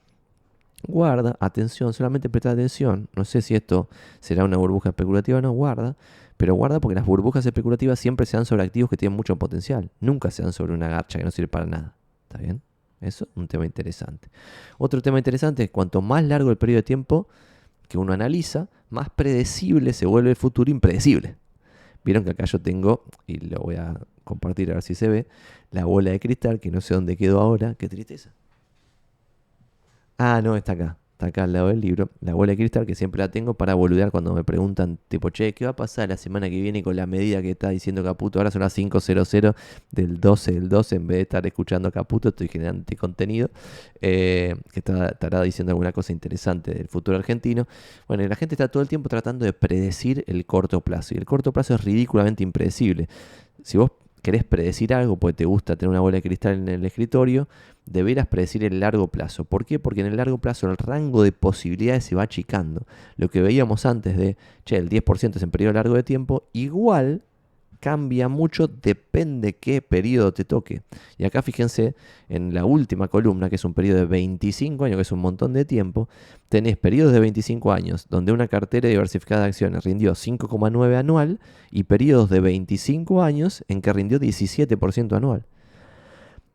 guarda, 0.87 1.37
atención, 1.39 1.93
solamente 1.93 2.27
presta 2.27 2.49
atención. 2.49 3.07
No 3.15 3.25
sé 3.25 3.43
si 3.43 3.53
esto 3.53 3.87
será 4.21 4.43
una 4.43 4.57
burbuja 4.57 4.89
especulativa 4.89 5.37
o 5.37 5.41
no, 5.43 5.51
guarda. 5.51 5.95
Pero 6.35 6.55
guarda 6.55 6.79
porque 6.79 6.95
las 6.95 7.05
burbujas 7.05 7.45
especulativas 7.45 7.99
siempre 7.99 8.25
se 8.25 8.37
dan 8.37 8.47
sobre 8.47 8.63
activos 8.63 8.89
que 8.89 8.97
tienen 8.97 9.15
mucho 9.15 9.35
potencial. 9.35 9.91
Nunca 9.99 10.31
se 10.31 10.41
dan 10.41 10.51
sobre 10.51 10.73
una 10.73 10.87
garcha 10.87 11.19
que 11.19 11.25
no 11.25 11.29
sirve 11.29 11.47
para 11.47 11.67
nada. 11.67 11.93
¿Está 12.23 12.39
bien? 12.39 12.63
Eso 13.05 13.25
es 13.25 13.31
un 13.35 13.47
tema 13.47 13.65
interesante. 13.65 14.29
Otro 14.77 15.01
tema 15.01 15.17
interesante 15.17 15.63
es 15.63 15.69
cuanto 15.69 16.01
más 16.01 16.23
largo 16.23 16.49
el 16.49 16.57
periodo 16.57 16.79
de 16.79 16.83
tiempo 16.83 17.27
que 17.87 17.97
uno 17.97 18.13
analiza, 18.13 18.67
más 18.89 19.09
predecible 19.09 19.93
se 19.93 20.05
vuelve 20.05 20.31
el 20.31 20.35
futuro 20.35 20.71
impredecible. 20.71 21.35
Vieron 22.03 22.23
que 22.23 22.31
acá 22.31 22.45
yo 22.45 22.59
tengo, 22.59 23.03
y 23.27 23.37
lo 23.37 23.59
voy 23.59 23.75
a 23.75 23.99
compartir 24.23 24.71
a 24.71 24.75
ver 24.75 24.83
si 24.83 24.95
se 24.95 25.07
ve, 25.07 25.27
la 25.71 25.85
bola 25.85 26.11
de 26.11 26.19
cristal, 26.19 26.59
que 26.59 26.71
no 26.71 26.81
sé 26.81 26.93
dónde 26.93 27.15
quedó 27.15 27.39
ahora. 27.39 27.75
Qué 27.75 27.87
tristeza. 27.87 28.33
Ah, 30.17 30.41
no, 30.43 30.55
está 30.55 30.73
acá. 30.73 30.97
Está 31.15 31.27
acá 31.27 31.45
al 31.45 31.53
lado 31.53 31.69
del 31.69 31.79
libro, 31.79 32.09
la 32.19 32.33
bola 32.33 32.51
de 32.51 32.57
cristal 32.57 32.85
que 32.85 32.93
siempre 32.93 33.19
la 33.19 33.31
tengo 33.31 33.53
para 33.53 33.73
boludear 33.73 34.11
cuando 34.11 34.33
me 34.33 34.43
preguntan, 34.43 34.99
tipo, 35.07 35.29
che, 35.29 35.53
¿qué 35.53 35.63
va 35.63 35.71
a 35.71 35.75
pasar 35.77 36.09
la 36.09 36.17
semana 36.17 36.49
que 36.49 36.59
viene 36.59 36.83
con 36.83 36.93
la 36.93 37.05
medida 37.05 37.41
que 37.41 37.51
está 37.51 37.69
diciendo 37.69 38.03
Caputo? 38.03 38.37
Ahora 38.37 38.51
son 38.51 38.59
las 38.63 38.77
5.00 38.77 39.55
del 39.91 40.19
12 40.19 40.51
del 40.51 40.67
12, 40.67 40.95
en 40.97 41.07
vez 41.07 41.15
de 41.15 41.21
estar 41.21 41.47
escuchando 41.47 41.89
Caputo, 41.89 42.27
estoy 42.27 42.49
generando 42.49 42.83
contenido 42.99 43.49
eh, 44.01 44.57
que 44.73 44.81
estará 44.81 45.41
diciendo 45.41 45.71
alguna 45.71 45.93
cosa 45.93 46.11
interesante 46.11 46.73
del 46.73 46.89
futuro 46.89 47.15
argentino. 47.17 47.65
Bueno, 48.09 48.27
la 48.27 48.35
gente 48.35 48.55
está 48.55 48.67
todo 48.67 48.83
el 48.83 48.89
tiempo 48.89 49.07
tratando 49.07 49.45
de 49.45 49.53
predecir 49.53 50.25
el 50.27 50.45
corto 50.45 50.81
plazo, 50.81 51.13
y 51.13 51.17
el 51.17 51.23
corto 51.23 51.53
plazo 51.53 51.75
es 51.75 51.83
ridículamente 51.85 52.43
impredecible. 52.43 53.07
Si 53.63 53.77
vos 53.77 53.91
querés 54.25 54.43
predecir 54.43 54.91
algo, 54.91 55.17
porque 55.17 55.35
te 55.35 55.45
gusta 55.45 55.75
tener 55.75 55.91
una 55.91 55.99
bola 55.99 56.15
de 56.15 56.23
cristal 56.23 56.55
en 56.55 56.67
el 56.67 56.83
escritorio, 56.83 57.47
deberás 57.85 58.25
predecir 58.25 58.63
el 58.63 58.79
largo 58.79 59.07
plazo. 59.07 59.45
¿Por 59.45 59.67
qué? 59.67 59.77
Porque 59.77 60.01
en 60.01 60.07
el 60.07 60.17
largo 60.17 60.39
plazo 60.39 60.67
el 60.67 60.77
rango 60.77 61.21
de 61.21 61.31
posibilidades 61.31 62.05
se 62.05 62.15
va 62.15 62.23
achicando. 62.23 62.87
Lo 63.17 63.29
que 63.29 63.43
veíamos 63.43 63.85
antes 63.85 64.17
de, 64.17 64.35
che, 64.65 64.77
el 64.77 64.89
10% 64.89 65.35
es 65.35 65.43
en 65.43 65.51
periodo 65.51 65.73
largo 65.73 65.93
de 65.93 66.01
tiempo, 66.01 66.49
igual 66.53 67.21
cambia 67.85 68.29
mucho, 68.29 68.67
depende 68.67 69.57
qué 69.57 69.79
periodo 69.79 70.33
te 70.33 70.43
toque. 70.43 70.81
Y 71.19 71.25
acá 71.25 71.43
fíjense 71.43 71.93
en 72.29 72.51
la 72.51 72.65
última 72.65 73.09
columna, 73.09 73.47
que 73.47 73.57
es 73.57 73.63
un 73.63 73.75
periodo 73.75 73.99
de 73.99 74.05
25 74.07 74.85
años, 74.85 74.95
que 74.95 75.03
es 75.03 75.11
un 75.11 75.19
montón 75.19 75.53
de 75.53 75.65
tiempo, 75.65 76.09
tenés 76.49 76.77
periodos 76.77 77.13
de 77.13 77.19
25 77.19 77.71
años, 77.71 78.07
donde 78.09 78.31
una 78.31 78.47
cartera 78.47 78.89
diversificada 78.89 79.43
de 79.43 79.49
acciones 79.49 79.83
rindió 79.83 80.13
5,9 80.13 80.97
anual, 80.97 81.39
y 81.69 81.83
periodos 81.83 82.31
de 82.31 82.39
25 82.39 83.21
años 83.21 83.63
en 83.67 83.83
que 83.83 83.93
rindió 83.93 84.19
17% 84.19 85.15
anual. 85.15 85.45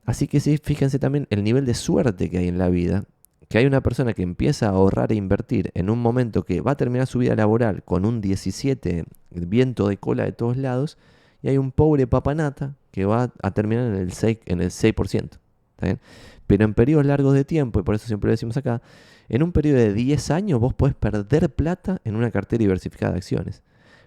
Así 0.04 0.26
que 0.26 0.40
sí, 0.40 0.58
fíjense 0.60 0.98
también 0.98 1.28
el 1.30 1.44
nivel 1.44 1.64
de 1.64 1.74
suerte 1.74 2.28
que 2.28 2.38
hay 2.38 2.48
en 2.48 2.58
la 2.58 2.70
vida, 2.70 3.04
que 3.48 3.58
hay 3.58 3.66
una 3.66 3.82
persona 3.82 4.14
que 4.14 4.22
empieza 4.22 4.66
a 4.66 4.70
ahorrar 4.70 5.12
e 5.12 5.14
invertir 5.14 5.70
en 5.74 5.90
un 5.90 6.02
momento 6.02 6.42
que 6.42 6.60
va 6.60 6.72
a 6.72 6.76
terminar 6.76 7.06
su 7.06 7.20
vida 7.20 7.36
laboral 7.36 7.84
con 7.84 8.04
un 8.04 8.20
17 8.20 9.04
viento 9.30 9.86
de 9.86 9.96
cola 9.96 10.24
de 10.24 10.32
todos 10.32 10.56
lados, 10.56 10.98
y 11.42 11.48
hay 11.48 11.58
un 11.58 11.72
pobre 11.72 12.06
papanata 12.06 12.76
que 12.90 13.04
va 13.04 13.32
a 13.42 13.50
terminar 13.52 13.86
en 13.86 13.94
el 13.94 14.10
6%. 14.10 14.40
En 14.46 14.60
el 14.60 14.70
6% 14.70 15.38
Pero 16.46 16.64
en 16.64 16.74
periodos 16.74 17.06
largos 17.06 17.34
de 17.34 17.44
tiempo, 17.44 17.80
y 17.80 17.82
por 17.82 17.94
eso 17.94 18.06
siempre 18.06 18.28
lo 18.28 18.32
decimos 18.32 18.56
acá, 18.56 18.82
en 19.28 19.42
un 19.42 19.52
periodo 19.52 19.78
de 19.78 19.94
10 19.94 20.30
años 20.32 20.60
vos 20.60 20.74
podés 20.74 20.94
perder 20.94 21.54
plata 21.54 22.00
en 22.04 22.16
una 22.16 22.30
cartera 22.30 22.58
diversificada 22.58 23.12
de 23.12 23.18
acciones. 23.18 23.62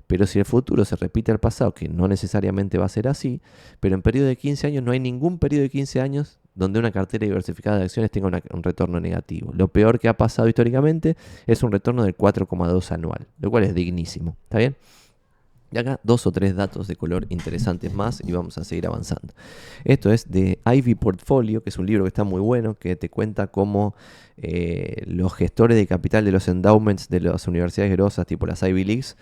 Pero 0.06 0.28
si 0.28 0.40
el 0.40 0.46
futuro 0.46 0.84
se 0.84 0.98
repite 0.98 1.32
al 1.32 1.40
pasado, 1.40 1.74
que 1.74 1.88
no 1.88 2.10
necesariamente 2.10 2.78
va 2.78 2.86
a 2.86 2.90
ser 2.90 3.08
así, 3.08 3.42
pero 3.80 3.96
en 3.96 4.02
periodo 4.02 4.28
de 4.28 4.36
15 4.36 4.68
años 4.68 4.84
no 4.84 4.92
hay 4.92 5.00
ningún 5.00 5.40
periodo 5.40 5.64
de 5.64 5.70
15 5.70 6.02
años 6.02 6.40
donde 6.56 6.78
una 6.78 6.92
cartera 6.92 7.26
diversificada 7.26 7.78
de 7.78 7.86
acciones 7.86 8.12
tenga 8.12 8.28
un 8.28 8.64
retorno 8.64 9.00
negativo. 9.00 9.52
Lo 9.56 9.70
peor 9.70 9.98
que 9.98 10.08
ha 10.08 10.18
pasado 10.18 10.48
históricamente 10.48 11.16
es 11.48 11.64
un 11.64 11.72
retorno 11.72 12.04
del 12.04 12.16
4,2 12.16 12.92
anual, 12.92 13.28
lo 13.40 13.50
cual 13.50 13.64
es 13.64 13.74
dignísimo. 13.74 14.36
¿Está 14.44 14.58
bien? 14.60 14.76
Y 15.74 15.78
acá 15.78 16.00
dos 16.04 16.28
o 16.28 16.32
tres 16.32 16.56
datos 16.56 16.88
de 16.88 16.96
color 16.96 17.26
interesantes 17.30 17.92
más 17.94 18.22
y 18.24 18.32
vamos 18.32 18.60
a 18.60 18.64
seguir 18.64 18.86
avanzando. 18.86 19.34
Esto 19.84 20.14
es 20.14 20.30
de 20.30 20.60
Ivy 20.66 20.94
Portfolio, 20.94 21.64
que 21.64 21.70
es 21.72 21.80
un 21.80 21.88
libro 21.88 22.04
que 22.04 22.10
está 22.10 22.24
muy 22.24 22.42
bueno, 22.42 22.76
que 22.76 22.96
te 22.96 23.10
cuenta 23.10 23.48
cómo 23.48 23.96
eh, 24.38 25.04
los 25.08 25.34
gestores 25.34 25.76
de 25.76 25.88
capital 25.88 26.26
de 26.26 26.32
los 26.32 26.48
endowments 26.48 27.10
de 27.10 27.22
las 27.22 27.48
universidades 27.48 27.92
grosas, 27.92 28.28
tipo 28.28 28.46
las 28.46 28.62
Ivy 28.62 28.84
Leagues, 28.84 29.18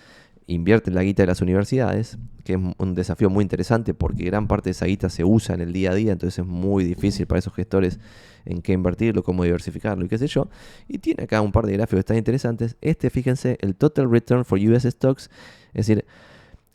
invierten 0.48 0.94
la 0.94 1.04
guita 1.04 1.24
de 1.24 1.28
las 1.28 1.42
universidades, 1.42 2.18
que 2.44 2.54
es 2.54 2.60
un 2.78 2.96
desafío 2.96 3.30
muy 3.30 3.44
interesante 3.44 3.94
porque 3.94 4.26
gran 4.26 4.48
parte 4.48 4.66
de 4.66 4.72
esa 4.72 4.88
guita 4.88 5.10
se 5.10 5.24
usa 5.24 5.56
en 5.56 5.62
el 5.62 5.72
día 5.72 5.92
a 5.92 5.96
día, 5.96 6.12
entonces 6.12 6.40
es 6.40 6.46
muy 6.46 6.84
difícil 6.84 7.28
para 7.28 7.40
esos 7.40 7.54
gestores 7.54 7.98
en 8.44 8.62
qué 8.62 8.74
invertirlo, 8.74 9.24
cómo 9.24 9.46
diversificarlo 9.46 10.04
y 10.04 10.10
qué 10.10 10.18
sé 10.18 10.28
yo. 10.28 10.50
Y 10.90 10.98
tiene 10.98 11.24
acá 11.24 11.40
un 11.40 11.54
par 11.54 11.66
de 11.66 11.74
gráficos 11.74 12.00
están 12.00 12.18
interesantes. 12.18 12.76
Este, 12.82 13.10
fíjense, 13.10 13.58
el 13.62 13.76
Total 13.76 14.12
Return 14.12 14.44
for 14.44 14.60
US 14.60 14.84
Stocks, 14.84 15.30
es 15.74 15.88
decir, 15.88 16.06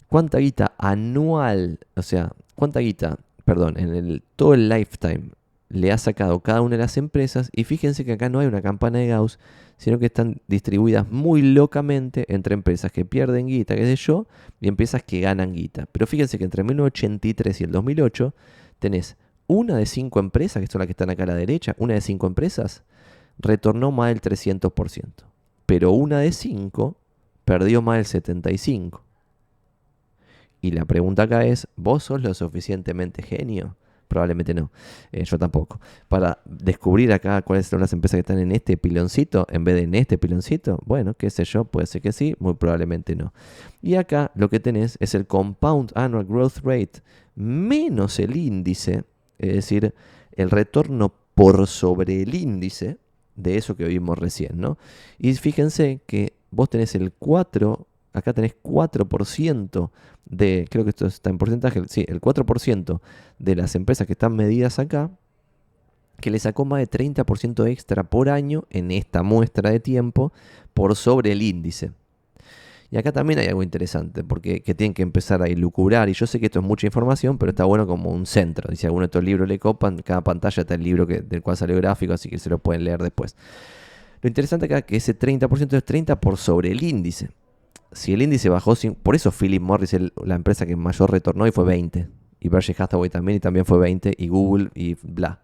cuánta 0.08 0.38
guita 0.38 0.74
anual, 0.78 1.78
o 1.94 2.02
sea, 2.02 2.32
cuánta 2.54 2.80
guita, 2.80 3.18
perdón, 3.44 3.78
en 3.78 3.94
el, 3.94 4.22
todo 4.36 4.54
el 4.54 4.68
lifetime 4.68 5.30
le 5.68 5.92
ha 5.92 5.98
sacado 5.98 6.40
cada 6.40 6.60
una 6.60 6.76
de 6.76 6.82
las 6.82 6.96
empresas. 6.96 7.50
Y 7.52 7.64
fíjense 7.64 8.04
que 8.04 8.12
acá 8.12 8.28
no 8.28 8.40
hay 8.40 8.46
una 8.46 8.62
campana 8.62 8.98
de 8.98 9.08
Gauss, 9.08 9.38
sino 9.78 9.98
que 9.98 10.06
están 10.06 10.40
distribuidas 10.46 11.10
muy 11.10 11.42
locamente 11.42 12.24
entre 12.28 12.54
empresas 12.54 12.92
que 12.92 13.04
pierden 13.04 13.46
guita, 13.46 13.74
que 13.76 13.84
sé 13.84 13.96
yo, 13.96 14.26
y 14.60 14.68
empresas 14.68 15.02
que 15.02 15.20
ganan 15.20 15.52
guita. 15.52 15.86
Pero 15.92 16.06
fíjense 16.06 16.38
que 16.38 16.44
entre 16.44 16.62
1983 16.62 17.60
y 17.60 17.64
el 17.64 17.72
2008 17.72 18.34
tenés 18.78 19.16
una 19.46 19.76
de 19.76 19.86
cinco 19.86 20.18
empresas, 20.20 20.60
que 20.60 20.66
son 20.66 20.80
las 20.80 20.86
que 20.86 20.92
están 20.92 21.10
acá 21.10 21.24
a 21.24 21.26
la 21.26 21.34
derecha, 21.34 21.74
una 21.78 21.94
de 21.94 22.00
cinco 22.00 22.26
empresas 22.26 22.82
retornó 23.38 23.92
más 23.92 24.08
del 24.08 24.20
300%. 24.20 25.02
Pero 25.66 25.90
una 25.92 26.20
de 26.20 26.32
cinco 26.32 26.96
perdió 27.44 27.82
más 27.82 28.12
del 28.12 28.22
75%. 28.22 29.00
Y 30.66 30.72
la 30.72 30.84
pregunta 30.84 31.22
acá 31.22 31.44
es, 31.44 31.68
¿vos 31.76 32.02
sos 32.02 32.20
lo 32.20 32.34
suficientemente 32.34 33.22
genio? 33.22 33.76
Probablemente 34.08 34.52
no, 34.52 34.72
eh, 35.12 35.22
yo 35.22 35.38
tampoco. 35.38 35.80
Para 36.08 36.40
descubrir 36.44 37.12
acá 37.12 37.40
cuáles 37.42 37.68
son 37.68 37.80
las 37.80 37.92
empresas 37.92 38.16
que 38.16 38.22
están 38.22 38.40
en 38.40 38.50
este 38.50 38.76
piloncito 38.76 39.46
en 39.48 39.62
vez 39.62 39.76
de 39.76 39.82
en 39.82 39.94
este 39.94 40.18
piloncito, 40.18 40.80
bueno, 40.84 41.14
qué 41.14 41.30
sé 41.30 41.44
yo, 41.44 41.66
puede 41.66 41.86
ser 41.86 42.02
que 42.02 42.10
sí, 42.10 42.34
muy 42.40 42.54
probablemente 42.54 43.14
no. 43.14 43.32
Y 43.80 43.94
acá 43.94 44.32
lo 44.34 44.50
que 44.50 44.58
tenés 44.58 44.96
es 44.98 45.14
el 45.14 45.28
Compound 45.28 45.92
Annual 45.94 46.24
Growth 46.24 46.58
Rate 46.64 47.00
menos 47.36 48.18
el 48.18 48.36
índice, 48.36 49.04
es 49.38 49.54
decir, 49.54 49.94
el 50.32 50.50
retorno 50.50 51.14
por 51.36 51.68
sobre 51.68 52.22
el 52.22 52.34
índice 52.34 52.98
de 53.36 53.56
eso 53.56 53.76
que 53.76 53.84
vimos 53.84 54.18
recién, 54.18 54.58
¿no? 54.60 54.78
Y 55.16 55.32
fíjense 55.34 56.00
que 56.06 56.32
vos 56.50 56.68
tenés 56.70 56.96
el 56.96 57.12
4, 57.12 57.86
acá 58.16 58.32
tenés 58.32 58.56
4% 58.62 59.90
de, 60.24 60.66
creo 60.70 60.84
que 60.84 60.90
esto 60.90 61.06
está 61.06 61.30
en 61.30 61.38
porcentaje, 61.38 61.82
sí, 61.88 62.04
el 62.08 62.20
4% 62.20 63.00
de 63.38 63.56
las 63.56 63.74
empresas 63.74 64.06
que 64.06 64.14
están 64.14 64.34
medidas 64.34 64.78
acá, 64.78 65.10
que 66.20 66.30
le 66.30 66.38
sacó 66.38 66.64
más 66.64 66.80
de 66.80 66.88
30% 66.88 67.68
extra 67.68 68.04
por 68.04 68.30
año 68.30 68.64
en 68.70 68.90
esta 68.90 69.22
muestra 69.22 69.70
de 69.70 69.80
tiempo 69.80 70.32
por 70.72 70.96
sobre 70.96 71.32
el 71.32 71.42
índice. 71.42 71.92
Y 72.90 72.96
acá 72.96 73.12
también 73.12 73.38
hay 73.38 73.48
algo 73.48 73.62
interesante, 73.62 74.24
porque 74.24 74.62
que 74.62 74.74
tienen 74.74 74.94
que 74.94 75.02
empezar 75.02 75.42
a 75.42 75.48
ilucubrar, 75.48 76.08
y 76.08 76.14
yo 76.14 76.26
sé 76.26 76.40
que 76.40 76.46
esto 76.46 76.60
es 76.60 76.64
mucha 76.64 76.86
información, 76.86 77.36
pero 77.36 77.50
está 77.50 77.64
bueno 77.64 77.86
como 77.86 78.10
un 78.10 78.24
centro. 78.24 78.72
Y 78.72 78.76
si 78.76 78.86
alguno 78.86 79.02
de 79.02 79.06
estos 79.06 79.24
libros 79.24 79.46
le 79.46 79.58
copan, 79.58 79.98
cada 79.98 80.22
pantalla 80.22 80.62
está 80.62 80.74
el 80.74 80.82
libro 80.82 81.06
que, 81.06 81.20
del 81.20 81.42
cual 81.42 81.56
salió 81.56 81.76
gráfico, 81.76 82.14
así 82.14 82.30
que 82.30 82.38
se 82.38 82.48
lo 82.48 82.58
pueden 82.58 82.84
leer 82.84 83.02
después. 83.02 83.36
Lo 84.22 84.28
interesante 84.28 84.66
acá 84.66 84.78
es 84.78 84.84
que 84.84 84.96
ese 84.96 85.18
30% 85.18 85.76
es 85.76 85.84
30 85.84 86.18
por 86.20 86.38
sobre 86.38 86.70
el 86.70 86.82
índice. 86.82 87.28
Si 87.92 88.12
el 88.12 88.22
índice 88.22 88.48
bajó, 88.48 88.74
por 89.02 89.14
eso 89.14 89.30
Philip 89.30 89.62
Morris 89.62 89.94
es 89.94 90.12
la 90.22 90.34
empresa 90.34 90.66
que 90.66 90.76
mayor 90.76 91.10
retornó 91.10 91.46
y 91.46 91.52
fue 91.52 91.64
20. 91.64 92.08
Y 92.40 92.48
Berkshire 92.48 92.82
Hathaway 92.82 93.10
también 93.10 93.36
y 93.36 93.40
también 93.40 93.64
fue 93.64 93.78
20. 93.78 94.14
Y 94.16 94.28
Google 94.28 94.70
y 94.74 94.94
bla. 95.02 95.40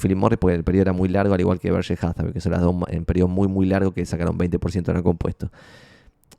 Philip 0.00 0.16
Morris 0.16 0.38
porque 0.38 0.54
el 0.54 0.64
periodo 0.64 0.82
era 0.82 0.92
muy 0.92 1.08
largo, 1.08 1.34
al 1.34 1.40
igual 1.40 1.58
que 1.58 1.70
Berkshire 1.70 1.98
Hathaway, 2.00 2.32
que 2.32 2.40
son 2.40 2.52
las 2.52 2.62
dos 2.62 2.74
en 2.88 3.04
periodo 3.04 3.28
muy 3.28 3.48
muy 3.48 3.66
largo 3.66 3.92
que 3.92 4.06
sacaron 4.06 4.38
20% 4.38 4.94
en 4.94 5.02
compuesto. 5.02 5.50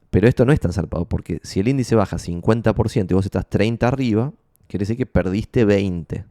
Pero 0.10 0.28
esto 0.28 0.46
no 0.46 0.52
es 0.52 0.60
tan 0.60 0.74
zarpado, 0.74 1.06
porque 1.06 1.40
si 1.44 1.60
el 1.60 1.68
índice 1.68 1.96
baja 1.96 2.18
50% 2.18 3.12
y 3.12 3.14
vos 3.14 3.26
estás 3.26 3.50
30 3.50 3.88
arriba, 3.88 4.34
quiere 4.68 4.84
decir 4.84 4.98
que 4.98 5.06
perdiste 5.06 5.66
20. 5.66 6.26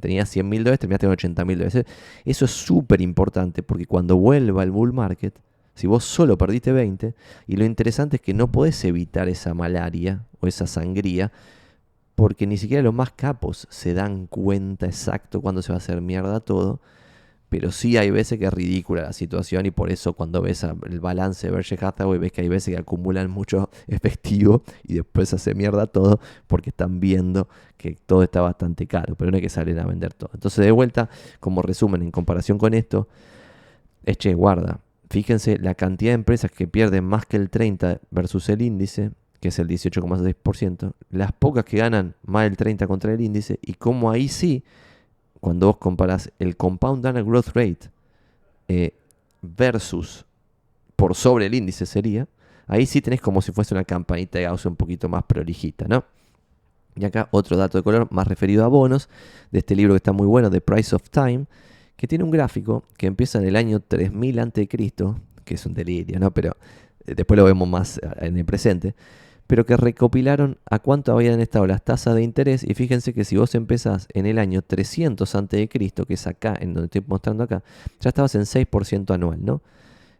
Tenías 0.00 0.28
100 0.30 0.48
mil 0.48 0.64
dólares, 0.64 0.80
terminaste 0.80 1.06
con 1.06 1.12
80 1.12 1.44
mil 1.44 1.58
dólares. 1.58 1.84
Eso 2.24 2.44
es 2.44 2.50
súper 2.50 3.00
importante, 3.00 3.62
porque 3.62 3.86
cuando 3.86 4.16
vuelva 4.16 4.62
el 4.62 4.70
bull 4.70 4.92
market, 4.92 5.38
si 5.74 5.86
vos 5.86 6.04
solo 6.04 6.36
perdiste 6.38 6.72
20, 6.72 7.14
y 7.46 7.56
lo 7.56 7.64
interesante 7.64 8.16
es 8.16 8.22
que 8.22 8.34
no 8.34 8.50
podés 8.50 8.84
evitar 8.84 9.28
esa 9.28 9.54
malaria 9.54 10.24
o 10.40 10.46
esa 10.46 10.66
sangría, 10.66 11.32
porque 12.14 12.46
ni 12.46 12.58
siquiera 12.58 12.82
los 12.82 12.94
más 12.94 13.12
capos 13.12 13.66
se 13.70 13.94
dan 13.94 14.26
cuenta 14.26 14.86
exacto 14.86 15.40
cuándo 15.40 15.62
se 15.62 15.72
va 15.72 15.76
a 15.76 15.78
hacer 15.78 16.00
mierda 16.00 16.40
todo 16.40 16.80
pero 17.52 17.70
sí 17.70 17.98
hay 17.98 18.10
veces 18.10 18.38
que 18.38 18.46
es 18.46 18.54
ridícula 18.54 19.02
la 19.02 19.12
situación 19.12 19.66
y 19.66 19.70
por 19.70 19.92
eso 19.92 20.14
cuando 20.14 20.40
ves 20.40 20.64
el 20.64 21.00
balance 21.00 21.46
de 21.46 21.52
Berkshire 21.52 21.84
Hathaway 21.84 22.18
ves 22.18 22.32
que 22.32 22.40
hay 22.40 22.48
veces 22.48 22.72
que 22.74 22.80
acumulan 22.80 23.30
mucho 23.30 23.68
efectivo 23.88 24.62
y 24.84 24.94
después 24.94 25.34
hace 25.34 25.54
mierda 25.54 25.86
todo 25.86 26.18
porque 26.46 26.70
están 26.70 26.98
viendo 26.98 27.50
que 27.76 27.98
todo 28.06 28.22
está 28.22 28.40
bastante 28.40 28.86
caro, 28.86 29.16
pero 29.16 29.30
no 29.30 29.36
hay 29.36 29.42
que 29.42 29.50
salir 29.50 29.78
a 29.78 29.84
vender 29.84 30.14
todo. 30.14 30.30
Entonces 30.32 30.64
de 30.64 30.70
vuelta, 30.70 31.10
como 31.40 31.60
resumen 31.60 32.00
en 32.00 32.10
comparación 32.10 32.56
con 32.56 32.72
esto, 32.72 33.06
es 34.06 34.16
che, 34.16 34.32
guarda, 34.32 34.80
fíjense 35.12 35.58
la 35.58 35.74
cantidad 35.74 36.12
de 36.12 36.14
empresas 36.14 36.50
que 36.50 36.66
pierden 36.66 37.04
más 37.04 37.26
que 37.26 37.36
el 37.36 37.50
30 37.50 38.00
versus 38.10 38.48
el 38.48 38.62
índice, 38.62 39.10
que 39.40 39.48
es 39.48 39.58
el 39.58 39.68
18,6%, 39.68 40.94
las 41.10 41.32
pocas 41.32 41.66
que 41.66 41.76
ganan 41.76 42.14
más 42.24 42.44
del 42.44 42.56
30 42.56 42.86
contra 42.86 43.12
el 43.12 43.20
índice 43.20 43.58
y 43.60 43.74
cómo 43.74 44.10
ahí 44.10 44.28
sí 44.28 44.64
cuando 45.38 45.66
vos 45.66 45.76
comparás 45.76 46.32
el 46.38 46.56
compound 46.56 47.04
annual 47.04 47.24
growth 47.26 47.48
rate 47.48 47.90
eh, 48.68 48.94
versus 49.42 50.24
por 50.96 51.14
sobre 51.14 51.44
el 51.44 51.54
índice 51.54 51.84
sería, 51.84 52.26
ahí 52.66 52.86
sí 52.86 53.02
tenés 53.02 53.20
como 53.20 53.42
si 53.42 53.52
fuese 53.52 53.74
una 53.74 53.84
campanita 53.84 54.38
de 54.38 54.46
Gauss 54.46 54.64
un 54.64 54.76
poquito 54.76 55.10
más 55.10 55.24
prolijita, 55.24 55.86
¿no? 55.88 56.04
Y 56.96 57.04
acá 57.04 57.28
otro 57.32 57.58
dato 57.58 57.76
de 57.76 57.84
color 57.84 58.08
más 58.12 58.26
referido 58.26 58.64
a 58.64 58.68
bonos, 58.68 59.10
de 59.50 59.58
este 59.58 59.76
libro 59.76 59.92
que 59.92 59.98
está 59.98 60.12
muy 60.12 60.26
bueno, 60.26 60.48
The 60.48 60.62
Price 60.62 60.96
of 60.96 61.10
Time, 61.10 61.44
que 62.02 62.08
tiene 62.08 62.24
un 62.24 62.32
gráfico 62.32 62.82
que 62.96 63.06
empieza 63.06 63.38
en 63.38 63.46
el 63.46 63.54
año 63.54 63.78
3000 63.78 64.40
a.C., 64.40 64.66
que 65.44 65.54
es 65.54 65.66
un 65.66 65.72
delirio, 65.72 66.18
¿no? 66.18 66.34
Pero 66.34 66.56
eh, 67.06 67.14
después 67.14 67.38
lo 67.38 67.44
vemos 67.44 67.68
más 67.68 67.98
eh, 67.98 68.10
en 68.22 68.36
el 68.36 68.44
presente, 68.44 68.96
pero 69.46 69.64
que 69.64 69.76
recopilaron 69.76 70.58
a 70.68 70.80
cuánto 70.80 71.12
habían 71.12 71.38
estado 71.38 71.64
las 71.68 71.84
tasas 71.84 72.16
de 72.16 72.24
interés. 72.24 72.64
Y 72.64 72.74
fíjense 72.74 73.14
que 73.14 73.22
si 73.22 73.36
vos 73.36 73.54
empezás 73.54 74.08
en 74.14 74.26
el 74.26 74.40
año 74.40 74.62
300 74.62 75.32
a.C., 75.32 75.68
que 75.68 75.92
es 76.08 76.26
acá, 76.26 76.56
en 76.58 76.74
donde 76.74 76.86
estoy 76.86 77.04
mostrando 77.06 77.44
acá, 77.44 77.62
ya 78.00 78.08
estabas 78.08 78.34
en 78.34 78.46
6% 78.46 79.14
anual, 79.14 79.38
¿no? 79.44 79.62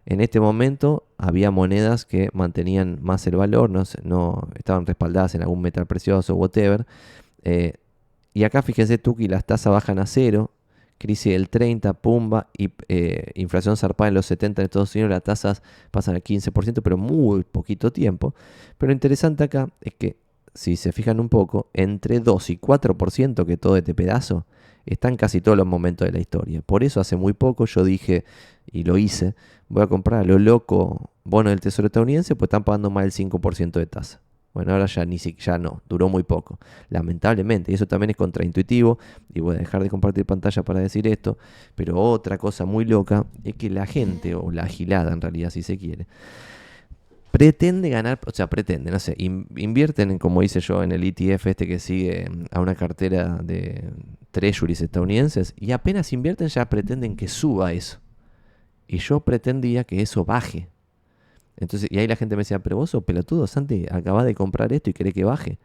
En 0.06 0.20
este 0.20 0.38
momento 0.38 1.08
había 1.18 1.50
monedas 1.50 2.04
que 2.04 2.28
mantenían 2.32 3.00
más 3.02 3.26
el 3.26 3.34
valor, 3.34 3.70
no, 3.70 3.82
no 4.04 4.48
estaban 4.54 4.86
respaldadas 4.86 5.34
en 5.34 5.42
algún 5.42 5.60
metal 5.60 5.86
precioso, 5.86 6.36
whatever. 6.36 6.86
Eh, 7.42 7.72
y 8.34 8.44
acá 8.44 8.62
fíjense 8.62 8.98
tú 8.98 9.16
que 9.16 9.26
las 9.26 9.44
tasas 9.44 9.72
bajan 9.72 9.98
a 9.98 10.06
cero, 10.06 10.52
crisis 11.02 11.32
del 11.32 11.48
30, 11.50 11.94
pumba, 11.94 12.48
y 12.56 12.70
eh, 12.88 13.32
inflación 13.34 13.76
zarpada 13.76 14.08
en 14.08 14.14
los 14.14 14.26
70 14.26 14.62
en 14.62 14.64
Estados 14.64 14.94
Unidos, 14.94 15.10
las 15.10 15.24
tasas 15.24 15.62
pasan 15.90 16.14
al 16.14 16.22
15%, 16.22 16.80
pero 16.82 16.96
muy 16.96 17.42
poquito 17.42 17.92
tiempo. 17.92 18.34
Pero 18.78 18.88
lo 18.88 18.92
interesante 18.94 19.42
acá 19.42 19.68
es 19.80 19.94
que, 19.94 20.16
si 20.54 20.76
se 20.76 20.92
fijan 20.92 21.18
un 21.18 21.28
poco, 21.28 21.68
entre 21.72 22.20
2 22.20 22.50
y 22.50 22.56
4% 22.58 23.44
que 23.44 23.56
todo 23.56 23.76
este 23.76 23.94
pedazo 23.94 24.46
están 24.86 25.16
casi 25.16 25.40
todos 25.40 25.58
los 25.58 25.66
momentos 25.66 26.06
de 26.06 26.12
la 26.12 26.20
historia. 26.20 26.62
Por 26.62 26.84
eso 26.84 27.00
hace 27.00 27.16
muy 27.16 27.32
poco 27.32 27.66
yo 27.66 27.84
dije, 27.84 28.24
y 28.70 28.84
lo 28.84 28.96
hice, 28.96 29.34
voy 29.68 29.82
a 29.82 29.86
comprar 29.88 30.20
a 30.20 30.24
lo 30.24 30.38
loco 30.38 31.10
bono 31.24 31.50
del 31.50 31.60
Tesoro 31.60 31.86
estadounidense, 31.86 32.36
pues 32.36 32.46
están 32.46 32.64
pagando 32.64 32.90
más 32.90 33.04
del 33.04 33.12
5% 33.12 33.72
de 33.72 33.86
tasa. 33.86 34.20
Bueno, 34.54 34.72
ahora 34.72 34.86
ya, 34.86 35.06
ni 35.06 35.16
ya 35.16 35.58
no, 35.58 35.82
duró 35.88 36.08
muy 36.08 36.24
poco, 36.24 36.58
lamentablemente. 36.90 37.72
Y 37.72 37.74
eso 37.74 37.86
también 37.86 38.10
es 38.10 38.16
contraintuitivo. 38.16 38.98
Y 39.32 39.40
voy 39.40 39.56
a 39.56 39.58
dejar 39.58 39.82
de 39.82 39.88
compartir 39.88 40.26
pantalla 40.26 40.62
para 40.62 40.80
decir 40.80 41.06
esto. 41.06 41.38
Pero 41.74 41.98
otra 41.98 42.36
cosa 42.36 42.64
muy 42.66 42.84
loca 42.84 43.26
es 43.44 43.54
que 43.54 43.70
la 43.70 43.86
gente, 43.86 44.34
o 44.34 44.50
la 44.50 44.64
agilada 44.64 45.12
en 45.12 45.20
realidad, 45.20 45.50
si 45.50 45.62
se 45.62 45.78
quiere, 45.78 46.06
pretende 47.30 47.88
ganar, 47.88 48.20
o 48.26 48.30
sea, 48.30 48.48
pretende, 48.48 48.90
no 48.90 48.98
sé, 48.98 49.16
invierten, 49.18 50.18
como 50.18 50.42
hice 50.42 50.60
yo, 50.60 50.82
en 50.82 50.92
el 50.92 51.02
ETF 51.02 51.46
este 51.46 51.66
que 51.66 51.78
sigue 51.78 52.30
a 52.50 52.60
una 52.60 52.74
cartera 52.74 53.40
de 53.42 53.90
treasuries 54.32 54.82
estadounidenses. 54.82 55.54
Y 55.56 55.72
apenas 55.72 56.12
invierten 56.12 56.48
ya 56.48 56.68
pretenden 56.68 57.16
que 57.16 57.28
suba 57.28 57.72
eso. 57.72 58.00
Y 58.86 58.98
yo 58.98 59.20
pretendía 59.20 59.84
que 59.84 60.02
eso 60.02 60.26
baje. 60.26 60.68
Entonces, 61.56 61.88
y 61.90 61.98
ahí 61.98 62.06
la 62.06 62.16
gente 62.16 62.36
me 62.36 62.40
decía, 62.40 62.58
pero 62.58 62.76
vos 62.76 62.90
sos 62.90 63.04
pelotudo, 63.04 63.46
Santi, 63.46 63.86
acabas 63.90 64.24
de 64.24 64.34
comprar 64.34 64.72
esto 64.72 64.90
y 64.90 64.92
querés 64.92 65.14
que 65.14 65.24
baje. 65.24 65.58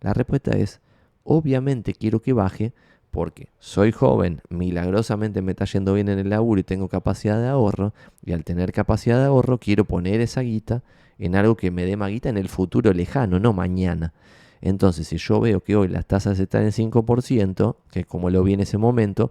La 0.00 0.14
respuesta 0.14 0.52
es, 0.52 0.80
obviamente 1.24 1.92
quiero 1.92 2.20
que 2.22 2.32
baje 2.32 2.72
porque 3.10 3.48
soy 3.58 3.92
joven, 3.92 4.42
milagrosamente 4.50 5.40
me 5.40 5.52
está 5.52 5.64
yendo 5.64 5.94
bien 5.94 6.08
en 6.08 6.18
el 6.18 6.28
laburo 6.28 6.60
y 6.60 6.64
tengo 6.64 6.88
capacidad 6.88 7.40
de 7.40 7.48
ahorro, 7.48 7.94
y 8.22 8.32
al 8.32 8.44
tener 8.44 8.72
capacidad 8.72 9.18
de 9.18 9.24
ahorro 9.24 9.58
quiero 9.58 9.86
poner 9.86 10.20
esa 10.20 10.42
guita 10.42 10.82
en 11.18 11.34
algo 11.34 11.56
que 11.56 11.70
me 11.70 11.84
dé 11.86 11.96
más 11.96 12.10
guita 12.10 12.28
en 12.28 12.36
el 12.36 12.50
futuro 12.50 12.92
lejano, 12.92 13.40
no 13.40 13.54
mañana. 13.54 14.12
Entonces, 14.60 15.08
si 15.08 15.16
yo 15.16 15.40
veo 15.40 15.62
que 15.62 15.76
hoy 15.76 15.88
las 15.88 16.06
tasas 16.06 16.38
están 16.38 16.64
en 16.64 16.72
5%, 16.72 17.76
que 17.90 18.00
es 18.00 18.06
como 18.06 18.30
lo 18.30 18.42
vi 18.42 18.54
en 18.54 18.60
ese 18.60 18.78
momento, 18.78 19.30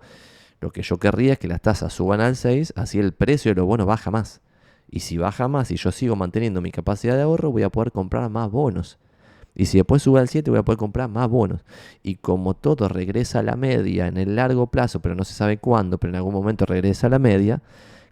lo 0.62 0.72
que 0.72 0.82
yo 0.82 0.98
querría 0.98 1.34
es 1.34 1.40
que 1.40 1.48
las 1.48 1.62
tasas 1.62 1.94
suban 1.94 2.22
al 2.22 2.36
6, 2.36 2.74
así 2.76 3.00
el 3.00 3.14
precio 3.14 3.52
de 3.52 3.56
los 3.56 3.68
bonos 3.68 3.86
baja 3.86 4.10
más. 4.10 4.42
Y 4.90 5.00
si 5.02 5.18
baja 5.18 5.48
más 5.48 5.72
y 5.72 5.76
yo 5.76 5.92
sigo 5.92 6.16
manteniendo 6.16 6.62
mi 6.62 6.72
capacidad 6.72 7.16
de 7.16 7.24
ahorro, 7.24 7.52
voy 7.52 7.64
a 7.64 7.70
poder 7.70 7.92
comprar 7.92 8.30
más 8.30 8.52
bonos. 8.52 8.98
Y 9.56 9.66
si 9.66 9.78
después 9.78 10.02
sube 10.02 10.20
al 10.20 10.28
7, 10.28 10.52
voy 10.52 10.60
a 10.60 10.64
poder 10.64 10.78
comprar 10.78 11.10
más 11.10 11.30
bonos. 11.30 11.64
Y 12.04 12.16
como 12.16 12.56
todo 12.56 12.90
regresa 12.90 13.40
a 13.40 13.44
la 13.44 13.56
media 13.56 14.08
en 14.08 14.18
el 14.18 14.36
largo 14.36 14.68
plazo, 14.68 15.02
pero 15.02 15.16
no 15.16 15.24
se 15.24 15.34
sabe 15.34 15.58
cuándo, 15.58 15.98
pero 15.98 16.12
en 16.12 16.18
algún 16.18 16.34
momento 16.34 16.66
regresa 16.66 17.08
a 17.08 17.10
la 17.10 17.20
media, 17.20 17.62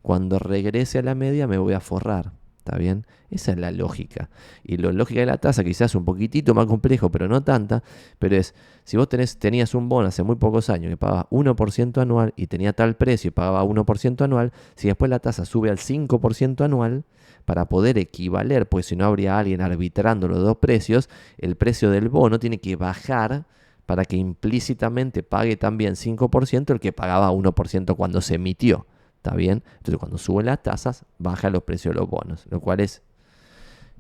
cuando 0.02 0.40
regrese 0.40 1.00
a 1.00 1.04
la 1.04 1.16
media 1.16 1.48
me 1.48 1.58
voy 1.58 1.74
a 1.74 1.80
forrar. 1.82 2.32
¿Está 2.64 2.78
bien? 2.78 3.06
Esa 3.30 3.52
es 3.52 3.58
la 3.58 3.72
lógica. 3.72 4.30
Y 4.64 4.78
la 4.78 4.94
lógica 4.94 5.20
de 5.20 5.26
la 5.26 5.38
tasa 5.38 5.66
quizás 5.66 5.96
un 5.96 6.06
poquitito 6.06 6.54
más 6.54 6.66
complejo, 6.66 7.12
pero 7.12 7.28
no 7.28 7.44
tanta. 7.44 7.84
Pero 8.20 8.38
es, 8.38 8.56
si 8.86 8.96
vos 8.96 9.10
tenés, 9.10 9.38
tenías 9.38 9.76
un 9.76 9.90
bono 9.90 10.08
hace 10.08 10.24
muy 10.24 10.38
pocos 10.38 10.70
años 10.70 10.90
que 10.90 10.96
pagaba 10.96 11.28
1% 11.30 12.02
anual 12.02 12.34
y 12.38 12.48
tenía 12.48 12.72
tal 12.72 12.96
precio 12.96 13.28
y 13.28 13.32
pagaba 13.32 13.66
1% 13.66 14.22
anual, 14.22 14.54
si 14.76 14.88
después 14.88 15.10
la 15.10 15.20
tasa 15.20 15.44
sube 15.44 15.70
al 15.70 15.78
5% 15.78 16.64
anual, 16.64 17.04
para 17.44 17.66
poder 17.68 17.98
equivaler, 17.98 18.70
pues 18.70 18.86
si 18.86 18.96
no 18.96 19.04
habría 19.04 19.38
alguien 19.38 19.60
arbitrando 19.60 20.30
los 20.30 20.40
dos 20.40 20.58
precios, 20.60 21.10
el 21.38 21.58
precio 21.58 21.90
del 21.90 22.08
bono 22.08 22.40
tiene 22.40 22.60
que 22.60 22.78
bajar 22.78 23.46
para 23.86 24.06
que 24.06 24.16
implícitamente 24.16 25.22
pague 25.22 25.58
también 25.58 25.96
5% 25.96 26.72
el 26.72 26.80
que 26.80 26.94
pagaba 26.94 27.30
1% 27.30 27.98
cuando 27.98 28.22
se 28.22 28.36
emitió. 28.36 28.88
¿Está 29.24 29.38
bien? 29.38 29.64
Entonces 29.78 29.98
cuando 30.00 30.18
suben 30.18 30.48
las 30.48 30.62
tasas, 30.62 31.06
bajan 31.18 31.54
los 31.54 31.64
precios 31.64 31.96
de 31.96 32.02
los 32.02 32.10
bonos, 32.10 32.46
lo 32.50 32.60
cual 32.60 32.82
es 32.82 33.02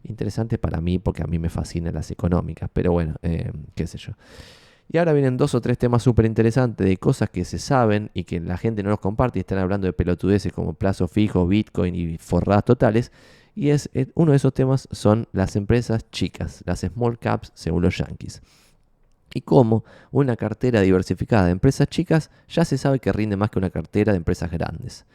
interesante 0.04 0.58
para 0.58 0.82
mí 0.82 1.00
porque 1.00 1.24
a 1.24 1.28
mí 1.28 1.40
me 1.40 1.50
fascinan 1.50 1.94
las 1.94 2.12
económicas, 2.12 2.70
pero 2.74 2.92
bueno, 2.92 3.16
eh, 3.22 3.50
qué 3.74 3.88
sé 3.88 3.98
yo. 3.98 4.12
Y 4.92 4.98
ahora 4.98 5.14
vienen 5.14 5.38
dos 5.38 5.56
o 5.56 5.62
tres 5.62 5.78
temas 5.78 6.04
súper 6.04 6.26
interesantes 6.26 6.86
de 6.86 6.98
cosas 6.98 7.30
que 7.30 7.46
se 7.46 7.58
saben 7.58 8.12
y 8.14 8.26
que 8.26 8.42
la 8.42 8.58
gente 8.58 8.84
no 8.84 8.90
los 8.90 9.00
comparte 9.00 9.40
y 9.40 9.42
están 9.42 9.60
hablando 9.60 9.88
de 9.88 9.94
pelotudeces 9.94 10.52
como 10.52 10.74
plazo 10.74 11.08
fijo, 11.08 11.48
Bitcoin 11.48 11.96
y 11.96 12.18
forradas 12.18 12.66
totales. 12.66 13.14
Y 13.56 13.70
es, 13.70 13.90
eh, 13.94 14.08
uno 14.16 14.32
de 14.32 14.38
esos 14.38 14.54
temas 14.54 14.90
son 14.92 15.30
las 15.32 15.56
empresas 15.56 16.06
chicas, 16.12 16.64
las 16.66 16.82
small 16.82 17.18
caps 17.18 17.54
según 17.56 17.84
los 17.84 17.98
yankees 17.98 18.42
y 19.34 19.42
cómo 19.42 19.84
una 20.12 20.36
cartera 20.36 20.82
diversificada 20.82 21.46
de 21.46 21.52
empresas 21.52 21.88
chicas 21.88 22.30
ya 22.48 22.66
se 22.66 22.78
sabe 22.78 23.00
que 23.00 23.12
rinde 23.12 23.36
más 23.36 23.50
que 23.50 23.60
una 23.60 23.70
cartera 23.70 24.14
de 24.14 24.18
empresas 24.18 24.52
grandes. 24.52 25.06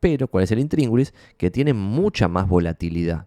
Pero, 0.00 0.28
¿cuál 0.28 0.44
es 0.44 0.50
el 0.52 0.58
intríngulis? 0.58 1.14
Que 1.36 1.50
tiene 1.50 1.72
mucha 1.72 2.28
más 2.28 2.48
volatilidad. 2.48 3.26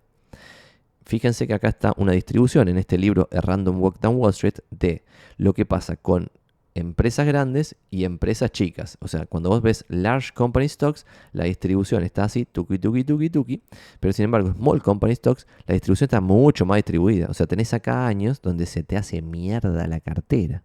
fíjense 1.06 1.48
que 1.48 1.54
acá 1.54 1.70
está 1.70 1.93
una 1.98 2.12
distribución 2.12 2.68
en 2.68 2.78
este 2.78 2.98
libro 2.98 3.30
A 3.32 3.39
Random 3.39 3.82
Walk 3.82 4.00
Down 4.02 4.18
Wall 4.18 4.32
Street 4.32 4.60
de 4.72 5.04
lo 5.38 5.54
que 5.54 5.66
pasa 5.66 5.95
con 5.95 6.30
empresas 6.78 7.26
grandes 7.26 7.76
y 7.90 8.06
empresas 8.06 8.52
chicas. 8.52 8.98
O 9.02 9.08
sea, 9.08 9.26
cuando 9.26 9.50
vos 9.50 9.62
ves 9.62 9.86
large 9.90 10.32
company 10.34 10.70
stocks, 10.70 11.06
la 11.34 11.46
distribución 11.46 12.04
está 12.04 12.26
así, 12.26 12.46
tuki, 12.46 12.78
tuki, 12.78 13.04
tuki, 13.04 13.30
tuki. 13.30 13.62
Pero 14.00 14.14
sin 14.14 14.26
embargo, 14.26 14.54
small 14.54 14.82
company 14.82 15.16
stocks, 15.16 15.48
la 15.66 15.74
distribución 15.74 16.06
está 16.06 16.22
mucho 16.22 16.66
más 16.66 16.78
distribuida. 16.78 17.28
O 17.30 17.34
sea, 17.34 17.48
tenés 17.48 17.74
acá 17.74 18.06
años 18.08 18.42
donde 18.42 18.66
se 18.66 18.84
te 18.84 18.96
hace 18.96 19.22
mierda 19.22 19.88
la 19.88 20.00
cartera. 20.00 20.64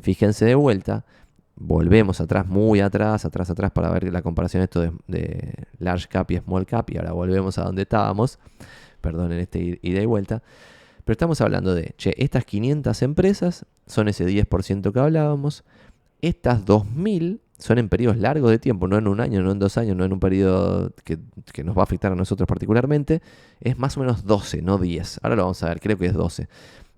Fíjense 0.00 0.44
de 0.46 0.54
vuelta, 0.54 1.04
volvemos 1.54 2.20
atrás, 2.20 2.46
muy 2.46 2.80
atrás, 2.80 3.24
atrás, 3.24 3.50
atrás, 3.50 3.70
para 3.72 3.90
ver 3.90 4.10
la 4.12 4.22
comparación 4.22 4.62
esto 4.62 4.80
de, 5.06 5.54
large 5.78 6.08
cap 6.08 6.30
y 6.30 6.38
small 6.38 6.66
cap. 6.66 6.88
Y 6.90 6.96
ahora 6.96 7.12
volvemos 7.12 7.58
a 7.58 7.64
donde 7.64 7.82
estábamos. 7.82 8.38
Perdón, 9.00 9.32
en 9.32 9.40
este 9.40 9.78
ida 9.82 10.00
y 10.00 10.06
vuelta. 10.06 10.42
Pero 11.04 11.12
estamos 11.12 11.40
hablando 11.40 11.74
de, 11.74 11.94
che, 11.96 12.14
estas 12.16 12.44
500 12.44 13.02
empresas 13.02 13.66
son 13.86 14.08
ese 14.08 14.26
10% 14.26 14.92
que 14.92 15.00
hablábamos. 15.00 15.64
Estas 16.20 16.64
2000 16.64 17.40
son 17.58 17.78
en 17.78 17.88
periodos 17.88 18.16
largos 18.18 18.50
de 18.50 18.58
tiempo, 18.58 18.88
no 18.88 18.98
en 18.98 19.08
un 19.08 19.20
año, 19.20 19.42
no 19.42 19.52
en 19.52 19.58
dos 19.58 19.78
años, 19.78 19.96
no 19.96 20.04
en 20.04 20.12
un 20.12 20.20
periodo 20.20 20.92
que, 21.04 21.18
que, 21.52 21.64
nos 21.64 21.76
va 21.76 21.82
a 21.82 21.84
afectar 21.84 22.12
a 22.12 22.16
nosotros 22.16 22.46
particularmente. 22.46 23.22
Es 23.60 23.78
más 23.78 23.96
o 23.96 24.00
menos 24.00 24.24
12, 24.24 24.62
no 24.62 24.78
10. 24.78 25.20
Ahora 25.22 25.36
lo 25.36 25.42
vamos 25.42 25.62
a 25.62 25.68
ver, 25.68 25.80
creo 25.80 25.96
que 25.96 26.06
es 26.06 26.14
12. 26.14 26.48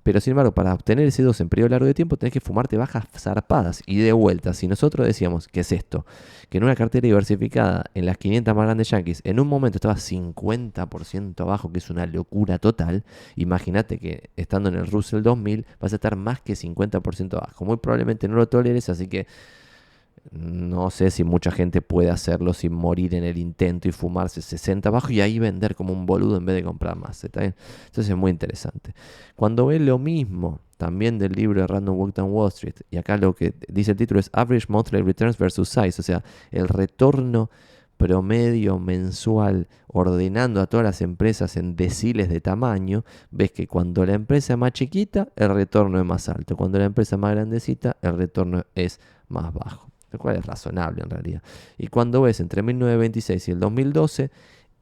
Pero 0.04 0.20
sin 0.20 0.32
embargo, 0.32 0.52
para 0.52 0.74
obtener 0.74 1.06
ese 1.06 1.22
2 1.22 1.40
en 1.40 1.48
periodo 1.48 1.70
largo 1.70 1.86
de 1.86 1.94
tiempo, 1.94 2.18
tenés 2.18 2.32
que 2.32 2.40
fumarte 2.40 2.76
bajas 2.76 3.06
zarpadas. 3.18 3.82
Y 3.86 3.96
de 3.96 4.12
vuelta, 4.12 4.52
si 4.52 4.68
nosotros 4.68 5.06
decíamos, 5.06 5.48
¿qué 5.48 5.60
es 5.60 5.72
esto? 5.72 6.04
Que 6.50 6.58
en 6.58 6.64
una 6.64 6.76
cartera 6.76 7.06
diversificada, 7.06 7.86
en 7.94 8.04
las 8.04 8.18
500 8.18 8.54
más 8.54 8.66
grandes 8.66 8.90
yankees, 8.90 9.22
en 9.24 9.40
un 9.40 9.48
momento 9.48 9.78
estaba 9.78 9.96
50% 9.96 11.40
abajo, 11.40 11.72
que 11.72 11.78
es 11.78 11.88
una 11.88 12.04
locura 12.04 12.58
total. 12.58 13.02
Imagínate 13.34 13.98
que 13.98 14.28
estando 14.36 14.68
en 14.68 14.74
el 14.76 14.86
Russell 14.86 15.22
2000, 15.22 15.66
vas 15.80 15.92
a 15.92 15.96
estar 15.96 16.16
más 16.16 16.42
que 16.42 16.52
50% 16.52 17.38
abajo. 17.38 17.64
Muy 17.64 17.78
probablemente 17.78 18.28
no 18.28 18.36
lo 18.36 18.46
toleres, 18.46 18.90
así 18.90 19.08
que 19.08 19.26
no 20.30 20.90
sé 20.90 21.10
si 21.10 21.22
mucha 21.22 21.50
gente 21.50 21.82
puede 21.82 22.10
hacerlo 22.10 22.54
sin 22.54 22.72
morir 22.72 23.14
en 23.14 23.24
el 23.24 23.38
intento 23.38 23.88
y 23.88 23.92
fumarse 23.92 24.40
60 24.42 24.88
abajo 24.88 25.10
y 25.10 25.20
ahí 25.20 25.38
vender 25.38 25.74
como 25.74 25.92
un 25.92 26.06
boludo 26.06 26.36
en 26.36 26.46
vez 26.46 26.56
de 26.56 26.64
comprar 26.64 26.96
más. 26.96 27.22
Entonces 27.24 27.54
es 27.96 28.16
muy 28.16 28.30
interesante. 28.30 28.94
Cuando 29.36 29.66
ve 29.66 29.78
lo 29.78 29.98
mismo 29.98 30.60
también 30.76 31.18
del 31.18 31.32
libro 31.32 31.60
de 31.60 31.66
Random 31.66 31.96
Walk 31.96 32.14
Down 32.14 32.30
Wall 32.30 32.48
Street, 32.48 32.76
y 32.90 32.96
acá 32.96 33.16
lo 33.16 33.34
que 33.34 33.54
dice 33.68 33.92
el 33.92 33.96
título 33.96 34.20
es 34.20 34.30
Average 34.32 34.66
Monthly 34.68 35.02
Returns 35.02 35.38
versus 35.38 35.68
Size, 35.68 36.00
o 36.00 36.02
sea, 36.02 36.24
el 36.50 36.68
retorno 36.68 37.50
promedio 37.96 38.78
mensual 38.78 39.68
ordenando 39.86 40.60
a 40.60 40.66
todas 40.66 40.84
las 40.84 41.00
empresas 41.00 41.56
en 41.56 41.76
deciles 41.76 42.28
de 42.28 42.40
tamaño, 42.40 43.04
ves 43.30 43.52
que 43.52 43.68
cuando 43.68 44.04
la 44.04 44.14
empresa 44.14 44.54
es 44.54 44.58
más 44.58 44.72
chiquita, 44.72 45.28
el 45.36 45.54
retorno 45.54 46.00
es 46.00 46.04
más 46.04 46.28
alto. 46.28 46.56
Cuando 46.56 46.78
la 46.78 46.86
empresa 46.86 47.14
es 47.14 47.20
más 47.20 47.30
grandecita, 47.32 47.96
el 48.02 48.16
retorno 48.16 48.64
es 48.74 49.00
más 49.28 49.52
bajo 49.54 49.93
lo 50.14 50.18
cual 50.18 50.36
es 50.36 50.46
razonable 50.46 51.02
en 51.02 51.10
realidad. 51.10 51.42
Y 51.76 51.88
cuando 51.88 52.22
ves 52.22 52.40
entre 52.40 52.62
1926 52.62 53.48
y 53.48 53.50
el 53.50 53.60
2012, 53.60 54.30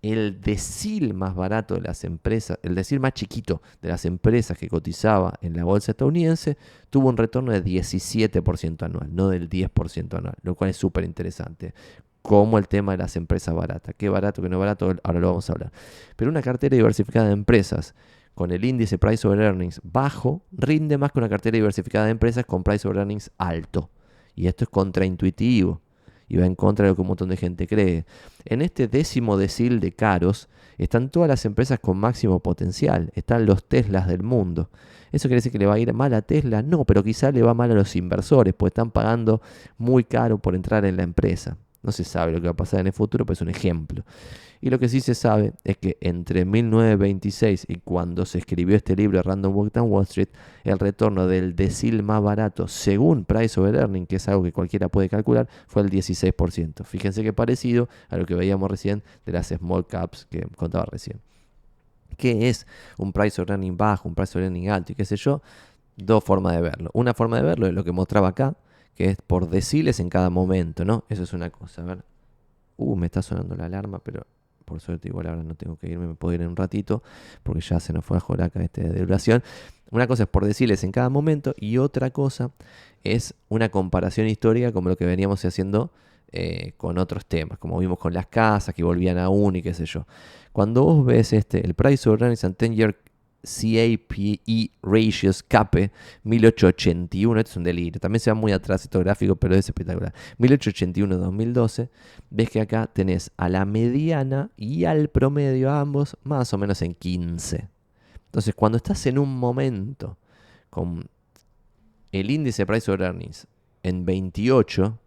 el 0.03 0.41
decil 0.41 1.15
más 1.15 1.35
barato 1.35 1.75
de 1.75 1.81
las 1.81 2.05
empresas, 2.05 2.59
el 2.63 2.75
decil 2.75 3.01
más 3.01 3.13
chiquito 3.15 3.63
de 3.81 3.89
las 3.89 4.05
empresas 4.05 4.59
que 4.59 4.69
cotizaba 4.69 5.35
en 5.41 5.57
la 5.57 5.65
bolsa 5.65 5.93
estadounidense, 5.93 6.59
tuvo 6.91 7.09
un 7.09 7.17
retorno 7.17 7.53
de 7.53 7.65
17% 7.65 8.83
anual, 8.83 9.15
no 9.15 9.29
del 9.29 9.49
10% 9.49 10.19
anual, 10.19 10.35
lo 10.43 10.55
cual 10.55 10.71
es 10.71 10.77
súper 10.77 11.05
interesante. 11.05 11.73
Como 12.21 12.59
el 12.59 12.69
tema 12.69 12.93
de 12.93 12.99
las 12.99 13.17
empresas 13.17 13.53
baratas. 13.53 13.97
Qué 13.97 14.09
barato, 14.09 14.43
qué 14.43 14.49
no 14.49 14.59
barato, 14.59 14.95
ahora 15.03 15.19
lo 15.19 15.29
vamos 15.29 15.51
a 15.51 15.55
hablar. 15.55 15.73
Pero 16.15 16.31
una 16.31 16.43
cartera 16.43 16.77
diversificada 16.77 17.27
de 17.27 17.33
empresas 17.33 17.95
con 18.35 18.51
el 18.53 18.65
índice 18.65 18.99
Price 18.99 19.27
over 19.27 19.41
Earnings 19.41 19.81
bajo 19.83 20.45
rinde 20.53 20.99
más 20.99 21.13
que 21.13 21.19
una 21.19 21.29
cartera 21.29 21.57
diversificada 21.57 22.07
de 22.07 22.13
empresas 22.13 22.45
con 22.47 22.63
Price 22.63 22.87
over 22.87 22.99
Earnings 22.99 23.31
alto. 23.39 23.91
Y 24.35 24.47
esto 24.47 24.65
es 24.65 24.71
contraintuitivo 24.71 25.81
y 26.29 26.37
va 26.39 26.47
en 26.47 26.55
contra 26.55 26.85
de 26.85 26.91
lo 26.91 26.97
que 26.97 27.03
un 27.03 27.09
montón 27.09 27.29
de 27.29 27.37
gente 27.37 27.67
cree. 27.67 28.07
En 28.47 28.63
este 28.63 28.89
décimo 28.89 29.37
decil 29.37 29.81
de 29.81 29.93
caros 29.93 30.49
están 30.79 31.11
todas 31.11 31.29
las 31.29 31.45
empresas 31.45 31.79
con 31.79 31.99
máximo 31.99 32.41
potencial, 32.41 33.13
están 33.15 33.45
los 33.45 33.65
Teslas 33.65 34.07
del 34.07 34.23
mundo. 34.23 34.71
¿Eso 35.13 35.29
quiere 35.29 35.37
decir 35.37 35.53
que 35.53 35.59
le 35.59 35.67
va 35.67 35.75
a 35.75 35.79
ir 35.79 35.93
mal 35.93 36.15
a 36.15 36.23
Tesla? 36.23 36.63
No, 36.63 36.85
pero 36.87 37.05
quizá 37.05 37.31
le 37.31 37.43
va 37.43 37.53
mal 37.53 37.71
a 37.71 37.75
los 37.75 37.95
inversores, 37.97 38.55
porque 38.55 38.71
están 38.71 38.91
pagando 38.91 39.43
muy 39.77 40.05
caro 40.05 40.39
por 40.39 40.55
entrar 40.55 40.87
en 40.87 40.97
la 40.97 41.03
empresa. 41.03 41.59
No 41.83 41.93
se 41.93 42.05
sabe 42.05 42.33
lo 42.33 42.41
que 42.41 42.47
va 42.47 42.53
a 42.53 42.57
pasar 42.57 42.81
en 42.81 42.87
el 42.87 42.93
futuro, 42.95 43.27
pero 43.27 43.35
es 43.35 43.43
un 43.43 43.51
ejemplo. 43.51 44.05
Y 44.65 44.71
lo 44.71 44.79
que 44.79 44.89
sí 44.89 45.01
se 45.01 45.17
sabe 45.17 45.55
es 45.65 45.77
que 45.77 45.99
entre 46.01 46.45
1926 46.45 47.67
y 47.69 47.79
cuando 47.79 48.25
se 48.25 48.39
escribió 48.39 48.77
este 48.77 48.95
libro 48.95 49.21
Random 49.21 49.53
Walk 49.57 49.73
Down 49.73 49.91
Wall 49.91 50.05
Street, 50.05 50.29
el 50.63 50.79
retorno 50.79 51.27
del 51.27 51.57
decil 51.57 52.05
más 52.05 52.23
barato 52.23 52.69
según 52.69 53.25
Price 53.25 53.59
over 53.59 53.75
Earning, 53.75 54.07
que 54.07 54.17
es 54.17 54.29
algo 54.29 54.45
que 54.45 54.53
cualquiera 54.53 54.89
puede 54.89 55.09
calcular, 55.09 55.49
fue 55.67 55.83
el 55.83 55.91
16%. 55.91 56.85
Fíjense 56.85 57.25
que 57.25 57.33
parecido 57.33 57.89
a 58.09 58.17
lo 58.17 58.25
que 58.25 58.37
veíamos 58.37 58.71
recién 58.71 59.03
de 59.27 59.33
las 59.33 59.49
small 59.49 59.85
caps 59.85 60.29
que 60.31 60.43
contaba 60.57 60.85
recién. 60.85 61.21
¿Qué 62.17 62.49
es 62.49 62.69
un 62.99 63.13
price 63.13 63.43
over 63.43 63.51
earning 63.51 63.77
bajo, 63.77 64.09
un 64.09 64.15
price 64.15 64.39
over 64.39 64.45
earning 64.45 64.71
alto 64.71 64.93
y 64.93 64.95
qué 64.95 65.05
sé 65.05 65.17
yo? 65.17 65.43
Dos 65.97 66.23
formas 66.23 66.55
de 66.55 66.61
verlo. 66.61 66.91
Una 66.95 67.15
forma 67.15 67.37
de 67.39 67.43
verlo 67.43 67.67
es 67.67 67.75
lo 67.75 67.83
que 67.83 67.91
mostraba 67.91 68.29
acá, 68.29 68.55
que 68.95 69.07
es 69.07 69.17
por 69.27 69.49
deciles 69.49 69.99
en 69.99 70.09
cada 70.09 70.31
momento, 70.31 70.85
¿no? 70.85 71.03
Eso 71.09 71.25
es 71.25 71.33
una 71.33 71.51
cosa, 71.51 71.83
a 71.83 71.87
ver. 71.87 72.05
Uh, 72.77 72.95
me 72.95 73.07
está 73.07 73.23
sonando 73.23 73.57
la 73.57 73.65
alarma, 73.65 73.99
pero 73.99 74.25
por 74.65 74.81
suerte 74.81 75.09
igual 75.09 75.27
ahora 75.27 75.43
no 75.43 75.55
tengo 75.55 75.77
que 75.77 75.89
irme, 75.89 76.07
me 76.07 76.15
puedo 76.15 76.35
ir 76.35 76.43
en 76.43 76.49
un 76.49 76.57
ratito, 76.57 77.03
porque 77.43 77.61
ya 77.61 77.81
se 77.81 77.93
nos 77.93 78.05
fue 78.05 78.17
a 78.17 78.21
Joraca 78.21 78.63
este 78.63 78.83
de 78.89 79.01
duración. 79.01 79.43
Una 79.91 80.07
cosa 80.07 80.23
es 80.23 80.29
por 80.29 80.45
decirles 80.45 80.85
en 80.85 80.93
cada 80.93 81.11
momento 81.11 81.55
y 81.57 81.79
otra 81.79 82.11
cosa 82.11 82.51
es 83.05 83.35
una 83.49 83.69
comparación 83.69 84.27
histórica 84.27 84.73
como 84.73 84.89
lo 84.89 84.97
que 84.97 85.05
veníamos 85.05 85.45
haciendo 85.45 85.93
eh, 86.33 86.73
con 86.79 86.97
otros 86.97 87.27
temas, 87.27 87.59
como 87.59 87.79
vimos 87.79 87.99
con 87.99 88.15
las 88.15 88.27
casas 88.27 88.75
que 88.75 88.83
volvían 88.83 89.19
a 89.19 89.29
uno 89.29 89.59
y 89.59 89.63
qué 89.63 89.75
sé 89.75 89.85
yo. 89.85 90.07
Cuando 90.53 90.83
vos 90.85 91.05
ves 91.05 91.33
este, 91.35 91.65
el 91.65 91.75
Price 91.75 92.09
of 92.09 92.21
Earnings 92.21 92.45
and 92.45 92.57
10 92.57 92.75
Year 92.75 92.97
CAPE 93.43 94.41
Ratios 94.83 95.43
CAPE 95.43 95.91
1881, 96.23 97.41
esto 97.41 97.51
es 97.51 97.57
un 97.57 97.65
delirio, 97.65 98.01
también 98.01 98.21
se 98.21 98.31
va 98.31 98.35
muy 98.35 98.53
atrás 98.53 98.85
esto 98.85 99.01
gráfico, 99.01 99.37
pero 99.37 99.55
es 99.55 99.67
espectacular. 99.67 100.15
1881-2012, 100.39 101.89
ves 102.31 102.51
que 102.51 102.61
acá 102.61 102.87
tenés 102.87 103.31
a 103.37 103.49
la 103.49 103.65
mediana 103.65 104.51
y 104.57 104.85
al 104.85 105.09
promedio 105.09 105.71
ambos 105.71 106.17
más 106.23 106.53
o 106.55 106.59
menos 106.59 106.83
en 106.83 106.95
15. 106.95 107.69
Entonces, 108.27 108.55
cuando 108.55 108.77
estás 108.77 109.05
en 109.07 109.19
un 109.19 109.37
momento 109.37 110.17
con 110.71 111.09
el 112.13 112.31
índice 112.31 112.65
Price 112.65 112.91
of 112.91 113.01
Earnings 113.01 113.47
en 113.83 114.07
28, 114.07 114.99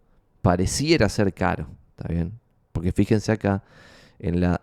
pareciera 0.42 1.08
ser 1.08 1.32
caro, 1.32 1.68
¿está 1.96 2.12
bien? 2.12 2.38
Porque 2.72 2.92
fíjense 2.92 3.32
acá 3.32 3.64
en, 4.18 4.40
la, 4.40 4.60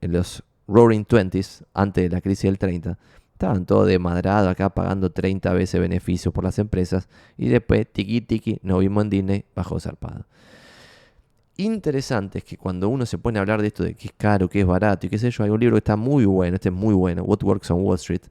en 0.00 0.12
los 0.12 0.42
Roaring 0.66 1.04
Twenties, 1.04 1.64
antes 1.74 2.04
de 2.04 2.10
la 2.10 2.20
crisis 2.20 2.44
del 2.44 2.58
30, 2.58 2.98
estaban 3.32 3.66
todos 3.66 3.88
desmadrados 3.88 4.48
acá 4.48 4.70
pagando 4.70 5.10
30 5.10 5.52
veces 5.52 5.80
beneficios 5.80 6.32
por 6.32 6.44
las 6.44 6.58
empresas 6.58 7.08
y 7.36 7.48
después, 7.48 7.86
tiki 7.90 8.20
tiki, 8.20 8.58
nos 8.62 8.80
vimos 8.80 9.04
en 9.04 9.10
Disney 9.10 9.44
bajo 9.54 9.78
zarpado. 9.78 10.24
Interesante 11.56 12.38
es 12.38 12.44
que 12.44 12.56
cuando 12.56 12.88
uno 12.88 13.06
se 13.06 13.16
pone 13.18 13.38
a 13.38 13.42
hablar 13.42 13.60
de 13.60 13.68
esto 13.68 13.84
de 13.84 13.94
qué 13.94 14.08
es 14.08 14.14
caro, 14.16 14.48
qué 14.48 14.60
es 14.60 14.66
barato 14.66 15.06
y 15.06 15.10
qué 15.10 15.18
sé 15.18 15.30
yo, 15.30 15.44
hay 15.44 15.50
un 15.50 15.60
libro 15.60 15.76
que 15.76 15.78
está 15.78 15.96
muy 15.96 16.24
bueno, 16.24 16.56
este 16.56 16.68
es 16.68 16.74
muy 16.74 16.94
bueno, 16.94 17.22
What 17.22 17.42
Works 17.44 17.70
on 17.70 17.82
Wall 17.82 17.96
Street, 17.96 18.22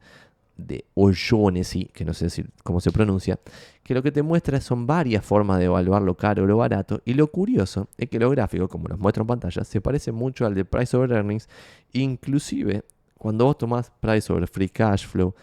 de 0.57 0.85
O'Shaughnessy, 0.93 1.85
que 1.93 2.05
no 2.05 2.13
sé 2.13 2.25
decir 2.25 2.49
cómo 2.63 2.79
se 2.79 2.91
pronuncia, 2.91 3.39
que 3.83 3.93
lo 3.93 4.03
que 4.03 4.11
te 4.11 4.21
muestra 4.21 4.61
son 4.61 4.85
varias 4.85 5.25
formas 5.25 5.59
de 5.59 5.65
evaluar 5.65 6.01
lo 6.01 6.15
caro 6.15 6.43
o 6.43 6.45
lo 6.45 6.57
barato, 6.57 7.01
y 7.05 7.13
lo 7.13 7.27
curioso 7.27 7.87
es 7.97 8.09
que 8.09 8.19
los 8.19 8.31
gráficos, 8.31 8.69
como 8.69 8.87
los 8.87 8.99
muestro 8.99 9.23
en 9.23 9.27
pantalla, 9.27 9.63
se 9.63 9.81
parecen 9.81 10.15
mucho 10.15 10.45
al 10.45 10.55
de 10.55 10.65
Price 10.65 10.95
over 10.95 11.11
Earnings, 11.11 11.49
inclusive 11.91 12.83
cuando 13.17 13.45
vos 13.45 13.57
tomás 13.57 13.91
Price 13.99 14.31
over 14.31 14.47
Free 14.47 14.69
Cash 14.69 15.07
Flow, 15.07 15.33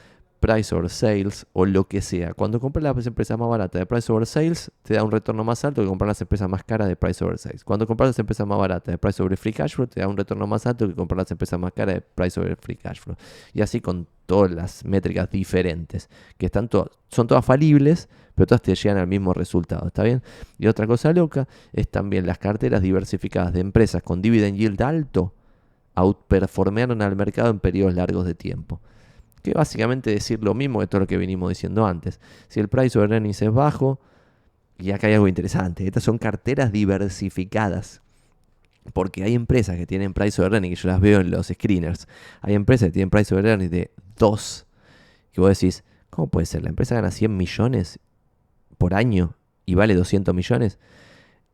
price 0.40 0.74
over 0.74 0.88
sales 0.88 1.46
o 1.52 1.66
lo 1.66 1.86
que 1.86 2.00
sea. 2.00 2.32
Cuando 2.32 2.58
compras 2.58 2.82
las 2.82 3.06
empresas 3.06 3.38
más 3.38 3.48
baratas 3.48 3.78
de 3.78 3.86
price 3.86 4.10
over 4.10 4.26
sales, 4.26 4.72
te 4.82 4.94
da 4.94 5.04
un 5.04 5.10
retorno 5.10 5.44
más 5.44 5.64
alto 5.64 5.82
que 5.82 5.88
comprar 5.88 6.08
las 6.08 6.20
empresas 6.20 6.48
más 6.48 6.64
caras 6.64 6.88
de 6.88 6.96
price 6.96 7.22
over 7.22 7.38
sales. 7.38 7.62
Cuando 7.62 7.86
compras 7.86 8.08
las 8.08 8.18
empresas 8.18 8.46
más 8.46 8.58
baratas 8.58 8.90
de 8.90 8.98
price 8.98 9.22
over 9.22 9.36
free 9.36 9.52
cash 9.52 9.74
flow, 9.74 9.86
te 9.86 10.00
da 10.00 10.08
un 10.08 10.16
retorno 10.16 10.46
más 10.46 10.66
alto 10.66 10.88
que 10.88 10.94
comprar 10.94 11.18
las 11.18 11.30
empresas 11.30 11.60
más 11.60 11.72
caras 11.72 11.96
de 11.96 12.00
price 12.00 12.40
over 12.40 12.56
free 12.56 12.76
cash 12.76 13.00
flow. 13.00 13.16
Y 13.52 13.60
así 13.60 13.80
con 13.80 14.08
todas 14.24 14.50
las 14.50 14.84
métricas 14.84 15.30
diferentes, 15.30 16.08
que 16.38 16.46
están 16.46 16.70
son 17.08 17.26
todas 17.26 17.44
falibles, 17.44 18.08
pero 18.34 18.46
todas 18.46 18.62
te 18.62 18.74
llegan 18.74 18.96
al 18.96 19.06
mismo 19.06 19.34
resultado, 19.34 19.88
¿está 19.88 20.02
bien? 20.02 20.22
Y 20.58 20.68
otra 20.68 20.86
cosa 20.86 21.12
loca 21.12 21.46
es 21.72 21.88
también 21.88 22.26
las 22.26 22.38
carteras 22.38 22.80
diversificadas 22.80 23.52
de 23.52 23.60
empresas 23.60 24.02
con 24.02 24.22
dividend 24.22 24.56
yield 24.56 24.80
alto 24.80 25.34
outperformaron 25.94 27.02
al 27.02 27.16
mercado 27.16 27.50
en 27.50 27.58
periodos 27.58 27.94
largos 27.94 28.24
de 28.24 28.34
tiempo 28.34 28.80
que 29.42 29.52
básicamente 29.52 30.10
decir 30.10 30.42
lo 30.42 30.54
mismo 30.54 30.80
de 30.80 30.86
todo 30.86 31.00
lo 31.00 31.06
que 31.06 31.16
venimos 31.16 31.48
diciendo 31.48 31.86
antes. 31.86 32.20
Si 32.48 32.60
el 32.60 32.68
price 32.68 32.98
of 32.98 33.10
earnings 33.10 33.42
es 33.42 33.52
bajo, 33.52 34.00
y 34.78 34.92
acá 34.92 35.06
hay 35.06 35.14
algo 35.14 35.28
interesante, 35.28 35.86
estas 35.86 36.02
son 36.02 36.18
carteras 36.18 36.72
diversificadas. 36.72 38.02
Porque 38.94 39.22
hay 39.22 39.34
empresas 39.34 39.76
que 39.76 39.86
tienen 39.86 40.14
price 40.14 40.40
over 40.40 40.54
earning, 40.54 40.70
que 40.70 40.76
yo 40.76 40.88
las 40.88 41.00
veo 41.00 41.20
en 41.20 41.30
los 41.30 41.48
screeners. 41.48 42.08
Hay 42.40 42.54
empresas 42.54 42.88
que 42.88 42.92
tienen 42.92 43.10
price 43.10 43.34
over 43.34 43.46
earning 43.46 43.68
de 43.68 43.90
2. 44.16 44.66
Que 45.32 45.40
vos 45.40 45.50
decís, 45.50 45.84
¿cómo 46.08 46.28
puede 46.28 46.46
ser? 46.46 46.62
La 46.62 46.70
empresa 46.70 46.94
gana 46.94 47.10
100 47.10 47.36
millones 47.36 47.98
por 48.78 48.94
año 48.94 49.36
y 49.66 49.74
vale 49.74 49.94
200 49.94 50.34
millones. 50.34 50.78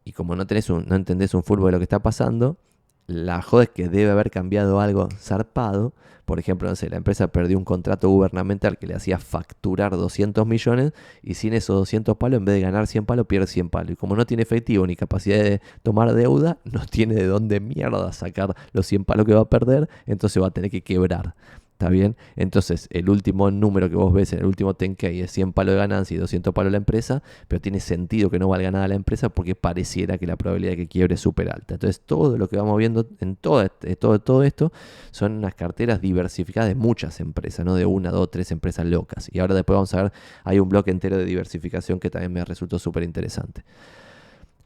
Y 0.04 0.12
como 0.12 0.36
no, 0.36 0.46
tenés 0.46 0.70
un, 0.70 0.86
no 0.86 0.94
entendés 0.94 1.34
un 1.34 1.42
fútbol 1.42 1.66
de 1.66 1.72
lo 1.72 1.78
que 1.78 1.84
está 1.84 1.98
pasando, 1.98 2.58
la 3.06 3.42
joda 3.42 3.64
es 3.64 3.70
que 3.70 3.88
debe 3.88 4.10
haber 4.10 4.30
cambiado 4.30 4.80
algo 4.80 5.08
zarpado. 5.18 5.94
Por 6.24 6.40
ejemplo, 6.40 6.68
no 6.68 6.74
sé, 6.74 6.90
la 6.90 6.96
empresa 6.96 7.28
perdió 7.28 7.56
un 7.56 7.64
contrato 7.64 8.08
gubernamental 8.08 8.78
que 8.78 8.88
le 8.88 8.94
hacía 8.94 9.18
facturar 9.18 9.92
200 9.92 10.44
millones 10.44 10.92
y 11.22 11.34
sin 11.34 11.52
esos 11.52 11.76
200 11.76 12.16
palos, 12.16 12.38
en 12.38 12.44
vez 12.44 12.56
de 12.56 12.62
ganar 12.62 12.88
100 12.88 13.06
palos, 13.06 13.26
pierde 13.26 13.46
100 13.46 13.70
palos. 13.70 13.92
Y 13.92 13.96
como 13.96 14.16
no 14.16 14.26
tiene 14.26 14.42
efectivo 14.42 14.86
ni 14.86 14.96
capacidad 14.96 15.38
de 15.38 15.60
tomar 15.84 16.12
deuda, 16.14 16.58
no 16.64 16.84
tiene 16.86 17.14
de 17.14 17.26
dónde 17.26 17.60
mierda 17.60 18.12
sacar 18.12 18.56
los 18.72 18.86
100 18.86 19.04
palos 19.04 19.24
que 19.24 19.34
va 19.34 19.42
a 19.42 19.48
perder, 19.48 19.88
entonces 20.06 20.42
va 20.42 20.48
a 20.48 20.50
tener 20.50 20.70
que 20.70 20.82
quebrar. 20.82 21.34
¿Está 21.76 21.90
bien? 21.90 22.16
Entonces, 22.36 22.88
el 22.90 23.10
último 23.10 23.50
número 23.50 23.90
que 23.90 23.96
vos 23.96 24.10
ves 24.10 24.32
en 24.32 24.38
el 24.38 24.46
último 24.46 24.72
Tenkei 24.72 25.20
es 25.20 25.30
100 25.30 25.52
palos 25.52 25.74
de 25.74 25.78
ganancia 25.78 26.14
y 26.14 26.18
200 26.18 26.54
palos 26.54 26.72
la 26.72 26.78
empresa, 26.78 27.22
pero 27.48 27.60
tiene 27.60 27.80
sentido 27.80 28.30
que 28.30 28.38
no 28.38 28.48
valga 28.48 28.70
nada 28.70 28.88
la 28.88 28.94
empresa 28.94 29.28
porque 29.28 29.54
pareciera 29.54 30.16
que 30.16 30.26
la 30.26 30.36
probabilidad 30.36 30.70
de 30.70 30.78
que 30.78 30.86
quiebre 30.88 31.16
es 31.16 31.20
súper 31.20 31.50
alta. 31.50 31.74
Entonces, 31.74 32.00
todo 32.00 32.38
lo 32.38 32.48
que 32.48 32.56
vamos 32.56 32.78
viendo 32.78 33.06
en 33.20 33.36
todo, 33.36 33.60
este, 33.60 33.94
todo, 33.94 34.18
todo 34.20 34.42
esto 34.42 34.72
son 35.10 35.32
unas 35.32 35.54
carteras 35.54 36.00
diversificadas 36.00 36.70
de 36.70 36.74
muchas 36.74 37.20
empresas, 37.20 37.66
no 37.66 37.74
de 37.74 37.84
una, 37.84 38.10
dos, 38.10 38.30
tres 38.30 38.50
empresas 38.52 38.86
locas. 38.86 39.28
Y 39.30 39.40
ahora 39.40 39.54
después 39.54 39.74
vamos 39.74 39.92
a 39.92 40.04
ver, 40.04 40.12
hay 40.44 40.58
un 40.58 40.70
bloque 40.70 40.90
entero 40.90 41.18
de 41.18 41.26
diversificación 41.26 42.00
que 42.00 42.08
también 42.08 42.32
me 42.32 42.42
resultó 42.42 42.78
súper 42.78 43.02
interesante. 43.02 43.64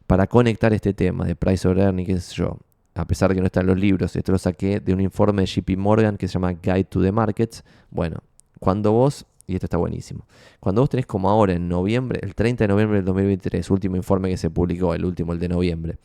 Para 0.07 0.29
conectar 0.29 0.73
este 0.73 0.95
tema 0.95 1.25
de 1.25 1.35
price 1.35 1.67
over 1.67 1.83
earning, 1.83 2.07
qué 2.07 2.21
sé 2.21 2.37
yo, 2.37 2.57
a 2.95 3.07
pesar 3.07 3.31
de 3.31 3.37
que 3.37 3.41
no 3.41 3.47
están 3.47 3.67
los 3.67 3.79
libros, 3.79 4.15
esto 4.17 4.33
lo 4.33 4.39
saqué 4.39 4.81
de 4.81 4.93
un 4.93 5.01
informe 5.01 5.43
de 5.43 5.47
JP 5.47 5.77
Morgan 5.77 6.17
que 6.17 6.29
se 6.29 6.35
llama 6.35 6.53
Guide 6.53 6.85
to 6.85 7.03
the 7.03 7.13
Markets. 7.13 7.65
Bueno, 7.91 8.19
cuando 8.59 8.93
vos, 8.93 9.27
y 9.47 9.55
esto 9.55 9.67
está 9.67 9.77
buenísimo, 9.77 10.27
cuando 10.59 10.83
vos 10.83 10.91
tenés 10.91 11.07
como 11.07 11.31
ahora 11.31 11.53
en 11.53 11.69
noviembre, 11.69 12.21
el 12.23 12.35
30 12.35 12.65
de 12.65 12.69
noviembre 12.69 12.99
del 12.99 13.05
2023, 13.05 13.71
último 13.71 13.97
informe 13.97 14.29
que 14.29 14.37
se 14.37 14.51
publicó, 14.51 14.95
el 14.95 15.05
último, 15.05 15.33
el 15.33 15.39
de 15.39 15.49
noviembre, 15.49 15.99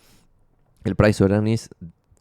el 0.83 0.95
price 0.95 1.23
of 1.23 1.31
earnings, 1.31 1.69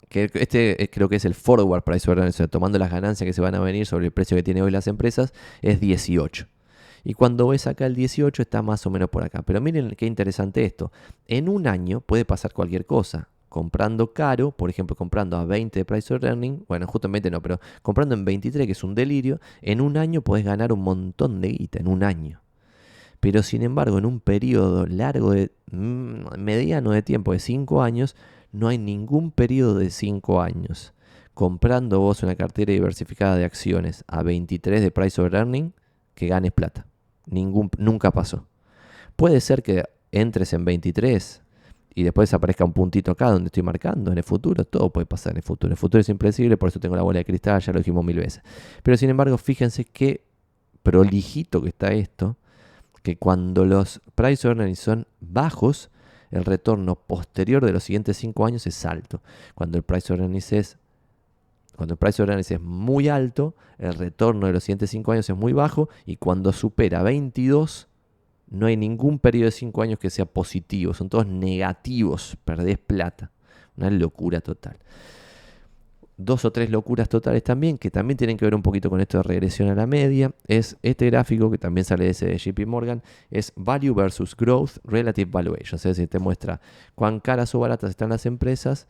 que 0.09 0.31
este 0.35 0.89
creo 0.93 1.09
que 1.09 1.17
es 1.17 1.25
el 1.25 1.35
forward 1.35 1.83
price 1.83 2.11
of 2.11 2.17
earnings, 2.17 2.37
o 2.37 2.39
sea, 2.39 2.49
tomando 2.49 2.79
las 2.79 2.91
ganancias 2.91 3.27
que 3.27 3.33
se 3.33 3.41
van 3.41 3.55
a 3.55 3.61
venir 3.61 3.87
sobre 3.87 4.07
el 4.07 4.13
precio 4.13 4.37
que 4.37 4.43
tienen 4.43 4.63
hoy 4.63 4.71
las 4.71 4.87
empresas, 4.87 5.35
es 5.61 5.81
18. 5.81 6.47
Y 7.07 7.13
cuando 7.13 7.49
ves 7.49 7.67
acá 7.67 7.85
el 7.85 7.95
18 7.95 8.41
está 8.41 8.63
más 8.63 8.87
o 8.87 8.91
menos 8.91 9.11
por 9.11 9.23
acá. 9.23 9.43
Pero 9.43 9.61
miren 9.61 9.91
qué 9.91 10.07
interesante 10.07 10.65
esto. 10.65 10.91
En 11.27 11.51
un 11.51 11.67
año 11.67 12.01
puede 12.01 12.25
pasar 12.25 12.55
cualquier 12.55 12.87
cosa 12.87 13.29
comprando 13.55 14.13
caro, 14.13 14.51
por 14.51 14.69
ejemplo, 14.69 14.97
comprando 14.97 15.37
a 15.37 15.45
20 15.45 15.79
de 15.79 15.85
price 15.85 16.13
of 16.13 16.25
earning, 16.25 16.65
bueno, 16.67 16.89
justamente 16.89 17.31
no, 17.31 17.41
pero 17.41 17.61
comprando 17.83 18.17
en 18.17 18.25
23, 18.25 18.67
que 18.67 18.73
es 18.73 18.83
un 18.83 18.97
delirio, 18.97 19.39
en 19.63 19.81
un 19.81 19.97
año 19.97 20.23
puedes 20.23 20.45
ganar 20.45 20.73
un 20.73 20.83
montón 20.83 21.41
de 21.41 21.51
guita, 21.51 21.79
en 21.79 21.87
un 21.87 22.03
año. 22.03 22.41
Pero 23.21 23.45
sin 23.45 23.63
embargo, 23.63 23.97
en 23.99 24.07
un 24.07 24.19
periodo 24.19 24.87
largo 24.87 25.31
de 25.31 25.53
mm, 25.71 26.37
mediano 26.37 26.91
de 26.91 27.03
tiempo 27.03 27.31
de 27.31 27.39
5 27.39 27.81
años, 27.81 28.17
no 28.51 28.67
hay 28.67 28.77
ningún 28.77 29.31
periodo 29.31 29.79
de 29.79 29.91
5 29.91 30.43
años. 30.43 30.93
Comprando 31.33 32.01
vos 32.01 32.25
una 32.25 32.35
cartera 32.35 32.73
diversificada 32.73 33.37
de 33.37 33.45
acciones 33.45 34.03
a 34.09 34.25
23 34.25 34.83
de 34.83 34.91
price 34.91 35.23
of 35.23 35.33
earning, 35.33 35.75
que 36.17 36.27
ganes 36.27 36.51
plata. 36.51 36.89
Ningún, 37.27 37.71
nunca 37.79 38.11
pasó. 38.11 38.49
Puede 39.15 39.41
ser 39.41 39.63
que 39.63 39.85
entres 40.11 40.53
en 40.55 40.65
23 40.65 41.44
y 41.95 42.03
después 42.03 42.33
aparezca 42.35 42.65
un 42.65 42.73
puntito 42.73 43.13
acá 43.13 43.31
donde 43.31 43.47
estoy 43.47 43.63
marcando 43.63 44.11
en 44.11 44.19
el 44.19 44.25
futuro, 44.25 44.65
todo 44.65 44.91
puede 44.91 45.07
pasar 45.07 45.33
en 45.33 45.39
el 45.39 45.43
futuro. 45.43 45.73
El 45.73 45.77
futuro 45.77 46.01
es 46.01 46.09
impredecible, 46.09 46.57
por 46.57 46.69
eso 46.69 46.81
tengo 46.81 46.97
la 46.97 47.03
bola 47.03 47.19
de 47.19 47.25
cristal, 47.25 47.61
ya 47.61 47.73
lo 47.73 47.79
dijimos 47.79 48.05
mil 48.05 48.17
veces. 48.17 48.43
Pero 48.83 48.97
sin 48.97 49.11
embargo, 49.11 49.39
fíjense 49.39 49.85
qué 49.85 50.25
prolijito 50.83 51.63
que 51.63 51.69
está 51.69 51.93
esto, 51.93 52.37
que 53.03 53.17
cuando 53.17 53.65
los 53.65 54.01
price 54.15 54.47
earnings 54.47 54.79
son 54.79 55.07
bajos, 55.21 55.91
el 56.31 56.45
retorno 56.45 56.97
posterior 56.97 57.65
de 57.65 57.73
los 57.73 57.85
siguientes 57.85 58.17
5 58.17 58.47
años 58.47 58.67
es 58.67 58.85
alto. 58.85 59.23
Cuando 59.55 59.79
el 59.79 59.85
price 59.85 60.13
earnings 60.13 60.53
es 60.53 60.79
cuando 61.77 61.95
el 61.95 61.99
price 61.99 62.23
earnings 62.23 62.51
es 62.51 62.61
muy 62.61 63.09
alto, 63.09 63.55
el 63.79 63.95
retorno 63.95 64.47
de 64.47 64.53
los 64.53 64.65
siguientes 64.65 64.91
5 64.91 65.13
años 65.13 65.29
es 65.29 65.37
muy 65.37 65.53
bajo 65.53 65.89
y 66.07 66.17
cuando 66.17 66.53
supera 66.53 67.03
22 67.03 67.89
no 68.49 68.67
hay 68.67 68.77
ningún 68.77 69.19
periodo 69.19 69.47
de 69.47 69.53
5 69.53 69.83
años 69.83 69.99
que 69.99 70.11
sea 70.11 70.27
positivo, 70.27 70.95
son 70.95 71.09
todos 71.09 71.27
negativos, 71.27 72.37
perdés 72.45 72.79
plata. 72.79 73.31
Una 73.77 73.91
locura 73.91 74.41
total. 74.41 74.79
Dos 76.17 76.45
o 76.45 76.53
tres 76.53 76.71
locuras 76.71 77.09
totales 77.09 77.43
también, 77.43 77.77
que 77.77 77.91
también 77.91 78.17
tienen 78.17 78.37
que 78.37 78.45
ver 78.45 78.55
un 78.55 78.63
poquito 78.63 78.89
con 78.89 79.01
esto 79.01 79.19
de 79.19 79.25
regresión 79.25 79.69
a 79.69 79.75
la 79.75 79.89
media, 79.89 80.33
es 80.47 80.77
este 80.83 81.07
gráfico 81.07 81.51
que 81.51 81.59
también 81.59 81.85
sale 81.85 82.05
de 82.05 82.11
ese 82.11 82.27
de 82.27 82.39
JP 82.39 82.69
Morgan, 82.69 83.03
es 83.31 83.53
Value 83.57 83.95
versus 83.95 84.37
Growth 84.37 84.77
Relative 84.85 85.29
Valuation. 85.29 85.77
Sea, 85.77 85.93
si 85.93 86.07
te 86.07 86.21
muestra 86.21 86.61
cuán 86.95 87.19
caras 87.19 87.53
o 87.57 87.59
baratas 87.59 87.91
están 87.91 88.11
las 88.11 88.27
empresas 88.27 88.87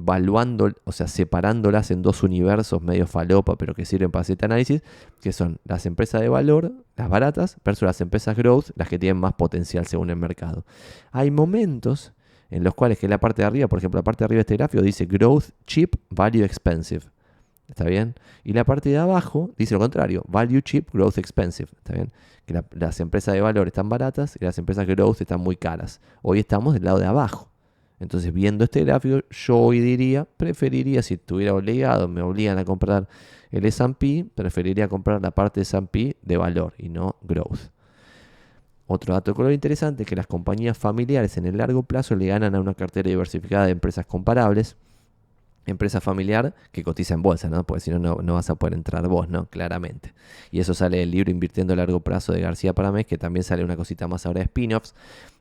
valuando, 0.00 0.70
o 0.84 0.92
sea, 0.92 1.08
separándolas 1.08 1.90
en 1.90 2.02
dos 2.02 2.22
universos 2.22 2.80
medio 2.80 3.06
falopa, 3.08 3.56
pero 3.56 3.74
que 3.74 3.84
sirven 3.84 4.12
para 4.12 4.22
este 4.22 4.44
análisis, 4.44 4.82
que 5.20 5.32
son 5.32 5.58
las 5.64 5.86
empresas 5.86 6.20
de 6.20 6.28
valor, 6.28 6.72
las 6.96 7.08
baratas, 7.08 7.56
versus 7.64 7.86
las 7.86 8.00
empresas 8.00 8.36
growth, 8.36 8.66
las 8.76 8.88
que 8.88 8.98
tienen 8.98 9.20
más 9.20 9.34
potencial 9.34 9.86
según 9.86 10.10
el 10.10 10.16
mercado. 10.16 10.64
Hay 11.10 11.32
momentos 11.32 12.12
en 12.50 12.62
los 12.62 12.74
cuales, 12.74 12.98
que 12.98 13.08
la 13.08 13.18
parte 13.18 13.42
de 13.42 13.46
arriba, 13.46 13.66
por 13.66 13.80
ejemplo, 13.80 13.98
la 13.98 14.04
parte 14.04 14.22
de 14.22 14.26
arriba 14.26 14.38
de 14.38 14.42
este 14.42 14.56
gráfico 14.56 14.82
dice 14.82 15.04
growth 15.04 15.46
cheap, 15.66 15.96
value 16.10 16.44
expensive. 16.44 17.02
¿Está 17.68 17.84
bien? 17.84 18.14
Y 18.44 18.52
la 18.52 18.64
parte 18.64 18.88
de 18.88 18.96
abajo 18.96 19.50
dice 19.58 19.74
lo 19.74 19.80
contrario, 19.80 20.24
value 20.28 20.62
cheap, 20.62 20.90
growth 20.92 21.18
expensive. 21.18 21.68
¿Está 21.76 21.92
bien? 21.92 22.12
Que 22.46 22.62
las 22.70 23.00
empresas 23.00 23.34
de 23.34 23.40
valor 23.42 23.66
están 23.66 23.88
baratas 23.88 24.38
y 24.40 24.44
las 24.44 24.56
empresas 24.58 24.86
growth 24.86 25.20
están 25.20 25.40
muy 25.40 25.56
caras. 25.56 26.00
Hoy 26.22 26.38
estamos 26.38 26.72
del 26.72 26.84
lado 26.84 26.98
de 26.98 27.06
abajo. 27.06 27.50
Entonces, 28.00 28.32
viendo 28.32 28.64
este 28.64 28.84
gráfico, 28.84 29.20
yo 29.30 29.58
hoy 29.58 29.80
diría, 29.80 30.24
preferiría, 30.24 31.02
si 31.02 31.14
estuviera 31.14 31.54
obligado, 31.54 32.08
me 32.08 32.22
obligan 32.22 32.58
a 32.58 32.64
comprar 32.64 33.08
el 33.50 33.64
S&P, 33.64 34.26
preferiría 34.34 34.88
comprar 34.88 35.20
la 35.20 35.32
parte 35.32 35.60
de 35.60 35.62
S&P 35.62 36.16
de 36.22 36.36
valor 36.36 36.74
y 36.78 36.88
no 36.88 37.16
growth. 37.22 37.70
Otro 38.86 39.14
dato 39.14 39.32
de 39.32 39.34
color 39.34 39.52
interesante 39.52 40.04
es 40.04 40.08
que 40.08 40.16
las 40.16 40.26
compañías 40.26 40.78
familiares 40.78 41.36
en 41.36 41.46
el 41.46 41.58
largo 41.58 41.82
plazo 41.82 42.16
le 42.16 42.26
ganan 42.26 42.54
a 42.54 42.60
una 42.60 42.74
cartera 42.74 43.08
diversificada 43.08 43.66
de 43.66 43.72
empresas 43.72 44.06
comparables 44.06 44.76
empresa 45.70 46.00
familiar 46.00 46.54
que 46.72 46.82
cotiza 46.82 47.14
en 47.14 47.22
bolsa, 47.22 47.48
¿no? 47.48 47.64
Porque 47.64 47.80
si 47.80 47.90
no, 47.90 47.98
no 47.98 48.34
vas 48.34 48.50
a 48.50 48.54
poder 48.54 48.74
entrar 48.74 49.06
vos, 49.08 49.28
¿no? 49.28 49.46
Claramente. 49.46 50.12
Y 50.50 50.60
eso 50.60 50.74
sale 50.74 50.98
del 50.98 51.10
libro 51.10 51.30
Invirtiendo 51.30 51.72
a 51.72 51.76
largo 51.76 52.00
plazo 52.00 52.32
de 52.32 52.40
García 52.40 52.72
Paramés, 52.72 53.06
que 53.06 53.18
también 53.18 53.44
sale 53.44 53.64
una 53.64 53.76
cosita 53.76 54.08
más 54.08 54.26
ahora 54.26 54.40
de 54.40 54.44
spin-offs. 54.44 54.94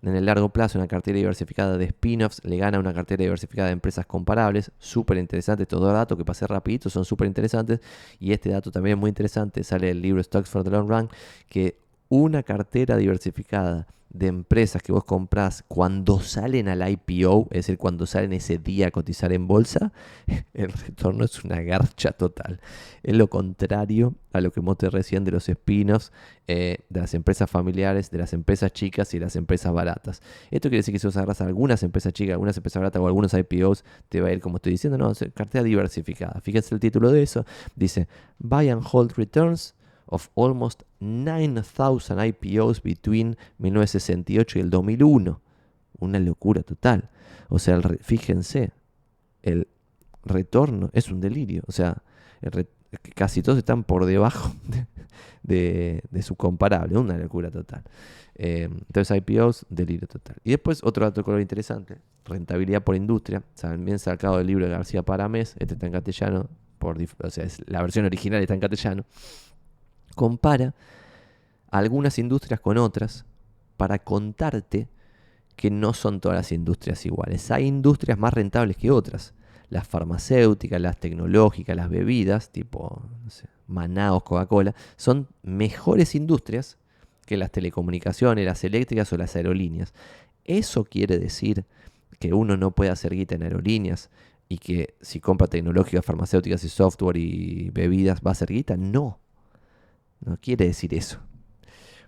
En 0.04 0.16
el 0.16 0.26
largo 0.26 0.50
plazo, 0.50 0.78
una 0.78 0.88
cartera 0.88 1.18
diversificada 1.18 1.78
de 1.78 1.86
spin-offs 1.86 2.44
le 2.44 2.58
gana 2.58 2.80
una 2.80 2.94
cartera 2.94 3.24
diversificada 3.24 3.68
de 3.68 3.74
empresas 3.74 4.06
comparables. 4.06 4.72
Súper 4.80 5.18
interesante. 5.18 5.64
Estos 5.64 5.80
dos 5.82 5.94
datos 5.94 6.18
que 6.18 6.26
pasé 6.26 6.46
rapidito 6.48 6.90
son 6.90 7.06
súper 7.06 7.28
interesantes. 7.28 7.80
Y 8.20 8.32
este 8.34 8.50
dato 8.50 8.72
también 8.72 8.98
es 8.98 9.00
muy 9.00 9.10
interesante. 9.10 9.64
Sale 9.64 9.88
del 9.88 10.02
libro 10.02 10.22
Stocks 10.24 10.50
for 10.50 10.64
the 10.64 10.70
Long 10.70 10.90
Run, 10.90 11.10
que 11.50 11.78
una 12.10 12.44
cartera 12.44 12.98
diversificada 12.98 13.88
de 14.10 14.28
empresas 14.28 14.82
que 14.82 14.92
vos 14.92 15.04
comprás 15.04 15.64
cuando 15.68 16.20
salen 16.22 16.70
al 16.70 16.88
IPO, 16.88 17.48
es 17.52 17.58
decir, 17.58 17.78
cuando 17.78 18.06
salen 18.06 18.34
ese 18.34 18.58
día 18.58 18.88
a 18.88 18.92
cotizar 18.92 19.34
en 19.34 19.48
bolsa, 19.48 19.92
el 20.54 20.72
retorno 20.72 21.26
es 21.26 21.44
una 21.44 21.62
garcha 21.62 22.12
total. 22.12 22.60
Es 23.04 23.16
lo 23.16 23.28
contrario 23.28 24.16
a 24.34 24.42
lo 24.42 24.52
que 24.52 24.62
mostré 24.62 24.90
recién 24.90 25.24
de 25.24 25.32
los 25.32 25.50
espinos, 25.50 26.12
eh, 26.48 26.80
de 26.90 27.02
las 27.02 27.14
empresas 27.14 27.50
familiares, 27.50 28.12
de 28.12 28.18
las 28.18 28.34
empresas 28.34 28.72
chicas 28.72 29.14
y 29.14 29.20
las 29.20 29.36
empresas 29.36 29.74
baratas. 29.74 30.22
Esto 30.52 30.70
quiere 30.70 30.78
decir 30.78 30.94
que 30.94 31.00
si 31.00 31.08
vos 31.08 31.18
agarras 31.18 31.42
algunas 31.42 31.84
empresas 31.84 32.14
chicas, 32.14 32.34
algunas 32.34 32.58
empresas 32.58 32.80
baratas 32.80 33.02
o 33.02 33.08
algunos 33.08 33.34
IPOs, 33.34 33.84
te 34.10 34.22
va 34.22 34.30
a 34.30 34.34
ir, 34.34 34.40
como 34.40 34.58
estoy 34.58 34.74
diciendo, 34.74 34.98
no, 34.98 35.12
cartera 35.34 35.64
diversificada. 35.64 36.40
Fíjense 36.42 36.74
el 36.74 36.80
título 36.80 37.12
de 37.12 37.24
eso. 37.24 37.46
Dice, 37.76 38.08
Buy 38.40 38.70
and 38.70 38.84
Hold 38.92 39.14
Returns 39.14 39.76
of 40.08 40.30
almost 40.36 40.84
9,000 41.00 42.20
IPOs 42.20 42.82
between 42.82 43.38
1968 43.60 44.60
y 44.60 44.62
el 44.62 44.70
2001. 44.70 45.42
Una 46.00 46.20
locura 46.20 46.64
total. 46.64 47.10
O 47.50 47.60
sea, 47.60 47.82
fíjense, 48.02 48.72
el 49.42 49.68
retorno 50.24 50.90
es 50.94 51.10
un 51.10 51.22
delirio. 51.22 51.64
O 51.68 51.72
sea, 51.72 52.02
casi 53.16 53.42
todos 53.42 53.58
están 53.58 53.84
por 53.84 54.06
debajo 54.06 54.54
de, 55.44 56.02
su 56.22 56.36
comparable. 56.36 56.98
Una 56.98 57.18
locura 57.18 57.52
total. 57.52 57.84
Eh, 58.36 58.70
entonces, 58.72 59.18
IPOs, 59.18 59.66
delirio 59.70 60.08
total. 60.08 60.38
Y 60.44 60.52
después, 60.52 60.84
otro 60.84 61.06
dato 61.06 61.24
color 61.24 61.42
interesante: 61.42 61.98
rentabilidad 62.26 62.84
por 62.84 62.96
industria. 62.96 63.44
También 63.60 64.00
sacado 64.00 64.38
del 64.38 64.48
libro 64.48 64.66
de 64.66 64.72
García 64.72 65.04
Paramés. 65.04 65.56
Este 65.60 65.74
está 65.74 65.88
en 65.88 65.94
castellano. 65.94 66.50
O 66.80 67.30
sea, 67.32 67.44
es, 67.44 67.64
la 67.68 67.82
versión 67.82 68.06
original 68.06 68.40
está 68.40 68.54
en 68.54 68.60
castellano 68.60 69.04
compara 70.18 70.76
algunas 71.72 72.20
industrias 72.20 72.60
con 72.60 72.78
otras 72.78 73.26
para 73.78 74.00
contarte 74.00 74.90
que 75.56 75.72
no 75.72 75.94
son 75.94 76.20
todas 76.20 76.38
las 76.38 76.52
industrias 76.52 77.06
iguales. 77.06 77.50
Hay 77.52 77.66
industrias 77.66 78.18
más 78.18 78.34
rentables 78.34 78.76
que 78.76 78.92
otras. 78.92 79.34
Las 79.70 79.88
farmacéuticas, 79.88 80.82
las 80.82 81.00
tecnológicas, 81.00 81.76
las 81.76 81.90
bebidas, 81.90 82.52
tipo 82.52 83.02
no 83.24 83.32
Manaos, 83.68 84.24
Coca-Cola, 84.24 84.76
son 84.96 85.28
mejores 85.44 86.16
industrias 86.16 86.78
que 87.26 87.38
las 87.38 87.52
telecomunicaciones, 87.52 88.46
las 88.46 88.64
eléctricas 88.64 89.12
o 89.12 89.18
las 89.18 89.36
aerolíneas. 89.36 89.94
¿Eso 90.46 90.86
quiere 90.86 91.20
decir 91.20 91.66
que 92.20 92.34
uno 92.34 92.56
no 92.56 92.72
puede 92.72 92.92
hacer 92.92 93.14
guita 93.14 93.36
en 93.36 93.44
aerolíneas 93.44 94.10
y 94.48 94.60
que 94.60 94.96
si 95.02 95.20
compra 95.20 95.48
tecnológicas, 95.48 96.06
farmacéuticas 96.06 96.64
y 96.64 96.70
software 96.70 97.18
y 97.18 97.70
bebidas 97.72 98.22
va 98.26 98.32
a 98.32 98.34
hacer 98.34 98.50
guita? 98.50 98.78
No, 98.78 99.20
no 100.22 100.38
quiere 100.38 100.66
decir 100.66 100.94
eso 100.94 101.20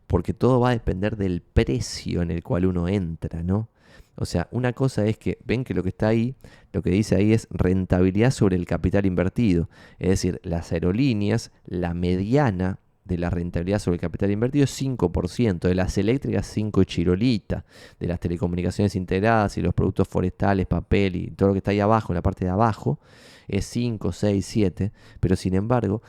porque 0.10 0.34
todo 0.34 0.60
va 0.60 0.70
a 0.70 0.72
depender 0.72 1.18
del 1.18 1.42
precio 1.42 2.24
en 2.24 2.32
el 2.32 2.42
cual 2.42 2.66
uno 2.66 2.88
entra, 2.88 3.44
¿no? 3.44 3.70
O 4.16 4.26
sea, 4.26 4.48
una 4.52 4.74
cosa 4.74 5.06
es 5.06 5.20
que 5.20 5.38
ven 5.46 5.64
que 5.64 5.76
lo 5.76 5.84
que 5.84 5.90
está 5.90 6.08
ahí, 6.08 6.36
lo 6.74 6.82
que 6.82 6.90
dice 6.90 7.16
ahí 7.16 7.32
es 7.32 7.48
rentabilidad 7.52 8.32
sobre 8.32 8.56
el 8.56 8.66
capital 8.66 9.06
invertido. 9.06 9.70
Es 10.00 10.10
decir, 10.10 10.42
las 10.44 10.72
aerolíneas, 10.72 11.52
la 11.68 11.94
mediana 11.94 12.80
de 13.06 13.20
la 13.20 13.30
rentabilidad 13.30 13.78
sobre 13.78 13.96
el 13.96 14.02
capital 14.02 14.32
invertido 14.32 14.64
es 14.64 14.82
5%, 14.82 15.60
de 15.60 15.76
las 15.76 15.96
eléctricas 16.00 16.48
5 16.48 16.84
chirolita, 16.86 17.66
de 18.00 18.08
las 18.08 18.20
telecomunicaciones 18.20 18.96
integradas 18.96 19.60
y 19.60 19.62
los 19.62 19.76
productos 19.76 20.08
forestales, 20.08 20.66
papel 20.66 21.18
y 21.18 21.32
todo 21.32 21.50
lo 21.50 21.54
que 21.54 21.60
está 21.60 21.70
ahí 21.70 21.82
abajo, 21.82 22.14
en 22.14 22.16
la 22.16 22.24
parte 22.24 22.46
de 22.46 22.52
abajo, 22.52 23.00
es 23.48 23.66
5, 23.66 24.12
6, 24.12 24.44
7, 24.44 24.92
pero 25.20 25.36
sin 25.36 25.54
embargo, 25.54 26.02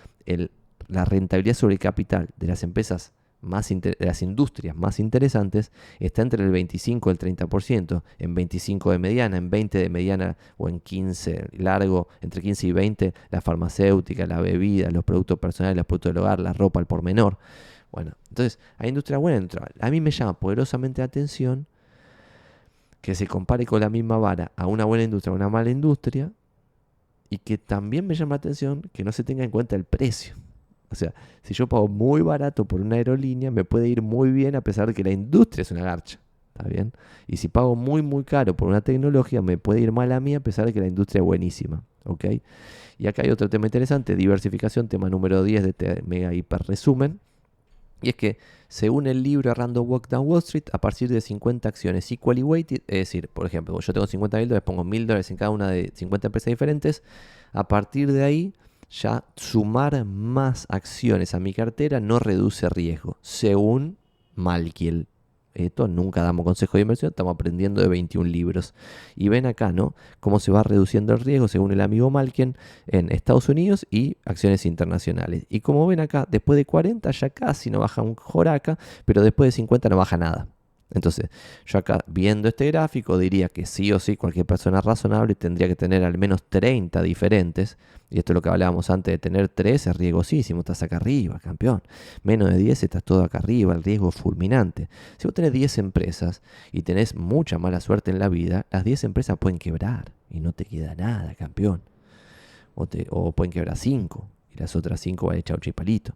la 0.91 1.05
rentabilidad 1.05 1.55
sobre 1.55 1.75
el 1.75 1.79
capital 1.79 2.29
de 2.37 2.47
las 2.47 2.63
empresas 2.63 3.13
más 3.43 3.69
de 3.69 3.97
las 3.99 4.23
industrias 4.23 4.77
más 4.77 5.01
interesantes 5.01 5.73
está 5.99 6.23
entre 6.23 6.45
el 6.45 6.51
25 6.51 7.09
y 7.09 7.13
el 7.13 7.19
30%, 7.19 8.03
en 8.19 8.35
25 8.35 8.91
de 8.91 8.99
mediana, 8.99 9.37
en 9.37 9.51
20 9.51 9.79
de 9.79 9.89
mediana 9.89 10.37
o 10.59 10.69
en 10.69 10.81
15 10.81 11.49
largo, 11.53 12.09
entre 12.21 12.43
15 12.43 12.67
y 12.67 12.73
20 12.73 13.15
la 13.31 13.41
farmacéutica, 13.41 14.27
la 14.27 14.41
bebida, 14.41 14.91
los 14.91 15.05
productos 15.05 15.39
personales, 15.39 15.77
los 15.77 15.87
productos 15.87 16.13
del 16.13 16.23
hogar, 16.23 16.41
la 16.41 16.53
ropa 16.53 16.81
al 16.81 16.87
por 16.87 17.03
menor. 17.03 17.39
Bueno, 17.91 18.13
entonces 18.29 18.59
hay 18.79 18.89
industria 18.91 19.19
buena 19.19 19.39
industria 19.39 19.69
A 19.81 19.91
mí 19.91 20.01
me 20.01 20.11
llama 20.11 20.39
poderosamente 20.39 21.01
la 21.01 21.07
atención 21.07 21.67
que 23.01 23.15
se 23.15 23.27
compare 23.27 23.65
con 23.67 23.81
la 23.81 23.89
misma 23.89 24.19
vara 24.19 24.53
a 24.57 24.67
una 24.67 24.85
buena 24.85 25.05
industria 25.05 25.33
o 25.33 25.37
una 25.37 25.49
mala 25.49 25.71
industria 25.71 26.31
y 27.31 27.39
que 27.39 27.59
también 27.59 28.07
me 28.07 28.15
llama 28.15 28.35
la 28.35 28.39
atención 28.39 28.83
que 28.93 29.05
no 29.05 29.13
se 29.13 29.25
tenga 29.25 29.43
en 29.43 29.51
cuenta 29.51 29.77
el 29.77 29.85
precio. 29.85 30.35
O 30.91 30.95
sea, 30.95 31.15
si 31.43 31.55
yo 31.55 31.69
pago 31.69 31.89
muy 31.89 32.21
barato 32.21 32.65
por 32.65 32.81
una 32.81 32.97
aerolínea, 32.97 33.51
me 33.51 33.65
puede 33.65 33.89
ir 33.89 34.03
muy 34.03 34.31
bien 34.31 34.57
a 34.57 34.61
pesar 34.61 34.89
de 34.89 34.95
que 34.95 35.05
la 35.05 35.11
industria 35.11 35.63
es 35.63 35.71
una 35.71 35.83
garcha. 35.83 36.19
¿Está 36.55 36.69
bien? 36.69 36.93
Y 37.27 37.37
si 37.37 37.49
pago 37.49 37.77
muy, 37.77 38.03
muy 38.03 38.25
caro 38.25 38.57
por 38.57 38.69
una 38.69 38.81
tecnología, 38.81 39.41
me 39.41 39.57
puede 39.57 39.81
ir 39.81 39.93
mal 39.93 40.11
a 40.13 40.21
mí 40.21 40.35
a 40.35 40.41
pesar 40.41 40.67
de 40.67 40.73
que 40.73 40.81
la 40.81 40.89
industria 40.89 41.21
es 41.21 41.25
buenísima. 41.25 41.85
¿Ok? 42.05 42.25
Y 42.99 43.07
acá 43.07 43.23
hay 43.23 43.31
otro 43.31 43.49
tema 43.49 43.67
interesante, 43.67 44.17
diversificación, 44.17 44.89
tema 44.89 45.09
número 45.09 45.43
10 45.43 45.63
de 45.63 45.69
este 45.71 46.03
mega 46.03 46.35
hiper 46.35 46.63
resumen. 46.67 47.21
Y 48.03 48.11
es 48.11 48.15
que, 48.17 48.39
según 48.69 49.07
el 49.07 49.23
libro 49.23 49.53
Random 49.55 49.89
Walk 49.89 50.09
Down 50.09 50.27
Wall 50.27 50.41
Street, 50.41 50.65
a 50.73 50.81
partir 50.81 51.09
de 51.09 51.21
50 51.21 51.69
acciones 51.69 52.11
equally 52.11 52.43
weighted, 52.43 52.83
es 52.89 52.99
decir, 52.99 53.29
por 53.29 53.47
ejemplo, 53.47 53.79
yo 53.79 53.93
tengo 53.93 54.07
50 54.07 54.39
mil 54.39 54.49
dólares, 54.49 54.65
pongo 54.65 54.85
mil 54.85 55.07
dólares 55.07 55.31
en 55.31 55.37
cada 55.37 55.51
una 55.51 55.69
de 55.69 55.93
50 55.95 56.29
empresas 56.29 56.47
diferentes, 56.47 57.03
a 57.53 57.69
partir 57.69 58.13
de 58.13 58.23
ahí 58.23 58.55
ya 58.91 59.25
sumar 59.37 60.05
más 60.05 60.67
acciones 60.69 61.35
a 61.35 61.41
mi 61.41 61.55
cartera 61.55 62.01
no 62.01 62.19
reduce 62.19 62.69
riesgo, 62.69 63.17
según 63.23 63.99
Malkiel. 64.35 65.07
Esto 65.55 65.89
nunca 65.89 66.23
damos 66.23 66.45
consejo 66.45 66.79
de 66.79 66.83
inversión, 66.83 67.11
estamos 67.11 67.35
aprendiendo 67.35 67.83
de 67.83 67.89
21 67.89 68.29
libros. 68.29 68.75
Y 69.17 69.29
ven 69.29 69.47
acá, 69.47 69.73
¿no? 69.73 69.95
Cómo 70.21 70.39
se 70.39 70.53
va 70.53 70.63
reduciendo 70.63 71.13
el 71.13 71.21
riesgo 71.21 71.49
según 71.49 71.73
el 71.73 71.81
amigo 71.81 72.11
Malkiel 72.11 72.57
en 72.87 73.11
Estados 73.11 73.49
Unidos 73.49 73.87
y 73.91 74.17
acciones 74.25 74.65
internacionales. 74.65 75.47
Y 75.49 75.61
como 75.61 75.87
ven 75.87 76.01
acá, 76.01 76.27
después 76.31 76.57
de 76.57 76.65
40 76.65 77.11
ya 77.11 77.31
casi 77.31 77.71
no 77.71 77.81
baja 77.81 78.03
un 78.03 78.15
joraca, 78.15 78.79
pero 79.05 79.23
después 79.23 79.49
de 79.49 79.53
50 79.53 79.89
no 79.89 79.97
baja 79.97 80.17
nada. 80.17 80.49
Entonces, 80.93 81.31
yo 81.67 81.79
acá 81.79 82.01
viendo 82.07 82.49
este 82.49 82.67
gráfico 82.67 83.17
diría 83.17 83.49
que 83.49 83.67
sí 83.67 83.93
o 83.93 84.01
sí 84.01 84.17
cualquier 84.17 84.47
persona 84.47 84.81
razonable 84.81 85.35
tendría 85.35 85.69
que 85.69 85.77
tener 85.77 86.05
al 86.05 86.19
menos 86.19 86.43
30 86.49 87.03
diferentes. 87.03 87.79
Y 88.11 88.19
esto 88.19 88.33
es 88.33 88.35
lo 88.35 88.43
que 88.43 88.49
hablábamos 88.49 88.91
antes 88.91 89.13
de 89.13 89.19
tener 89.19 89.49
3 89.49 89.87
es 89.87 89.97
riesgosísimo, 89.97 90.61
estás 90.61 90.83
acá 90.83 90.97
arriba, 90.97 91.39
campeón. 91.39 91.83
Menos 92.25 92.51
de 92.51 92.59
10 92.59 92.83
estás 92.83 93.05
todo 93.05 93.23
acá 93.23 93.39
arriba, 93.39 93.73
el 93.75 93.85
riesgo 93.85 94.09
es 94.09 94.17
fulminante. 94.17 94.89
Si 95.17 95.29
vos 95.29 95.35
tenés 95.35 95.53
10 95.53 95.79
empresas 95.79 96.43
y 96.73 96.83
tenés 96.83 97.15
mucha 97.15 97.59
mala 97.59 97.81
suerte 97.81 98.11
en 98.11 98.19
la 98.19 98.29
vida, 98.29 98.67
las 98.71 98.85
10 98.85 99.05
empresas 99.05 99.39
pueden 99.39 99.59
quebrar 99.59 100.13
y 100.29 100.41
no 100.41 100.53
te 100.53 100.65
queda 100.65 100.95
nada, 100.97 101.35
campeón. 101.37 101.83
O, 102.75 102.87
te, 102.87 103.07
o 103.11 103.33
pueden 103.33 103.53
quebrar 103.53 103.77
5 103.77 104.29
y 104.55 104.59
las 104.59 104.75
otras 104.75 105.01
5 105.01 105.27
van 105.27 105.37
a 105.37 105.39
echar 105.39 105.61
chipalito. 105.61 106.15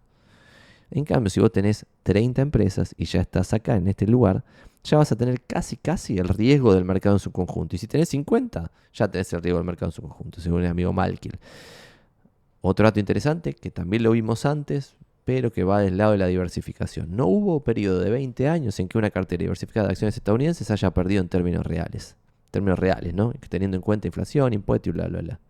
En 0.94 1.04
cambio, 1.04 1.28
si 1.28 1.40
vos 1.40 1.50
tenés 1.50 1.86
30 2.04 2.40
empresas 2.40 2.94
y 2.96 3.06
ya 3.06 3.20
estás 3.20 3.52
acá 3.52 3.74
en 3.74 3.88
este 3.88 4.06
lugar, 4.06 4.44
ya 4.84 4.96
vas 4.98 5.10
a 5.10 5.16
tener 5.16 5.40
casi, 5.40 5.76
casi 5.76 6.18
el 6.18 6.28
riesgo 6.28 6.72
del 6.72 6.84
mercado 6.84 7.16
en 7.16 7.18
su 7.18 7.32
conjunto. 7.32 7.74
Y 7.74 7.80
si 7.80 7.88
tenés 7.88 8.10
50, 8.10 8.70
ya 8.92 9.10
tenés 9.10 9.32
el 9.32 9.42
riesgo 9.42 9.58
del 9.58 9.66
mercado 9.66 9.88
en 9.88 9.92
su 9.92 10.02
conjunto, 10.02 10.40
según 10.40 10.62
el 10.62 10.68
amigo 10.68 10.92
Malkiel. 10.92 11.36
Otro 12.60 12.84
dato 12.84 13.00
interesante, 13.00 13.54
que 13.54 13.72
también 13.72 14.04
lo 14.04 14.12
vimos 14.12 14.46
antes, 14.46 14.94
pero 15.24 15.52
que 15.52 15.64
va 15.64 15.80
del 15.80 15.98
lado 15.98 16.12
de 16.12 16.18
la 16.18 16.28
diversificación. 16.28 17.16
No 17.16 17.26
hubo 17.26 17.64
periodo 17.64 17.98
de 17.98 18.10
20 18.10 18.48
años 18.48 18.78
en 18.78 18.86
que 18.86 18.96
una 18.96 19.10
cartera 19.10 19.40
diversificada 19.40 19.88
de 19.88 19.94
acciones 19.94 20.16
estadounidenses 20.16 20.70
haya 20.70 20.92
perdido 20.92 21.22
en 21.22 21.28
términos 21.28 21.66
reales. 21.66 22.14
Términos 22.52 22.78
reales, 22.78 23.14
¿no? 23.14 23.32
Teniendo 23.48 23.76
en 23.76 23.82
cuenta 23.82 24.06
inflación, 24.06 24.52
impuestos 24.52 24.90
y 24.90 24.92
bla, 24.92 25.08
bla, 25.08 25.22
bla 25.22 25.40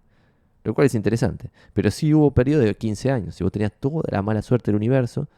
lo 0.64 0.74
cual 0.74 0.86
es 0.86 0.94
interesante. 0.94 1.50
Pero 1.72 1.90
sí 1.90 2.12
hubo 2.12 2.32
periodo 2.32 2.62
de 2.62 2.74
15 2.74 3.10
años. 3.10 3.34
Si 3.34 3.44
vos 3.44 3.52
tenías 3.52 3.72
toda 3.78 4.02
la 4.10 4.22
mala 4.22 4.42
suerte 4.42 4.70
del 4.70 4.76
universo 4.76 5.28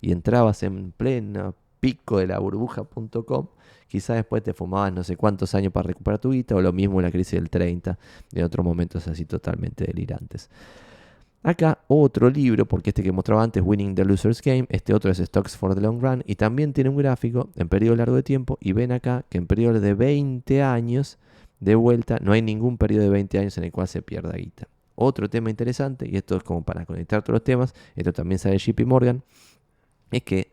y 0.00 0.12
entrabas 0.12 0.62
en 0.62 0.92
pleno 0.92 1.54
pico 1.80 2.18
de 2.18 2.28
la 2.28 2.38
burbuja.com, 2.38 3.48
quizás 3.88 4.16
después 4.16 4.42
te 4.42 4.54
fumabas 4.54 4.92
no 4.92 5.04
sé 5.04 5.16
cuántos 5.16 5.54
años 5.54 5.72
para 5.72 5.88
recuperar 5.88 6.18
tu 6.18 6.30
guita, 6.30 6.54
o 6.54 6.62
lo 6.62 6.72
mismo 6.72 7.00
en 7.00 7.06
la 7.06 7.10
crisis 7.10 7.34
del 7.34 7.50
30, 7.50 7.98
en 8.32 8.44
otros 8.44 8.64
momentos 8.64 9.06
así 9.08 9.24
totalmente 9.24 9.84
delirantes. 9.84 10.50
Acá 11.42 11.78
otro 11.86 12.30
libro, 12.30 12.66
porque 12.66 12.90
este 12.90 13.02
que 13.02 13.12
mostraba 13.12 13.42
antes, 13.42 13.62
Winning 13.64 13.94
the 13.94 14.04
Loser's 14.04 14.42
Game, 14.42 14.66
este 14.70 14.92
otro 14.92 15.10
es 15.10 15.18
Stocks 15.18 15.56
for 15.56 15.74
the 15.74 15.80
Long 15.80 16.02
Run, 16.02 16.22
y 16.26 16.34
también 16.34 16.72
tiene 16.72 16.90
un 16.90 16.96
gráfico 16.96 17.50
en 17.54 17.68
periodo 17.68 17.96
largo 17.96 18.16
de 18.16 18.22
tiempo, 18.22 18.58
y 18.60 18.72
ven 18.72 18.92
acá 18.92 19.24
que 19.28 19.38
en 19.38 19.46
periodo 19.46 19.80
de 19.80 19.94
20 19.94 20.62
años 20.62 21.18
de 21.60 21.74
vuelta, 21.74 22.18
no 22.20 22.32
hay 22.32 22.42
ningún 22.42 22.78
periodo 22.78 23.04
de 23.04 23.10
20 23.10 23.38
años 23.38 23.58
en 23.58 23.64
el 23.64 23.72
cual 23.72 23.88
se 23.88 24.02
pierda 24.02 24.32
guita. 24.32 24.68
Otro 24.94 25.28
tema 25.30 25.50
interesante, 25.50 26.08
y 26.08 26.16
esto 26.16 26.36
es 26.36 26.42
como 26.42 26.62
para 26.62 26.84
conectar 26.84 27.22
todos 27.22 27.34
los 27.34 27.44
temas, 27.44 27.74
esto 27.94 28.12
también 28.12 28.38
sale 28.38 28.58
JP 28.58 28.80
Morgan, 28.86 29.22
es 30.10 30.22
que 30.22 30.50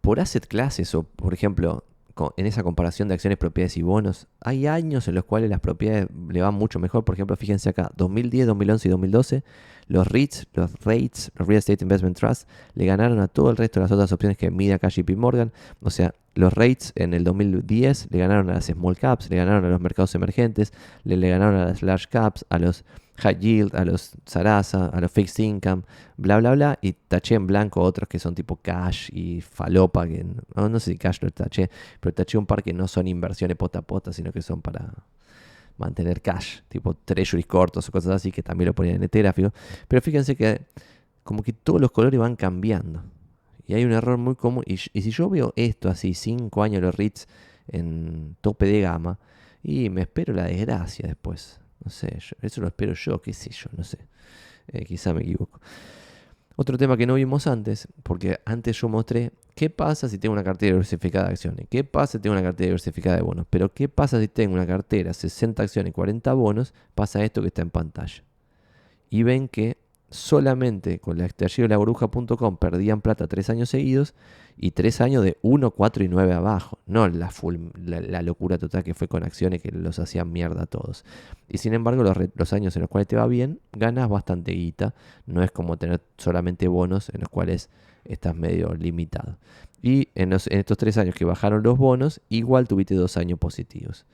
por 0.00 0.20
asset 0.20 0.46
classes 0.46 0.94
o, 0.94 1.02
por 1.02 1.34
ejemplo, 1.34 1.84
en 2.36 2.46
esa 2.46 2.62
comparación 2.62 3.08
de 3.08 3.14
acciones, 3.14 3.38
propiedades 3.38 3.76
y 3.76 3.82
bonos, 3.82 4.26
hay 4.40 4.66
años 4.66 5.06
en 5.08 5.14
los 5.14 5.24
cuales 5.24 5.50
las 5.50 5.60
propiedades 5.60 6.08
le 6.28 6.42
van 6.42 6.54
mucho 6.54 6.78
mejor. 6.78 7.04
Por 7.04 7.14
ejemplo, 7.14 7.36
fíjense 7.36 7.68
acá, 7.68 7.92
2010, 7.96 8.46
2011 8.46 8.88
y 8.88 8.90
2012, 8.90 9.44
los 9.88 10.06
REITs, 10.06 10.46
los 10.54 10.72
REITs, 10.84 11.32
los 11.34 11.48
Real 11.48 11.58
Estate 11.58 11.82
Investment 11.82 12.16
Trust, 12.16 12.48
le 12.74 12.86
ganaron 12.86 13.18
a 13.20 13.28
todo 13.28 13.50
el 13.50 13.56
resto 13.56 13.80
de 13.80 13.84
las 13.84 13.92
otras 13.92 14.12
opciones 14.12 14.36
que 14.36 14.50
mide 14.50 14.74
acá 14.74 14.88
JP 14.88 15.10
Morgan. 15.16 15.52
O 15.82 15.90
sea, 15.90 16.14
los 16.34 16.52
REITs 16.52 16.92
en 16.94 17.14
el 17.14 17.24
2010 17.24 18.08
le 18.10 18.18
ganaron 18.18 18.50
a 18.50 18.54
las 18.54 18.66
small 18.66 18.96
caps, 18.96 19.28
le 19.30 19.36
ganaron 19.36 19.64
a 19.64 19.68
los 19.70 19.80
mercados 19.80 20.14
emergentes, 20.14 20.72
le, 21.04 21.16
le 21.16 21.30
ganaron 21.30 21.56
a 21.56 21.64
las 21.64 21.82
large 21.82 22.06
caps, 22.08 22.44
a 22.48 22.58
los 22.58 22.84
high 23.18 23.38
yield, 23.38 23.74
a 23.74 23.84
los 23.84 24.12
Sarasa, 24.24 24.86
a 24.86 25.00
los 25.00 25.10
fixed 25.10 25.42
income, 25.42 25.82
bla, 26.16 26.38
bla, 26.38 26.52
bla, 26.52 26.78
y 26.80 26.92
taché 26.92 27.34
en 27.34 27.46
blanco 27.46 27.80
otros 27.80 28.08
que 28.08 28.18
son 28.18 28.34
tipo 28.34 28.56
cash 28.56 29.10
y 29.12 29.40
falopa, 29.40 30.06
que 30.06 30.24
no, 30.54 30.80
sé 30.80 30.92
si 30.92 30.98
cash 30.98 31.18
lo 31.22 31.30
taché, 31.30 31.70
pero 32.00 32.14
taché 32.14 32.38
un 32.38 32.46
par 32.46 32.62
que 32.62 32.72
no 32.72 32.86
son 32.86 33.08
inversiones 33.08 33.56
pota 33.56 33.80
a 33.80 33.82
pota, 33.82 34.12
sino 34.12 34.32
que 34.32 34.42
son 34.42 34.62
para 34.62 34.92
mantener 35.78 36.20
cash, 36.20 36.60
tipo 36.68 36.94
treasuries 36.94 37.46
cortos 37.46 37.88
o 37.88 37.92
cosas 37.92 38.16
así, 38.16 38.30
que 38.30 38.42
también 38.42 38.66
lo 38.66 38.74
ponían 38.74 39.02
en 39.02 39.08
gráfico. 39.10 39.52
Pero 39.86 40.02
fíjense 40.02 40.36
que 40.36 40.62
como 41.22 41.42
que 41.42 41.52
todos 41.52 41.80
los 41.80 41.90
colores 41.90 42.18
van 42.18 42.36
cambiando. 42.36 43.02
Y 43.66 43.74
hay 43.74 43.84
un 43.84 43.92
error 43.92 44.16
muy 44.16 44.34
común. 44.34 44.64
Y, 44.66 44.78
si 44.78 45.10
yo 45.10 45.28
veo 45.28 45.52
esto 45.56 45.90
así, 45.90 46.14
5 46.14 46.62
años 46.62 46.82
los 46.82 46.94
REITs 46.94 47.28
en 47.68 48.36
tope 48.40 48.66
de 48.66 48.80
gama, 48.80 49.18
y 49.62 49.90
me 49.90 50.02
espero 50.02 50.32
la 50.32 50.44
desgracia 50.44 51.06
después. 51.06 51.60
No 51.84 51.90
sé, 51.90 52.18
eso 52.40 52.60
lo 52.60 52.68
espero 52.68 52.94
yo, 52.94 53.20
qué 53.20 53.32
sé 53.32 53.50
yo, 53.50 53.68
no 53.76 53.84
sé. 53.84 53.98
Eh, 54.68 54.84
quizá 54.84 55.12
me 55.12 55.20
equivoco. 55.22 55.60
Otro 56.60 56.76
tema 56.76 56.96
que 56.96 57.06
no 57.06 57.14
vimos 57.14 57.46
antes, 57.46 57.86
porque 58.02 58.40
antes 58.44 58.80
yo 58.80 58.88
mostré 58.88 59.30
qué 59.54 59.70
pasa 59.70 60.08
si 60.08 60.18
tengo 60.18 60.32
una 60.32 60.42
cartera 60.42 60.72
diversificada 60.72 61.26
de 61.26 61.30
acciones, 61.30 61.68
qué 61.70 61.84
pasa 61.84 62.14
si 62.14 62.18
tengo 62.18 62.34
una 62.34 62.42
cartera 62.42 62.66
diversificada 62.66 63.14
de 63.14 63.22
bonos, 63.22 63.46
pero 63.48 63.72
qué 63.72 63.88
pasa 63.88 64.18
si 64.18 64.26
tengo 64.26 64.54
una 64.54 64.66
cartera 64.66 65.14
60 65.14 65.62
acciones 65.62 65.90
y 65.90 65.92
40 65.92 66.32
bonos, 66.32 66.74
pasa 66.96 67.22
esto 67.22 67.42
que 67.42 67.46
está 67.46 67.62
en 67.62 67.70
pantalla. 67.70 68.24
Y 69.08 69.22
ven 69.22 69.46
que 69.46 69.76
solamente 70.10 70.98
con 71.00 71.18
la 71.18 71.26
estallido 71.26 71.68
de 71.68 71.74
la 71.74 71.78
bruja.com 71.78 72.56
perdían 72.56 73.00
plata 73.00 73.26
tres 73.26 73.50
años 73.50 73.68
seguidos 73.68 74.14
y 74.56 74.72
tres 74.72 75.00
años 75.00 75.22
de 75.22 75.38
1, 75.42 75.70
4 75.70 76.04
y 76.04 76.08
9 76.08 76.32
abajo. 76.32 76.78
No 76.86 77.08
la, 77.08 77.30
la, 78.00 78.22
locura 78.22 78.58
total 78.58 78.82
que 78.82 78.94
fue 78.94 79.06
con 79.06 79.22
acciones 79.22 79.62
que 79.62 79.70
los 79.70 79.98
hacían 79.98 80.32
mierda 80.32 80.62
a 80.62 80.66
todos. 80.66 81.04
Y 81.48 81.58
sin 81.58 81.74
embargo, 81.74 82.02
los, 82.02 82.52
años 82.52 82.74
en 82.74 82.82
los 82.82 82.90
cuales 82.90 83.06
te 83.06 83.16
va 83.16 83.26
bien, 83.26 83.60
ganas 83.72 84.08
bastante 84.08 84.52
guita. 84.52 84.94
No 85.26 85.42
es 85.42 85.52
como 85.52 85.76
tener 85.76 86.02
solamente 86.16 86.66
bonos 86.66 87.10
en 87.10 87.20
los 87.20 87.28
cuales 87.28 87.70
estás 88.04 88.34
medio 88.34 88.74
limitado. 88.74 89.38
Y 89.80 90.08
en, 90.16 90.32
en 90.32 90.58
estos 90.58 90.76
tres 90.76 90.98
años 90.98 91.14
que 91.14 91.24
bajaron 91.24 91.62
los 91.62 91.78
bonos, 91.78 92.20
igual 92.28 92.66
tuviste 92.66 92.96
dos 92.96 93.16
años 93.16 93.38
positivos 93.38 94.06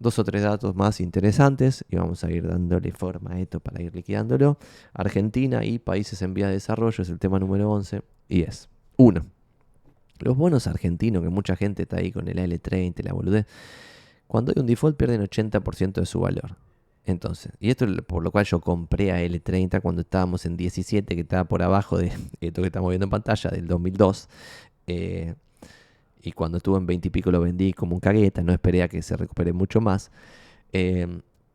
dos 0.00 0.18
o 0.18 0.24
tres 0.24 0.42
datos 0.42 0.74
más 0.74 1.00
interesantes 1.00 1.84
y 1.88 1.96
vamos 1.96 2.24
a 2.24 2.30
ir 2.32 2.48
dándole 2.48 2.90
forma 2.90 3.34
a 3.34 3.40
esto 3.40 3.60
para 3.60 3.82
ir 3.82 3.94
liquidándolo. 3.94 4.58
Argentina 4.94 5.64
y 5.64 5.78
países 5.78 6.20
en 6.22 6.34
vía 6.34 6.48
de 6.48 6.54
desarrollo 6.54 7.02
es 7.02 7.08
el 7.10 7.18
tema 7.18 7.38
número 7.38 7.70
11 7.70 8.02
y 8.28 8.42
es 8.42 8.68
1. 8.96 9.24
Los 10.20 10.36
bonos 10.36 10.66
argentinos, 10.66 11.22
que 11.22 11.28
mucha 11.28 11.54
gente 11.54 11.82
está 11.82 11.98
ahí 11.98 12.10
con 12.10 12.28
el 12.28 12.38
L30, 12.38 13.04
la 13.04 13.12
boludez, 13.12 13.46
cuando 14.26 14.52
hay 14.54 14.60
un 14.60 14.66
default 14.66 14.96
pierden 14.96 15.22
80% 15.22 15.92
de 15.92 16.06
su 16.06 16.20
valor. 16.20 16.56
Entonces, 17.04 17.52
y 17.60 17.70
esto 17.70 17.84
es 17.84 18.02
por 18.02 18.22
lo 18.22 18.30
cual 18.30 18.44
yo 18.46 18.60
compré 18.60 19.12
a 19.12 19.22
L30 19.22 19.82
cuando 19.82 20.00
estábamos 20.02 20.46
en 20.46 20.56
17, 20.56 21.14
que 21.14 21.20
estaba 21.20 21.44
por 21.44 21.62
abajo 21.62 21.98
de 21.98 22.12
esto 22.40 22.62
que 22.62 22.68
estamos 22.68 22.88
viendo 22.88 23.04
en 23.04 23.10
pantalla, 23.10 23.50
del 23.50 23.66
2002. 23.66 24.28
Eh, 24.86 25.34
y 26.22 26.32
cuando 26.32 26.58
estuvo 26.58 26.76
en 26.76 26.86
20 26.86 27.08
y 27.08 27.10
pico 27.10 27.30
lo 27.30 27.40
vendí 27.40 27.72
como 27.72 27.94
un 27.94 28.00
cagueta, 28.00 28.42
no 28.42 28.52
esperé 28.52 28.82
a 28.82 28.88
que 28.88 29.02
se 29.02 29.16
recupere 29.16 29.52
mucho 29.52 29.80
más. 29.80 30.10
Eh, 30.72 31.06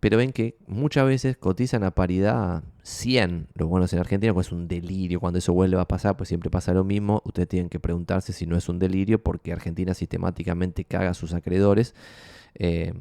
pero 0.06 0.18
ven 0.18 0.34
que 0.34 0.56
muchas 0.68 1.08
veces 1.08 1.36
cotizan 1.36 1.84
a 1.84 1.90
paridad 1.90 2.64
100 2.84 3.48
los 3.56 3.68
bonos 3.68 3.92
en 3.92 3.98
Argentina, 3.98 4.36
pues 4.36 4.46
es 4.46 4.54
un 4.54 4.68
delirio. 4.68 5.20
Cuando 5.20 5.40
eso 5.40 5.52
vuelve 5.52 5.80
a 5.80 5.86
pasar, 5.86 6.16
pues 6.16 6.30
siempre 6.30 6.52
pasa 6.52 6.74
lo 6.74 6.84
mismo. 6.84 7.24
Ustedes 7.26 7.48
tienen 7.48 7.70
que 7.70 7.80
preguntarse 7.80 8.32
si 8.32 8.46
no 8.46 8.56
es 8.56 8.70
un 8.70 8.78
delirio, 8.78 9.24
porque 9.24 9.52
Argentina 9.52 9.96
sistemáticamente 9.96 10.86
caga 10.86 11.10
a 11.10 11.14
sus 11.16 11.34
acreedores. 11.34 11.96
Eh, 12.54 12.94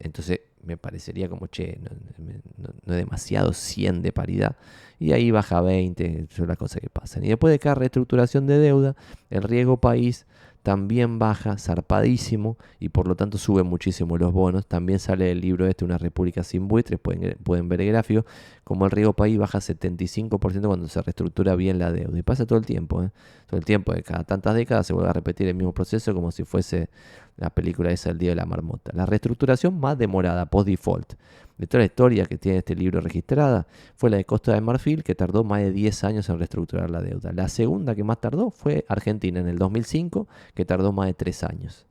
entonces 0.00 0.40
me 0.62 0.76
parecería 0.76 1.30
como, 1.30 1.46
che, 1.46 1.80
no, 2.18 2.68
es 2.92 2.96
demasiado 2.98 3.54
100 3.54 4.02
de 4.02 4.12
paridad. 4.12 4.56
Y 4.98 5.12
ahí 5.12 5.30
baja 5.30 5.62
20, 5.62 6.26
son 6.28 6.48
las 6.48 6.58
cosas 6.58 6.82
que 6.82 6.90
pasan. 6.90 7.24
Y 7.24 7.28
después 7.28 7.52
de 7.52 7.58
cada 7.58 7.76
reestructuración 7.76 8.46
de 8.46 8.58
deuda, 8.58 8.96
el 9.30 9.42
riesgo 9.44 9.80
país 9.80 10.26
también 10.62 11.18
baja 11.18 11.56
zarpadísimo 11.56 12.58
y 12.78 12.90
por 12.90 13.08
lo 13.08 13.16
tanto 13.16 13.38
suben 13.38 13.66
muchísimo 13.66 14.18
los 14.18 14.32
bonos. 14.32 14.66
También 14.66 14.98
sale 14.98 15.30
el 15.30 15.40
libro 15.40 15.66
este, 15.66 15.84
Una 15.84 15.98
República 15.98 16.42
sin 16.42 16.68
buitres, 16.68 17.00
pueden, 17.00 17.36
pueden 17.42 17.68
ver 17.68 17.80
el 17.80 17.88
gráfico, 17.88 18.26
como 18.64 18.84
el 18.84 18.90
riesgo 18.90 19.14
país 19.14 19.38
baja 19.38 19.58
75% 19.58 20.66
cuando 20.66 20.88
se 20.88 21.00
reestructura 21.02 21.56
bien 21.56 21.78
la 21.78 21.92
deuda. 21.92 22.18
Y 22.18 22.22
pasa 22.22 22.46
todo 22.46 22.58
el 22.58 22.66
tiempo, 22.66 23.02
¿eh? 23.02 23.10
todo 23.46 23.58
el 23.58 23.64
tiempo, 23.64 23.92
de 23.92 24.02
cada 24.02 24.24
tantas 24.24 24.54
décadas 24.54 24.86
se 24.86 24.92
vuelve 24.92 25.10
a 25.10 25.14
repetir 25.14 25.48
el 25.48 25.54
mismo 25.54 25.72
proceso 25.72 26.14
como 26.14 26.30
si 26.30 26.44
fuese 26.44 26.90
la 27.36 27.50
película 27.50 27.90
esa 27.90 28.10
El 28.10 28.18
Día 28.18 28.30
de 28.30 28.36
la 28.36 28.44
Marmota. 28.44 28.92
La 28.94 29.06
reestructuración 29.06 29.80
más 29.80 29.96
demorada, 29.96 30.46
post-default, 30.46 31.14
de 31.60 31.66
toda 31.66 31.80
la 31.80 31.86
historia 31.86 32.24
que 32.24 32.38
tiene 32.38 32.58
este 32.58 32.74
libro 32.74 33.00
registrada 33.00 33.66
fue 33.94 34.08
la 34.08 34.16
de 34.16 34.24
Costa 34.24 34.54
de 34.54 34.60
Marfil, 34.62 35.04
que 35.04 35.14
tardó 35.14 35.44
más 35.44 35.60
de 35.60 35.72
10 35.72 36.04
años 36.04 36.28
en 36.30 36.38
reestructurar 36.38 36.90
la 36.90 37.02
deuda. 37.02 37.32
La 37.32 37.48
segunda 37.48 37.94
que 37.94 38.02
más 38.02 38.20
tardó 38.20 38.50
fue 38.50 38.84
Argentina 38.88 39.40
en 39.40 39.46
el 39.46 39.58
2005, 39.58 40.26
que 40.54 40.64
tardó 40.64 40.92
más 40.92 41.06
de 41.06 41.14
3 41.14 41.44
años. 41.44 41.86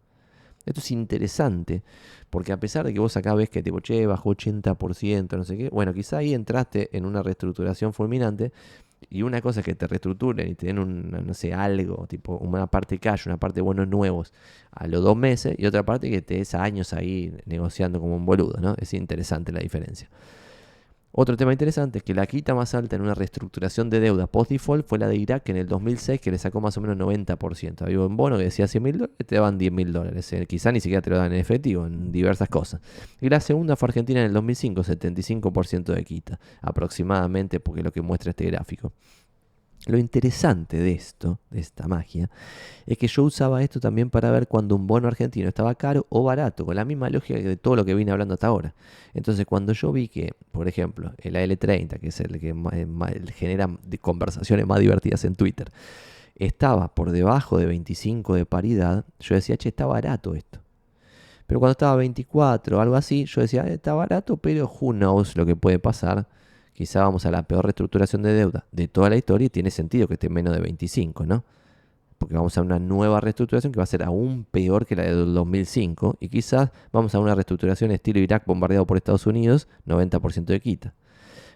Esto 0.66 0.82
es 0.82 0.92
interesante, 0.92 1.84
porque 2.30 2.52
a 2.52 2.60
pesar 2.60 2.86
de 2.86 2.94
que 2.94 3.00
vos 3.00 3.16
acá 3.16 3.34
ves 3.34 3.50
que 3.50 3.64
tipo, 3.64 3.80
che, 3.80 4.06
bajó 4.06 4.32
80%, 4.32 5.38
no 5.38 5.44
sé 5.44 5.58
qué, 5.58 5.70
bueno, 5.70 5.94
quizá 5.94 6.18
ahí 6.18 6.34
entraste 6.34 6.96
en 6.96 7.06
una 7.06 7.24
reestructuración 7.24 7.94
fulminante, 7.94 8.52
y 9.10 9.22
una 9.22 9.42
cosa 9.42 9.62
es 9.62 9.66
que 9.66 9.76
te 9.76 9.88
reestructuren 9.88 10.48
y 10.50 10.56
te 10.56 10.68
den 10.68 10.80
un, 10.80 11.12
no 11.12 11.34
sé, 11.34 11.54
algo, 11.54 12.06
tipo 12.08 12.38
una 12.38 12.68
parte 12.68 13.00
cash, 13.00 13.28
una 13.28 13.38
parte 13.38 13.56
de 13.56 13.62
bonos 13.62 13.88
nuevos 13.88 14.34
a 14.72 14.88
los 14.88 15.04
dos 15.04 15.16
meses 15.16 15.56
y 15.58 15.66
otra 15.66 15.84
parte 15.84 16.10
que 16.10 16.22
te 16.22 16.36
des 16.36 16.54
años 16.56 16.94
ahí 16.94 17.34
negociando 17.46 18.00
como 18.00 18.16
un 18.16 18.26
boludo, 18.26 18.60
¿no? 18.60 18.76
Es 18.78 18.94
interesante 18.94 19.52
la 19.52 19.60
diferencia. 19.60 20.10
Otro 21.12 21.36
tema 21.38 21.52
interesante 21.52 21.98
es 21.98 22.04
que 22.04 22.14
la 22.14 22.28
quita 22.28 22.54
más 22.54 22.76
alta 22.76 22.96
en 22.96 23.02
una 23.02 23.16
reestructuración 23.16 23.90
de 23.90 24.00
deuda 24.00 24.28
post-default 24.28 24.86
fue 24.86 25.00
la 25.00 25.08
de 25.08 25.16
Irak 25.16 25.50
en 25.50 25.58
el 25.58 25.68
2006, 25.68 26.22
que 26.22 26.30
le 26.30 26.38
sacó 26.38 26.62
más 26.62 26.78
o 26.78 26.82
menos 26.82 26.98
90%. 26.98 27.82
Había 27.82 28.00
un 28.02 28.16
bono 28.16 28.38
que 28.38 28.44
decía 28.44 28.68
100 28.68 28.84
mil 28.84 28.98
dólares, 29.00 29.18
te 29.26 29.36
daban 29.36 29.58
10 29.58 29.72
mil 29.72 29.92
dólares. 29.92 30.32
Eh, 30.34 30.46
quizá 30.46 30.72
ni 30.72 30.80
siquiera 30.80 31.02
te 31.02 31.10
lo 31.10 31.18
dan 31.18 31.34
en 31.34 31.40
efectivo, 31.40 31.88
en 31.88 32.12
diversas 32.12 32.48
cosas. 32.48 32.82
Y 33.22 33.30
la 33.30 33.40
segunda 33.40 33.76
fue 33.76 33.88
Argentina 33.88 34.20
en 34.20 34.28
el 34.28 34.34
2005, 34.34 34.84
75% 34.84 35.94
de 35.94 36.04
quita, 36.04 36.40
aproximadamente, 36.62 37.60
porque 37.60 37.82
es 37.82 37.86
lo 37.86 37.92
que 37.92 38.02
muestra 38.02 38.30
este 38.30 38.46
gráfico. 38.46 38.94
Lo 39.88 39.98
interesante 39.98 40.78
de 40.78 40.92
esto, 40.92 41.40
de 41.50 41.62
esta 41.62 41.88
magia, 41.88 42.30
es 42.86 42.98
que 42.98 43.08
yo 43.08 43.24
usaba 43.24 43.64
esto 43.64 43.80
también 43.80 44.10
para 44.10 44.30
ver 44.30 44.48
cuando 44.48 44.76
un 44.76 44.86
bono 44.88 45.08
argentino 45.08 45.48
estaba 45.48 45.74
caro 45.76 46.06
o 46.10 46.24
barato, 46.24 46.66
con 46.66 46.76
la 46.76 46.84
misma 46.84 47.10
lógica 47.10 47.40
de 47.40 47.56
todo 47.56 47.78
lo 47.78 47.86
que 47.86 47.96
vine 47.96 48.12
hablando 48.12 48.34
hasta 48.34 48.48
ahora. 48.48 48.76
Entonces, 49.14 49.46
cuando 49.46 49.72
yo 49.72 49.92
vi 49.94 50.10
que, 50.10 50.34
por 50.52 50.68
ejemplo, 50.68 51.14
el 51.18 51.36
AL30, 51.36 52.00
que 52.00 52.10
es 52.10 52.20
el 52.20 52.40
que 52.40 52.54
genera 53.34 53.70
conversaciones 54.02 54.68
más 54.68 54.80
divertidas 54.80 55.24
en 55.24 55.36
Twitter, 55.36 55.72
estaba 56.36 56.94
por 56.94 57.12
debajo 57.12 57.58
de 57.58 57.66
25 57.66 58.36
de 58.36 58.46
paridad, 58.46 59.06
yo 59.20 59.36
decía, 59.36 59.56
che, 59.58 59.70
está 59.70 59.86
barato 59.86 60.36
esto. 60.36 60.60
Pero 61.48 61.60
cuando 61.60 61.72
estaba 61.72 61.96
24 61.96 62.78
o 62.78 62.82
algo 62.82 62.96
así, 62.96 63.26
yo 63.26 63.42
decía, 63.42 63.66
eh, 63.66 63.74
está 63.74 63.94
barato, 63.94 64.38
pero 64.38 64.66
who 64.66 64.92
knows 64.92 65.36
lo 65.36 65.46
que 65.46 65.56
puede 65.56 65.80
pasar 65.80 66.28
quizá 66.80 67.02
vamos 67.04 67.26
a 67.26 67.32
la 67.32 67.44
peor 67.44 67.66
reestructuración 67.66 68.22
de 68.22 68.32
deuda 68.34 68.66
de 68.72 68.88
toda 68.88 69.10
la 69.10 69.18
historia 69.18 69.48
y 69.48 69.50
tiene 69.50 69.70
sentido 69.70 70.08
que 70.08 70.14
esté 70.14 70.30
menos 70.30 70.56
de 70.56 70.62
25, 70.62 71.26
¿no? 71.26 71.44
Porque 72.18 72.36
vamos 72.36 72.58
a 72.58 72.62
una 72.62 72.80
nueva 72.80 73.20
reestructuración 73.20 73.74
que 73.74 73.80
va 73.80 73.84
a 73.84 73.86
ser 73.86 74.02
aún 74.02 74.46
peor 74.50 74.86
que 74.86 74.96
la 74.96 75.04
del 75.04 75.34
2005 75.34 76.16
y 76.22 76.30
quizás 76.30 76.70
vamos 76.94 77.14
a 77.14 77.20
una 77.20 77.36
reestructuración 77.36 77.92
estilo 77.92 78.22
Irak 78.22 78.46
bombardeado 78.46 78.88
por 78.88 78.96
Estados 78.96 79.28
Unidos, 79.28 79.68
90% 79.88 80.46
de 80.46 80.62
quita. 80.62 80.94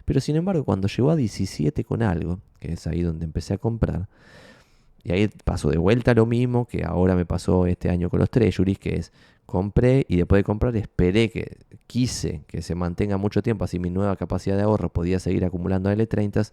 Pero 0.04 0.20
sin 0.20 0.36
embargo, 0.36 0.66
cuando 0.66 0.90
llegó 0.90 1.10
a 1.10 1.16
17 1.16 1.86
con 1.86 2.04
algo, 2.04 2.41
que 2.60 2.74
es 2.74 2.86
ahí 2.86 3.02
donde 3.02 3.24
empecé 3.24 3.54
a 3.54 3.58
comprar, 3.58 4.10
y 5.04 5.12
ahí 5.12 5.30
pasó 5.44 5.70
de 5.70 5.78
vuelta 5.78 6.14
lo 6.14 6.26
mismo 6.26 6.66
que 6.66 6.84
ahora 6.84 7.16
me 7.16 7.26
pasó 7.26 7.68
este 7.68 7.90
año 7.90 8.10
con 8.10 8.20
los 8.20 8.30
treasuries, 8.30 8.80
que 8.80 8.96
es 8.96 9.12
compré 9.46 10.06
y 10.08 10.16
después 10.16 10.40
de 10.40 10.44
comprar 10.44 10.76
esperé 10.78 11.30
que 11.30 11.58
quise 11.88 12.44
que 12.48 12.62
se 12.62 12.76
mantenga 12.76 13.18
mucho 13.18 13.44
tiempo, 13.44 13.66
así 13.66 13.80
mi 13.80 13.90
nueva 13.90 14.16
capacidad 14.16 14.56
de 14.56 14.64
ahorro 14.64 14.90
podía 14.90 15.20
seguir 15.20 15.46
acumulando 15.46 15.92
L30. 15.92 16.52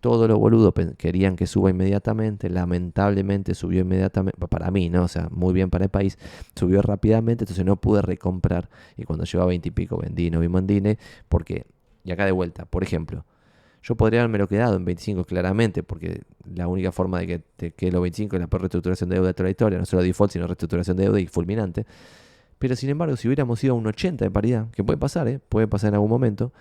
Todos 0.00 0.28
los 0.28 0.38
boludos 0.38 0.74
querían 0.98 1.36
que 1.36 1.46
suba 1.46 1.70
inmediatamente, 1.70 2.50
lamentablemente 2.50 3.54
subió 3.54 3.80
inmediatamente, 3.80 4.38
para 4.46 4.70
mí, 4.70 4.90
¿no? 4.90 5.04
O 5.04 5.08
sea, 5.08 5.28
muy 5.30 5.54
bien 5.54 5.70
para 5.70 5.84
el 5.84 5.90
país, 5.90 6.18
subió 6.54 6.82
rápidamente, 6.82 7.44
entonces 7.44 7.64
no 7.64 7.76
pude 7.76 8.02
recomprar 8.02 8.68
y 8.96 9.04
cuando 9.04 9.24
llegó 9.24 9.42
a 9.42 9.46
20 9.46 9.68
y 9.68 9.72
pico 9.72 9.96
vendí, 9.96 10.30
no 10.30 10.40
vi 10.40 10.48
mandine, 10.48 10.98
porque, 11.30 11.64
y 12.04 12.12
acá 12.12 12.26
de 12.26 12.32
vuelta, 12.32 12.66
por 12.66 12.82
ejemplo, 12.82 13.24
yo 13.86 13.94
podría 13.94 14.20
haberme 14.20 14.38
lo 14.38 14.48
quedado 14.48 14.74
en 14.74 14.84
25 14.84 15.24
claramente, 15.24 15.84
porque 15.84 16.22
la 16.52 16.66
única 16.66 16.90
forma 16.90 17.20
de 17.20 17.26
que 17.28 17.38
te 17.38 17.70
quede 17.70 17.92
los 17.92 18.02
25 18.02 18.34
es 18.34 18.40
la 18.40 18.48
peor 18.48 18.62
reestructuración 18.62 19.08
de 19.08 19.14
deuda 19.14 19.32
de 19.32 19.70
la 19.70 19.78
no 19.78 19.86
solo 19.86 20.02
default, 20.02 20.32
sino 20.32 20.48
reestructuración 20.48 20.96
de 20.96 21.04
deuda 21.04 21.20
y 21.20 21.28
fulminante. 21.28 21.86
Pero 22.58 22.74
sin 22.74 22.90
embargo, 22.90 23.16
si 23.16 23.28
hubiéramos 23.28 23.62
ido 23.62 23.74
a 23.74 23.76
un 23.76 23.86
80 23.86 24.24
de 24.24 24.30
paridad, 24.30 24.70
que 24.72 24.82
puede 24.82 24.96
pasar, 24.96 25.28
¿eh? 25.28 25.38
puede 25.38 25.68
pasar 25.68 25.90
en 25.90 25.94
algún 25.94 26.10
momento, 26.10 26.52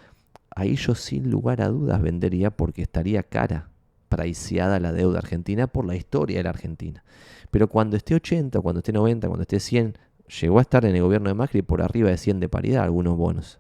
ahí 0.52 0.76
yo 0.76 0.94
sin 0.94 1.32
lugar 1.32 1.64
a 1.64 1.70
dudas 1.70 2.00
vendería 2.00 2.52
porque 2.52 2.84
estaría 2.84 3.24
cara, 3.24 3.70
priceada 4.08 4.80
la 4.80 4.92
deuda 4.92 5.18
argentina 5.18 5.66
por 5.66 5.84
la 5.84 5.96
historia 5.96 6.38
de 6.38 6.44
la 6.44 6.52
Argentina. 6.52 7.04
Pero 7.50 7.70
cuando 7.70 7.98
esté 7.98 8.14
80, 8.14 8.62
cuando 8.62 8.82
esté 8.82 8.94
90, 8.94 9.28
cuando 9.28 9.42
esté 9.42 9.60
100, 9.60 9.98
llegó 10.42 10.60
a 10.60 10.62
estar 10.62 10.86
en 10.86 10.96
el 10.96 11.02
gobierno 11.02 11.30
de 11.30 11.34
Macri 11.34 11.64
por 11.64 11.82
arriba 11.82 12.12
de 12.12 12.18
100 12.18 12.40
de 12.40 12.50
paridad 12.50 12.84
algunos 12.84 13.18
bonos. 13.18 13.60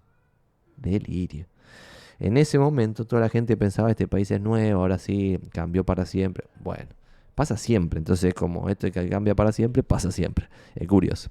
Delirio. 0.78 1.48
En 2.20 2.38
ese 2.38 2.58
momento 2.58 3.06
toda 3.06 3.22
la 3.22 3.30
gente 3.30 3.58
pensaba, 3.58 3.90
este 3.90 4.08
país 4.08 4.32
es 4.32 4.42
nuevo, 4.42 4.82
ahora 4.82 4.98
sí, 4.98 5.40
cambió 5.52 5.84
para 5.84 6.06
siempre. 6.06 6.48
Bueno, 6.64 6.88
pasa 7.36 7.58
siempre. 7.58 8.00
Entonces, 8.00 8.34
como 8.34 8.70
esto 8.70 8.90
que 8.92 9.10
cambia 9.10 9.36
para 9.36 9.52
siempre, 9.52 9.84
pasa 9.84 10.12
siempre. 10.12 10.48
Es 10.76 10.88
curioso. 10.88 11.30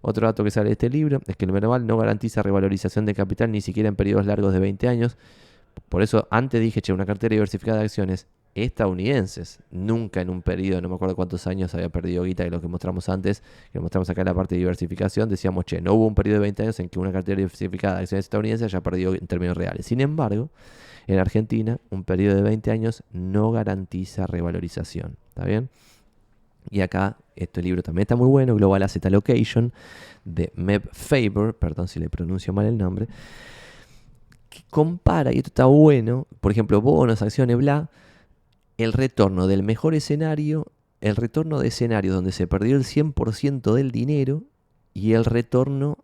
Otro 0.00 0.26
dato 0.26 0.44
que 0.44 0.50
sale 0.50 0.66
de 0.66 0.72
este 0.72 0.88
libro 0.88 1.20
es 1.26 1.36
que 1.36 1.44
el 1.44 1.52
Merval 1.52 1.86
no 1.86 1.96
garantiza 1.96 2.42
revalorización 2.42 3.06
de 3.06 3.14
capital 3.14 3.50
ni 3.50 3.60
siquiera 3.60 3.88
en 3.88 3.96
periodos 3.96 4.26
largos 4.26 4.52
de 4.52 4.60
20 4.60 4.88
años. 4.88 5.16
Por 5.88 6.02
eso 6.02 6.26
antes 6.30 6.60
dije, 6.60 6.80
che, 6.80 6.92
una 6.92 7.06
cartera 7.06 7.34
diversificada 7.34 7.78
de 7.78 7.84
acciones 7.84 8.26
estadounidenses. 8.64 9.60
Nunca 9.70 10.20
en 10.20 10.30
un 10.30 10.42
periodo, 10.42 10.80
no 10.80 10.88
me 10.88 10.94
acuerdo 10.94 11.14
cuántos 11.16 11.46
años 11.46 11.74
había 11.74 11.88
perdido 11.88 12.24
guita 12.24 12.44
de 12.44 12.50
lo 12.50 12.60
que 12.60 12.68
mostramos 12.68 13.08
antes, 13.08 13.42
que 13.72 13.80
mostramos 13.80 14.08
acá 14.10 14.22
en 14.22 14.26
la 14.26 14.34
parte 14.34 14.54
de 14.54 14.60
diversificación, 14.60 15.28
decíamos, 15.28 15.64
che, 15.64 15.80
no 15.80 15.94
hubo 15.94 16.06
un 16.06 16.14
periodo 16.14 16.36
de 16.36 16.42
20 16.42 16.62
años 16.62 16.80
en 16.80 16.88
que 16.88 16.98
una 16.98 17.12
cartera 17.12 17.36
diversificada 17.36 17.96
de 17.96 18.02
acciones 18.02 18.26
estadounidenses 18.26 18.66
haya 18.66 18.82
perdido 18.82 19.14
en 19.14 19.26
términos 19.26 19.56
reales. 19.56 19.86
Sin 19.86 20.00
embargo, 20.00 20.50
en 21.06 21.18
Argentina, 21.18 21.78
un 21.90 22.04
periodo 22.04 22.36
de 22.36 22.42
20 22.42 22.70
años 22.70 23.04
no 23.12 23.52
garantiza 23.52 24.26
revalorización. 24.26 25.16
¿Está 25.28 25.44
bien? 25.44 25.68
Y 26.70 26.80
acá, 26.80 27.16
este 27.36 27.62
libro 27.62 27.82
también 27.82 28.02
está 28.02 28.16
muy 28.16 28.28
bueno, 28.28 28.54
Global 28.56 28.82
Asset 28.82 29.06
Allocation, 29.06 29.72
de 30.24 30.52
Meb 30.56 30.88
Faber, 30.92 31.54
perdón 31.54 31.86
si 31.88 32.00
le 32.00 32.10
pronuncio 32.10 32.52
mal 32.52 32.66
el 32.66 32.76
nombre, 32.76 33.06
que 34.48 34.62
compara, 34.70 35.32
y 35.32 35.36
esto 35.36 35.48
está 35.48 35.66
bueno, 35.66 36.26
por 36.40 36.50
ejemplo, 36.50 36.80
bonos, 36.80 37.22
acciones, 37.22 37.56
bla, 37.56 37.88
el 38.78 38.92
retorno 38.92 39.46
del 39.46 39.62
mejor 39.62 39.94
escenario, 39.94 40.72
el 41.00 41.16
retorno 41.16 41.60
de 41.60 41.68
escenario 41.68 42.12
donde 42.12 42.32
se 42.32 42.46
perdió 42.46 42.76
el 42.76 42.84
100% 42.84 43.74
del 43.74 43.90
dinero 43.90 44.44
y 44.94 45.12
el 45.12 45.24
retorno 45.24 45.98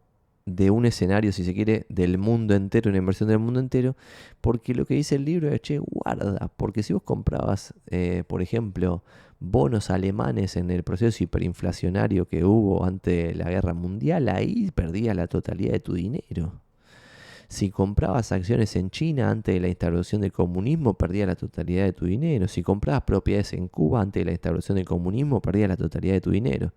de 0.44 0.70
un 0.70 0.86
escenario, 0.86 1.32
si 1.32 1.44
se 1.44 1.54
quiere, 1.54 1.86
del 1.88 2.18
mundo 2.18 2.54
entero, 2.54 2.90
una 2.90 2.98
inversión 2.98 3.28
del 3.28 3.38
mundo 3.38 3.60
entero, 3.60 3.96
porque 4.40 4.74
lo 4.74 4.86
que 4.86 4.94
dice 4.94 5.14
el 5.14 5.24
libro 5.24 5.48
es, 5.50 5.60
che, 5.62 5.78
guarda, 5.78 6.50
porque 6.56 6.82
si 6.82 6.92
vos 6.92 7.02
comprabas, 7.02 7.74
eh, 7.88 8.24
por 8.26 8.42
ejemplo, 8.42 9.04
bonos 9.38 9.90
alemanes 9.90 10.56
en 10.56 10.70
el 10.70 10.82
proceso 10.82 11.22
hiperinflacionario 11.22 12.26
que 12.26 12.44
hubo 12.44 12.84
ante 12.84 13.34
la 13.34 13.50
guerra 13.50 13.74
mundial, 13.74 14.28
ahí 14.28 14.70
perdías 14.72 15.16
la 15.16 15.26
totalidad 15.26 15.72
de 15.72 15.80
tu 15.80 15.94
dinero. 15.94 16.52
Si 17.52 17.68
comprabas 17.68 18.32
acciones 18.32 18.76
en 18.76 18.88
China 18.88 19.28
antes 19.28 19.54
de 19.54 19.60
la 19.60 19.68
instauración 19.68 20.22
del 20.22 20.32
comunismo, 20.32 20.94
perdías 20.94 21.28
la 21.28 21.36
totalidad 21.36 21.84
de 21.84 21.92
tu 21.92 22.06
dinero. 22.06 22.48
Si 22.48 22.62
comprabas 22.62 23.02
propiedades 23.02 23.52
en 23.52 23.68
Cuba 23.68 24.00
antes 24.00 24.22
de 24.22 24.24
la 24.24 24.30
instauración 24.32 24.76
del 24.76 24.86
comunismo, 24.86 25.42
perdías 25.42 25.68
la 25.68 25.76
totalidad 25.76 26.14
de 26.14 26.22
tu 26.22 26.30
dinero. 26.30 26.72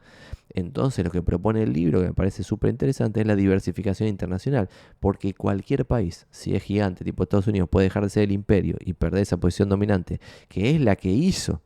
Entonces 0.49 1.05
lo 1.05 1.11
que 1.11 1.21
propone 1.21 1.63
el 1.63 1.71
libro, 1.71 2.01
que 2.01 2.07
me 2.07 2.13
parece 2.13 2.43
súper 2.43 2.71
interesante, 2.71 3.21
es 3.21 3.25
la 3.25 3.37
diversificación 3.37 4.09
internacional. 4.09 4.67
Porque 4.99 5.33
cualquier 5.33 5.85
país, 5.85 6.27
si 6.29 6.57
es 6.57 6.63
gigante, 6.63 7.05
tipo 7.05 7.23
Estados 7.23 7.47
Unidos, 7.47 7.69
puede 7.69 7.85
dejar 7.85 8.03
de 8.03 8.09
ser 8.09 8.23
el 8.23 8.33
imperio 8.33 8.75
y 8.81 8.91
perder 8.91 9.21
esa 9.21 9.37
posición 9.37 9.69
dominante, 9.69 10.19
que 10.49 10.75
es 10.75 10.81
la 10.81 10.97
que 10.97 11.09
hizo 11.09 11.61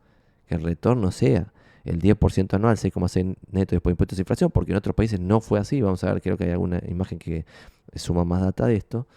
que 0.45 0.53
el 0.53 0.61
retorno 0.61 1.09
sea 1.09 1.51
el 1.85 2.01
10% 2.01 2.53
anual, 2.53 2.77
6,6 2.77 3.35
neto 3.51 3.75
después 3.75 3.91
de 3.91 3.93
impuestos 3.93 4.17
de 4.17 4.21
inflación, 4.21 4.51
porque 4.51 4.71
en 4.71 4.77
otros 4.77 4.95
países 4.95 5.19
no 5.19 5.41
fue 5.41 5.59
así. 5.59 5.81
Vamos 5.81 6.03
a 6.03 6.13
ver, 6.13 6.21
creo 6.21 6.37
que 6.37 6.45
hay 6.45 6.51
alguna 6.51 6.81
imagen 6.87 7.19
que 7.19 7.45
suma 7.95 8.25
más 8.25 8.41
data 8.41 8.67
de 8.67 8.75
esto. 8.75 9.07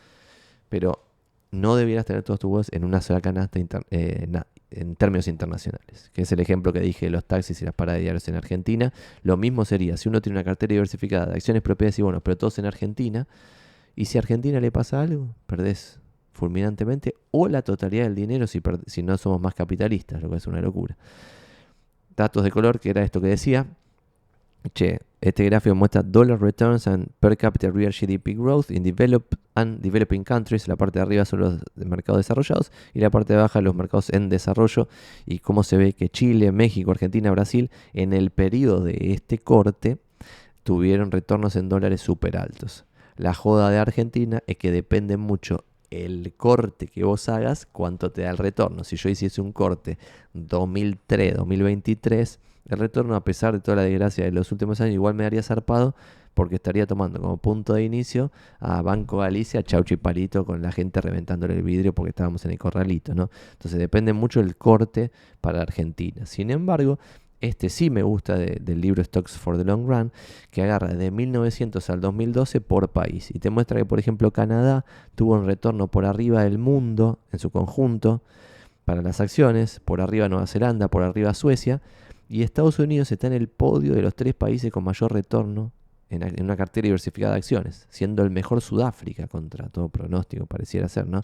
Pero 0.69 1.05
no 1.51 1.77
debieras 1.77 2.07
tener 2.07 2.23
todos 2.23 2.41
tus 2.41 2.51
huevos 2.51 2.69
en 2.73 2.85
una 2.85 3.01
sola 3.01 3.21
canasta 3.21 3.61
eh, 3.91 4.27
en 4.71 4.97
términos 4.97 5.29
internacionales, 5.29 6.11
que 6.15 6.23
es 6.23 6.33
el 6.33 6.41
ejemplo 6.41 6.73
que 6.73 6.81
dije 6.81 7.07
de 7.07 7.11
los 7.11 7.25
taxis 7.27 7.61
y 7.61 7.67
las 7.67 7.75
paradas 7.75 8.01
diarias 8.01 8.27
en 8.29 8.37
Argentina. 8.37 8.93
Lo 9.23 9.37
mismo 9.37 9.67
sería 9.67 9.99
si 9.99 10.09
uno 10.09 10.23
tiene 10.23 10.39
una 10.39 10.45
cartera 10.45 10.73
diversificada 10.73 11.27
de 11.27 11.35
acciones, 11.35 11.63
propiedades 11.63 11.99
y 11.99 12.03
bonos, 12.03 12.23
pero 12.23 12.39
todos 12.39 12.59
en 12.59 12.65
Argentina, 12.65 13.29
y 13.95 14.07
si 14.07 14.17
a 14.17 14.23
Argentina 14.23 14.61
le 14.61 14.73
pasa 14.73 15.03
algo, 15.03 15.35
perdés 15.47 16.01
fulminantemente 16.33 17.15
o 17.31 17.49
la 17.49 17.61
totalidad 17.61 18.05
del 18.05 18.15
dinero 18.15 18.47
si, 18.47 18.63
si 18.87 19.03
no 19.03 19.19
somos 19.19 19.39
más 19.39 19.55
capitalistas, 19.55 20.23
lo 20.23 20.31
que 20.31 20.37
es 20.37 20.47
una 20.47 20.63
locura 20.63 20.97
datos 22.17 22.45
de 22.45 22.51
color, 22.51 22.81
que 22.81 22.91
era 22.91 23.03
esto 23.03 23.21
que 23.21 23.29
decía. 23.29 23.67
Che, 24.75 25.01
este 25.21 25.45
gráfico 25.45 25.75
muestra 25.75 26.03
dollar 26.03 26.41
returns 26.41 26.87
and 26.87 27.09
per 27.19 27.37
capita 27.37 27.71
real 27.71 27.93
GDP 27.93 28.37
growth 28.37 28.71
in 28.71 28.83
developed 28.83 29.39
and 29.55 29.81
developing 29.81 30.25
countries. 30.25 30.69
La 30.69 30.77
parte 30.77 30.99
de 30.99 31.03
arriba 31.03 31.25
son 31.25 31.41
los 31.41 31.61
mercados 31.75 32.21
desarrollados 32.21 32.73
y 32.95 33.01
la 33.01 33.11
parte 33.11 33.33
de 33.33 33.41
abajo 33.41 33.61
los 33.61 33.75
mercados 33.75 34.11
en 34.11 34.29
desarrollo. 34.29 34.89
Y 35.27 35.41
cómo 35.41 35.63
se 35.63 35.77
ve 35.77 35.93
que 35.93 36.09
Chile, 36.09 36.53
México, 36.53 36.91
Argentina, 36.91 37.31
Brasil, 37.31 37.71
en 37.93 38.13
el 38.13 38.31
periodo 38.31 38.85
de 38.85 39.13
este 39.13 39.39
corte, 39.39 39.99
tuvieron 40.63 41.11
retornos 41.11 41.57
en 41.57 41.69
dólares 41.69 42.01
súper 42.01 42.37
altos. 42.37 42.85
La 43.17 43.35
joda 43.35 43.71
de 43.71 43.79
Argentina 43.79 44.43
es 44.47 44.57
que 44.57 44.71
depende 44.71 45.17
mucho 45.17 45.65
el 45.93 46.32
corte 46.36 46.86
que 46.89 47.05
vos 47.05 47.28
hagas, 47.28 47.66
cuánto 47.66 48.10
te 48.10 48.23
da 48.23 48.31
el 48.31 48.39
retorno. 48.39 48.82
Si 48.85 48.97
yo 48.97 49.09
hiciese 49.10 49.40
un 49.40 49.52
corte 49.52 49.98
2003, 50.32 51.36
2023, 51.36 52.40
el 52.69 52.78
retorno, 52.78 53.14
a 53.14 53.24
pesar 53.24 53.52
de 53.52 53.60
toda 53.60 53.77
la 53.77 53.82
desgracia 53.82 54.24
de 54.24 54.32
los 54.32 54.51
últimos 54.52 54.81
años, 54.81 54.94
igual 54.94 55.14
me 55.14 55.24
daría 55.24 55.43
zarpado 55.43 55.94
porque 56.35 56.55
estaría 56.55 56.86
tomando 56.86 57.20
como 57.20 57.36
punto 57.36 57.74
de 57.74 57.85
inicio 57.85 58.32
a 58.59 58.81
Banco 58.81 59.19
Galicia, 59.19 59.62
Chauchi 59.62 59.97
Palito, 59.97 60.47
con 60.47 60.62
la 60.62 60.73
gente 60.73 61.01
reventándole 61.01 61.55
el 61.55 61.62
vidrio 61.62 61.94
porque 61.94 62.10
estábamos 62.10 62.44
en 62.47 62.52
el 62.52 62.59
corralito, 62.59 63.14
¿no? 63.14 63.31
Entonces 63.52 63.78
depende 63.78 64.14
mucho 64.14 64.40
el 64.40 64.56
corte 64.56 65.10
para 65.43 65.60
Argentina. 65.60 66.24
Sin 66.24 66.51
embargo, 66.51 66.98
este 67.43 67.69
sí 67.70 67.90
me 67.90 68.02
gusta 68.02 68.39
del 68.39 68.81
libro 68.81 69.02
Stocks 69.02 69.36
for 69.36 69.59
the 69.59 69.64
Long 69.64 69.86
Run, 69.86 70.12
que 70.52 70.62
agarra 70.62 70.94
de 70.94 71.10
1900 71.10 71.90
al 71.90 72.01
2012 72.01 72.60
por 72.60 72.90
país. 72.90 73.31
Y 73.35 73.40
te 73.40 73.51
muestra 73.51 73.78
que, 73.78 73.85
por 73.85 73.98
ejemplo, 73.98 74.31
Canadá 74.31 74.85
tuvo 75.16 75.35
un 75.35 75.44
retorno 75.44 75.89
por 75.89 76.05
arriba 76.05 76.44
del 76.44 76.59
mundo 76.59 77.19
en 77.32 77.40
su 77.40 77.51
conjunto 77.51 78.23
para 78.85 79.02
las 79.02 79.20
acciones, 79.20 79.81
por 79.81 80.01
arriba 80.01 80.28
Nueva 80.28 80.47
Zelanda, 80.47 80.86
por 80.86 81.02
arriba 81.02 81.35
Suecia, 81.35 81.82
y 82.28 82.43
Estados 82.43 82.78
Unidos 82.78 83.10
está 83.10 83.27
en 83.27 83.32
el 83.32 83.48
podio 83.48 83.93
de 83.94 84.02
los 84.02 84.14
tres 84.14 84.35
países 84.35 84.70
con 84.70 84.85
mayor 84.85 85.12
retorno 85.12 85.73
en, 86.10 86.23
en 86.23 86.44
una 86.44 86.56
cartera 86.56 86.86
diversificada 86.86 87.32
de 87.32 87.39
acciones, 87.39 87.86
siendo 87.90 88.23
el 88.23 88.31
mejor 88.31 88.60
Sudáfrica 88.60 89.27
contra 89.27 89.69
todo 89.69 89.89
pronóstico, 89.89 90.47
pareciera 90.47 90.89
ser, 90.89 91.09
¿no? 91.09 91.23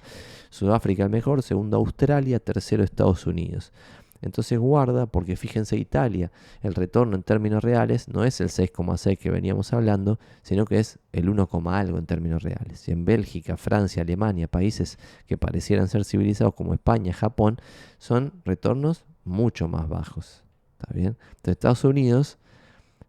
Sudáfrica 0.50 1.04
el 1.04 1.10
mejor, 1.10 1.44
segundo 1.44 1.76
Australia, 1.76 2.40
tercero 2.40 2.82
Estados 2.82 3.26
Unidos. 3.26 3.72
Entonces 4.20 4.58
guarda, 4.58 5.06
porque 5.06 5.36
fíjense 5.36 5.76
Italia, 5.76 6.32
el 6.62 6.74
retorno 6.74 7.16
en 7.16 7.22
términos 7.22 7.62
reales 7.62 8.08
no 8.08 8.24
es 8.24 8.40
el 8.40 8.48
6,6 8.48 9.18
que 9.18 9.30
veníamos 9.30 9.72
hablando, 9.72 10.18
sino 10.42 10.64
que 10.64 10.78
es 10.78 10.98
el 11.12 11.28
1, 11.28 11.48
algo 11.66 11.98
en 11.98 12.06
términos 12.06 12.42
reales. 12.42 12.88
Y 12.88 12.92
en 12.92 13.04
Bélgica, 13.04 13.56
Francia, 13.56 14.02
Alemania, 14.02 14.48
países 14.48 14.98
que 15.26 15.38
parecieran 15.38 15.88
ser 15.88 16.04
civilizados 16.04 16.54
como 16.54 16.74
España, 16.74 17.12
Japón, 17.12 17.58
son 17.98 18.32
retornos 18.44 19.04
mucho 19.24 19.68
más 19.68 19.88
bajos. 19.88 20.44
¿Está 20.78 20.92
bien? 20.94 21.16
Entonces 21.30 21.52
Estados 21.52 21.84
Unidos 21.84 22.38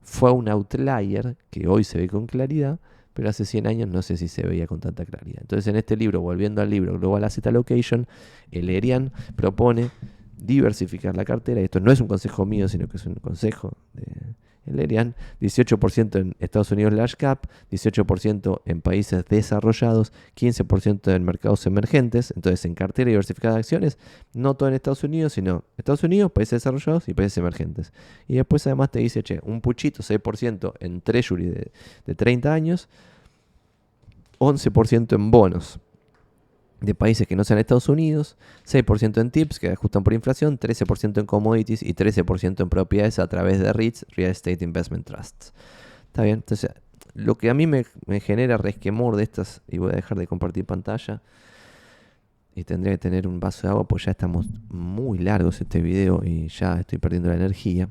fue 0.02 0.32
un 0.32 0.50
outlier 0.50 1.38
que 1.50 1.68
hoy 1.68 1.84
se 1.84 1.98
ve 1.98 2.08
con 2.08 2.26
claridad, 2.26 2.80
pero 3.14 3.30
hace 3.30 3.46
100 3.46 3.68
años 3.68 3.90
no 3.90 4.02
sé 4.02 4.18
si 4.18 4.28
se 4.28 4.44
veía 4.44 4.66
con 4.66 4.80
tanta 4.80 5.06
claridad. 5.06 5.40
Entonces 5.42 5.68
en 5.68 5.76
este 5.76 5.98
libro, 5.98 6.22
volviendo 6.22 6.62
al 6.62 6.70
libro 6.70 6.98
Global 6.98 7.24
Asset 7.24 7.46
Allocation, 7.48 8.08
el 8.52 8.70
ERIAN 8.70 9.12
propone 9.36 9.92
diversificar 10.40 11.16
la 11.16 11.26
cartera. 11.26 11.62
Esto 11.62 11.80
no 11.80 11.92
es 11.92 12.02
un 12.02 12.08
consejo 12.08 12.46
mío, 12.46 12.68
sino 12.68 12.88
que 12.88 12.98
es 12.98 13.06
un 13.06 13.16
consejo 13.16 13.78
de 13.94 14.36
Lerian. 14.66 15.16
18% 15.42 16.20
en 16.20 16.36
Estados 16.40 16.72
Unidos 16.72 16.94
large 16.94 17.16
cap, 17.18 17.46
18% 17.72 18.62
en 18.66 18.82
países 18.82 19.26
desarrollados, 19.26 20.14
15% 20.36 21.14
en 21.14 21.24
mercados 21.24 21.66
emergentes. 21.66 22.34
Entonces, 22.36 22.66
en 22.66 22.76
cartera 22.76 23.10
diversificada 23.10 23.56
de 23.56 23.60
acciones, 23.60 23.98
no 24.34 24.56
todo 24.56 24.70
en 24.70 24.76
Estados 24.76 25.04
Unidos, 25.04 25.34
sino 25.34 25.64
Estados 25.78 26.04
Unidos, 26.04 26.32
países 26.32 26.62
desarrollados 26.62 27.08
y 27.10 27.14
países 27.14 27.38
emergentes. 27.38 27.92
Y 28.28 28.36
después 28.36 28.66
además 28.68 28.92
te 28.92 29.00
dice, 29.00 29.24
che, 29.24 29.40
un 29.44 29.62
puchito, 29.62 30.04
6% 30.04 30.74
en 30.80 31.02
treasury 31.02 31.50
de, 31.50 31.72
de 32.06 32.16
30 32.16 32.54
años, 32.54 32.90
11% 34.40 35.16
en 35.16 35.32
bonos 35.32 35.80
de 36.82 36.96
países 36.96 37.28
que 37.28 37.36
no 37.36 37.44
sean 37.44 37.60
Estados 37.60 37.90
Unidos, 37.90 38.38
6% 38.66 39.20
en 39.20 39.32
tips 39.32 39.60
que 39.60 39.70
ajustan 39.70 40.04
por 40.04 40.14
inflación, 40.14 40.58
13% 40.58 41.20
en 41.20 41.26
commodities 41.26 41.84
y 41.84 41.94
13% 41.94 42.62
en 42.62 42.70
propiedades 42.70 43.20
a 43.20 43.28
través 43.28 43.60
de 43.60 43.74
REITs, 43.74 44.06
Real 44.16 44.32
Estate 44.32 44.64
Investment 44.64 45.06
Trusts. 45.06 45.54
Está 46.08 46.24
bien, 46.24 46.36
entonces 46.36 46.72
lo 47.14 47.36
que 47.36 47.50
a 47.50 47.54
mí 47.54 47.68
me, 47.68 47.86
genera 48.22 48.58
resquemor 48.58 49.16
de 49.16 49.24
estas, 49.24 49.62
y 49.68 49.78
voy 49.78 49.92
a 49.92 49.96
dejar 49.96 50.18
de 50.18 50.28
compartir 50.28 50.66
pantalla, 50.66 51.22
y 52.56 52.64
tendría 52.64 52.94
que 52.94 52.98
tener 52.98 53.28
un 53.28 53.40
vaso 53.40 53.68
de 53.68 53.72
agua, 53.72 53.88
pues 53.88 54.06
ya 54.06 54.12
estamos 54.12 54.48
muy 54.70 55.20
largos 55.20 55.62
este 55.62 55.82
video 55.82 56.22
y 56.26 56.48
ya 56.50 56.80
estoy 56.80 56.98
perdiendo 56.98 57.30
la 57.30 57.36
energía. 57.36 57.90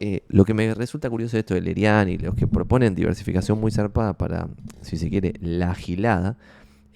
Eh, 0.00 0.22
lo 0.28 0.44
que 0.44 0.52
me 0.52 0.74
resulta 0.74 1.08
curioso 1.08 1.36
de 1.36 1.40
esto 1.40 1.54
de 1.54 1.62
Lerian 1.62 2.08
y 2.08 2.18
los 2.18 2.34
que 2.34 2.46
proponen 2.46 2.94
diversificación 2.94 3.58
muy 3.58 3.70
zarpada 3.70 4.12
para, 4.12 4.48
si 4.82 4.98
se 4.98 5.08
quiere, 5.08 5.34
la 5.40 5.70
agilada, 5.70 6.36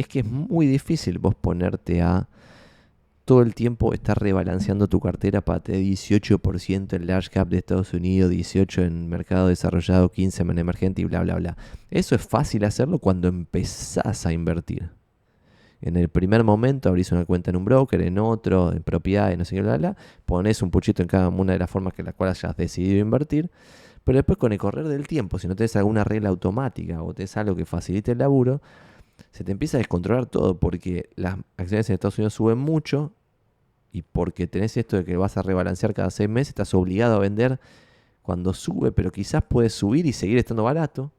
es 0.01 0.09
que 0.09 0.20
es 0.20 0.24
muy 0.27 0.66
difícil 0.66 1.18
vos 1.18 1.35
ponerte 1.35 2.02
a 2.02 2.28
todo 3.24 3.43
el 3.43 3.55
tiempo 3.55 3.93
estar 3.93 4.20
rebalanceando 4.20 4.89
tu 4.89 4.98
cartera 4.98 5.40
para 5.40 5.60
tener 5.60 5.82
18% 5.82 6.94
en 6.94 7.06
large 7.06 7.31
cap 7.31 7.48
de 7.48 7.59
Estados 7.59 7.94
Unidos, 7.94 8.32
18% 8.32 8.85
en 8.85 9.09
mercado 9.09 9.47
desarrollado, 9.47 10.10
15% 10.10 10.51
en 10.51 10.59
emergente 10.59 11.02
y 11.02 11.05
bla, 11.05 11.22
bla, 11.22 11.36
bla. 11.36 11.56
Eso 11.90 12.16
es 12.16 12.27
fácil 12.27 12.64
hacerlo 12.64 12.98
cuando 12.98 13.28
empezás 13.28 14.27
a 14.27 14.32
invertir. 14.32 14.90
En 15.81 15.97
el 15.97 16.09
primer 16.09 16.44
momento 16.44 16.89
abrís 16.89 17.12
una 17.12 17.24
cuenta 17.24 17.51
en 17.51 17.56
un 17.56 17.64
broker, 17.64 18.01
en 18.02 18.18
otro, 18.18 18.72
en 18.72 18.82
propiedades, 18.82 19.39
no 19.39 19.44
sé 19.44 19.56
qué, 19.56 19.62
bla, 19.62 19.78
bla, 19.78 19.97
pones 20.27 20.60
un 20.60 20.70
puchito 20.70 21.02
en 21.02 21.09
cada 21.09 21.28
una 21.28 21.52
de 21.52 21.59
las 21.59 21.70
formas 21.70 21.94
que 21.94 22.02
las 22.02 22.14
cuales 22.14 22.43
hayas 22.43 22.56
decidido 22.56 22.98
invertir. 22.98 23.51
Pero 24.02 24.16
después 24.16 24.39
con 24.39 24.52
el 24.52 24.59
correr 24.59 24.89
del 24.89 25.06
tiempo, 25.06 25.39
si 25.39 25.47
no 25.47 25.55
tenés 25.55 25.77
alguna 25.77 26.05
regla 26.05 26.31
automática 26.31 27.02
o 27.02 27.14
tenés 27.14 27.36
algo 27.36 27.55
que 27.55 27.64
facilite 27.64 28.12
el 28.12 28.18
laburo, 28.18 28.60
se 29.33 29.45
te 29.45 29.53
empieza 29.53 29.77
a 29.77 29.79
descontrolar 29.79 30.27
todo 30.27 30.59
porque 30.59 31.11
las 31.17 31.37
acciones 31.57 31.89
en 31.89 31.95
Estados 31.95 32.19
Unidos 32.19 32.35
suben 32.35 32.59
mucho 32.59 33.13
y 33.93 34.03
porque 34.03 34.47
tenés 34.47 34.77
esto 34.77 34.97
de 34.97 35.05
que 35.05 35.17
vas 35.17 35.37
a 35.37 35.43
rebalancear 35.43 35.95
cada 35.95 36.11
seis 36.11 36.29
meses, 36.29 36.49
estás 36.49 36.75
obligado 36.75 37.17
a 37.17 37.19
vender 37.19 37.59
cuando 38.23 38.55
sube, 38.55 38.93
pero 38.93 39.11
quizás 39.11 39.43
puedes 39.49 39.73
subir 39.73 40.07
y 40.07 40.13
seguir 40.13 40.39
estando 40.39 40.63
barato, 40.63 41.11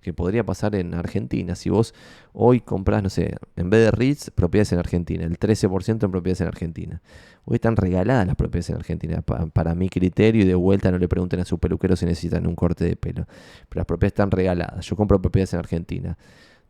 que 0.00 0.12
podría 0.12 0.44
pasar 0.44 0.74
en 0.74 0.94
Argentina. 0.94 1.54
Si 1.54 1.70
vos 1.70 1.94
hoy 2.32 2.60
compras, 2.60 3.02
no 3.02 3.08
sé, 3.08 3.36
en 3.56 3.70
vez 3.70 3.84
de 3.84 3.90
REITs, 3.92 4.30
propiedades 4.32 4.72
en 4.72 4.80
Argentina, 4.80 5.24
el 5.24 5.38
13% 5.38 6.04
en 6.04 6.10
propiedades 6.10 6.40
en 6.40 6.48
Argentina. 6.48 7.02
Hoy 7.44 7.54
están 7.54 7.76
regaladas 7.76 8.26
las 8.26 8.36
propiedades 8.36 8.70
en 8.70 8.76
Argentina, 8.76 9.22
para, 9.22 9.74
mi 9.74 9.88
criterio, 9.88 10.42
y 10.42 10.46
de 10.46 10.56
vuelta 10.56 10.90
no 10.90 10.98
le 10.98 11.08
pregunten 11.08 11.40
a 11.40 11.44
su 11.44 11.58
peluquero 11.58 11.96
si 11.96 12.04
necesitan 12.04 12.46
un 12.46 12.56
corte 12.56 12.84
de 12.84 12.96
pelo. 12.96 13.26
Pero 13.68 13.78
las 13.80 13.86
propiedades 13.86 14.12
están 14.12 14.30
regaladas. 14.32 14.84
Yo 14.84 14.96
compro 14.96 15.22
propiedades 15.22 15.54
en 15.54 15.58
Argentina 15.60 16.18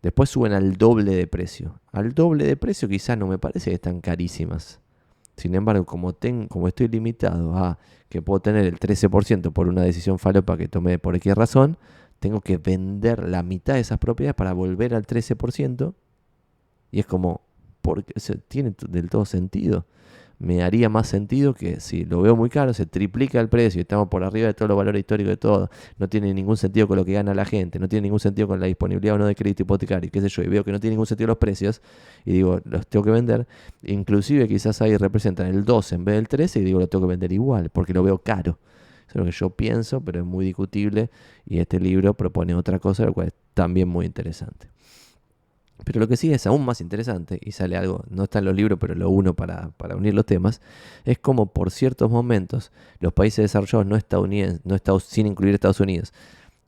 Después 0.02 0.30
suben 0.30 0.52
al 0.52 0.76
doble 0.76 1.14
de 1.14 1.26
precio. 1.26 1.80
Al 1.92 2.12
doble 2.12 2.44
de 2.44 2.56
precio 2.56 2.88
quizás 2.88 3.16
no 3.16 3.28
me 3.28 3.38
parece 3.38 3.70
que 3.70 3.74
están 3.74 4.00
carísimas. 4.00 4.80
Sin 5.36 5.54
embargo, 5.54 5.86
como, 5.86 6.14
como 6.48 6.68
estoy 6.68 6.88
limitado 6.88 7.56
a 7.56 7.78
que 8.08 8.20
puedo 8.20 8.40
tener 8.40 8.66
el 8.66 8.78
13% 8.78 9.52
por 9.52 9.68
una 9.68 9.82
decisión 9.82 10.18
falopa 10.18 10.58
que 10.58 10.68
tomé 10.68 10.98
por 10.98 11.12
cualquier 11.12 11.38
razón, 11.38 11.78
tengo 12.18 12.40
que 12.40 12.58
vender 12.58 13.28
la 13.28 13.42
mitad 13.42 13.74
de 13.74 13.80
esas 13.80 13.98
propiedades 13.98 14.34
para 14.34 14.52
volver 14.52 14.94
al 14.94 15.06
13%. 15.06 15.94
Y 16.90 17.00
es 17.00 17.06
como, 17.06 17.40
porque 17.80 18.12
tiene 18.48 18.74
del 18.88 19.08
todo 19.08 19.24
sentido 19.24 19.86
me 20.42 20.62
haría 20.64 20.88
más 20.88 21.06
sentido 21.06 21.54
que 21.54 21.78
si 21.78 22.04
lo 22.04 22.20
veo 22.20 22.34
muy 22.34 22.50
caro, 22.50 22.74
se 22.74 22.84
triplica 22.84 23.38
el 23.40 23.48
precio 23.48 23.80
estamos 23.80 24.08
por 24.08 24.24
arriba 24.24 24.48
de 24.48 24.54
todos 24.54 24.68
los 24.68 24.76
valores 24.76 24.98
históricos 24.98 25.30
de 25.30 25.36
todo, 25.36 25.70
no 25.98 26.08
tiene 26.08 26.34
ningún 26.34 26.56
sentido 26.56 26.88
con 26.88 26.96
lo 26.96 27.04
que 27.04 27.12
gana 27.12 27.32
la 27.32 27.44
gente, 27.44 27.78
no 27.78 27.88
tiene 27.88 28.02
ningún 28.02 28.18
sentido 28.18 28.48
con 28.48 28.58
la 28.58 28.66
disponibilidad 28.66 29.14
o 29.14 29.18
no 29.18 29.26
de 29.26 29.36
crédito 29.36 29.62
hipotecario, 29.62 30.10
qué 30.10 30.20
sé 30.20 30.28
yo, 30.28 30.42
y 30.42 30.48
veo 30.48 30.64
que 30.64 30.72
no 30.72 30.80
tiene 30.80 30.94
ningún 30.94 31.06
sentido 31.06 31.28
los 31.28 31.38
precios 31.38 31.80
y 32.24 32.32
digo, 32.32 32.60
los 32.64 32.88
tengo 32.88 33.04
que 33.04 33.12
vender, 33.12 33.46
inclusive 33.84 34.48
quizás 34.48 34.82
ahí 34.82 34.96
representan 34.96 35.46
el 35.46 35.64
12 35.64 35.94
en 35.94 36.04
vez 36.04 36.16
del 36.16 36.26
13 36.26 36.58
y 36.58 36.64
digo, 36.64 36.80
lo 36.80 36.88
tengo 36.88 37.06
que 37.06 37.10
vender 37.10 37.30
igual, 37.32 37.70
porque 37.70 37.94
lo 37.94 38.02
veo 38.02 38.18
caro. 38.18 38.58
Eso 39.06 39.10
es 39.10 39.16
lo 39.16 39.24
que 39.24 39.30
yo 39.30 39.50
pienso, 39.50 40.00
pero 40.00 40.20
es 40.20 40.26
muy 40.26 40.44
discutible 40.44 41.10
y 41.46 41.60
este 41.60 41.78
libro 41.78 42.14
propone 42.14 42.54
otra 42.54 42.80
cosa, 42.80 43.04
lo 43.04 43.12
cual 43.12 43.28
es 43.28 43.34
también 43.54 43.88
muy 43.88 44.06
interesante. 44.06 44.71
Pero 45.84 46.00
lo 46.00 46.08
que 46.08 46.16
sí 46.16 46.32
es 46.32 46.46
aún 46.46 46.64
más 46.64 46.80
interesante, 46.80 47.38
y 47.42 47.52
sale 47.52 47.76
algo, 47.76 48.04
no 48.08 48.24
está 48.24 48.38
en 48.38 48.44
los 48.44 48.54
libros, 48.54 48.78
pero 48.80 48.94
lo 48.94 49.10
uno 49.10 49.34
para, 49.34 49.72
unir 49.96 50.14
los 50.14 50.26
temas, 50.26 50.60
es 51.04 51.18
como 51.18 51.52
por 51.52 51.70
ciertos 51.70 52.10
momentos 52.10 52.70
los 53.00 53.12
países 53.12 53.44
desarrollados 53.44 53.86
no 53.86 53.96
estadounidenses, 53.96 54.64
no 54.64 54.74
estados, 54.74 55.04
sin 55.04 55.26
incluir 55.26 55.54
Estados 55.54 55.80
Unidos, 55.80 56.12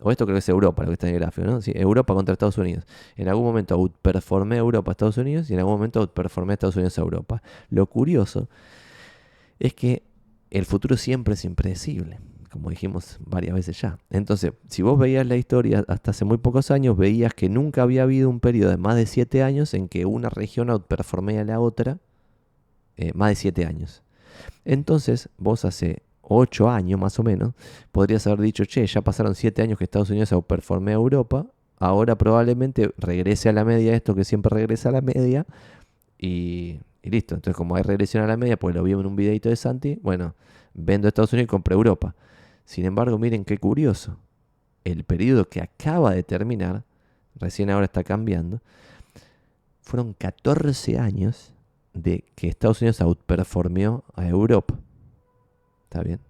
o 0.01 0.10
esto 0.10 0.26
creo 0.26 0.35
que 0.35 0.40
es 0.40 0.48
Europa, 0.48 0.82
lo 0.82 0.89
que 0.89 0.94
está 0.94 1.09
en 1.09 1.14
el 1.14 1.20
gráfico, 1.20 1.47
¿no? 1.47 1.60
Europa 1.66 2.12
contra 2.12 2.32
Estados 2.32 2.59
Unidos. 2.59 2.85
En 3.16 3.28
algún 3.28 3.44
momento 3.44 3.74
outperformé 3.74 4.56
Europa 4.56 4.90
a 4.90 4.93
Estados 4.93 5.16
Unidos 5.16 5.48
y 5.48 5.55
en 5.55 5.60
algún 5.60 5.74
momento 5.74 6.01
outperformé 6.01 6.52
a 6.52 6.55
Estados 6.55 6.76
Unidos 6.76 6.98
a 6.98 7.02
Europa. 7.02 7.43
Lo 7.70 7.86
curioso 7.86 8.48
es 9.59 9.72
que 9.72 10.02
el 10.51 10.66
futuro 10.66 10.97
siempre 10.97 11.35
es 11.35 11.44
impredecible 11.44 12.18
como 12.55 12.70
dijimos 12.70 13.18
varias 13.18 13.52
veces 13.52 13.81
ya. 13.81 13.98
Entonces, 14.10 14.52
si 14.68 14.82
vos 14.82 14.97
veías 14.97 15.26
la 15.26 15.35
historia 15.35 15.85
hasta 15.89 16.12
hace 16.12 16.24
muy 16.24 16.36
pocos 16.36 16.70
años, 16.70 16.97
veías 16.97 17.35
que 17.35 17.48
nunca 17.48 17.82
había 17.82 18.05
habido 18.05 18.31
un 18.31 18.39
periodo 18.39 18.70
de 18.70 18.76
más 18.76 18.94
de 18.94 19.06
7 19.06 19.43
años 19.43 19.74
en 19.74 19.89
que 19.89 20.06
una 20.06 20.31
región 20.31 20.70
outperformé 20.70 21.40
a 21.40 21.44
la 21.44 21.59
otra 21.59 21.98
eh, 22.97 23.10
más 23.12 23.31
de 23.31 23.35
7 23.35 23.66
años. 23.66 24.05
Entonces, 24.64 25.31
vos 25.36 25.64
hace 25.64 26.05
8 26.22 26.70
años 26.70 27.01
más 27.01 27.18
o 27.18 27.24
menos, 27.24 27.55
podrías 27.90 28.24
haber 28.28 28.43
dicho, 28.43 28.64
che, 28.66 28.86
ya 28.86 29.01
pasaron 29.01 29.35
7 29.35 29.60
años 29.60 29.76
que 29.76 29.82
Estados 29.82 30.10
Unidos 30.10 30.32
outperformé 30.32 30.93
a 30.93 30.94
Europa, 30.94 31.47
ahora 31.81 32.16
probablemente 32.16 32.94
regrese 32.98 33.48
a 33.48 33.52
la 33.52 33.64
media 33.64 33.97
esto 33.97 34.14
que 34.14 34.22
siempre 34.22 34.55
regresa 34.55 34.90
a 34.90 34.93
la 34.93 35.01
media 35.01 35.44
y, 36.20 36.78
listo. 37.02 37.35
Entonces, 37.35 37.56
como 37.56 37.74
hay 37.74 37.82
regresión 37.82 38.22
a 38.22 38.28
la 38.28 38.36
media, 38.36 38.56
pues 38.56 38.76
lo 38.76 38.85
vimos 38.85 39.01
en 39.01 39.09
un 39.09 39.16
videito 39.16 39.48
de 39.48 39.56
Santi, 39.56 39.98
bueno, 40.05 40.36
vendo 40.72 41.09
Estados 41.09 41.32
Unidos 41.32 41.47
y 41.47 41.48
compro 41.48 41.74
Europa. 41.74 42.14
Sin 42.65 42.85
embargo, 42.85 43.19
miren 43.19 43.45
qué 43.45 43.59
curioso. 43.59 44.16
El 44.85 45.05
periodo 45.05 45.49
que 45.49 45.61
acaba 45.61 46.12
de 46.12 46.23
terminar, 46.23 46.85
recién 47.36 47.70
ahora 47.70 47.86
está 47.86 48.05
cambiando, 48.05 48.61
fueron 49.82 50.15
14 50.15 50.99
años 50.99 51.53
de 51.93 52.24
que 52.35 52.49
Estados 52.49 52.81
Unidos 52.81 53.01
outperformió 53.01 54.05
a 54.15 54.27
Europa. 54.27 54.74
¿Está 55.85 56.03
bien? 56.03 56.20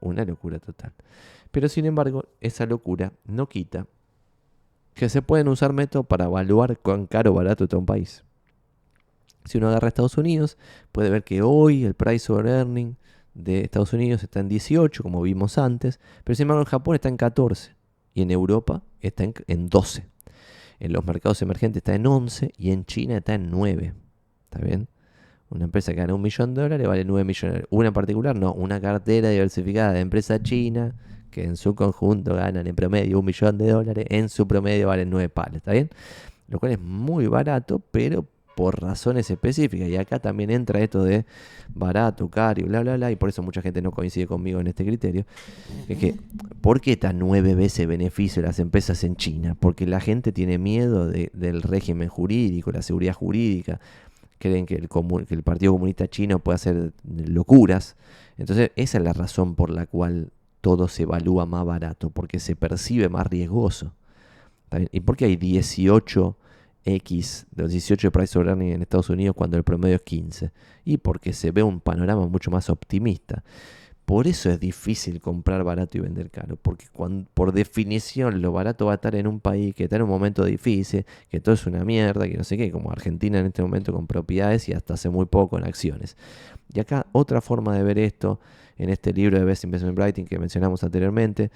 Una 0.00 0.24
locura 0.24 0.58
total. 0.58 0.92
Pero 1.50 1.68
sin 1.68 1.86
embargo, 1.86 2.24
esa 2.40 2.66
locura 2.66 3.12
no 3.24 3.48
quita 3.48 3.86
que 4.94 5.08
se 5.08 5.22
pueden 5.22 5.48
usar 5.48 5.72
métodos 5.72 6.06
para 6.06 6.24
evaluar 6.24 6.78
cuán 6.78 7.06
caro 7.06 7.30
o 7.30 7.34
barato 7.34 7.64
está 7.64 7.76
un 7.76 7.86
país. 7.86 8.24
Si 9.44 9.58
uno 9.58 9.68
agarra 9.68 9.86
a 9.86 9.88
Estados 9.88 10.18
Unidos, 10.18 10.58
puede 10.90 11.10
ver 11.10 11.22
que 11.22 11.42
hoy 11.42 11.84
el 11.84 11.94
price 11.94 12.32
over 12.32 12.46
earning 12.46 12.96
de 13.36 13.60
Estados 13.60 13.92
Unidos 13.92 14.22
está 14.22 14.40
en 14.40 14.48
18, 14.48 15.02
como 15.02 15.22
vimos 15.22 15.58
antes, 15.58 16.00
pero 16.24 16.34
sin 16.34 16.44
embargo 16.44 16.62
en 16.62 16.66
Japón 16.66 16.94
está 16.94 17.08
en 17.08 17.16
14 17.16 17.76
y 18.14 18.22
en 18.22 18.30
Europa 18.30 18.82
está 19.00 19.24
en, 19.46 19.68
12. 19.68 20.06
En 20.80 20.92
los 20.92 21.04
mercados 21.04 21.40
emergentes 21.42 21.80
está 21.80 21.94
en 21.94 22.06
11 22.06 22.52
y 22.56 22.70
en 22.70 22.84
China 22.86 23.18
está 23.18 23.34
en 23.34 23.50
9. 23.50 23.92
¿Está 24.44 24.64
bien? 24.64 24.88
Una 25.50 25.64
empresa 25.64 25.92
que 25.92 25.98
gana 25.98 26.14
un 26.14 26.22
millón 26.22 26.54
de 26.54 26.62
dólares 26.62 26.88
vale 26.88 27.04
9 27.04 27.24
millones. 27.24 27.64
Una 27.70 27.88
en 27.88 27.94
particular, 27.94 28.34
no, 28.34 28.52
una 28.52 28.80
cartera 28.80 29.28
diversificada 29.28 29.92
de 29.92 30.00
empresa 30.00 30.42
china 30.42 30.94
que 31.30 31.44
en 31.44 31.56
su 31.56 31.74
conjunto 31.74 32.34
ganan 32.34 32.66
en 32.66 32.74
promedio 32.74 33.18
un 33.18 33.26
millón 33.26 33.58
de 33.58 33.70
dólares, 33.70 34.06
en 34.08 34.30
su 34.30 34.48
promedio 34.48 34.88
valen 34.88 35.10
9 35.10 35.28
palos, 35.28 35.56
¿está 35.56 35.72
bien? 35.72 35.90
Lo 36.48 36.58
cual 36.58 36.72
es 36.72 36.80
muy 36.80 37.26
barato, 37.26 37.80
pero 37.90 38.26
por 38.56 38.80
razones 38.80 39.30
específicas. 39.30 39.86
Y 39.86 39.96
acá 39.96 40.18
también 40.18 40.50
entra 40.50 40.80
esto 40.80 41.04
de 41.04 41.26
barato, 41.74 42.28
caro 42.30 42.66
bla, 42.66 42.80
bla, 42.80 42.96
bla. 42.96 43.12
Y 43.12 43.16
por 43.16 43.28
eso 43.28 43.42
mucha 43.42 43.60
gente 43.60 43.82
no 43.82 43.92
coincide 43.92 44.26
conmigo 44.26 44.58
en 44.60 44.66
este 44.66 44.84
criterio. 44.84 45.26
Es 45.86 45.98
que, 45.98 46.16
¿por 46.62 46.80
qué 46.80 46.92
está 46.92 47.12
nueve 47.12 47.54
veces 47.54 47.86
beneficio 47.86 48.40
de 48.40 48.48
las 48.48 48.58
empresas 48.58 49.04
en 49.04 49.14
China? 49.16 49.56
Porque 49.60 49.86
la 49.86 50.00
gente 50.00 50.32
tiene 50.32 50.56
miedo 50.56 51.06
del 51.06 51.62
régimen 51.62 52.08
jurídico, 52.08 52.72
la 52.72 52.80
seguridad 52.80 53.12
jurídica. 53.12 53.78
Creen 54.38 54.64
que 54.64 54.76
el, 54.76 54.88
que 54.88 55.34
el 55.34 55.42
Partido 55.42 55.72
Comunista 55.72 56.08
Chino 56.08 56.38
puede 56.38 56.56
hacer 56.56 56.92
locuras. 57.04 57.94
Entonces, 58.38 58.70
esa 58.76 58.96
es 58.96 59.04
la 59.04 59.12
razón 59.12 59.54
por 59.54 59.68
la 59.68 59.84
cual 59.84 60.32
todo 60.62 60.88
se 60.88 61.02
evalúa 61.02 61.44
más 61.44 61.66
barato, 61.66 62.08
porque 62.08 62.40
se 62.40 62.56
percibe 62.56 63.10
más 63.10 63.26
riesgoso. 63.26 63.92
¿Y 64.92 65.00
por 65.00 65.18
qué 65.18 65.26
hay 65.26 65.36
18 65.36 66.38
X 66.86 67.46
de 67.50 67.64
los 67.64 67.72
18 67.72 68.06
de 68.06 68.10
price 68.10 68.38
of 68.38 68.46
earning 68.46 68.72
en 68.72 68.82
Estados 68.82 69.10
Unidos 69.10 69.36
cuando 69.36 69.56
el 69.58 69.64
promedio 69.64 69.96
es 69.96 70.02
15. 70.02 70.52
Y 70.84 70.96
porque 70.98 71.32
se 71.32 71.50
ve 71.50 71.62
un 71.62 71.80
panorama 71.80 72.26
mucho 72.26 72.50
más 72.50 72.70
optimista. 72.70 73.44
Por 74.06 74.28
eso 74.28 74.50
es 74.50 74.60
difícil 74.60 75.20
comprar 75.20 75.64
barato 75.64 75.98
y 75.98 76.00
vender 76.00 76.30
caro, 76.30 76.56
porque 76.56 76.86
por 77.34 77.52
definición 77.52 78.40
lo 78.40 78.52
barato 78.52 78.86
va 78.86 78.92
a 78.92 78.94
estar 78.94 79.16
en 79.16 79.26
un 79.26 79.40
país 79.40 79.74
que 79.74 79.84
está 79.84 79.96
en 79.96 80.02
un 80.02 80.08
momento 80.08 80.44
difícil, 80.44 81.04
que 81.28 81.40
todo 81.40 81.56
es 81.56 81.66
una 81.66 81.84
mierda, 81.84 82.28
que 82.28 82.36
no 82.36 82.44
sé 82.44 82.56
qué, 82.56 82.70
como 82.70 82.92
Argentina 82.92 83.40
en 83.40 83.46
este 83.46 83.62
momento 83.62 83.92
con 83.92 84.06
propiedades 84.06 84.68
y 84.68 84.74
hasta 84.74 84.94
hace 84.94 85.08
muy 85.08 85.26
poco 85.26 85.58
en 85.58 85.64
acciones. 85.64 86.16
Y 86.72 86.78
acá 86.78 87.06
otra 87.10 87.40
forma 87.40 87.74
de 87.76 87.82
ver 87.82 87.98
esto, 87.98 88.38
en 88.78 88.90
este 88.90 89.12
libro 89.12 89.38
de 89.38 89.44
Best 89.44 89.64
Investment 89.64 89.98
Writing 89.98 90.26
que 90.26 90.38
mencionamos 90.38 90.84
anteriormente, 90.84 91.50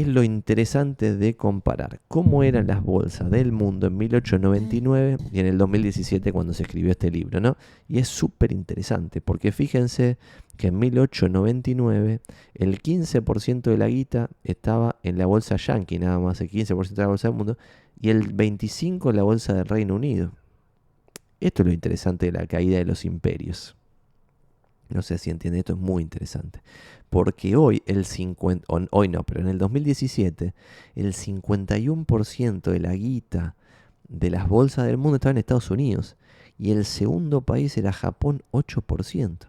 es 0.00 0.06
lo 0.06 0.22
interesante 0.22 1.16
de 1.16 1.36
comparar 1.36 2.00
cómo 2.06 2.42
eran 2.42 2.66
las 2.66 2.82
bolsas 2.82 3.30
del 3.30 3.50
mundo 3.50 3.86
en 3.86 3.96
1899 3.96 5.16
y 5.32 5.40
en 5.40 5.46
el 5.46 5.56
2017 5.56 6.32
cuando 6.32 6.52
se 6.52 6.64
escribió 6.64 6.90
este 6.90 7.10
libro, 7.10 7.40
¿no? 7.40 7.56
Y 7.88 7.98
es 7.98 8.08
súper 8.08 8.52
interesante 8.52 9.22
porque 9.22 9.52
fíjense 9.52 10.18
que 10.58 10.66
en 10.66 10.78
1899 10.78 12.20
el 12.54 12.82
15% 12.82 13.62
de 13.62 13.78
la 13.78 13.88
guita 13.88 14.28
estaba 14.44 14.96
en 15.02 15.16
la 15.16 15.24
bolsa 15.24 15.56
yankee, 15.56 15.98
nada 15.98 16.18
más 16.18 16.42
el 16.42 16.50
15% 16.50 16.94
de 16.94 17.02
la 17.02 17.08
bolsa 17.08 17.28
del 17.28 17.36
mundo, 17.38 17.56
y 17.98 18.10
el 18.10 18.36
25% 18.36 19.08
en 19.08 19.16
la 19.16 19.22
bolsa 19.22 19.54
del 19.54 19.64
Reino 19.64 19.94
Unido. 19.94 20.32
Esto 21.40 21.62
es 21.62 21.68
lo 21.68 21.72
interesante 21.72 22.26
de 22.26 22.32
la 22.32 22.46
caída 22.46 22.76
de 22.76 22.84
los 22.84 23.06
imperios. 23.06 23.76
No 24.88 25.02
sé 25.02 25.16
si 25.18 25.30
entiende, 25.30 25.60
esto 25.60 25.72
es 25.72 25.78
muy 25.78 26.02
interesante. 26.02 26.60
Porque 27.10 27.56
hoy, 27.56 27.82
el 27.86 28.04
50, 28.04 28.66
hoy 28.90 29.08
no, 29.08 29.22
pero 29.22 29.40
en 29.40 29.48
el 29.48 29.58
2017, 29.58 30.54
el 30.94 31.12
51% 31.12 32.70
de 32.70 32.80
la 32.80 32.94
guita 32.94 33.54
de 34.08 34.30
las 34.30 34.48
bolsas 34.48 34.86
del 34.86 34.96
mundo 34.96 35.16
estaba 35.16 35.32
en 35.32 35.38
Estados 35.38 35.70
Unidos. 35.70 36.16
Y 36.58 36.72
el 36.72 36.84
segundo 36.84 37.42
país 37.42 37.76
era 37.76 37.92
Japón, 37.92 38.42
8%. 38.52 39.48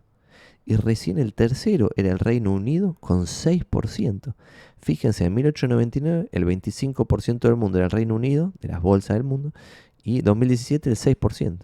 Y 0.65 0.75
recién 0.75 1.17
el 1.17 1.33
tercero 1.33 1.89
era 1.95 2.11
el 2.11 2.19
Reino 2.19 2.51
Unido 2.51 2.97
con 2.99 3.21
6%. 3.21 4.35
Fíjense, 4.79 5.25
en 5.25 5.33
1899 5.33 6.29
el 6.31 6.45
25% 6.45 7.39
del 7.39 7.55
mundo 7.55 7.77
era 7.77 7.85
el 7.85 7.91
Reino 7.91 8.15
Unido, 8.15 8.51
de 8.59 8.67
las 8.67 8.81
bolsas 8.81 9.15
del 9.15 9.23
mundo, 9.23 9.53
y 10.03 10.21
2017 10.21 10.89
el 10.89 10.95
6%. 10.97 11.59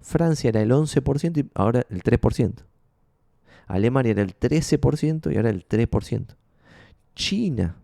Francia 0.00 0.48
era 0.48 0.62
el 0.62 0.70
11% 0.70 1.44
y 1.44 1.50
ahora 1.54 1.86
el 1.90 2.02
3%. 2.02 2.64
Alemania 3.68 4.12
era 4.12 4.22
el 4.22 4.38
13% 4.38 5.32
y 5.32 5.36
ahora 5.36 5.50
el 5.50 5.66
3%. 5.66 6.36
China, 7.14 7.76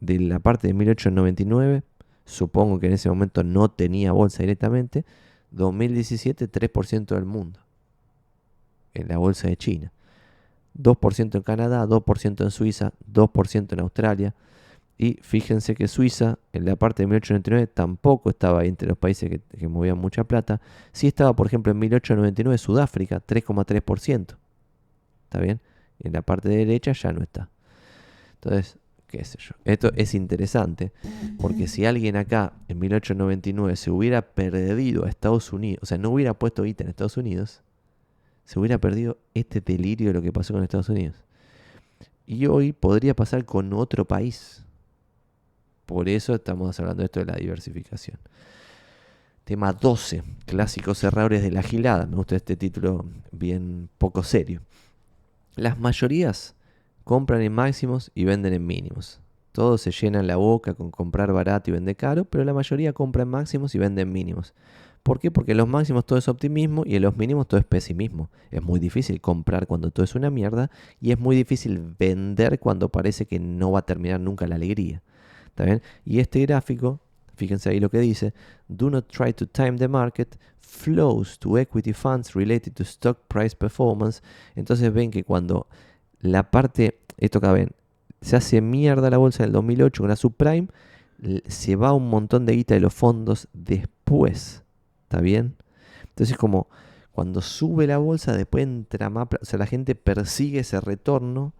de 0.00 0.20
la 0.20 0.38
parte 0.38 0.68
de 0.68 0.74
1899, 0.74 1.82
supongo 2.24 2.78
que 2.78 2.86
en 2.86 2.92
ese 2.92 3.08
momento 3.08 3.42
no 3.42 3.70
tenía 3.70 4.12
bolsa 4.12 4.42
directamente, 4.42 5.04
2017 5.50 6.50
3% 6.50 7.06
del 7.14 7.24
mundo 7.24 7.60
en 8.94 9.08
la 9.08 9.18
bolsa 9.18 9.48
de 9.48 9.56
China. 9.56 9.92
2% 10.76 11.36
en 11.36 11.42
Canadá, 11.42 11.86
2% 11.86 12.44
en 12.44 12.50
Suiza, 12.50 12.92
2% 13.12 13.72
en 13.72 13.80
Australia. 13.80 14.34
Y 14.96 15.18
fíjense 15.22 15.74
que 15.74 15.88
Suiza, 15.88 16.38
en 16.52 16.64
la 16.64 16.76
parte 16.76 17.02
de 17.02 17.06
1899, 17.06 17.68
tampoco 17.68 18.30
estaba 18.30 18.64
entre 18.64 18.88
los 18.88 18.98
países 18.98 19.30
que, 19.30 19.68
movían 19.68 19.98
mucha 19.98 20.24
plata. 20.24 20.60
Sí 20.92 21.06
estaba, 21.06 21.34
por 21.34 21.46
ejemplo, 21.46 21.72
en 21.72 21.78
1899 21.78 22.58
Sudáfrica, 22.58 23.24
3,3%. 23.24 24.36
¿Está 25.28 25.40
bien? 25.40 25.60
En 26.00 26.14
la 26.14 26.22
parte 26.22 26.48
derecha 26.48 26.92
ya 26.92 27.12
no 27.12 27.20
está. 27.20 27.50
Entonces, 28.34 28.78
qué 29.06 29.22
sé 29.24 29.36
yo. 29.38 29.54
Esto 29.66 29.92
es 29.94 30.14
interesante 30.14 30.90
porque 31.38 31.68
si 31.68 31.84
alguien 31.84 32.16
acá 32.16 32.54
en 32.68 32.78
1899 32.78 33.76
se 33.76 33.90
hubiera 33.90 34.22
perdido 34.22 35.04
a 35.04 35.10
Estados 35.10 35.52
Unidos, 35.52 35.80
o 35.82 35.86
sea, 35.86 35.98
no 35.98 36.10
hubiera 36.10 36.32
puesto 36.32 36.62
guita 36.62 36.82
en 36.84 36.90
Estados 36.90 37.18
Unidos, 37.18 37.62
se 38.44 38.58
hubiera 38.58 38.78
perdido 38.78 39.18
este 39.34 39.60
delirio 39.60 40.08
de 40.08 40.14
lo 40.14 40.22
que 40.22 40.32
pasó 40.32 40.54
con 40.54 40.62
Estados 40.62 40.88
Unidos. 40.88 41.16
Y 42.26 42.46
hoy 42.46 42.72
podría 42.72 43.14
pasar 43.14 43.44
con 43.44 43.74
otro 43.74 44.06
país. 44.06 44.64
Por 45.84 46.08
eso 46.08 46.34
estamos 46.34 46.78
hablando 46.80 47.02
de 47.02 47.06
esto 47.06 47.20
de 47.20 47.26
la 47.26 47.36
diversificación. 47.36 48.18
Tema 49.44 49.74
12, 49.74 50.22
clásicos 50.46 51.04
errores 51.04 51.42
de 51.42 51.50
la 51.50 51.62
gilada. 51.62 52.06
Me 52.06 52.16
gusta 52.16 52.36
este 52.36 52.56
título 52.56 53.04
bien 53.32 53.90
poco 53.98 54.22
serio. 54.22 54.62
Las 55.58 55.78
mayorías 55.78 56.54
compran 57.02 57.42
en 57.42 57.52
máximos 57.52 58.12
y 58.14 58.24
venden 58.24 58.52
en 58.52 58.64
mínimos. 58.64 59.20
Todos 59.50 59.80
se 59.80 59.90
llenan 59.90 60.28
la 60.28 60.36
boca 60.36 60.74
con 60.74 60.92
comprar 60.92 61.32
barato 61.32 61.70
y 61.70 61.72
vender 61.72 61.96
caro, 61.96 62.24
pero 62.24 62.44
la 62.44 62.54
mayoría 62.54 62.92
compra 62.92 63.22
en 63.22 63.28
máximos 63.28 63.74
y 63.74 63.78
vende 63.78 64.02
en 64.02 64.12
mínimos. 64.12 64.54
¿Por 65.02 65.18
qué? 65.18 65.32
Porque 65.32 65.52
en 65.52 65.58
los 65.58 65.66
máximos 65.66 66.06
todo 66.06 66.18
es 66.18 66.28
optimismo 66.28 66.84
y 66.86 66.94
en 66.94 67.02
los 67.02 67.16
mínimos 67.16 67.48
todo 67.48 67.58
es 67.58 67.66
pesimismo. 67.66 68.30
Es 68.52 68.62
muy 68.62 68.78
difícil 68.78 69.20
comprar 69.20 69.66
cuando 69.66 69.90
todo 69.90 70.04
es 70.04 70.14
una 70.14 70.30
mierda 70.30 70.70
y 71.00 71.10
es 71.10 71.18
muy 71.18 71.34
difícil 71.34 71.80
vender 71.98 72.60
cuando 72.60 72.88
parece 72.88 73.26
que 73.26 73.40
no 73.40 73.72
va 73.72 73.80
a 73.80 73.86
terminar 73.86 74.20
nunca 74.20 74.46
la 74.46 74.54
alegría. 74.54 75.02
¿Está 75.46 75.64
bien? 75.64 75.82
Y 76.04 76.20
este 76.20 76.40
gráfico, 76.42 77.00
fíjense 77.34 77.70
ahí 77.70 77.80
lo 77.80 77.90
que 77.90 77.98
dice, 77.98 78.32
do 78.68 78.90
not 78.90 79.08
try 79.08 79.32
to 79.32 79.46
time 79.46 79.76
the 79.78 79.88
market, 79.88 80.36
flows 80.68 81.38
to 81.38 81.56
equity 81.58 81.92
funds 81.92 82.34
related 82.34 82.74
to 82.74 82.84
stock 82.84 83.18
price 83.26 83.56
performance. 83.56 84.22
Entonces 84.54 84.92
ven 84.92 85.10
que 85.10 85.24
cuando 85.24 85.66
la 86.20 86.50
parte, 86.50 87.00
esto 87.16 87.38
acá 87.38 87.52
ven, 87.52 87.70
se 88.20 88.36
hace 88.36 88.60
mierda 88.60 89.10
la 89.10 89.16
bolsa 89.16 89.44
del 89.44 89.52
2008 89.52 90.02
con 90.02 90.08
la 90.08 90.16
subprime, 90.16 90.68
se 91.46 91.76
va 91.76 91.92
un 91.92 92.08
montón 92.10 92.46
de 92.46 92.54
guita 92.54 92.74
de 92.74 92.80
los 92.80 92.94
fondos 92.94 93.48
después. 93.52 94.62
¿Está 95.04 95.20
bien? 95.20 95.56
Entonces 96.10 96.36
como 96.36 96.68
cuando 97.12 97.40
sube 97.40 97.86
la 97.86 97.98
bolsa, 97.98 98.36
después 98.36 98.62
entra 98.62 99.10
más, 99.10 99.26
o 99.40 99.44
sea, 99.44 99.58
la 99.58 99.66
gente 99.66 99.94
persigue 99.94 100.60
ese 100.60 100.80
retorno 100.80 101.54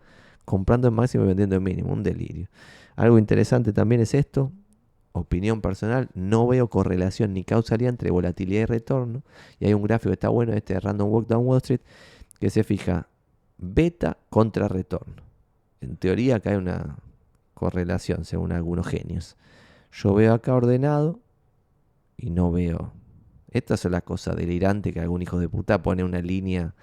comprando 0.44 0.88
en 0.88 0.94
máximo 0.94 1.24
y 1.24 1.28
vendiendo 1.28 1.56
en 1.56 1.62
mínimo, 1.62 1.92
un 1.92 2.02
delirio. 2.02 2.48
Algo 2.94 3.18
interesante 3.18 3.72
también 3.72 4.00
es 4.00 4.14
esto, 4.14 4.52
opinión 5.12 5.60
personal, 5.60 6.08
no 6.14 6.46
veo 6.46 6.68
correlación 6.68 7.34
ni 7.34 7.44
causalidad 7.44 7.90
entre 7.90 8.10
volatilidad 8.10 8.62
y 8.62 8.66
retorno. 8.66 9.22
Y 9.58 9.66
hay 9.66 9.74
un 9.74 9.82
gráfico 9.82 10.10
que 10.10 10.14
está 10.14 10.28
bueno, 10.28 10.52
este 10.52 10.74
de 10.74 10.80
Random 10.80 11.10
Walk 11.10 11.28
Down 11.28 11.46
Wall 11.46 11.58
Street, 11.58 11.80
que 12.38 12.50
se 12.50 12.64
fija 12.64 13.08
beta 13.58 14.16
contra 14.30 14.68
retorno. 14.68 15.22
En 15.80 15.96
teoría 15.96 16.36
acá 16.36 16.50
hay 16.50 16.56
una 16.56 16.96
correlación 17.54 18.24
según 18.24 18.52
algunos 18.52 18.86
genios. 18.86 19.36
Yo 19.92 20.14
veo 20.14 20.34
acá 20.34 20.54
ordenado 20.54 21.20
y 22.16 22.30
no 22.30 22.50
veo. 22.52 22.92
Esta 23.50 23.74
es 23.74 23.84
la 23.86 24.02
cosa 24.02 24.34
delirante 24.34 24.92
que 24.92 25.00
algún 25.00 25.22
hijo 25.22 25.38
de 25.38 25.48
puta 25.48 25.82
pone 25.82 26.04
una 26.04 26.20
línea 26.20 26.74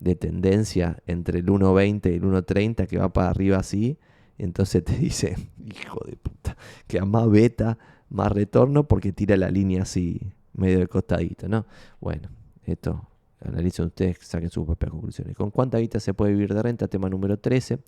de 0.00 0.16
tendencia 0.16 0.98
entre 1.06 1.40
el 1.40 1.46
1.20 1.46 2.10
y 2.10 2.14
el 2.14 2.22
1.30 2.22 2.86
que 2.86 2.98
va 2.98 3.12
para 3.12 3.30
arriba 3.30 3.58
así. 3.58 3.98
Entonces 4.38 4.84
te 4.84 4.96
dice, 4.98 5.36
hijo 5.64 6.00
de 6.06 6.16
puta, 6.16 6.56
que 6.86 6.98
a 6.98 7.04
más 7.04 7.30
beta, 7.30 7.78
más 8.08 8.32
retorno 8.32 8.86
porque 8.86 9.12
tira 9.12 9.36
la 9.36 9.50
línea 9.50 9.82
así 9.82 10.32
medio 10.52 10.78
de 10.78 10.86
costadito, 10.86 11.48
¿no? 11.48 11.66
Bueno, 12.00 12.28
esto 12.64 13.08
Analicen 13.44 13.86
ustedes, 13.86 14.18
saquen 14.22 14.50
sus 14.50 14.64
propias 14.64 14.90
conclusiones. 14.90 15.36
¿Con 15.36 15.50
cuánta 15.50 15.78
guita 15.78 16.00
se 16.00 16.14
puede 16.14 16.32
vivir 16.32 16.54
de 16.54 16.62
renta? 16.62 16.88
Tema 16.88 17.08
número 17.08 17.38
13. 17.38 17.78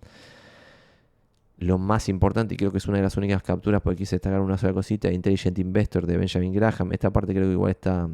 Lo 1.58 1.78
más 1.78 2.10
importante, 2.10 2.54
y 2.54 2.56
creo 2.58 2.70
que 2.70 2.78
es 2.78 2.86
una 2.86 2.98
de 2.98 3.02
las 3.02 3.16
únicas 3.16 3.42
capturas 3.42 3.80
porque 3.80 3.98
quise 3.98 4.16
destacar 4.16 4.40
una 4.42 4.58
sola 4.58 4.74
cosita, 4.74 5.10
Intelligent 5.10 5.58
Investor 5.58 6.06
de 6.06 6.18
Benjamin 6.18 6.52
Graham. 6.52 6.92
Esta 6.92 7.10
parte 7.10 7.32
creo 7.32 7.46
que 7.46 7.52
igual 7.52 7.70
está 7.70 8.10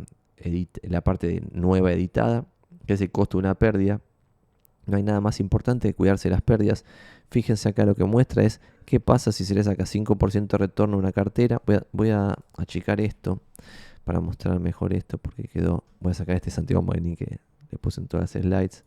la 0.82 1.00
parte 1.02 1.42
nueva 1.52 1.92
editada, 1.92 2.46
que 2.86 2.94
es 2.94 3.00
el 3.00 3.10
costo 3.10 3.38
de 3.38 3.40
una 3.40 3.56
pérdida. 3.56 4.00
No 4.86 4.96
hay 4.96 5.02
nada 5.02 5.20
más 5.20 5.40
importante 5.40 5.88
que 5.88 5.94
cuidarse 5.94 6.28
de 6.28 6.34
las 6.34 6.42
pérdidas. 6.42 6.84
Fíjense 7.32 7.66
acá 7.66 7.86
lo 7.86 7.94
que 7.94 8.04
muestra 8.04 8.42
es 8.42 8.60
qué 8.84 9.00
pasa 9.00 9.32
si 9.32 9.46
se 9.46 9.54
le 9.54 9.64
saca 9.64 9.84
5% 9.84 10.48
de 10.48 10.58
retorno 10.58 10.96
a 10.96 10.98
una 10.98 11.12
cartera. 11.12 11.62
Voy 11.92 12.10
a, 12.10 12.36
achicar 12.58 13.00
esto 13.00 13.40
para 14.04 14.20
mostrar 14.20 14.60
mejor 14.60 14.92
esto 14.92 15.16
porque 15.16 15.48
quedó, 15.48 15.82
voy 15.98 16.10
a 16.10 16.14
sacar 16.14 16.36
este 16.36 16.50
Santiago 16.50 16.82
Magni 16.82 17.16
que 17.16 17.38
le 17.70 17.78
puse 17.78 18.02
en 18.02 18.08
todas 18.08 18.34
las 18.34 18.42
slides 18.42 18.84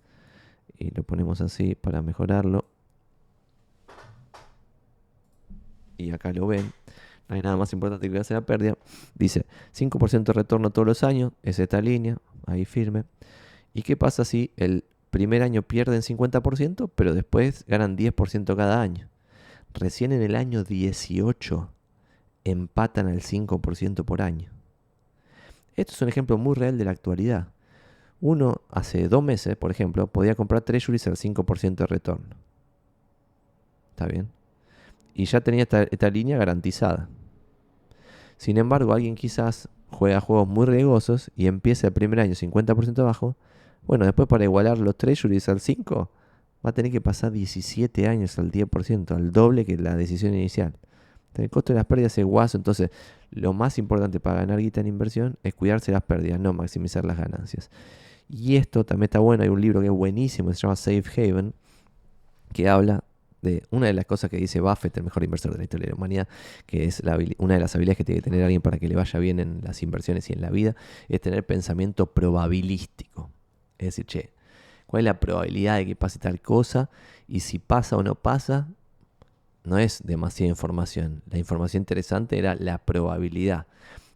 y 0.77 0.91
lo 0.91 1.01
ponemos 1.01 1.41
así 1.41 1.73
para 1.73 2.03
mejorarlo. 2.03 2.65
Y 5.97 6.11
acá 6.11 6.31
lo 6.31 6.45
ven 6.45 6.71
no 7.27 7.35
hay 7.35 7.41
nada 7.41 7.57
más 7.57 7.73
importante 7.73 8.11
que 8.11 8.19
hacer 8.19 8.35
la 8.35 8.45
pérdida. 8.45 8.77
Dice 9.15 9.47
5% 9.75 10.23
de 10.23 10.33
retorno 10.33 10.69
todos 10.69 10.87
los 10.87 11.03
años 11.03 11.33
es 11.41 11.57
esta 11.57 11.81
línea 11.81 12.19
ahí 12.45 12.63
firme. 12.65 13.05
Y 13.73 13.81
qué 13.81 13.97
pasa 13.97 14.23
si 14.23 14.51
el 14.55 14.83
primer 15.15 15.43
año 15.43 15.61
pierden 15.61 16.01
50% 16.01 16.89
pero 16.93 17.13
después 17.13 17.63
ganan 17.67 17.97
10% 17.97 18.55
cada 18.55 18.81
año 18.81 19.09
recién 19.73 20.11
en 20.11 20.21
el 20.21 20.35
año 20.35 20.63
18 20.63 21.69
empatan 22.43 23.07
al 23.07 23.21
5% 23.21 24.03
por 24.03 24.21
año 24.21 24.55
esto 25.75 25.93
es 25.93 26.01
un 26.01 26.09
ejemplo 26.09 26.37
muy 26.37 26.55
real 26.55 26.77
de 26.77 26.85
la 26.85 26.91
actualidad. 26.91 27.49
Uno 28.21 28.61
hace 28.71 29.07
dos 29.09 29.21
meses, 29.21 29.57
por 29.57 29.71
ejemplo, 29.71 30.07
podía 30.07 30.35
comprar 30.35 30.61
treasuries 30.61 31.05
al 31.07 31.17
5% 31.17 31.75
de 31.75 31.87
retorno. 31.87 32.35
¿Está 33.91 34.07
bien? 34.07 34.29
Y 35.13 35.25
ya 35.25 35.41
tenía 35.41 35.63
esta, 35.63 36.09
línea 36.09 36.37
garantizada. 36.37 37.09
Sin 38.37 38.57
embargo, 38.57 38.93
alguien 38.93 39.15
quizás 39.15 39.69
juega 39.91 40.19
juegos 40.21 40.47
muy 40.47 40.65
riesgosos 40.65 41.31
y 41.35 41.47
empieza 41.47 41.87
el 41.87 41.93
primer 41.93 42.19
año 42.19 42.33
50% 42.33 42.99
abajo. 42.99 43.35
Bueno, 43.87 44.05
después 44.05 44.27
para 44.27 44.43
igualar 44.43 44.77
los 44.79 44.97
treasuries 44.97 45.47
al 45.49 45.59
5, 45.59 46.11
va 46.65 46.69
a 46.69 46.73
tener 46.73 46.91
que 46.91 47.01
pasar 47.01 47.31
17 47.31 48.07
años 48.07 48.39
al 48.39 48.51
10%, 48.51 49.15
al 49.15 49.31
doble 49.31 49.65
que 49.65 49.77
la 49.77 49.95
decisión 49.95 50.33
inicial. 50.33 50.73
El 51.35 51.49
costo 51.49 51.73
de 51.73 51.77
las 51.77 51.85
pérdidas 51.85 52.17
es 52.17 52.25
guaso, 52.25 52.57
entonces 52.57 52.89
lo 53.29 53.53
más 53.53 53.77
importante 53.77 54.19
para 54.19 54.39
ganar 54.41 54.59
guita 54.59 54.79
en 54.79 54.87
inversión 54.87 55.37
es 55.43 55.53
cuidarse 55.53 55.91
las 55.91 56.01
pérdidas, 56.01 56.39
no 56.39 56.53
maximizar 56.53 57.03
las 57.05 57.17
ganancias. 57.17 57.69
Y 58.29 58.55
esto 58.55 58.85
también 58.85 59.05
está 59.05 59.19
bueno, 59.19 59.43
hay 59.43 59.49
un 59.49 59.61
libro 59.61 59.81
que 59.81 59.87
es 59.87 59.91
buenísimo, 59.91 60.51
se 60.53 60.61
llama 60.61 60.75
Safe 60.75 61.03
Haven, 61.17 61.53
que 62.53 62.69
habla 62.69 63.03
de 63.41 63.63
una 63.69 63.87
de 63.87 63.93
las 63.93 64.05
cosas 64.05 64.31
que 64.31 64.37
dice 64.37 64.61
Buffett, 64.61 64.97
el 64.97 65.03
mejor 65.03 65.23
inversor 65.23 65.51
de 65.51 65.57
la 65.59 65.63
historia 65.65 65.85
de 65.85 65.91
la 65.91 65.95
humanidad, 65.97 66.27
que 66.65 66.85
es 66.85 67.03
una 67.37 67.53
de 67.53 67.59
las 67.59 67.75
habilidades 67.75 67.97
que 67.97 68.05
tiene 68.05 68.21
que 68.21 68.29
tener 68.29 68.43
alguien 68.43 68.61
para 68.61 68.79
que 68.79 68.87
le 68.87 68.95
vaya 68.95 69.19
bien 69.19 69.39
en 69.39 69.59
las 69.61 69.83
inversiones 69.83 70.29
y 70.29 70.33
en 70.33 70.41
la 70.41 70.49
vida, 70.49 70.75
es 71.09 71.21
tener 71.21 71.45
pensamiento 71.45 72.07
probabilístico. 72.07 73.29
Es 73.77 73.87
decir, 73.87 74.05
che, 74.05 74.33
¿cuál 74.85 75.01
es 75.01 75.05
la 75.05 75.19
probabilidad 75.19 75.77
de 75.77 75.85
que 75.85 75.95
pase 75.95 76.19
tal 76.19 76.41
cosa? 76.41 76.89
Y 77.27 77.41
si 77.41 77.59
pasa 77.59 77.97
o 77.97 78.03
no 78.03 78.15
pasa, 78.15 78.67
no 79.63 79.77
es 79.77 80.01
demasiada 80.03 80.49
información. 80.49 81.21
La 81.29 81.37
información 81.37 81.81
interesante 81.81 82.37
era 82.37 82.55
la 82.55 82.77
probabilidad. 82.77 83.67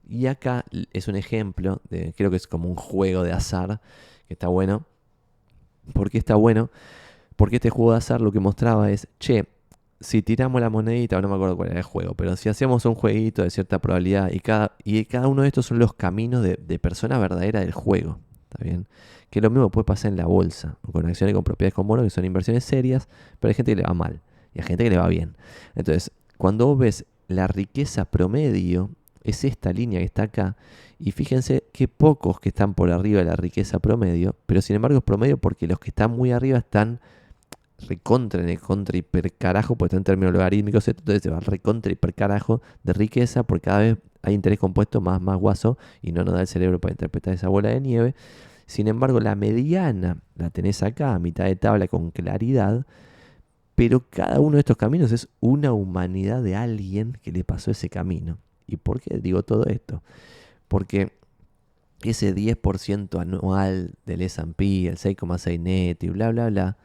Y 0.08 0.28
acá 0.28 0.66
es 0.94 1.08
un 1.08 1.16
ejemplo, 1.16 1.82
de, 1.90 2.14
creo 2.16 2.30
que 2.32 2.38
es 2.38 2.48
como 2.48 2.68
un 2.70 2.76
juego 2.76 3.24
de 3.24 3.32
azar, 3.32 3.82
que 4.28 4.34
está 4.34 4.48
bueno. 4.48 4.86
¿Por 5.94 6.10
qué 6.10 6.18
está 6.18 6.36
bueno? 6.36 6.70
Porque 7.36 7.58
este 7.58 7.70
juego 7.70 7.92
de 7.92 7.98
azar 7.98 8.22
lo 8.22 8.32
que 8.32 8.40
mostraba 8.40 8.92
es, 8.92 9.08
che, 9.20 9.46
si 10.00 10.22
tiramos 10.22 10.62
la 10.62 10.70
monedita, 10.70 11.20
no 11.22 11.28
me 11.28 11.36
acuerdo 11.36 11.58
cuál 11.58 11.70
era 11.70 11.80
el 11.80 11.84
juego, 11.84 12.14
pero 12.16 12.36
si 12.38 12.50
hacemos 12.50 12.86
un 12.86 12.96
jueguito 12.96 13.44
de 13.44 13.50
cierta 13.50 13.80
probabilidad 13.80 14.32
y 14.32 14.40
cada, 14.40 14.76
y 14.84 15.06
cada 15.06 15.28
uno 15.28 15.42
de 15.42 15.50
estos 15.50 15.66
son 15.66 15.80
los 15.80 15.94
caminos 15.94 16.42
de, 16.42 16.56
de 16.56 16.80
persona 16.80 17.18
verdadera 17.18 17.60
del 17.60 17.72
juego, 17.72 18.20
¿está 18.44 18.64
bien? 18.64 18.88
Que 19.30 19.42
lo 19.42 19.50
mismo 19.50 19.70
puede 19.70 19.86
pasar 19.86 20.12
en 20.12 20.18
la 20.18 20.26
bolsa, 20.26 20.78
con 20.92 21.06
acciones 21.06 21.34
con 21.34 21.44
propiedades 21.44 21.74
con 21.74 21.88
bonos, 21.88 22.04
que 22.04 22.10
son 22.10 22.26
inversiones 22.26 22.64
serias, 22.64 23.08
pero 23.40 23.50
hay 23.50 23.56
gente 23.56 23.72
que 23.72 23.78
le 23.78 23.84
va 23.84 23.94
mal 23.94 24.22
y 24.54 24.60
hay 24.60 24.66
gente 24.66 24.84
que 24.84 24.90
le 24.90 24.98
va 24.98 25.08
bien. 25.08 25.36
Entonces, 25.76 26.12
cuando 26.38 26.68
vos 26.68 26.78
ves 26.78 27.06
la 27.28 27.48
riqueza 27.48 28.06
promedio, 28.06 28.90
es 29.24 29.44
esta 29.44 29.72
línea 29.72 30.00
que 30.00 30.06
está 30.06 30.24
acá, 30.24 30.56
y 30.98 31.12
fíjense 31.12 31.64
que 31.72 31.88
pocos 31.88 32.40
que 32.40 32.50
están 32.50 32.74
por 32.74 32.92
arriba 32.92 33.20
de 33.20 33.26
la 33.26 33.36
riqueza 33.36 33.80
promedio, 33.80 34.36
pero 34.46 34.62
sin 34.62 34.76
embargo 34.76 34.98
es 34.98 35.04
promedio 35.04 35.38
porque 35.38 35.68
los 35.68 35.80
que 35.80 35.90
están 35.90 36.12
muy 36.12 36.32
arriba 36.32 36.58
están 36.58 37.00
recontra 37.88 38.42
en 38.42 38.50
el 38.50 38.60
contra 38.60 38.98
hipercarajo, 38.98 39.76
porque 39.76 39.90
están 39.90 40.00
en 40.00 40.04
términos 40.04 40.34
logarítmicos, 40.34 40.88
entonces 40.88 41.24
se 41.24 41.30
va 41.30 41.40
recontra 41.40 41.92
hipercarajo 41.92 42.62
de 42.84 42.94
riqueza, 42.94 43.44
porque 43.44 43.66
cada 43.66 43.80
vez 43.80 43.98
hay 44.22 44.34
interés 44.34 44.60
compuesto 44.60 45.00
más, 45.02 45.22
más 45.22 45.38
guaso 45.38 45.78
y 46.02 46.12
no 46.12 46.24
nos 46.24 46.34
da 46.34 46.42
el 46.42 46.48
cerebro 46.48 46.80
para 46.80 46.92
interpretar 46.92 47.34
esa 47.34 47.48
bola 47.48 47.70
de 47.70 47.80
nieve. 47.80 48.16
Sin 48.70 48.88
embargo, 48.88 49.20
la 49.20 49.34
mediana 49.34 50.22
la 50.36 50.52
tenés 50.52 50.84
acá, 50.84 51.16
a 51.16 51.20
mitad 51.20 51.46
de 51.46 51.56
tabla 51.56 51.88
con 51.88 52.12
claridad, 52.12 52.86
pero 53.74 54.08
cada 54.12 54.40
uno 54.40 54.58
de 54.58 54.60
estos 54.60 54.78
caminos 54.78 55.12
es 55.12 55.28
una 55.40 55.74
humanidad 55.74 56.44
de 56.44 56.56
alguien 56.56 57.18
que 57.24 57.32
le 57.32 57.44
pasó 57.44 57.72
ese 57.72 57.90
camino. 57.90 58.38
¿Y 58.68 58.78
por 58.78 59.02
qué 59.02 59.18
digo 59.18 59.42
todo 59.42 59.66
esto? 59.66 60.04
Porque 60.68 61.14
ese 62.04 62.36
10% 62.36 63.20
anual 63.20 63.96
del 64.06 64.22
S&P, 64.22 64.86
el 64.86 64.98
6,6 64.98 65.60
neto 65.60 66.06
y 66.06 66.10
bla, 66.10 66.30
bla, 66.30 66.50
bla, 66.50 66.78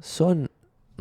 son 0.00 0.49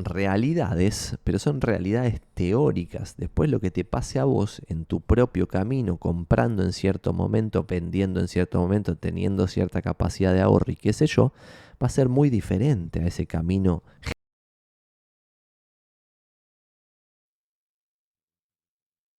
realidades, 0.06 1.18
pero 1.24 1.40
son 1.40 1.62
realidades 1.62 2.22
teóricas. 2.34 3.16
Después 3.18 3.50
lo 3.50 3.60
que 3.60 3.72
te 3.72 3.86
pase 3.86 4.20
a 4.20 4.26
vos 4.26 4.62
en 4.68 4.86
tu 4.86 5.02
propio 5.02 5.48
camino, 5.48 5.98
comprando 5.98 6.64
en 6.64 6.74
cierto 6.74 7.14
momento, 7.14 7.66
vendiendo 7.68 8.20
en 8.20 8.28
cierto 8.28 8.60
momento, 8.60 8.96
teniendo 8.98 9.48
cierta 9.48 9.82
capacidad 9.82 10.34
de 10.34 10.42
ahorro 10.42 10.72
y 10.72 10.76
qué 10.76 10.94
sé 10.94 11.08
yo, 11.08 11.34
va 11.82 11.88
a 11.88 11.90
ser 11.90 12.10
muy 12.10 12.30
diferente 12.30 13.02
a 13.02 13.08
ese 13.08 13.26
camino. 13.26 13.84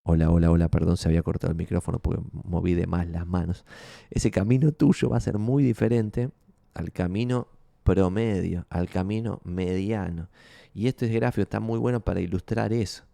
Hola, 0.02 0.30
hola, 0.30 0.50
hola, 0.50 0.68
perdón, 0.68 0.96
se 0.96 1.08
había 1.08 1.22
cortado 1.22 1.52
el 1.52 1.56
micrófono 1.56 2.00
porque 2.00 2.22
moví 2.32 2.74
de 2.74 2.86
más 2.86 3.08
las 3.08 3.26
manos. 3.26 3.64
Ese 4.10 4.30
camino 4.30 4.72
tuyo 4.72 5.10
va 5.10 5.18
a 5.18 5.20
ser 5.20 5.38
muy 5.38 5.62
diferente 5.62 6.30
al 6.74 6.90
camino 6.90 7.48
promedio, 7.84 8.66
al 8.70 8.88
camino 8.88 9.40
mediano. 9.44 10.28
Y 10.74 10.86
este 10.88 11.08
gráfico 11.08 11.42
está 11.42 11.60
muy 11.60 11.78
bueno 11.78 12.00
para 12.00 12.20
ilustrar 12.20 12.72
eso. 12.72 13.04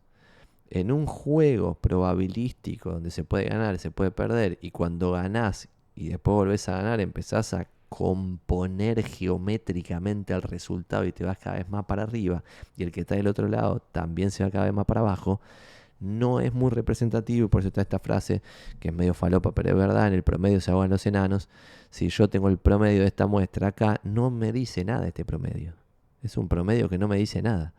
En 0.69 0.91
un 0.91 1.07
juego 1.07 1.75
probabilístico 1.75 2.93
donde 2.93 3.11
se 3.11 3.25
puede 3.25 3.45
ganar, 3.45 3.79
se 3.79 3.91
puede 3.91 4.11
perder, 4.11 4.59
y 4.61 4.71
cuando 4.71 5.13
ganás 5.13 5.69
y 5.95 6.09
después 6.09 6.35
volvés 6.35 6.69
a 6.69 6.77
ganar, 6.77 7.01
empezás 7.01 7.55
a 7.55 7.69
componer 7.89 9.03
geométricamente 9.03 10.35
el 10.35 10.43
resultado 10.43 11.05
y 11.05 11.13
te 11.13 11.25
vas 11.25 11.39
cada 11.39 11.57
vez 11.57 11.69
más 11.69 11.85
para 11.85 12.03
arriba, 12.03 12.43
y 12.77 12.83
el 12.83 12.93
que 12.93 13.01
está 13.01 13.15
del 13.15 13.29
otro 13.29 13.49
lado 13.49 13.81
también 13.93 14.31
se 14.31 14.45
va 14.45 14.51
cada 14.51 14.65
vez 14.65 14.75
más 14.75 14.87
para 14.87 15.01
abajo, 15.01 15.41
no 16.01 16.41
es 16.41 16.53
muy 16.53 16.71
representativo 16.71 17.47
y 17.47 17.49
por 17.49 17.61
eso 17.61 17.69
está 17.69 17.81
esta 17.81 17.99
frase 17.99 18.43
que 18.81 18.89
es 18.89 18.95
medio 18.95 19.15
falopa, 19.15 19.53
pero 19.53 19.71
es 19.71 19.77
verdad, 19.77 20.09
en 20.09 20.15
el 20.15 20.23
promedio 20.23 20.61
se 20.61 20.71
ahogan 20.71 20.91
los 20.91 21.07
enanos. 21.07 21.49
Si 21.91 22.09
yo 22.09 22.29
tengo 22.29 22.49
el 22.49 22.59
promedio 22.59 23.01
de 23.01 23.07
esta 23.07 23.27
muestra 23.27 23.69
acá, 23.69 24.01
no 24.05 24.31
me 24.31 24.53
dice 24.53 24.85
nada 24.85 25.07
este 25.07 25.25
promedio. 25.25 25.73
Es 26.27 26.37
un 26.37 26.49
promedio 26.49 26.89
que 26.89 26.99
no 26.99 27.09
me 27.09 27.17
dice 27.17 27.41
nada. 27.41 27.73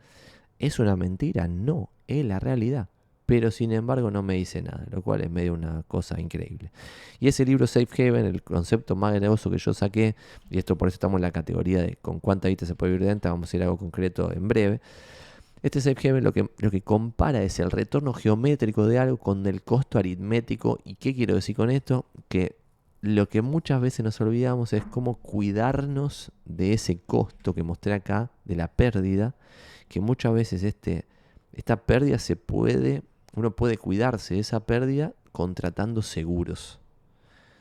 ¿Es 0.58 0.78
una 0.78 0.96
mentira? 0.96 1.46
No, 1.48 1.90
es 2.06 2.24
la 2.24 2.40
realidad. 2.40 2.88
Pero 3.26 3.50
sin 3.50 3.72
embargo 3.72 4.10
no 4.10 4.22
me 4.22 4.34
dice 4.34 4.62
nada, 4.62 4.86
lo 4.90 5.02
cual 5.02 5.20
es 5.20 5.30
medio 5.30 5.52
una 5.52 5.82
cosa 5.82 6.18
increíble. 6.18 6.72
Y 7.20 7.28
ese 7.28 7.44
libro 7.44 7.66
Safe 7.66 8.08
Haven, 8.08 8.24
el 8.24 8.42
concepto 8.42 8.96
más 8.96 9.20
negocio 9.20 9.50
que 9.50 9.58
yo 9.58 9.74
saqué, 9.74 10.16
y 10.48 10.56
esto 10.56 10.76
por 10.76 10.88
eso 10.88 10.94
estamos 10.94 11.18
en 11.18 11.22
la 11.22 11.30
categoría 11.30 11.82
de 11.82 11.96
con 11.96 12.20
cuánta 12.20 12.48
guita 12.48 12.64
se 12.64 12.74
puede 12.74 12.92
vivir 12.94 13.06
de 13.06 13.28
vamos 13.28 13.52
a 13.52 13.56
ir 13.56 13.62
a 13.62 13.66
algo 13.66 13.76
concreto 13.76 14.32
en 14.32 14.48
breve. 14.48 14.80
Este 15.62 15.82
Safe 15.82 16.08
Haven 16.08 16.24
lo 16.24 16.32
que, 16.32 16.48
lo 16.58 16.70
que 16.70 16.80
compara 16.80 17.42
es 17.42 17.58
el 17.58 17.70
retorno 17.70 18.14
geométrico 18.14 18.86
de 18.86 18.98
algo 18.98 19.18
con 19.18 19.44
el 19.46 19.62
costo 19.62 19.98
aritmético. 19.98 20.78
¿Y 20.84 20.94
qué 20.94 21.14
quiero 21.14 21.34
decir 21.34 21.54
con 21.54 21.70
esto? 21.70 22.06
Que 22.28 22.56
lo 23.00 23.28
que 23.28 23.42
muchas 23.42 23.80
veces 23.80 24.04
nos 24.04 24.20
olvidamos 24.20 24.72
es 24.72 24.84
cómo 24.84 25.14
cuidarnos 25.14 26.32
de 26.44 26.72
ese 26.72 26.98
costo 26.98 27.54
que 27.54 27.62
mostré 27.62 27.94
acá, 27.94 28.30
de 28.44 28.56
la 28.56 28.68
pérdida, 28.68 29.34
que 29.88 30.00
muchas 30.00 30.32
veces 30.32 30.62
este, 30.64 31.06
esta 31.52 31.76
pérdida 31.76 32.18
se 32.18 32.36
puede, 32.36 33.02
uno 33.34 33.54
puede 33.54 33.76
cuidarse 33.76 34.34
de 34.34 34.40
esa 34.40 34.60
pérdida 34.60 35.14
contratando 35.32 36.02
seguros. 36.02 36.80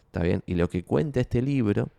¿Está 0.07 0.23
bien? 0.23 0.41
Y 0.45 0.55
lo 0.55 0.69
que 0.69 0.83
cuenta 0.83 1.19
este 1.19 1.41
libro 1.41 1.89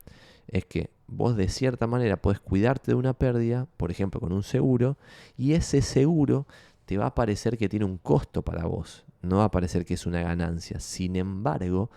es 0.48 0.64
que 0.64 0.90
vos 1.06 1.36
de 1.36 1.48
cierta 1.48 1.86
manera 1.86 2.16
podés 2.16 2.40
cuidarte 2.40 2.90
de 2.90 2.96
una 2.96 3.12
pérdida, 3.12 3.66
por 3.76 3.90
ejemplo 3.90 4.20
con 4.20 4.32
un 4.32 4.42
seguro, 4.42 4.96
y 5.36 5.52
ese 5.52 5.82
seguro 5.82 6.46
te 6.86 6.98
va 6.98 7.06
a 7.06 7.14
parecer 7.14 7.56
que 7.56 7.68
tiene 7.68 7.84
un 7.84 7.98
costo 7.98 8.42
para 8.42 8.66
vos, 8.66 9.04
no 9.22 9.38
va 9.38 9.44
a 9.44 9.50
parecer 9.50 9.84
que 9.84 9.94
es 9.94 10.06
una 10.06 10.22
ganancia. 10.22 10.80
Sin 10.80 11.16
embargo, 11.16 11.90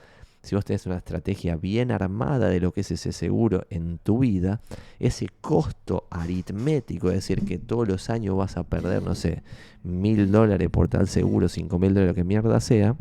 si 0.44 0.56
vos 0.56 0.66
tenés 0.66 0.86
una 0.86 0.98
estrategia 0.98 1.56
bien 1.56 1.92
armada 1.92 2.50
de 2.50 2.60
lo 2.60 2.72
que 2.72 2.82
es 2.82 2.92
ese 2.92 3.12
seguro 3.12 3.66
en 3.70 4.00
tu 4.00 4.20
vida, 4.20 4.60
ese 5.00 5.30
costo 5.42 6.08
aritmético, 6.10 7.10
es 7.10 7.16
decir, 7.16 7.46
que 7.46 7.60
todos 7.60 7.88
los 7.88 8.10
años 8.10 8.36
vas 8.36 8.58
a 8.58 8.64
perder, 8.64 9.04
no 9.04 9.14
sé, 9.14 9.44
mil 9.84 10.32
dólares 10.32 10.70
por 10.70 10.88
tal 10.88 11.08
seguro, 11.08 11.48
cinco 11.48 11.78
mil 11.78 11.94
dólares, 11.94 12.12
lo 12.12 12.16
que 12.16 12.24
mierda 12.24 12.60
sea, 12.60 12.96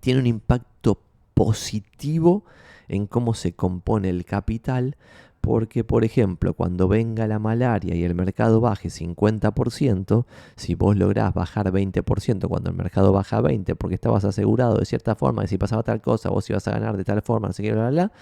tiene 0.00 0.20
un 0.20 0.26
impacto 0.26 1.00
positivo 1.34 2.44
en 2.88 3.06
cómo 3.06 3.34
se 3.34 3.52
compone 3.52 4.10
el 4.10 4.24
capital 4.24 4.96
porque, 5.40 5.84
por 5.84 6.04
ejemplo, 6.04 6.54
cuando 6.54 6.86
venga 6.86 7.26
la 7.26 7.38
malaria 7.38 7.94
y 7.94 8.04
el 8.04 8.14
mercado 8.14 8.60
baje 8.60 8.88
50%, 8.88 10.26
si 10.56 10.74
vos 10.74 10.96
lográs 10.96 11.32
bajar 11.32 11.72
20% 11.72 12.48
cuando 12.48 12.70
el 12.70 12.76
mercado 12.76 13.12
baja 13.12 13.40
20%, 13.40 13.76
porque 13.76 13.94
estabas 13.94 14.24
asegurado 14.24 14.76
de 14.76 14.84
cierta 14.84 15.14
forma 15.16 15.42
que 15.42 15.48
si 15.48 15.58
pasaba 15.58 15.82
tal 15.82 16.02
cosa, 16.02 16.28
vos 16.30 16.48
ibas 16.50 16.68
a 16.68 16.72
ganar 16.72 16.96
de 16.96 17.04
tal 17.04 17.22
forma, 17.22 17.48
no 17.48 17.54
sé 17.54 17.62
qué, 17.62 17.72
bla, 17.72 17.88
bla, 17.88 17.90
bla, 17.90 18.12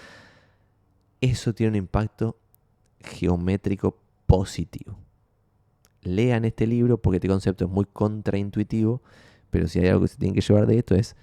eso 1.19 1.53
tiene 1.53 1.71
un 1.71 1.75
impacto 1.75 2.37
geométrico 3.01 3.97
positivo. 4.25 4.97
Lean 6.01 6.45
este 6.45 6.67
libro 6.67 6.97
porque 7.01 7.17
este 7.17 7.27
concepto 7.27 7.65
es 7.65 7.71
muy 7.71 7.85
contraintuitivo, 7.85 9.01
pero 9.49 9.67
si 9.67 9.79
hay 9.79 9.89
algo 9.89 10.01
que 10.01 10.07
se 10.07 10.17
tiene 10.17 10.35
que 10.35 10.41
llevar 10.41 10.67
de 10.67 10.77
esto 10.77 10.95
es 10.95 11.17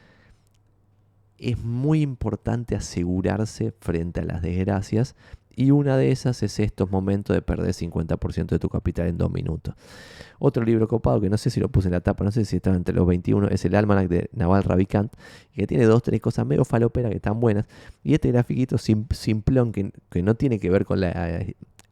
es 1.39 1.59
muy 1.59 2.01
importante 2.01 2.75
asegurarse 2.75 3.73
frente 3.81 4.21
a 4.21 4.25
las 4.25 4.43
desgracias 4.43 5.15
y 5.57 5.71
una 5.71 5.97
de 5.97 6.13
esas 6.13 6.43
es 6.43 6.61
estos 6.61 6.91
momentos 6.91 7.35
de 7.35 7.43
perder 7.43 7.73
50% 7.73 8.47
de 8.47 8.59
tu 8.59 8.69
capital 8.69 9.09
en 9.09 9.17
dos 9.17 9.33
minutos. 9.33 9.75
Otro 10.39 10.63
libro 10.65 10.87
copado 10.87 11.21
que 11.21 11.31
no 11.31 11.39
sé 11.39 11.49
si 11.49 11.61
lo 11.61 11.71
puse 11.71 11.89
en 11.89 11.93
la 11.93 12.01
tapa, 12.01 12.25
no 12.25 12.31
sé 12.31 12.45
si 12.45 12.57
está 12.57 12.75
entre 12.75 12.95
los 12.95 13.07
21, 13.07 13.49
es 13.49 13.65
el 13.65 13.75
Almanac 13.75 14.09
de 14.09 14.29
Naval 14.35 14.63
Ravikant, 14.65 15.13
que 15.55 15.67
tiene 15.67 15.85
dos, 15.87 16.03
tres 16.03 16.21
cosas 16.21 16.47
medio 16.47 16.67
falopera 16.67 17.09
que 17.09 17.17
están 17.17 17.41
buenas. 17.41 17.65
Y 18.05 18.13
este 18.13 18.31
grafiquito 18.31 18.77
simplón 18.79 19.73
que, 19.73 19.93
que 20.11 20.23
no 20.23 20.35
tiene 20.35 20.61
que 20.61 20.69
ver 20.69 20.85
con 20.85 21.01
la 21.01 21.47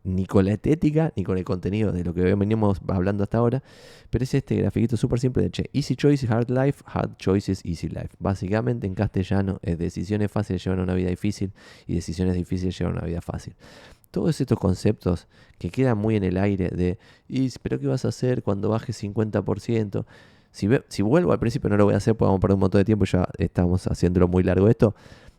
ni 0.04 0.26
con 0.26 0.44
la 0.44 0.52
estética 0.52 1.12
ni 1.16 1.24
con 1.24 1.38
el 1.38 1.44
contenido 1.44 1.90
de 1.90 2.04
lo 2.04 2.14
que 2.14 2.34
venimos 2.34 2.80
hablando 2.88 3.24
hasta 3.24 3.38
ahora, 3.38 3.62
pero 4.10 4.22
es 4.22 4.34
este 4.34 4.56
grafiquito 4.56 4.96
súper 4.96 5.18
simple 5.18 5.42
de 5.42 5.50
che, 5.50 5.70
Easy 5.72 5.96
Choices, 5.96 6.30
Hard 6.30 6.50
Life, 6.50 6.84
Hard 6.86 7.16
Choices, 7.16 7.64
Easy 7.64 7.88
Life. 7.88 8.10
Básicamente 8.18 8.86
en 8.86 8.94
castellano 8.94 9.58
es 9.62 9.78
decisiones 9.78 10.30
fáciles 10.30 10.62
llevan 10.62 10.80
a 10.80 10.82
una 10.84 10.94
vida 10.94 11.08
difícil 11.08 11.52
y 11.86 11.94
decisiones 11.94 12.34
difíciles 12.34 12.78
llevan 12.78 12.96
a 12.96 12.98
una 12.98 13.06
vida 13.06 13.20
fácil. 13.22 13.54
Todos 14.10 14.40
estos 14.40 14.58
conceptos 14.58 15.26
que 15.58 15.70
quedan 15.70 15.98
muy 15.98 16.14
en 16.16 16.22
el 16.22 16.36
aire 16.36 16.68
de, 16.68 16.98
y, 17.26 17.50
pero 17.62 17.80
¿qué 17.80 17.86
vas 17.88 18.04
a 18.04 18.08
hacer 18.08 18.42
cuando 18.42 18.68
bajes 18.68 19.02
50%? 19.02 20.04
Si, 20.52 20.68
si 20.86 21.02
vuelvo 21.02 21.32
al 21.32 21.40
principio 21.40 21.68
no 21.68 21.76
lo 21.76 21.86
voy 21.86 21.94
a 21.94 21.96
hacer 21.96 22.14
porque 22.14 22.26
vamos 22.26 22.38
a 22.38 22.40
perder 22.42 22.54
un 22.54 22.60
montón 22.60 22.78
de 22.78 22.84
tiempo, 22.84 23.06
ya 23.06 23.26
estamos 23.38 23.88
haciéndolo 23.88 24.28
muy 24.28 24.44
largo 24.44 24.68
esto, 24.68 24.94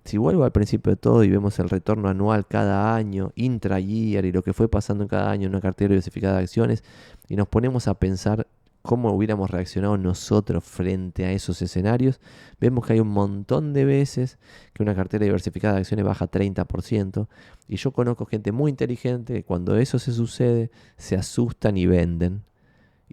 si 0.05 0.17
vuelvo 0.17 0.43
al 0.43 0.51
principio 0.51 0.91
de 0.91 0.97
todo 0.97 1.23
y 1.23 1.29
vemos 1.29 1.57
el 1.59 1.67
retorno 1.67 2.07
anual 2.07 2.45
cada 2.45 2.95
año, 2.95 3.31
intra-year 3.35 4.25
y 4.25 4.31
lo 4.31 4.43
que 4.43 4.53
fue 4.53 4.69
pasando 4.69 5.03
en 5.03 5.07
cada 5.07 5.31
año 5.31 5.47
en 5.47 5.49
una 5.49 5.61
cartera 5.61 5.89
diversificada 5.89 6.37
de 6.37 6.43
acciones, 6.43 6.83
y 7.27 7.35
nos 7.35 7.47
ponemos 7.47 7.87
a 7.87 7.95
pensar 7.95 8.47
cómo 8.83 9.11
hubiéramos 9.11 9.49
reaccionado 9.49 9.97
nosotros 9.97 10.63
frente 10.63 11.25
a 11.25 11.31
esos 11.31 11.59
escenarios, 11.63 12.21
vemos 12.61 12.85
que 12.85 12.93
hay 12.93 12.99
un 12.99 13.07
montón 13.07 13.73
de 13.73 13.83
veces 13.83 14.37
que 14.73 14.83
una 14.83 14.93
cartera 14.93 15.25
diversificada 15.25 15.73
de 15.73 15.79
acciones 15.79 16.05
baja 16.05 16.29
30%, 16.29 17.27
y 17.67 17.77
yo 17.77 17.91
conozco 17.91 18.27
gente 18.27 18.51
muy 18.51 18.69
inteligente 18.69 19.33
que 19.33 19.43
cuando 19.43 19.75
eso 19.75 19.97
se 19.97 20.11
sucede 20.11 20.69
se 20.97 21.15
asustan 21.15 21.77
y 21.77 21.87
venden 21.87 22.43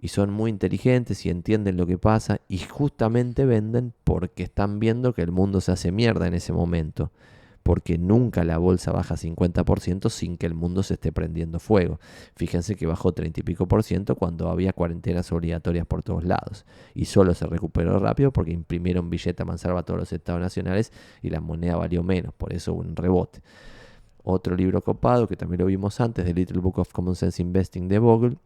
y 0.03 0.09
son 0.09 0.33
muy 0.33 0.51
inteligentes 0.51 1.25
y 1.25 1.29
entienden 1.29 1.77
lo 1.77 1.87
que 1.87 1.97
pasa 1.97 2.41
y 2.49 2.57
justamente 2.57 3.45
venden 3.45 3.93
porque 4.03 4.43
están 4.43 4.77
viendo 4.79 5.13
que 5.13 5.21
el 5.21 5.31
mundo 5.31 5.61
se 5.61 5.71
hace 5.71 5.93
mierda 5.93 6.27
en 6.27 6.33
ese 6.33 6.51
momento. 6.51 7.09
Porque 7.63 7.97
nunca 7.97 8.43
la 8.43 8.57
bolsa 8.57 8.91
baja 8.91 9.15
50% 9.15 10.09
sin 10.09 10.37
que 10.37 10.45
el 10.45 10.55
mundo 10.55 10.83
se 10.83 10.95
esté 10.95 11.13
prendiendo 11.13 11.57
fuego. 11.57 12.01
Fíjense 12.35 12.75
que 12.75 12.85
bajó 12.85 13.13
30 13.13 13.39
y 13.39 13.43
pico 13.43 13.65
por 13.65 13.81
ciento 13.81 14.15
cuando 14.17 14.49
había 14.49 14.73
cuarentenas 14.73 15.31
obligatorias 15.31 15.85
por 15.85 16.03
todos 16.03 16.25
lados. 16.25 16.65
Y 16.93 17.05
solo 17.05 17.33
se 17.33 17.45
recuperó 17.45 17.97
rápido 17.97 18.33
porque 18.33 18.51
imprimieron 18.51 19.09
billete 19.09 19.43
a 19.43 19.45
mansalva 19.45 19.79
a 19.79 19.83
todos 19.83 20.01
los 20.01 20.11
estados 20.11 20.41
nacionales 20.41 20.91
y 21.21 21.29
la 21.29 21.39
moneda 21.39 21.77
valió 21.77 22.03
menos. 22.03 22.33
Por 22.33 22.51
eso 22.51 22.73
un 22.73 22.97
rebote. 22.97 23.39
Otro 24.21 24.53
libro 24.57 24.81
copado 24.81 25.29
que 25.29 25.37
también 25.37 25.61
lo 25.61 25.67
vimos 25.67 26.01
antes, 26.01 26.25
The 26.25 26.33
Little 26.33 26.59
Book 26.59 26.79
of 26.79 26.91
Common 26.91 27.15
Sense 27.15 27.41
Investing 27.41 27.87
de 27.87 27.99
Bogle 27.99 28.37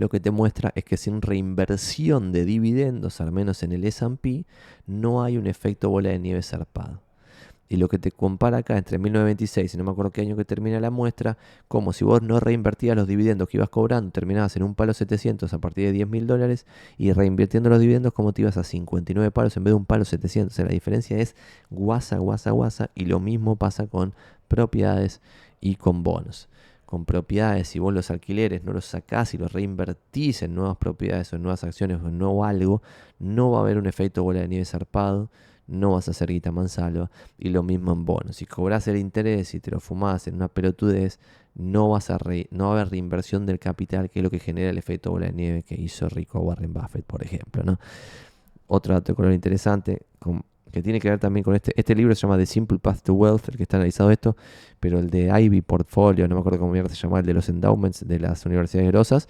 lo 0.00 0.08
que 0.08 0.18
te 0.18 0.30
muestra 0.30 0.72
es 0.76 0.84
que 0.84 0.96
sin 0.96 1.20
reinversión 1.20 2.32
de 2.32 2.46
dividendos, 2.46 3.20
al 3.20 3.32
menos 3.32 3.62
en 3.62 3.72
el 3.72 3.84
S&P, 3.84 4.46
no 4.86 5.22
hay 5.22 5.36
un 5.36 5.46
efecto 5.46 5.90
bola 5.90 6.08
de 6.08 6.18
nieve 6.18 6.42
zarpado. 6.42 7.02
Y 7.68 7.76
lo 7.76 7.86
que 7.88 7.98
te 7.98 8.10
compara 8.10 8.56
acá 8.56 8.78
entre 8.78 8.96
1926 8.96 9.74
y 9.74 9.76
no 9.76 9.84
me 9.84 9.90
acuerdo 9.90 10.10
qué 10.10 10.22
año 10.22 10.38
que 10.38 10.46
termina 10.46 10.80
la 10.80 10.90
muestra, 10.90 11.36
como 11.68 11.92
si 11.92 12.06
vos 12.06 12.22
no 12.22 12.40
reinvertías 12.40 12.96
los 12.96 13.06
dividendos 13.06 13.46
que 13.50 13.58
ibas 13.58 13.68
cobrando, 13.68 14.10
terminabas 14.10 14.56
en 14.56 14.62
un 14.62 14.74
palo 14.74 14.94
700 14.94 15.52
a 15.52 15.58
partir 15.58 15.84
de 15.84 15.92
10 15.92 16.08
mil 16.08 16.26
dólares 16.26 16.64
y 16.96 17.12
reinvirtiendo 17.12 17.68
los 17.68 17.78
dividendos 17.78 18.14
como 18.14 18.32
te 18.32 18.40
ibas 18.40 18.56
a 18.56 18.64
59 18.64 19.30
palos 19.32 19.54
en 19.58 19.64
vez 19.64 19.72
de 19.72 19.76
un 19.76 19.84
palo 19.84 20.06
700. 20.06 20.50
O 20.50 20.56
sea, 20.56 20.64
la 20.64 20.72
diferencia 20.72 21.18
es 21.18 21.36
guasa, 21.68 22.16
guasa, 22.16 22.52
guasa 22.52 22.90
y 22.94 23.04
lo 23.04 23.20
mismo 23.20 23.56
pasa 23.56 23.86
con 23.86 24.14
propiedades 24.48 25.20
y 25.60 25.74
con 25.74 26.02
bonos 26.02 26.48
con 26.90 27.04
propiedades, 27.04 27.68
si 27.68 27.78
vos 27.78 27.94
los 27.94 28.10
alquileres 28.10 28.64
no 28.64 28.72
los 28.72 28.84
sacás 28.84 29.32
y 29.32 29.38
los 29.38 29.52
reinvertís 29.52 30.42
en 30.42 30.56
nuevas 30.56 30.76
propiedades 30.76 31.32
o 31.32 31.36
en 31.36 31.42
nuevas 31.42 31.62
acciones 31.62 32.00
o 32.02 32.08
en 32.08 32.18
nuevo 32.18 32.44
algo, 32.44 32.82
no 33.20 33.52
va 33.52 33.58
a 33.58 33.60
haber 33.60 33.78
un 33.78 33.86
efecto 33.86 34.24
bola 34.24 34.40
de 34.40 34.48
nieve 34.48 34.64
zarpado, 34.64 35.30
no 35.68 35.92
vas 35.92 36.08
a 36.08 36.10
hacer 36.10 36.32
guita 36.32 36.50
mansalva. 36.50 37.08
Y 37.38 37.50
lo 37.50 37.62
mismo 37.62 37.92
en 37.92 38.04
bonos. 38.04 38.34
Si 38.34 38.44
cobras 38.44 38.88
el 38.88 38.96
interés 38.96 39.54
y 39.54 39.60
te 39.60 39.70
lo 39.70 39.78
fumás 39.78 40.26
en 40.26 40.34
una 40.34 40.48
pelotudez, 40.48 41.20
no, 41.54 41.90
vas 41.90 42.10
a 42.10 42.18
no 42.50 42.64
va 42.64 42.70
a 42.70 42.80
haber 42.80 42.90
reinversión 42.90 43.46
del 43.46 43.60
capital, 43.60 44.10
que 44.10 44.18
es 44.18 44.24
lo 44.24 44.30
que 44.30 44.40
genera 44.40 44.70
el 44.70 44.78
efecto 44.78 45.12
bola 45.12 45.26
de 45.26 45.32
nieve 45.32 45.62
que 45.62 45.76
hizo 45.76 46.08
rico 46.08 46.40
Warren 46.40 46.72
Buffett, 46.72 47.04
por 47.04 47.22
ejemplo. 47.22 47.62
¿no? 47.62 47.78
Otro 48.66 48.94
dato 48.94 49.12
de 49.12 49.16
color 49.16 49.32
interesante, 49.32 50.02
que 50.70 50.82
tiene 50.82 51.00
que 51.00 51.10
ver 51.10 51.18
también 51.18 51.44
con 51.44 51.54
este. 51.54 51.72
Este 51.76 51.94
libro 51.94 52.14
se 52.14 52.22
llama 52.22 52.36
The 52.38 52.46
Simple 52.46 52.78
Path 52.78 53.02
to 53.02 53.14
Wealth, 53.14 53.48
el 53.48 53.56
que 53.56 53.62
está 53.64 53.76
analizado 53.76 54.10
esto, 54.10 54.36
pero 54.78 54.98
el 54.98 55.10
de 55.10 55.30
Ivy 55.40 55.62
Portfolio, 55.62 56.28
no 56.28 56.36
me 56.36 56.40
acuerdo 56.40 56.58
cómo 56.58 56.74
se 56.74 56.94
llama, 56.94 57.20
el 57.20 57.26
de 57.26 57.34
los 57.34 57.48
endowments 57.48 58.06
de 58.06 58.18
las 58.18 58.44
universidades 58.46 58.90
grosas. 58.90 59.28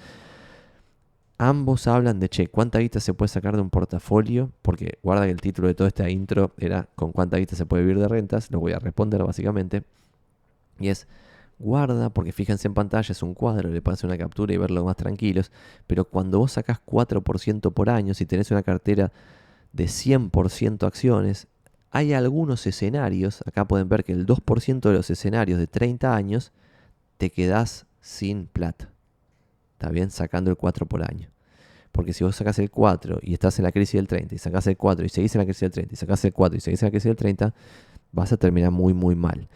Ambos 1.38 1.86
hablan 1.86 2.20
de, 2.20 2.28
che, 2.28 2.48
¿cuánta 2.48 2.80
guita 2.80 3.00
se 3.00 3.14
puede 3.14 3.28
sacar 3.28 3.56
de 3.56 3.62
un 3.62 3.70
portafolio? 3.70 4.52
Porque 4.60 4.98
guarda 5.02 5.24
que 5.24 5.30
el 5.30 5.40
título 5.40 5.68
de 5.68 5.74
toda 5.74 5.88
esta 5.88 6.10
intro 6.10 6.52
era 6.58 6.88
¿con 6.94 7.12
cuánta 7.12 7.38
guita 7.38 7.56
se 7.56 7.64
puede 7.64 7.82
vivir 7.82 7.98
de 7.98 8.08
rentas? 8.08 8.50
Lo 8.50 8.60
voy 8.60 8.72
a 8.72 8.78
responder 8.78 9.22
básicamente. 9.24 9.84
Y 10.78 10.88
es, 10.88 11.08
guarda, 11.58 12.10
porque 12.10 12.32
fíjense 12.32 12.68
en 12.68 12.74
pantalla, 12.74 13.12
es 13.12 13.22
un 13.22 13.34
cuadro, 13.34 13.70
le 13.70 13.82
hacer 13.84 14.06
una 14.06 14.18
captura 14.18 14.52
y 14.52 14.58
verlo 14.58 14.84
más 14.84 14.96
tranquilos. 14.96 15.50
Pero 15.86 16.04
cuando 16.04 16.38
vos 16.38 16.52
sacás 16.52 16.80
4% 16.84 17.72
por 17.72 17.88
año, 17.88 18.12
si 18.12 18.26
tenés 18.26 18.50
una 18.50 18.62
cartera 18.62 19.10
de 19.72 19.84
100% 19.84 20.86
acciones, 20.86 21.46
hay 21.90 22.12
algunos 22.12 22.66
escenarios, 22.66 23.42
acá 23.46 23.66
pueden 23.66 23.88
ver 23.88 24.04
que 24.04 24.12
el 24.12 24.26
2% 24.26 24.80
de 24.80 24.92
los 24.92 25.10
escenarios 25.10 25.58
de 25.58 25.66
30 25.66 26.14
años 26.14 26.52
te 27.18 27.30
quedás 27.30 27.86
sin 28.00 28.46
plata. 28.46 28.90
¿Está 29.72 29.90
bien? 29.90 30.10
Sacando 30.10 30.50
el 30.50 30.56
4 30.56 30.86
por 30.86 31.02
año. 31.02 31.28
Porque 31.92 32.12
si 32.12 32.22
vos 32.22 32.36
sacás 32.36 32.58
el 32.58 32.70
4 32.70 33.18
y 33.22 33.32
estás 33.32 33.58
en 33.58 33.64
la 33.64 33.72
crisis 33.72 33.94
del 33.94 34.06
30 34.06 34.34
y 34.34 34.38
sacás 34.38 34.66
el 34.68 34.76
4 34.76 35.04
y 35.04 35.08
seguís 35.08 35.34
en 35.34 35.40
la 35.40 35.44
crisis 35.44 35.62
del 35.62 35.72
30 35.72 35.94
y 35.94 35.96
sacás 35.96 36.24
el 36.24 36.32
4 36.32 36.56
y 36.56 36.60
seguís 36.60 36.82
en 36.82 36.86
la 36.86 36.90
crisis 36.90 37.08
del 37.08 37.16
30, 37.16 37.54
vas 38.12 38.32
a 38.32 38.36
terminar 38.36 38.70
muy 38.70 38.94
muy 38.94 39.16
mal. 39.16 39.48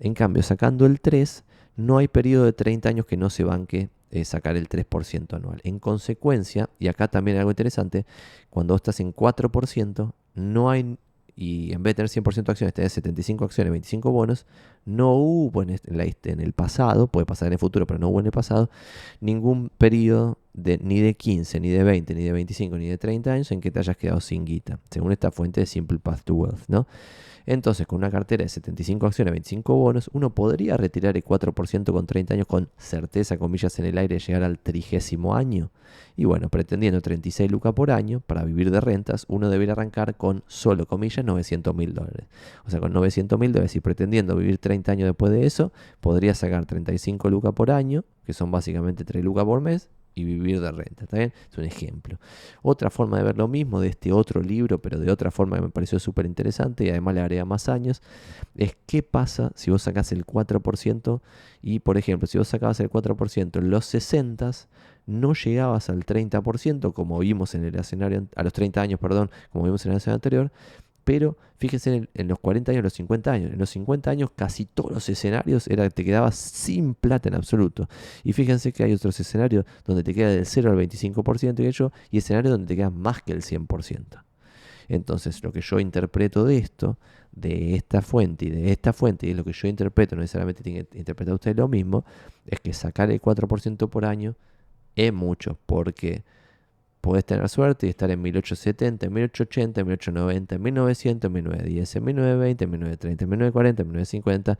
En 0.00 0.14
cambio, 0.14 0.42
sacando 0.42 0.86
el 0.86 1.00
3, 1.00 1.44
no 1.76 1.98
hay 1.98 2.08
periodo 2.08 2.44
de 2.44 2.52
30 2.52 2.88
años 2.88 3.06
que 3.06 3.16
no 3.16 3.30
se 3.30 3.44
banque 3.44 3.90
eh, 4.10 4.24
sacar 4.24 4.56
el 4.56 4.68
3% 4.68 5.34
anual. 5.34 5.60
En 5.64 5.78
consecuencia, 5.78 6.68
y 6.78 6.88
acá 6.88 7.08
también 7.08 7.38
algo 7.38 7.50
interesante, 7.50 8.04
cuando 8.50 8.76
estás 8.76 9.00
en 9.00 9.14
4%, 9.14 10.12
no 10.34 10.70
hay, 10.70 10.98
y 11.34 11.72
en 11.72 11.82
vez 11.82 11.96
de 11.96 12.04
tener 12.06 12.24
100% 12.24 12.50
acciones, 12.50 12.74
tenés 12.74 12.92
75 12.92 13.44
acciones, 13.44 13.70
25 13.70 14.10
bonos, 14.10 14.46
no 14.84 15.14
hubo 15.14 15.62
en, 15.62 15.70
el 15.70 16.52
pasado, 16.52 17.06
puede 17.06 17.26
pasar 17.26 17.46
en 17.46 17.54
el 17.54 17.58
futuro, 17.58 17.86
pero 17.86 17.98
no 17.98 18.08
hubo 18.08 18.20
en 18.20 18.26
el 18.26 18.32
pasado, 18.32 18.70
ningún 19.20 19.70
periodo 19.78 20.38
de, 20.54 20.78
ni 20.78 21.00
de 21.00 21.14
15, 21.14 21.60
ni 21.60 21.70
de 21.70 21.82
20, 21.84 22.14
ni 22.14 22.24
de 22.24 22.32
25, 22.32 22.76
ni 22.78 22.88
de 22.88 22.98
30 22.98 23.32
años 23.32 23.52
en 23.52 23.60
que 23.60 23.70
te 23.70 23.78
hayas 23.78 23.96
quedado 23.96 24.20
sin 24.20 24.44
guita, 24.44 24.78
según 24.90 25.12
esta 25.12 25.30
fuente 25.30 25.60
de 25.60 25.66
Simple 25.66 25.98
Path 25.98 26.22
to 26.24 26.34
Wealth, 26.34 26.68
¿no? 26.68 26.86
Entonces, 27.46 27.86
con 27.86 27.98
una 27.98 28.10
cartera 28.10 28.44
de 28.44 28.48
75 28.48 29.06
acciones, 29.06 29.32
25 29.32 29.74
bonos, 29.74 30.10
uno 30.12 30.30
podría 30.30 30.76
retirar 30.76 31.16
el 31.16 31.24
4% 31.24 31.92
con 31.92 32.06
30 32.06 32.34
años 32.34 32.46
con 32.46 32.68
certeza, 32.76 33.36
comillas 33.36 33.78
en 33.78 33.86
el 33.86 33.98
aire, 33.98 34.18
llegar 34.18 34.44
al 34.44 34.58
trigésimo 34.58 35.34
año. 35.34 35.70
Y 36.16 36.24
bueno, 36.24 36.48
pretendiendo 36.48 37.00
36 37.00 37.50
lucas 37.50 37.72
por 37.72 37.90
año 37.90 38.20
para 38.20 38.44
vivir 38.44 38.70
de 38.70 38.80
rentas, 38.80 39.24
uno 39.28 39.50
debería 39.50 39.72
arrancar 39.72 40.16
con 40.16 40.44
solo, 40.46 40.86
comillas, 40.86 41.24
900 41.24 41.74
mil 41.74 41.94
dólares. 41.94 42.26
O 42.64 42.70
sea, 42.70 42.80
con 42.80 42.92
900 42.92 43.38
mil 43.38 43.52
dólares 43.52 43.74
y 43.76 43.80
pretendiendo 43.80 44.36
vivir 44.36 44.58
30 44.58 44.71
años 44.72 45.06
después 45.06 45.32
de 45.32 45.46
eso, 45.46 45.72
podría 46.00 46.34
sacar 46.34 46.66
35 46.66 47.30
lucas 47.30 47.52
por 47.52 47.70
año, 47.70 48.04
que 48.24 48.32
son 48.32 48.50
básicamente 48.50 49.04
3 49.04 49.24
lucas 49.24 49.44
por 49.44 49.60
mes, 49.60 49.90
y 50.14 50.24
vivir 50.24 50.60
de 50.60 50.70
renta. 50.70 51.04
¿Está 51.04 51.18
bien? 51.18 51.32
Es 51.50 51.58
un 51.58 51.64
ejemplo. 51.64 52.18
Otra 52.62 52.90
forma 52.90 53.18
de 53.18 53.24
ver 53.24 53.38
lo 53.38 53.48
mismo 53.48 53.80
de 53.80 53.88
este 53.88 54.12
otro 54.12 54.42
libro, 54.42 54.80
pero 54.80 54.98
de 54.98 55.10
otra 55.10 55.30
forma 55.30 55.56
que 55.56 55.62
me 55.62 55.70
pareció 55.70 55.98
súper 55.98 56.26
interesante 56.26 56.84
y 56.84 56.90
además 56.90 57.14
le 57.14 57.20
agrega 57.20 57.44
más 57.44 57.68
años, 57.68 58.02
es 58.54 58.76
qué 58.86 59.02
pasa 59.02 59.52
si 59.54 59.70
vos 59.70 59.82
sacás 59.82 60.12
el 60.12 60.26
4% 60.26 61.20
y, 61.62 61.78
por 61.80 61.96
ejemplo, 61.96 62.26
si 62.26 62.38
vos 62.38 62.48
sacabas 62.48 62.80
el 62.80 62.90
4% 62.90 63.58
en 63.58 63.70
los 63.70 63.86
60 63.86 64.50
no 65.06 65.34
llegabas 65.34 65.90
al 65.90 66.04
30%, 66.04 66.92
como 66.92 67.18
vimos 67.18 67.54
en 67.54 67.64
el 67.64 67.74
escenario, 67.74 68.28
a 68.36 68.42
los 68.42 68.52
30 68.52 68.80
años, 68.80 69.00
perdón, 69.00 69.30
como 69.50 69.64
vimos 69.64 69.84
en 69.84 69.92
el 69.92 69.98
escenario 69.98 70.16
anterior, 70.16 70.52
pero 71.04 71.36
fíjense 71.56 72.08
en, 72.14 72.28
los 72.28 72.38
40 72.38 72.72
años, 72.72 72.84
los 72.84 72.92
50 72.92 73.32
años. 73.32 73.52
En 73.52 73.58
los 73.58 73.70
50 73.70 74.10
años 74.10 74.30
casi 74.34 74.64
todos 74.66 74.92
los 74.92 75.08
escenarios 75.08 75.66
era, 75.68 75.88
te 75.90 76.04
quedabas 76.04 76.36
sin 76.36 76.94
plata 76.94 77.28
en 77.28 77.34
absoluto. 77.34 77.88
Y 78.24 78.32
fíjense 78.32 78.72
que 78.72 78.84
hay 78.84 78.92
otros 78.92 79.18
escenarios 79.18 79.64
donde 79.84 80.02
te 80.02 80.14
queda 80.14 80.30
del 80.30 80.46
0 80.46 80.70
al 80.70 80.78
25% 80.78 81.60
y 81.60 81.66
hecho, 81.66 81.92
y 82.10 82.18
escenarios 82.18 82.52
donde 82.52 82.68
te 82.68 82.76
queda 82.76 82.90
más 82.90 83.22
que 83.22 83.32
el 83.32 83.42
100%. 83.42 84.22
Entonces, 84.88 85.42
lo 85.42 85.52
que 85.52 85.60
yo 85.60 85.80
interpreto 85.80 86.44
de 86.44 86.58
esto, 86.58 86.98
de 87.32 87.76
esta 87.76 88.02
fuente 88.02 88.46
y 88.46 88.50
de 88.50 88.72
esta 88.72 88.92
fuente, 88.92 89.26
y 89.26 89.34
lo 89.34 89.44
que 89.44 89.52
yo 89.52 89.68
interpreto, 89.68 90.16
no 90.16 90.22
necesariamente 90.22 90.62
tiene 90.62 90.84
que 90.84 90.98
interpretar 90.98 91.34
usted 91.34 91.56
lo 91.56 91.68
mismo, 91.68 92.04
es 92.46 92.60
que 92.60 92.72
sacar 92.72 93.10
el 93.10 93.20
4% 93.20 93.88
por 93.88 94.04
año 94.04 94.36
es 94.94 95.12
mucho, 95.12 95.58
porque 95.66 96.24
Puedes 97.02 97.24
tener 97.24 97.48
suerte 97.48 97.88
y 97.88 97.90
estar 97.90 98.12
en 98.12 98.22
1870, 98.22 99.10
1880, 99.10 99.82
1890, 99.82 100.58
1900, 100.58 101.30
1910, 101.32 102.00
1920, 102.00 102.66
1930, 102.68 103.26
1940, 103.26 103.84
1950. 103.84 104.58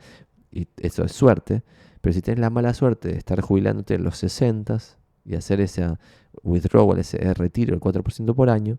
Y 0.51 0.67
eso 0.77 1.05
es 1.05 1.13
suerte. 1.13 1.63
Pero 2.01 2.13
si 2.13 2.21
tienes 2.21 2.41
la 2.41 2.49
mala 2.49 2.73
suerte 2.73 3.07
de 3.07 3.17
estar 3.17 3.39
jubilándote 3.39 3.95
en 3.95 4.03
los 4.03 4.17
60 4.17 4.77
y 5.23 5.35
hacer 5.35 5.61
ese 5.61 5.95
withdrawal, 6.43 6.99
ese 6.99 7.33
retiro 7.33 7.71
del 7.71 7.79
4% 7.79 8.35
por 8.35 8.49
año, 8.49 8.77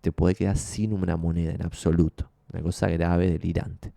te 0.00 0.12
puede 0.12 0.36
quedar 0.36 0.56
sin 0.56 0.92
una 0.92 1.16
moneda 1.16 1.50
en 1.50 1.64
absoluto. 1.64 2.30
Una 2.52 2.62
cosa 2.62 2.86
grave, 2.86 3.28
delirante. 3.28 3.92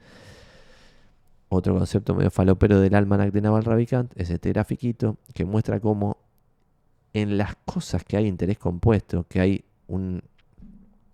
Otro 1.49 1.77
concepto 1.77 2.15
medio 2.15 2.31
falopero 2.31 2.79
del 2.79 2.95
almanac 2.95 3.31
de 3.31 3.41
Naval 3.41 3.63
Ravikant 3.63 4.11
es 4.15 4.31
este 4.31 4.49
grafiquito 4.49 5.17
que 5.35 5.45
muestra 5.45 5.79
cómo 5.79 6.17
en 7.21 7.37
las 7.37 7.55
cosas 7.65 8.03
que 8.03 8.17
hay 8.17 8.27
interés 8.27 8.57
compuesto, 8.57 9.25
que 9.27 9.39
hay 9.39 9.65
un 9.87 10.21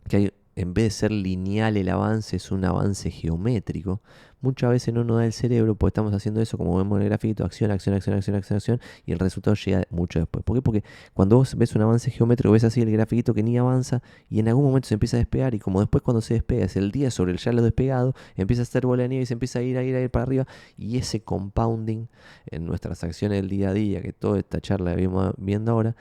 que 0.07 0.17
hay 0.17 0.33
en 0.55 0.73
vez 0.73 0.85
de 0.85 0.89
ser 0.91 1.11
lineal 1.11 1.77
el 1.77 1.89
avance, 1.89 2.35
es 2.35 2.51
un 2.51 2.65
avance 2.65 3.09
geométrico. 3.09 4.01
Muchas 4.43 4.71
veces 4.71 4.93
no 4.93 5.05
nos 5.05 5.19
da 5.19 5.25
el 5.25 5.31
cerebro 5.31 5.73
porque 5.75 5.91
estamos 5.91 6.13
haciendo 6.13 6.41
eso, 6.41 6.57
como 6.57 6.77
vemos 6.77 6.97
en 6.97 7.03
el 7.03 7.07
gráfico, 7.07 7.45
acción, 7.45 7.71
acción, 7.71 7.95
acción, 7.95 8.17
acción, 8.17 8.35
acción, 8.35 8.57
acción, 8.57 8.81
y 9.05 9.13
el 9.13 9.19
resultado 9.19 9.55
llega 9.55 9.85
mucho 9.89 10.19
después. 10.19 10.43
¿Por 10.43 10.57
qué? 10.57 10.61
Porque 10.61 10.83
cuando 11.13 11.37
vos 11.37 11.55
ves 11.55 11.73
un 11.75 11.81
avance 11.83 12.11
geométrico, 12.11 12.51
ves 12.51 12.65
así 12.65 12.81
el 12.81 12.91
grafiquito 12.91 13.33
que 13.33 13.41
ni 13.41 13.57
avanza 13.57 14.01
y 14.29 14.39
en 14.39 14.49
algún 14.49 14.65
momento 14.65 14.89
se 14.89 14.95
empieza 14.95 15.15
a 15.15 15.19
despegar, 15.19 15.55
y 15.55 15.59
como 15.59 15.79
después 15.79 16.01
cuando 16.01 16.19
se 16.19 16.33
despega 16.33 16.65
es 16.65 16.75
el 16.75 16.91
día 16.91 17.09
sobre 17.09 17.31
el 17.31 17.37
ya 17.37 17.53
lo 17.53 17.61
despegado, 17.61 18.15
empieza 18.35 18.63
a 18.63 18.63
hacer 18.63 18.85
bola 18.85 19.03
de 19.03 19.09
nieve 19.09 19.23
y 19.23 19.25
se 19.27 19.33
empieza 19.33 19.59
a 19.59 19.61
ir, 19.61 19.77
a 19.77 19.83
ir, 19.83 19.95
a 19.95 20.01
ir 20.01 20.09
para 20.09 20.23
arriba, 20.23 20.45
y 20.77 20.97
ese 20.97 21.21
compounding 21.21 22.07
en 22.47 22.65
nuestras 22.65 23.01
acciones 23.05 23.37
del 23.39 23.47
día 23.47 23.69
a 23.69 23.73
día, 23.73 24.01
que 24.01 24.11
toda 24.11 24.39
esta 24.39 24.59
charla 24.59 24.93
que 24.93 25.03
vimos 25.03 25.33
viendo 25.37 25.71
ahora, 25.71 25.95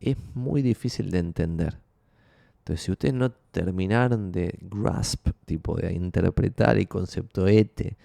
es 0.00 0.16
muy 0.34 0.62
difícil 0.62 1.12
de 1.12 1.20
entender. 1.20 1.83
Entonces, 2.64 2.86
si 2.86 2.92
ustedes 2.92 3.12
no 3.12 3.30
terminaron 3.30 4.32
de 4.32 4.58
grasp, 4.62 5.28
tipo 5.44 5.76
de 5.76 5.92
interpretar 5.92 6.78
el 6.78 6.88
concepto 6.88 7.46
ETE 7.46 7.98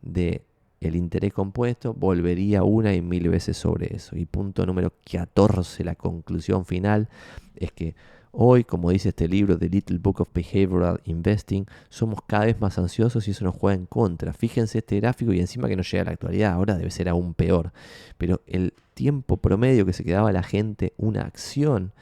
de 0.00 0.40
el 0.80 0.96
interés 0.96 1.34
compuesto, 1.34 1.92
volvería 1.92 2.62
una 2.62 2.94
y 2.94 3.02
mil 3.02 3.28
veces 3.28 3.58
sobre 3.58 3.94
eso. 3.94 4.16
Y 4.16 4.24
punto 4.24 4.64
número 4.64 4.94
14, 5.10 5.84
la 5.84 5.96
conclusión 5.96 6.64
final, 6.64 7.10
es 7.56 7.72
que 7.72 7.94
hoy, 8.32 8.64
como 8.64 8.90
dice 8.90 9.10
este 9.10 9.28
libro, 9.28 9.58
The 9.58 9.68
Little 9.68 9.98
Book 9.98 10.22
of 10.22 10.28
Behavioral 10.32 11.02
Investing, 11.04 11.66
somos 11.90 12.20
cada 12.26 12.46
vez 12.46 12.58
más 12.58 12.78
ansiosos 12.78 13.28
y 13.28 13.32
eso 13.32 13.44
nos 13.44 13.54
juega 13.54 13.78
en 13.78 13.84
contra. 13.84 14.32
Fíjense 14.32 14.78
este 14.78 14.98
gráfico 14.98 15.34
y 15.34 15.40
encima 15.40 15.68
que 15.68 15.76
no 15.76 15.82
llega 15.82 16.00
a 16.00 16.06
la 16.06 16.12
actualidad, 16.12 16.54
ahora 16.54 16.78
debe 16.78 16.90
ser 16.90 17.10
aún 17.10 17.34
peor. 17.34 17.72
Pero 18.16 18.40
el 18.46 18.72
tiempo 18.94 19.36
promedio 19.36 19.84
que 19.84 19.92
se 19.92 20.04
quedaba 20.04 20.32
la 20.32 20.42
gente 20.42 20.94
una 20.96 21.20
acción 21.20 21.92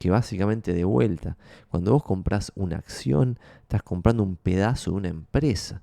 que 0.00 0.08
básicamente 0.08 0.72
de 0.72 0.84
vuelta, 0.84 1.36
cuando 1.68 1.92
vos 1.92 2.02
compras 2.02 2.52
una 2.54 2.78
acción, 2.78 3.38
estás 3.60 3.82
comprando 3.82 4.22
un 4.22 4.36
pedazo 4.36 4.92
de 4.92 4.96
una 4.96 5.08
empresa. 5.08 5.82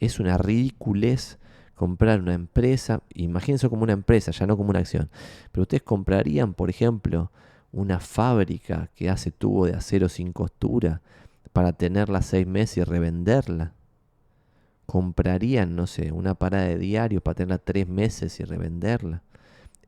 Es 0.00 0.18
una 0.18 0.36
ridiculez 0.36 1.38
comprar 1.76 2.18
una 2.18 2.34
empresa, 2.34 3.02
imagínense 3.14 3.68
como 3.68 3.84
una 3.84 3.92
empresa, 3.92 4.32
ya 4.32 4.48
no 4.48 4.56
como 4.56 4.70
una 4.70 4.80
acción, 4.80 5.08
pero 5.52 5.62
ustedes 5.62 5.84
comprarían, 5.84 6.52
por 6.52 6.68
ejemplo, 6.68 7.30
una 7.70 8.00
fábrica 8.00 8.90
que 8.96 9.08
hace 9.08 9.30
tubo 9.30 9.66
de 9.66 9.74
acero 9.74 10.08
sin 10.08 10.32
costura 10.32 11.00
para 11.52 11.72
tenerla 11.72 12.22
seis 12.22 12.48
meses 12.48 12.78
y 12.78 12.82
revenderla. 12.82 13.72
Comprarían, 14.86 15.76
no 15.76 15.86
sé, 15.86 16.10
una 16.10 16.34
parada 16.34 16.64
de 16.64 16.78
diario 16.78 17.20
para 17.20 17.36
tenerla 17.36 17.58
tres 17.58 17.86
meses 17.86 18.40
y 18.40 18.44
revenderla 18.44 19.22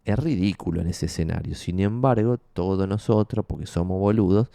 es 0.06 0.18
ridículo 0.18 0.80
en 0.80 0.86
ese 0.86 1.06
escenario. 1.06 1.54
Sin 1.54 1.80
embargo, 1.80 2.38
todos 2.54 2.88
nosotros, 2.88 3.44
porque 3.46 3.66
somos 3.66 3.98
boludos, 3.98 4.50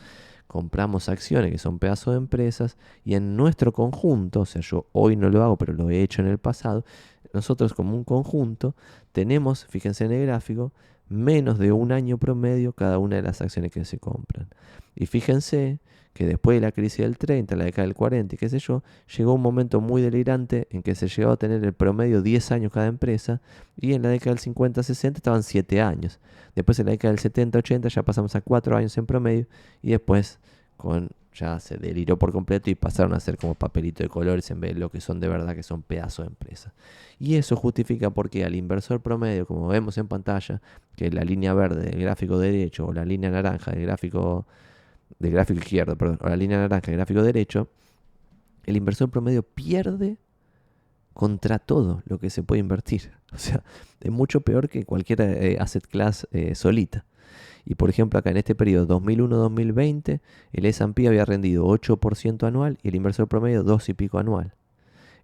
compramos 0.48 1.10
acciones 1.10 1.52
que 1.52 1.58
son 1.58 1.78
pedazos 1.78 2.14
de 2.14 2.18
empresas 2.18 2.78
y 3.06 3.16
en 3.16 3.36
nuestro 3.36 3.72
conjunto, 3.74 4.42
o 4.42 4.46
sea, 4.46 4.62
yo 4.62 4.88
hoy 4.94 5.16
no 5.16 5.30
lo 5.30 5.44
hago, 5.44 5.58
pero 5.58 5.74
lo 5.74 5.90
he 5.90 6.02
hecho 6.02 6.22
en 6.22 6.30
el 6.30 6.38
pasado, 6.38 6.86
nosotros 7.34 7.74
como 7.74 7.96
un 7.96 8.06
conjunto 8.06 8.76
tenemos, 9.12 9.66
fíjense 9.66 10.06
en 10.06 10.14
el 10.14 10.26
gráfico, 10.26 10.72
menos 11.10 11.60
de 11.60 11.74
un 11.74 11.92
año 11.92 12.18
promedio 12.18 12.72
cada 12.72 12.98
una 12.98 13.18
de 13.18 13.22
las 13.22 13.42
acciones 13.42 13.72
que 13.72 13.84
se 13.84 14.00
compran. 14.00 14.48
Y 14.96 15.06
fíjense 15.06 15.80
que 16.14 16.26
después 16.26 16.58
de 16.58 16.62
la 16.62 16.72
crisis 16.72 17.00
del 17.00 17.18
30, 17.18 17.56
la 17.56 17.66
década 17.66 17.86
del 17.86 17.96
40 17.96 18.36
y 18.36 18.38
qué 18.38 18.50
sé 18.50 18.60
yo, 18.60 18.84
llegó 19.18 19.34
un 19.34 19.42
momento 19.42 19.80
muy 19.82 20.02
delirante 20.02 20.68
en 20.72 20.84
que 20.84 20.96
se 20.96 21.08
llegó 21.08 21.32
a 21.32 21.38
tener 21.38 21.64
el 21.64 21.74
promedio 21.74 22.22
10 22.22 22.52
años 22.52 22.72
cada 22.72 22.88
empresa 22.88 23.42
y 23.78 23.94
en 23.94 24.02
la 24.02 24.10
década 24.10 24.36
del 24.36 24.54
50-60 24.54 25.16
estaban 25.16 25.44
7 25.44 25.82
años. 25.82 26.20
Después 26.56 26.80
en 26.80 26.88
la 26.88 26.92
década 26.92 27.14
del 27.14 27.22
70-80 27.22 27.90
ya 27.90 28.04
pasamos 28.04 28.36
a 28.36 28.42
4 28.42 28.76
años 28.76 28.98
en 28.98 29.06
promedio 29.06 29.48
y 29.82 29.92
después 29.92 30.40
con 30.78 31.10
ya 31.34 31.60
se 31.60 31.78
deliró 31.78 32.18
por 32.18 32.32
completo 32.32 32.70
y 32.70 32.76
pasaron 32.76 33.14
a 33.14 33.20
ser 33.20 33.38
como 33.38 33.56
papelito 33.56 34.04
de 34.04 34.10
colores 34.10 34.52
en 34.52 34.60
vez 34.60 34.74
de 34.74 34.80
lo 34.80 34.90
que 34.90 35.00
son 35.00 35.20
de 35.20 35.30
verdad, 35.30 35.56
que 35.56 35.64
son 35.64 35.82
pedazos 35.82 36.26
de 36.26 36.30
empresa. 36.30 36.74
Y 37.20 37.36
eso 37.36 37.56
justifica 37.56 38.10
porque 38.10 38.44
al 38.44 38.56
inversor 38.56 39.02
promedio, 39.02 39.46
como 39.46 39.68
vemos 39.68 39.98
en 39.98 40.08
pantalla, 40.08 40.62
que 40.96 41.10
la 41.10 41.24
línea 41.24 41.54
verde 41.54 41.90
del 41.90 42.02
gráfico 42.02 42.38
derecho 42.38 42.88
o 42.88 42.94
la 42.94 43.06
línea 43.06 43.30
naranja 43.30 43.72
del 43.72 43.84
gráfico 43.84 44.46
del 45.20 45.32
gráfico 45.32 45.60
izquierdo, 45.60 45.98
perdón, 45.98 46.20
o 46.22 46.30
la 46.30 46.36
línea 46.36 46.58
naranja 46.58 46.88
del 46.88 46.98
gráfico 46.98 47.24
derecho, 47.24 47.70
el 48.66 48.78
inversor 48.78 49.10
promedio 49.10 49.44
pierde 49.44 50.18
contra 51.14 51.60
todo 51.60 52.04
lo 52.06 52.20
que 52.20 52.30
se 52.30 52.44
puede 52.44 52.60
invertir. 52.60 53.12
O 53.34 53.38
sea, 53.38 53.64
es 54.02 54.12
mucho 54.12 54.42
peor 54.42 54.68
que 54.68 54.84
cualquier 54.84 55.22
eh, 55.22 55.56
asset 55.58 55.88
class 55.88 56.28
eh, 56.32 56.54
solita. 56.54 57.06
Y 57.64 57.76
por 57.76 57.90
ejemplo, 57.90 58.20
acá 58.20 58.30
en 58.30 58.36
este 58.36 58.56
periodo 58.56 59.00
2001-2020, 59.00 60.20
el 60.52 60.66
S&P 60.66 61.08
había 61.08 61.24
rendido 61.24 61.66
8% 61.66 62.46
anual 62.46 62.78
y 62.84 62.90
el 62.90 62.96
inversor 62.96 63.30
promedio 63.30 63.64
2 63.64 63.88
y 63.88 63.94
pico 63.94 64.20
anual. 64.20 64.54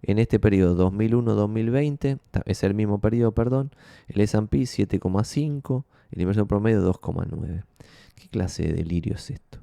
En 0.00 0.18
este 0.18 0.38
periodo 0.38 0.90
2001-2020, 0.90 2.18
es 2.46 2.62
el 2.62 2.72
mismo 2.72 2.98
periodo, 2.98 3.32
perdón, 3.32 3.72
el 4.06 4.22
S&P 4.22 4.60
7,5, 4.60 5.84
el 6.12 6.20
inversor 6.22 6.46
promedio 6.46 6.82
2,9. 6.90 7.64
¿Qué 8.14 8.28
clase 8.28 8.62
de 8.62 8.72
delirio 8.72 9.16
es 9.16 9.30
esto? 9.30 9.58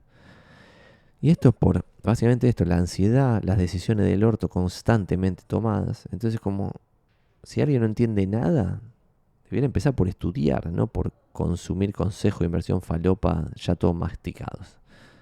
Y 1.22 1.30
esto 1.30 1.50
es 1.50 1.56
por, 1.56 1.86
básicamente 2.04 2.48
esto, 2.48 2.66
la 2.66 2.78
ansiedad, 2.78 3.42
las 3.44 3.58
decisiones 3.58 4.06
del 4.06 4.24
orto 4.24 4.50
constantemente 4.50 5.44
tomadas. 5.48 6.08
Entonces 6.12 6.40
como, 6.40 6.72
si 7.44 7.62
alguien 7.62 7.82
no 7.82 7.88
entiende 7.88 8.28
nada, 8.28 8.82
debería 9.46 9.66
empezar 9.66 9.96
por 9.96 10.08
estudiar, 10.08 10.72
no 10.72 10.88
por 10.88 11.14
consumir 11.32 11.94
consejos 11.94 12.40
de 12.40 12.46
inversión 12.46 12.82
falopa 12.82 13.46
ya 13.56 13.76
todos 13.76 13.96
masticados. 13.96 14.80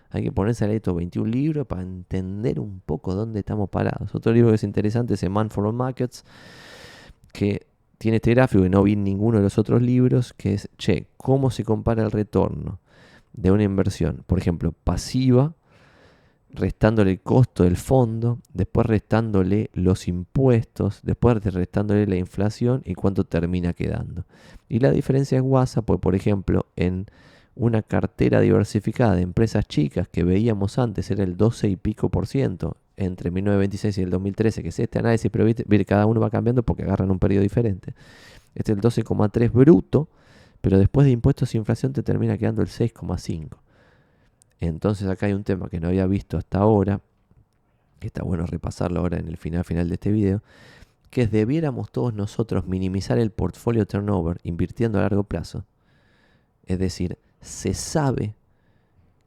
Hay 0.10 0.24
que 0.24 0.32
ponerse 0.32 0.64
a 0.64 0.68
leer 0.68 0.78
estos 0.78 0.96
21 0.96 1.28
libros 1.28 1.66
para 1.66 1.82
entender 1.82 2.60
un 2.60 2.82
poco 2.86 3.16
dónde 3.16 3.40
estamos 3.40 3.70
parados. 3.70 4.14
Otro 4.14 4.32
libro 4.32 4.50
que 4.50 4.56
es 4.56 4.64
interesante 4.64 5.16
es 5.16 5.30
Man 5.30 5.50
for 5.50 5.66
All 5.66 5.74
Markets, 5.74 6.24
que 7.32 7.66
tiene 7.98 8.18
este 8.18 8.32
gráfico 8.32 8.62
que 8.62 8.70
no 8.70 8.84
vi 8.84 8.94
en 8.94 9.04
ninguno 9.04 9.38
de 9.38 9.44
los 9.44 9.58
otros 9.58 9.82
libros, 9.82 10.34
que 10.34 10.54
es, 10.54 10.70
che, 10.78 11.08
¿cómo 11.18 11.50
se 11.50 11.64
compara 11.64 12.04
el 12.04 12.12
retorno 12.12 12.80
de 13.34 13.50
una 13.50 13.64
inversión, 13.64 14.24
por 14.28 14.38
ejemplo, 14.38 14.72
pasiva, 14.72 15.56
restándole 16.54 17.12
el 17.12 17.22
costo 17.22 17.64
del 17.64 17.78
fondo, 17.78 18.40
después 18.54 18.86
restándole 18.86 19.70
los 19.74 20.08
impuestos, 20.08 21.00
después 21.04 21.44
restándole 21.44 22.06
la 22.06 22.16
inflación 22.16 22.82
y 22.86 22.94
cuánto 22.94 23.24
termina 23.24 23.74
quedando. 23.74 24.26
Y 24.70 24.80
la 24.80 24.92
diferencia 24.92 25.38
es 25.38 25.44
WhatsApp, 25.44 25.86
pues 25.86 26.00
por 26.00 26.16
ejemplo, 26.16 26.68
en 26.76 27.08
una 27.56 27.82
cartera 27.82 28.40
diversificada 28.40 29.16
de 29.16 29.22
empresas 29.22 29.68
chicas 29.68 30.08
que 30.08 30.24
veíamos 30.24 30.80
antes 30.80 31.10
era 31.12 31.24
el 31.24 31.38
12 31.38 31.70
y 31.70 31.76
pico 31.76 32.10
por 32.10 32.28
ciento 32.28 32.78
entre 32.98 33.32
1926 33.32 33.98
y 33.98 34.02
el 34.02 34.10
2013, 34.12 34.64
que 34.64 34.70
es 34.70 34.80
este 34.80 35.00
análisis, 35.00 35.32
pero 35.32 35.48
cada 35.86 36.06
uno 36.06 36.20
va 36.20 36.30
cambiando 36.30 36.64
porque 36.64 36.84
agarran 36.84 37.12
un 37.12 37.20
periodo 37.20 37.42
diferente. 37.42 37.94
Este 38.56 38.72
es 38.72 38.78
el 38.78 38.84
12,3 38.84 39.52
bruto, 39.52 40.10
pero 40.62 40.78
después 40.78 41.06
de 41.06 41.12
impuestos 41.12 41.54
e 41.54 41.58
inflación 41.58 41.94
te 41.94 42.04
termina 42.04 42.38
quedando 42.38 42.62
el 42.62 42.68
6,5. 42.68 43.58
Entonces 44.60 45.08
acá 45.08 45.26
hay 45.26 45.34
un 45.34 45.44
tema 45.44 45.70
que 45.70 45.80
no 45.80 45.88
había 45.90 46.08
visto 46.08 46.38
hasta 46.38 46.60
ahora, 46.60 47.02
que 48.00 48.08
está 48.08 48.24
bueno 48.24 48.46
repasarlo 48.46 49.00
ahora 49.00 49.20
en 49.20 49.28
el 49.28 49.38
final 49.38 49.64
final 49.64 49.88
de 49.88 49.96
este 49.96 50.12
video, 50.12 50.42
que 51.10 51.24
es 51.24 51.32
debiéramos 51.32 51.92
todos 51.92 52.14
nosotros 52.14 52.66
minimizar 52.66 53.20
el 53.20 53.32
portfolio 53.32 53.86
turnover 53.86 54.40
invirtiendo 54.44 55.00
a 55.00 55.04
largo 55.04 55.24
plazo. 55.24 55.66
Es 56.66 56.80
decir, 56.80 57.18
se 57.42 57.74
sabe 57.74 58.36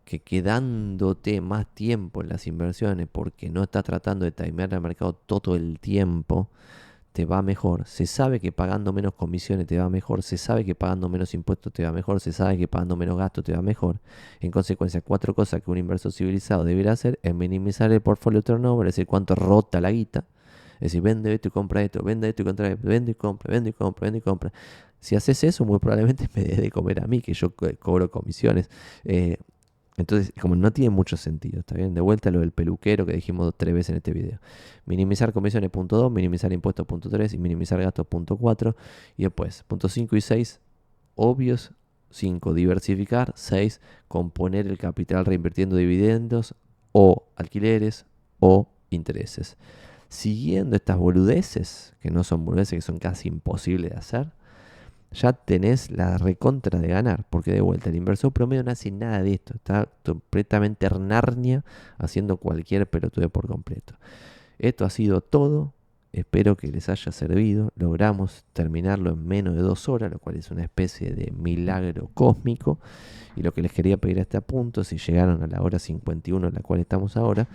que 0.04 0.20
quedándote 0.20 1.40
más 1.40 1.66
tiempo 1.66 2.22
en 2.22 2.28
las 2.28 2.46
inversiones 2.46 3.08
porque 3.10 3.50
no 3.50 3.64
estás 3.64 3.84
tratando 3.84 4.24
de 4.24 4.32
timear 4.32 4.72
el 4.72 4.80
mercado 4.80 5.14
todo 5.14 5.56
el 5.56 5.78
tiempo, 5.80 6.48
te 7.16 7.24
va 7.24 7.40
mejor. 7.40 7.86
Se 7.86 8.04
sabe 8.04 8.40
que 8.40 8.52
pagando 8.52 8.92
menos 8.92 9.14
comisiones 9.14 9.66
te 9.66 9.78
va 9.78 9.88
mejor. 9.88 10.22
Se 10.22 10.36
sabe 10.36 10.66
que 10.66 10.74
pagando 10.74 11.08
menos 11.08 11.32
impuestos 11.32 11.72
te 11.72 11.82
va 11.82 11.90
mejor. 11.90 12.20
Se 12.20 12.30
sabe 12.30 12.58
que 12.58 12.68
pagando 12.68 12.94
menos 12.94 13.16
gastos 13.16 13.42
te 13.42 13.52
va 13.56 13.62
mejor. 13.62 14.00
En 14.38 14.50
consecuencia, 14.50 15.00
cuatro 15.00 15.34
cosas 15.34 15.62
que 15.62 15.70
un 15.70 15.78
inversor 15.78 16.12
civilizado 16.12 16.62
debería 16.62 16.92
hacer 16.92 17.18
es 17.22 17.34
minimizar 17.34 17.90
el 17.90 18.02
portfolio 18.02 18.42
turnover, 18.42 18.86
es 18.88 18.96
decir, 18.96 19.06
cuánto 19.06 19.34
rota 19.34 19.80
la 19.80 19.90
guita. 19.92 20.26
Es 20.74 20.92
decir, 20.92 21.00
vende 21.00 21.32
esto 21.32 21.48
y 21.48 21.50
compra 21.52 21.80
esto, 21.80 22.02
vende 22.02 22.28
esto 22.28 22.42
y 22.42 22.44
compra 22.44 22.68
esto, 22.68 22.86
vende 22.86 23.12
y 23.12 23.14
compra, 23.14 23.50
vende 23.50 23.70
y 23.70 23.72
compra, 23.72 24.04
vende 24.04 24.18
y 24.18 24.20
compra. 24.20 24.52
Si 25.00 25.16
haces 25.16 25.42
eso, 25.42 25.64
muy 25.64 25.78
probablemente 25.78 26.28
me 26.34 26.44
des 26.44 26.58
de 26.58 26.70
comer 26.70 27.02
a 27.02 27.06
mí, 27.06 27.22
que 27.22 27.32
yo 27.32 27.50
cobro 27.80 28.10
comisiones. 28.10 28.68
Eh, 29.04 29.38
entonces, 29.96 30.32
como 30.40 30.56
no 30.56 30.72
tiene 30.72 30.90
mucho 30.90 31.16
sentido, 31.16 31.60
¿está 31.60 31.74
bien? 31.74 31.94
De 31.94 32.00
vuelta 32.00 32.30
lo 32.30 32.40
del 32.40 32.52
peluquero 32.52 33.06
que 33.06 33.14
dijimos 33.14 33.54
tres 33.56 33.72
veces 33.72 33.90
en 33.90 33.96
este 33.96 34.12
video. 34.12 34.40
Minimizar 34.84 35.32
comisiones 35.32 35.70
punto 35.70 35.96
2, 35.96 36.12
minimizar 36.12 36.52
impuestos 36.52 36.86
punto 36.86 37.08
3 37.08 37.32
y 37.32 37.38
minimizar 37.38 37.80
gastos 37.80 38.06
punto 38.06 38.36
4. 38.36 38.76
Y 39.16 39.22
después, 39.22 39.64
punto 39.66 39.88
5 39.88 40.16
y 40.16 40.20
6, 40.20 40.60
obvios. 41.14 41.72
5, 42.10 42.54
diversificar. 42.54 43.32
6, 43.36 43.80
componer 44.08 44.66
el 44.66 44.78
capital 44.78 45.24
reinvirtiendo 45.24 45.76
dividendos 45.76 46.54
o 46.92 47.28
alquileres 47.36 48.06
o 48.38 48.68
intereses. 48.90 49.56
Siguiendo 50.08 50.76
estas 50.76 50.98
boludeces, 50.98 51.94
que 52.00 52.10
no 52.10 52.22
son 52.22 52.44
boludeces, 52.44 52.76
que 52.76 52.80
son 52.80 52.98
casi 52.98 53.28
imposibles 53.28 53.90
de 53.90 53.96
hacer, 53.96 54.32
ya 55.12 55.32
tenés 55.32 55.90
la 55.90 56.18
recontra 56.18 56.78
de 56.78 56.88
ganar, 56.88 57.24
porque 57.30 57.52
de 57.52 57.60
vuelta 57.60 57.90
el 57.90 57.96
inversor 57.96 58.32
promedio 58.32 58.62
no 58.64 58.70
hace 58.70 58.90
nada 58.90 59.22
de 59.22 59.34
esto, 59.34 59.54
está 59.54 59.88
completamente 60.04 60.88
Narnia 60.90 61.64
haciendo 61.98 62.36
cualquier 62.36 62.88
pelotude 62.88 63.28
por 63.28 63.46
completo. 63.46 63.94
Esto 64.58 64.84
ha 64.84 64.90
sido 64.90 65.20
todo, 65.20 65.74
espero 66.12 66.56
que 66.56 66.68
les 66.68 66.88
haya 66.88 67.12
servido, 67.12 67.72
logramos 67.76 68.44
terminarlo 68.52 69.10
en 69.10 69.26
menos 69.26 69.54
de 69.54 69.62
dos 69.62 69.88
horas, 69.88 70.10
lo 70.10 70.18
cual 70.18 70.36
es 70.36 70.50
una 70.50 70.64
especie 70.64 71.12
de 71.14 71.30
milagro 71.30 72.10
cósmico, 72.14 72.78
y 73.36 73.42
lo 73.42 73.52
que 73.52 73.62
les 73.62 73.72
quería 73.72 73.98
pedir 73.98 74.18
a 74.18 74.22
este 74.22 74.40
punto, 74.40 74.82
si 74.82 74.96
llegaron 74.96 75.42
a 75.42 75.46
la 75.46 75.60
hora 75.60 75.78
51 75.78 76.48
en 76.48 76.54
la 76.54 76.60
cual 76.60 76.80
estamos 76.80 77.16
ahora, 77.16 77.48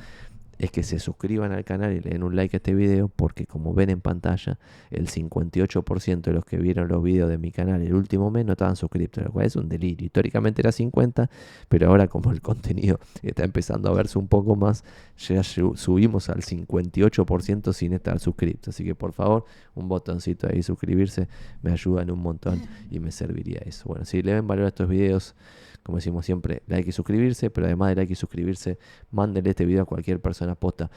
es 0.57 0.71
que 0.71 0.83
se 0.83 0.99
suscriban 0.99 1.51
al 1.51 1.63
canal 1.63 1.93
y 1.93 1.99
le 1.99 2.11
den 2.11 2.23
un 2.23 2.35
like 2.35 2.55
a 2.55 2.57
este 2.57 2.73
video 2.73 3.07
porque 3.07 3.45
como 3.45 3.73
ven 3.73 3.89
en 3.89 4.01
pantalla 4.01 4.59
el 4.91 5.07
58% 5.07 6.21
de 6.21 6.33
los 6.33 6.45
que 6.45 6.57
vieron 6.57 6.87
los 6.87 7.01
videos 7.01 7.29
de 7.29 7.37
mi 7.37 7.51
canal 7.51 7.81
el 7.81 7.93
último 7.93 8.29
mes 8.29 8.45
no 8.45 8.53
estaban 8.53 8.75
suscritos, 8.75 9.23
lo 9.23 9.31
cual 9.31 9.45
es 9.45 9.55
un 9.55 9.69
delirio. 9.69 10.05
Históricamente 10.05 10.61
era 10.61 10.71
50, 10.71 11.29
pero 11.67 11.89
ahora 11.89 12.07
como 12.07 12.31
el 12.31 12.41
contenido 12.41 12.99
está 13.23 13.43
empezando 13.43 13.89
a 13.89 13.93
verse 13.93 14.19
un 14.19 14.27
poco 14.27 14.55
más, 14.55 14.83
ya 15.17 15.43
subimos 15.43 16.29
al 16.29 16.41
58% 16.41 17.73
sin 17.73 17.93
estar 17.93 18.19
suscritos. 18.19 18.75
Así 18.75 18.83
que 18.83 18.95
por 18.95 19.13
favor, 19.13 19.45
un 19.75 19.87
botoncito 19.87 20.47
ahí 20.47 20.63
suscribirse 20.63 21.27
me 21.61 21.71
ayudan 21.71 22.11
un 22.11 22.19
montón 22.19 22.61
y 22.89 22.99
me 22.99 23.11
serviría 23.11 23.59
eso. 23.65 23.85
Bueno, 23.87 24.05
si 24.05 24.21
le 24.21 24.33
ven 24.33 24.47
valor 24.47 24.65
a 24.65 24.67
estos 24.69 24.89
videos, 24.89 25.35
como 25.83 25.97
decimos 25.97 26.25
siempre, 26.25 26.63
like 26.67 26.89
y 26.89 26.91
suscribirse, 26.91 27.49
pero 27.49 27.67
además 27.67 27.89
de 27.89 27.95
like 27.95 28.13
y 28.13 28.15
suscribirse, 28.15 28.77
mándenle 29.11 29.51
este 29.51 29.65
video 29.65 29.83
a 29.83 29.85
cualquier 29.85 30.19
persona 30.19 30.55
posta. 30.55 30.91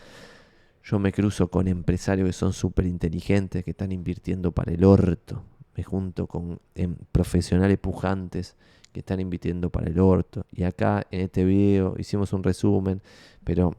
Yo 0.83 0.99
me 0.99 1.13
cruzo 1.13 1.49
con 1.49 1.67
empresarios 1.67 2.27
que 2.27 2.33
son 2.33 2.53
súper 2.53 2.87
inteligentes, 2.87 3.65
que 3.65 3.71
están 3.71 3.93
invirtiendo 3.93 4.53
para 4.53 4.73
el 4.73 4.85
orto. 4.85 5.43
Me 5.77 5.83
junto 5.83 6.27
con 6.27 6.61
em, 6.75 6.95
profesionales 7.11 7.79
pujantes 7.79 8.55
que 8.93 9.01
están 9.01 9.19
invirtiendo 9.19 9.71
para 9.71 9.89
el 9.89 9.99
orto. 9.99 10.45
Y 10.53 10.63
acá 10.63 11.07
en 11.11 11.23
este 11.23 11.45
video 11.45 11.95
hicimos 11.99 12.33
un 12.33 12.43
resumen, 12.43 13.01
pero 13.43 13.75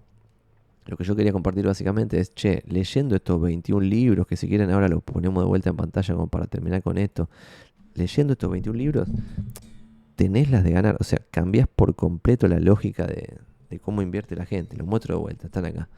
lo 0.87 0.97
que 0.97 1.03
yo 1.03 1.15
quería 1.15 1.31
compartir 1.31 1.65
básicamente 1.65 2.19
es, 2.19 2.33
che, 2.33 2.63
leyendo 2.67 3.15
estos 3.15 3.39
21 3.39 3.85
libros, 3.85 4.27
que 4.27 4.35
si 4.35 4.47
quieren 4.47 4.71
ahora 4.71 4.87
los 4.87 5.03
ponemos 5.03 5.43
de 5.43 5.47
vuelta 5.47 5.69
en 5.69 5.77
pantalla 5.77 6.13
como 6.15 6.27
para 6.27 6.47
terminar 6.47 6.83
con 6.83 6.97
esto, 6.97 7.29
leyendo 7.93 8.33
estos 8.33 8.49
21 8.51 8.77
libros, 8.77 9.07
tenés 10.15 10.49
las 10.49 10.63
de 10.63 10.71
ganar. 10.71 10.97
O 10.99 11.03
sea, 11.03 11.19
cambias 11.31 11.67
por 11.67 11.95
completo 11.95 12.47
la 12.47 12.59
lógica 12.59 13.05
de, 13.05 13.39
cómo 13.81 14.01
invierte 14.01 14.35
la 14.35 14.45
gente. 14.45 14.77
Los 14.77 14.87
muestro 14.87 15.15
de 15.15 15.21
vuelta, 15.21 15.47
están 15.47 15.65
acá. 15.65 15.89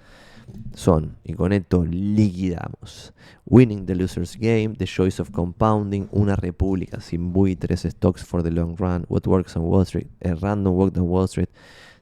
Son, 0.73 1.17
y 1.23 1.33
con 1.33 1.51
esto 1.51 1.85
liquidamos. 1.85 3.13
Winning 3.45 3.85
the 3.85 3.95
Loser's 3.95 4.37
Game, 4.37 4.75
The 4.77 4.85
Choice 4.85 5.21
of 5.21 5.31
Compounding, 5.31 6.07
Una 6.11 6.35
República 6.35 7.01
sin 7.01 7.33
buitres, 7.33 7.81
Stocks 7.81 8.23
for 8.23 8.43
the 8.43 8.51
Long 8.51 8.75
Run, 8.77 9.05
What 9.09 9.27
Works 9.27 9.57
on 9.57 9.63
Wall 9.63 9.85
Street, 9.85 10.07
A 10.21 10.35
Random 10.35 10.73
Walk 10.73 10.97
on 10.97 11.03
Wall 11.03 11.27
Street, 11.27 11.49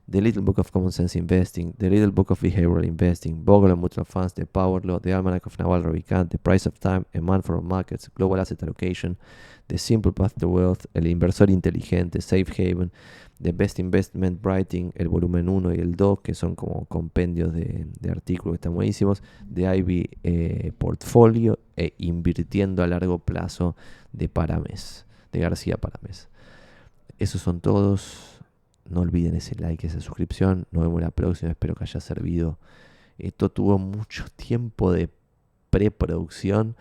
The 0.07 0.21
Little 0.21 0.43
Book 0.43 0.59
of 0.59 0.71
Common 0.71 0.91
Sense 0.91 1.17
Investing, 1.17 1.73
The 1.79 1.89
Little 1.89 2.11
Book 2.11 2.29
of 2.29 2.39
Behavioral 2.39 2.85
Investing, 2.85 3.43
Bogle 3.43 3.75
Mutual 3.75 4.05
Funds, 4.05 4.33
The 4.33 4.45
Power 4.45 4.79
Law, 4.83 4.99
The 4.99 5.13
Almanac 5.13 5.47
of 5.47 5.57
Naval 5.57 5.81
Ravikant, 5.81 6.29
The 6.29 6.37
Price 6.37 6.67
of 6.67 6.79
Time, 6.79 7.07
A 7.15 7.21
Man 7.21 7.41
for 7.41 7.59
Markets, 7.61 8.09
Global 8.13 8.39
Asset 8.39 8.61
Allocation, 8.61 9.17
The 9.67 9.77
Simple 9.77 10.11
Path 10.11 10.33
to 10.39 10.47
Wealth, 10.47 10.85
El 10.93 11.07
Inversor 11.07 11.49
Inteligente, 11.49 12.21
Safe 12.21 12.45
Haven, 12.51 12.91
The 13.41 13.51
Best 13.51 13.79
Investment 13.79 14.45
Writing, 14.45 14.91
el 14.95 15.07
volumen 15.07 15.49
1 15.49 15.73
y 15.73 15.79
el 15.79 15.95
2, 15.95 16.21
que 16.21 16.33
son 16.33 16.55
como 16.55 16.85
compendios 16.85 17.53
de, 17.53 17.87
artículos 18.09 18.53
que 18.53 18.57
están 18.57 18.75
buenísimos, 18.75 19.23
The 19.53 19.77
Ivy 19.77 20.09
eh, 20.23 20.71
Portfolio 20.77 21.59
e 21.75 21.93
Invirtiendo 21.97 22.83
a 22.83 22.87
Largo 22.87 23.19
Plazo 23.19 23.75
de 24.13 24.29
Parames, 24.29 25.05
de 25.31 25.39
García 25.39 25.77
Parames. 25.77 26.29
Esos 27.17 27.41
son 27.41 27.61
todos 27.61 28.35
no 28.89 29.01
olviden 29.01 29.35
ese 29.35 29.55
like, 29.55 29.85
esa 29.85 29.99
suscripción. 29.99 30.67
Nos 30.71 30.83
vemos 30.83 31.01
la 31.01 31.11
próxima. 31.11 31.51
Espero 31.51 31.75
que 31.75 31.83
haya 31.83 31.99
servido. 31.99 32.59
Esto 33.17 33.49
tuvo 33.49 33.77
mucho 33.77 34.25
tiempo 34.35 34.91
de 34.91 35.09
preproducción. 35.69 36.75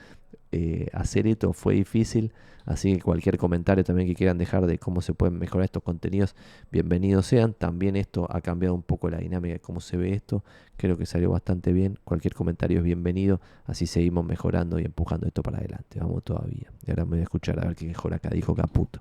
Eh, 0.57 0.87
hacer 0.93 1.27
esto 1.27 1.53
fue 1.53 1.75
difícil. 1.75 2.33
Así 2.65 2.95
que 2.95 3.03
cualquier 3.03 3.39
comentario 3.39 3.83
también 3.83 4.07
que 4.07 4.15
quieran 4.15 4.39
dejar 4.39 4.67
de 4.67 4.79
cómo 4.79 5.03
se 5.03 5.13
pueden 5.13 5.37
mejorar 5.37 5.65
estos 5.65 5.83
contenidos, 5.83 6.37
bienvenidos 6.71 7.27
sean. 7.27 7.55
También 7.55 7.97
esto 7.97 8.29
ha 8.31 8.41
cambiado 8.41 8.75
un 8.75 8.83
poco 8.83 9.11
la 9.11 9.19
dinámica 9.19 9.55
de 9.55 9.61
cómo 9.61 9.81
se 9.81 9.97
ve 9.97 10.13
esto. 10.13 10.45
Creo 10.77 10.97
que 10.97 11.07
salió 11.07 11.31
bastante 11.31 11.73
bien. 11.73 11.99
Cualquier 12.05 12.35
comentario 12.35 12.79
es 12.79 12.85
bienvenido. 12.85 13.41
Así 13.65 13.87
seguimos 13.87 14.25
mejorando 14.25 14.79
y 14.79 14.85
empujando 14.85 15.27
esto 15.27 15.43
para 15.43 15.59
adelante. 15.59 15.99
Vamos 15.99 16.23
todavía. 16.23 16.71
Y 16.87 16.91
ahora 16.91 17.05
me 17.05 17.11
voy 17.11 17.21
a 17.21 17.25
escuchar 17.25 17.59
a 17.59 17.67
ver 17.67 17.75
qué 17.75 17.87
mejor 17.87 18.15
acá 18.15 18.31
dijo 18.31 18.55
Caputo. 18.55 19.01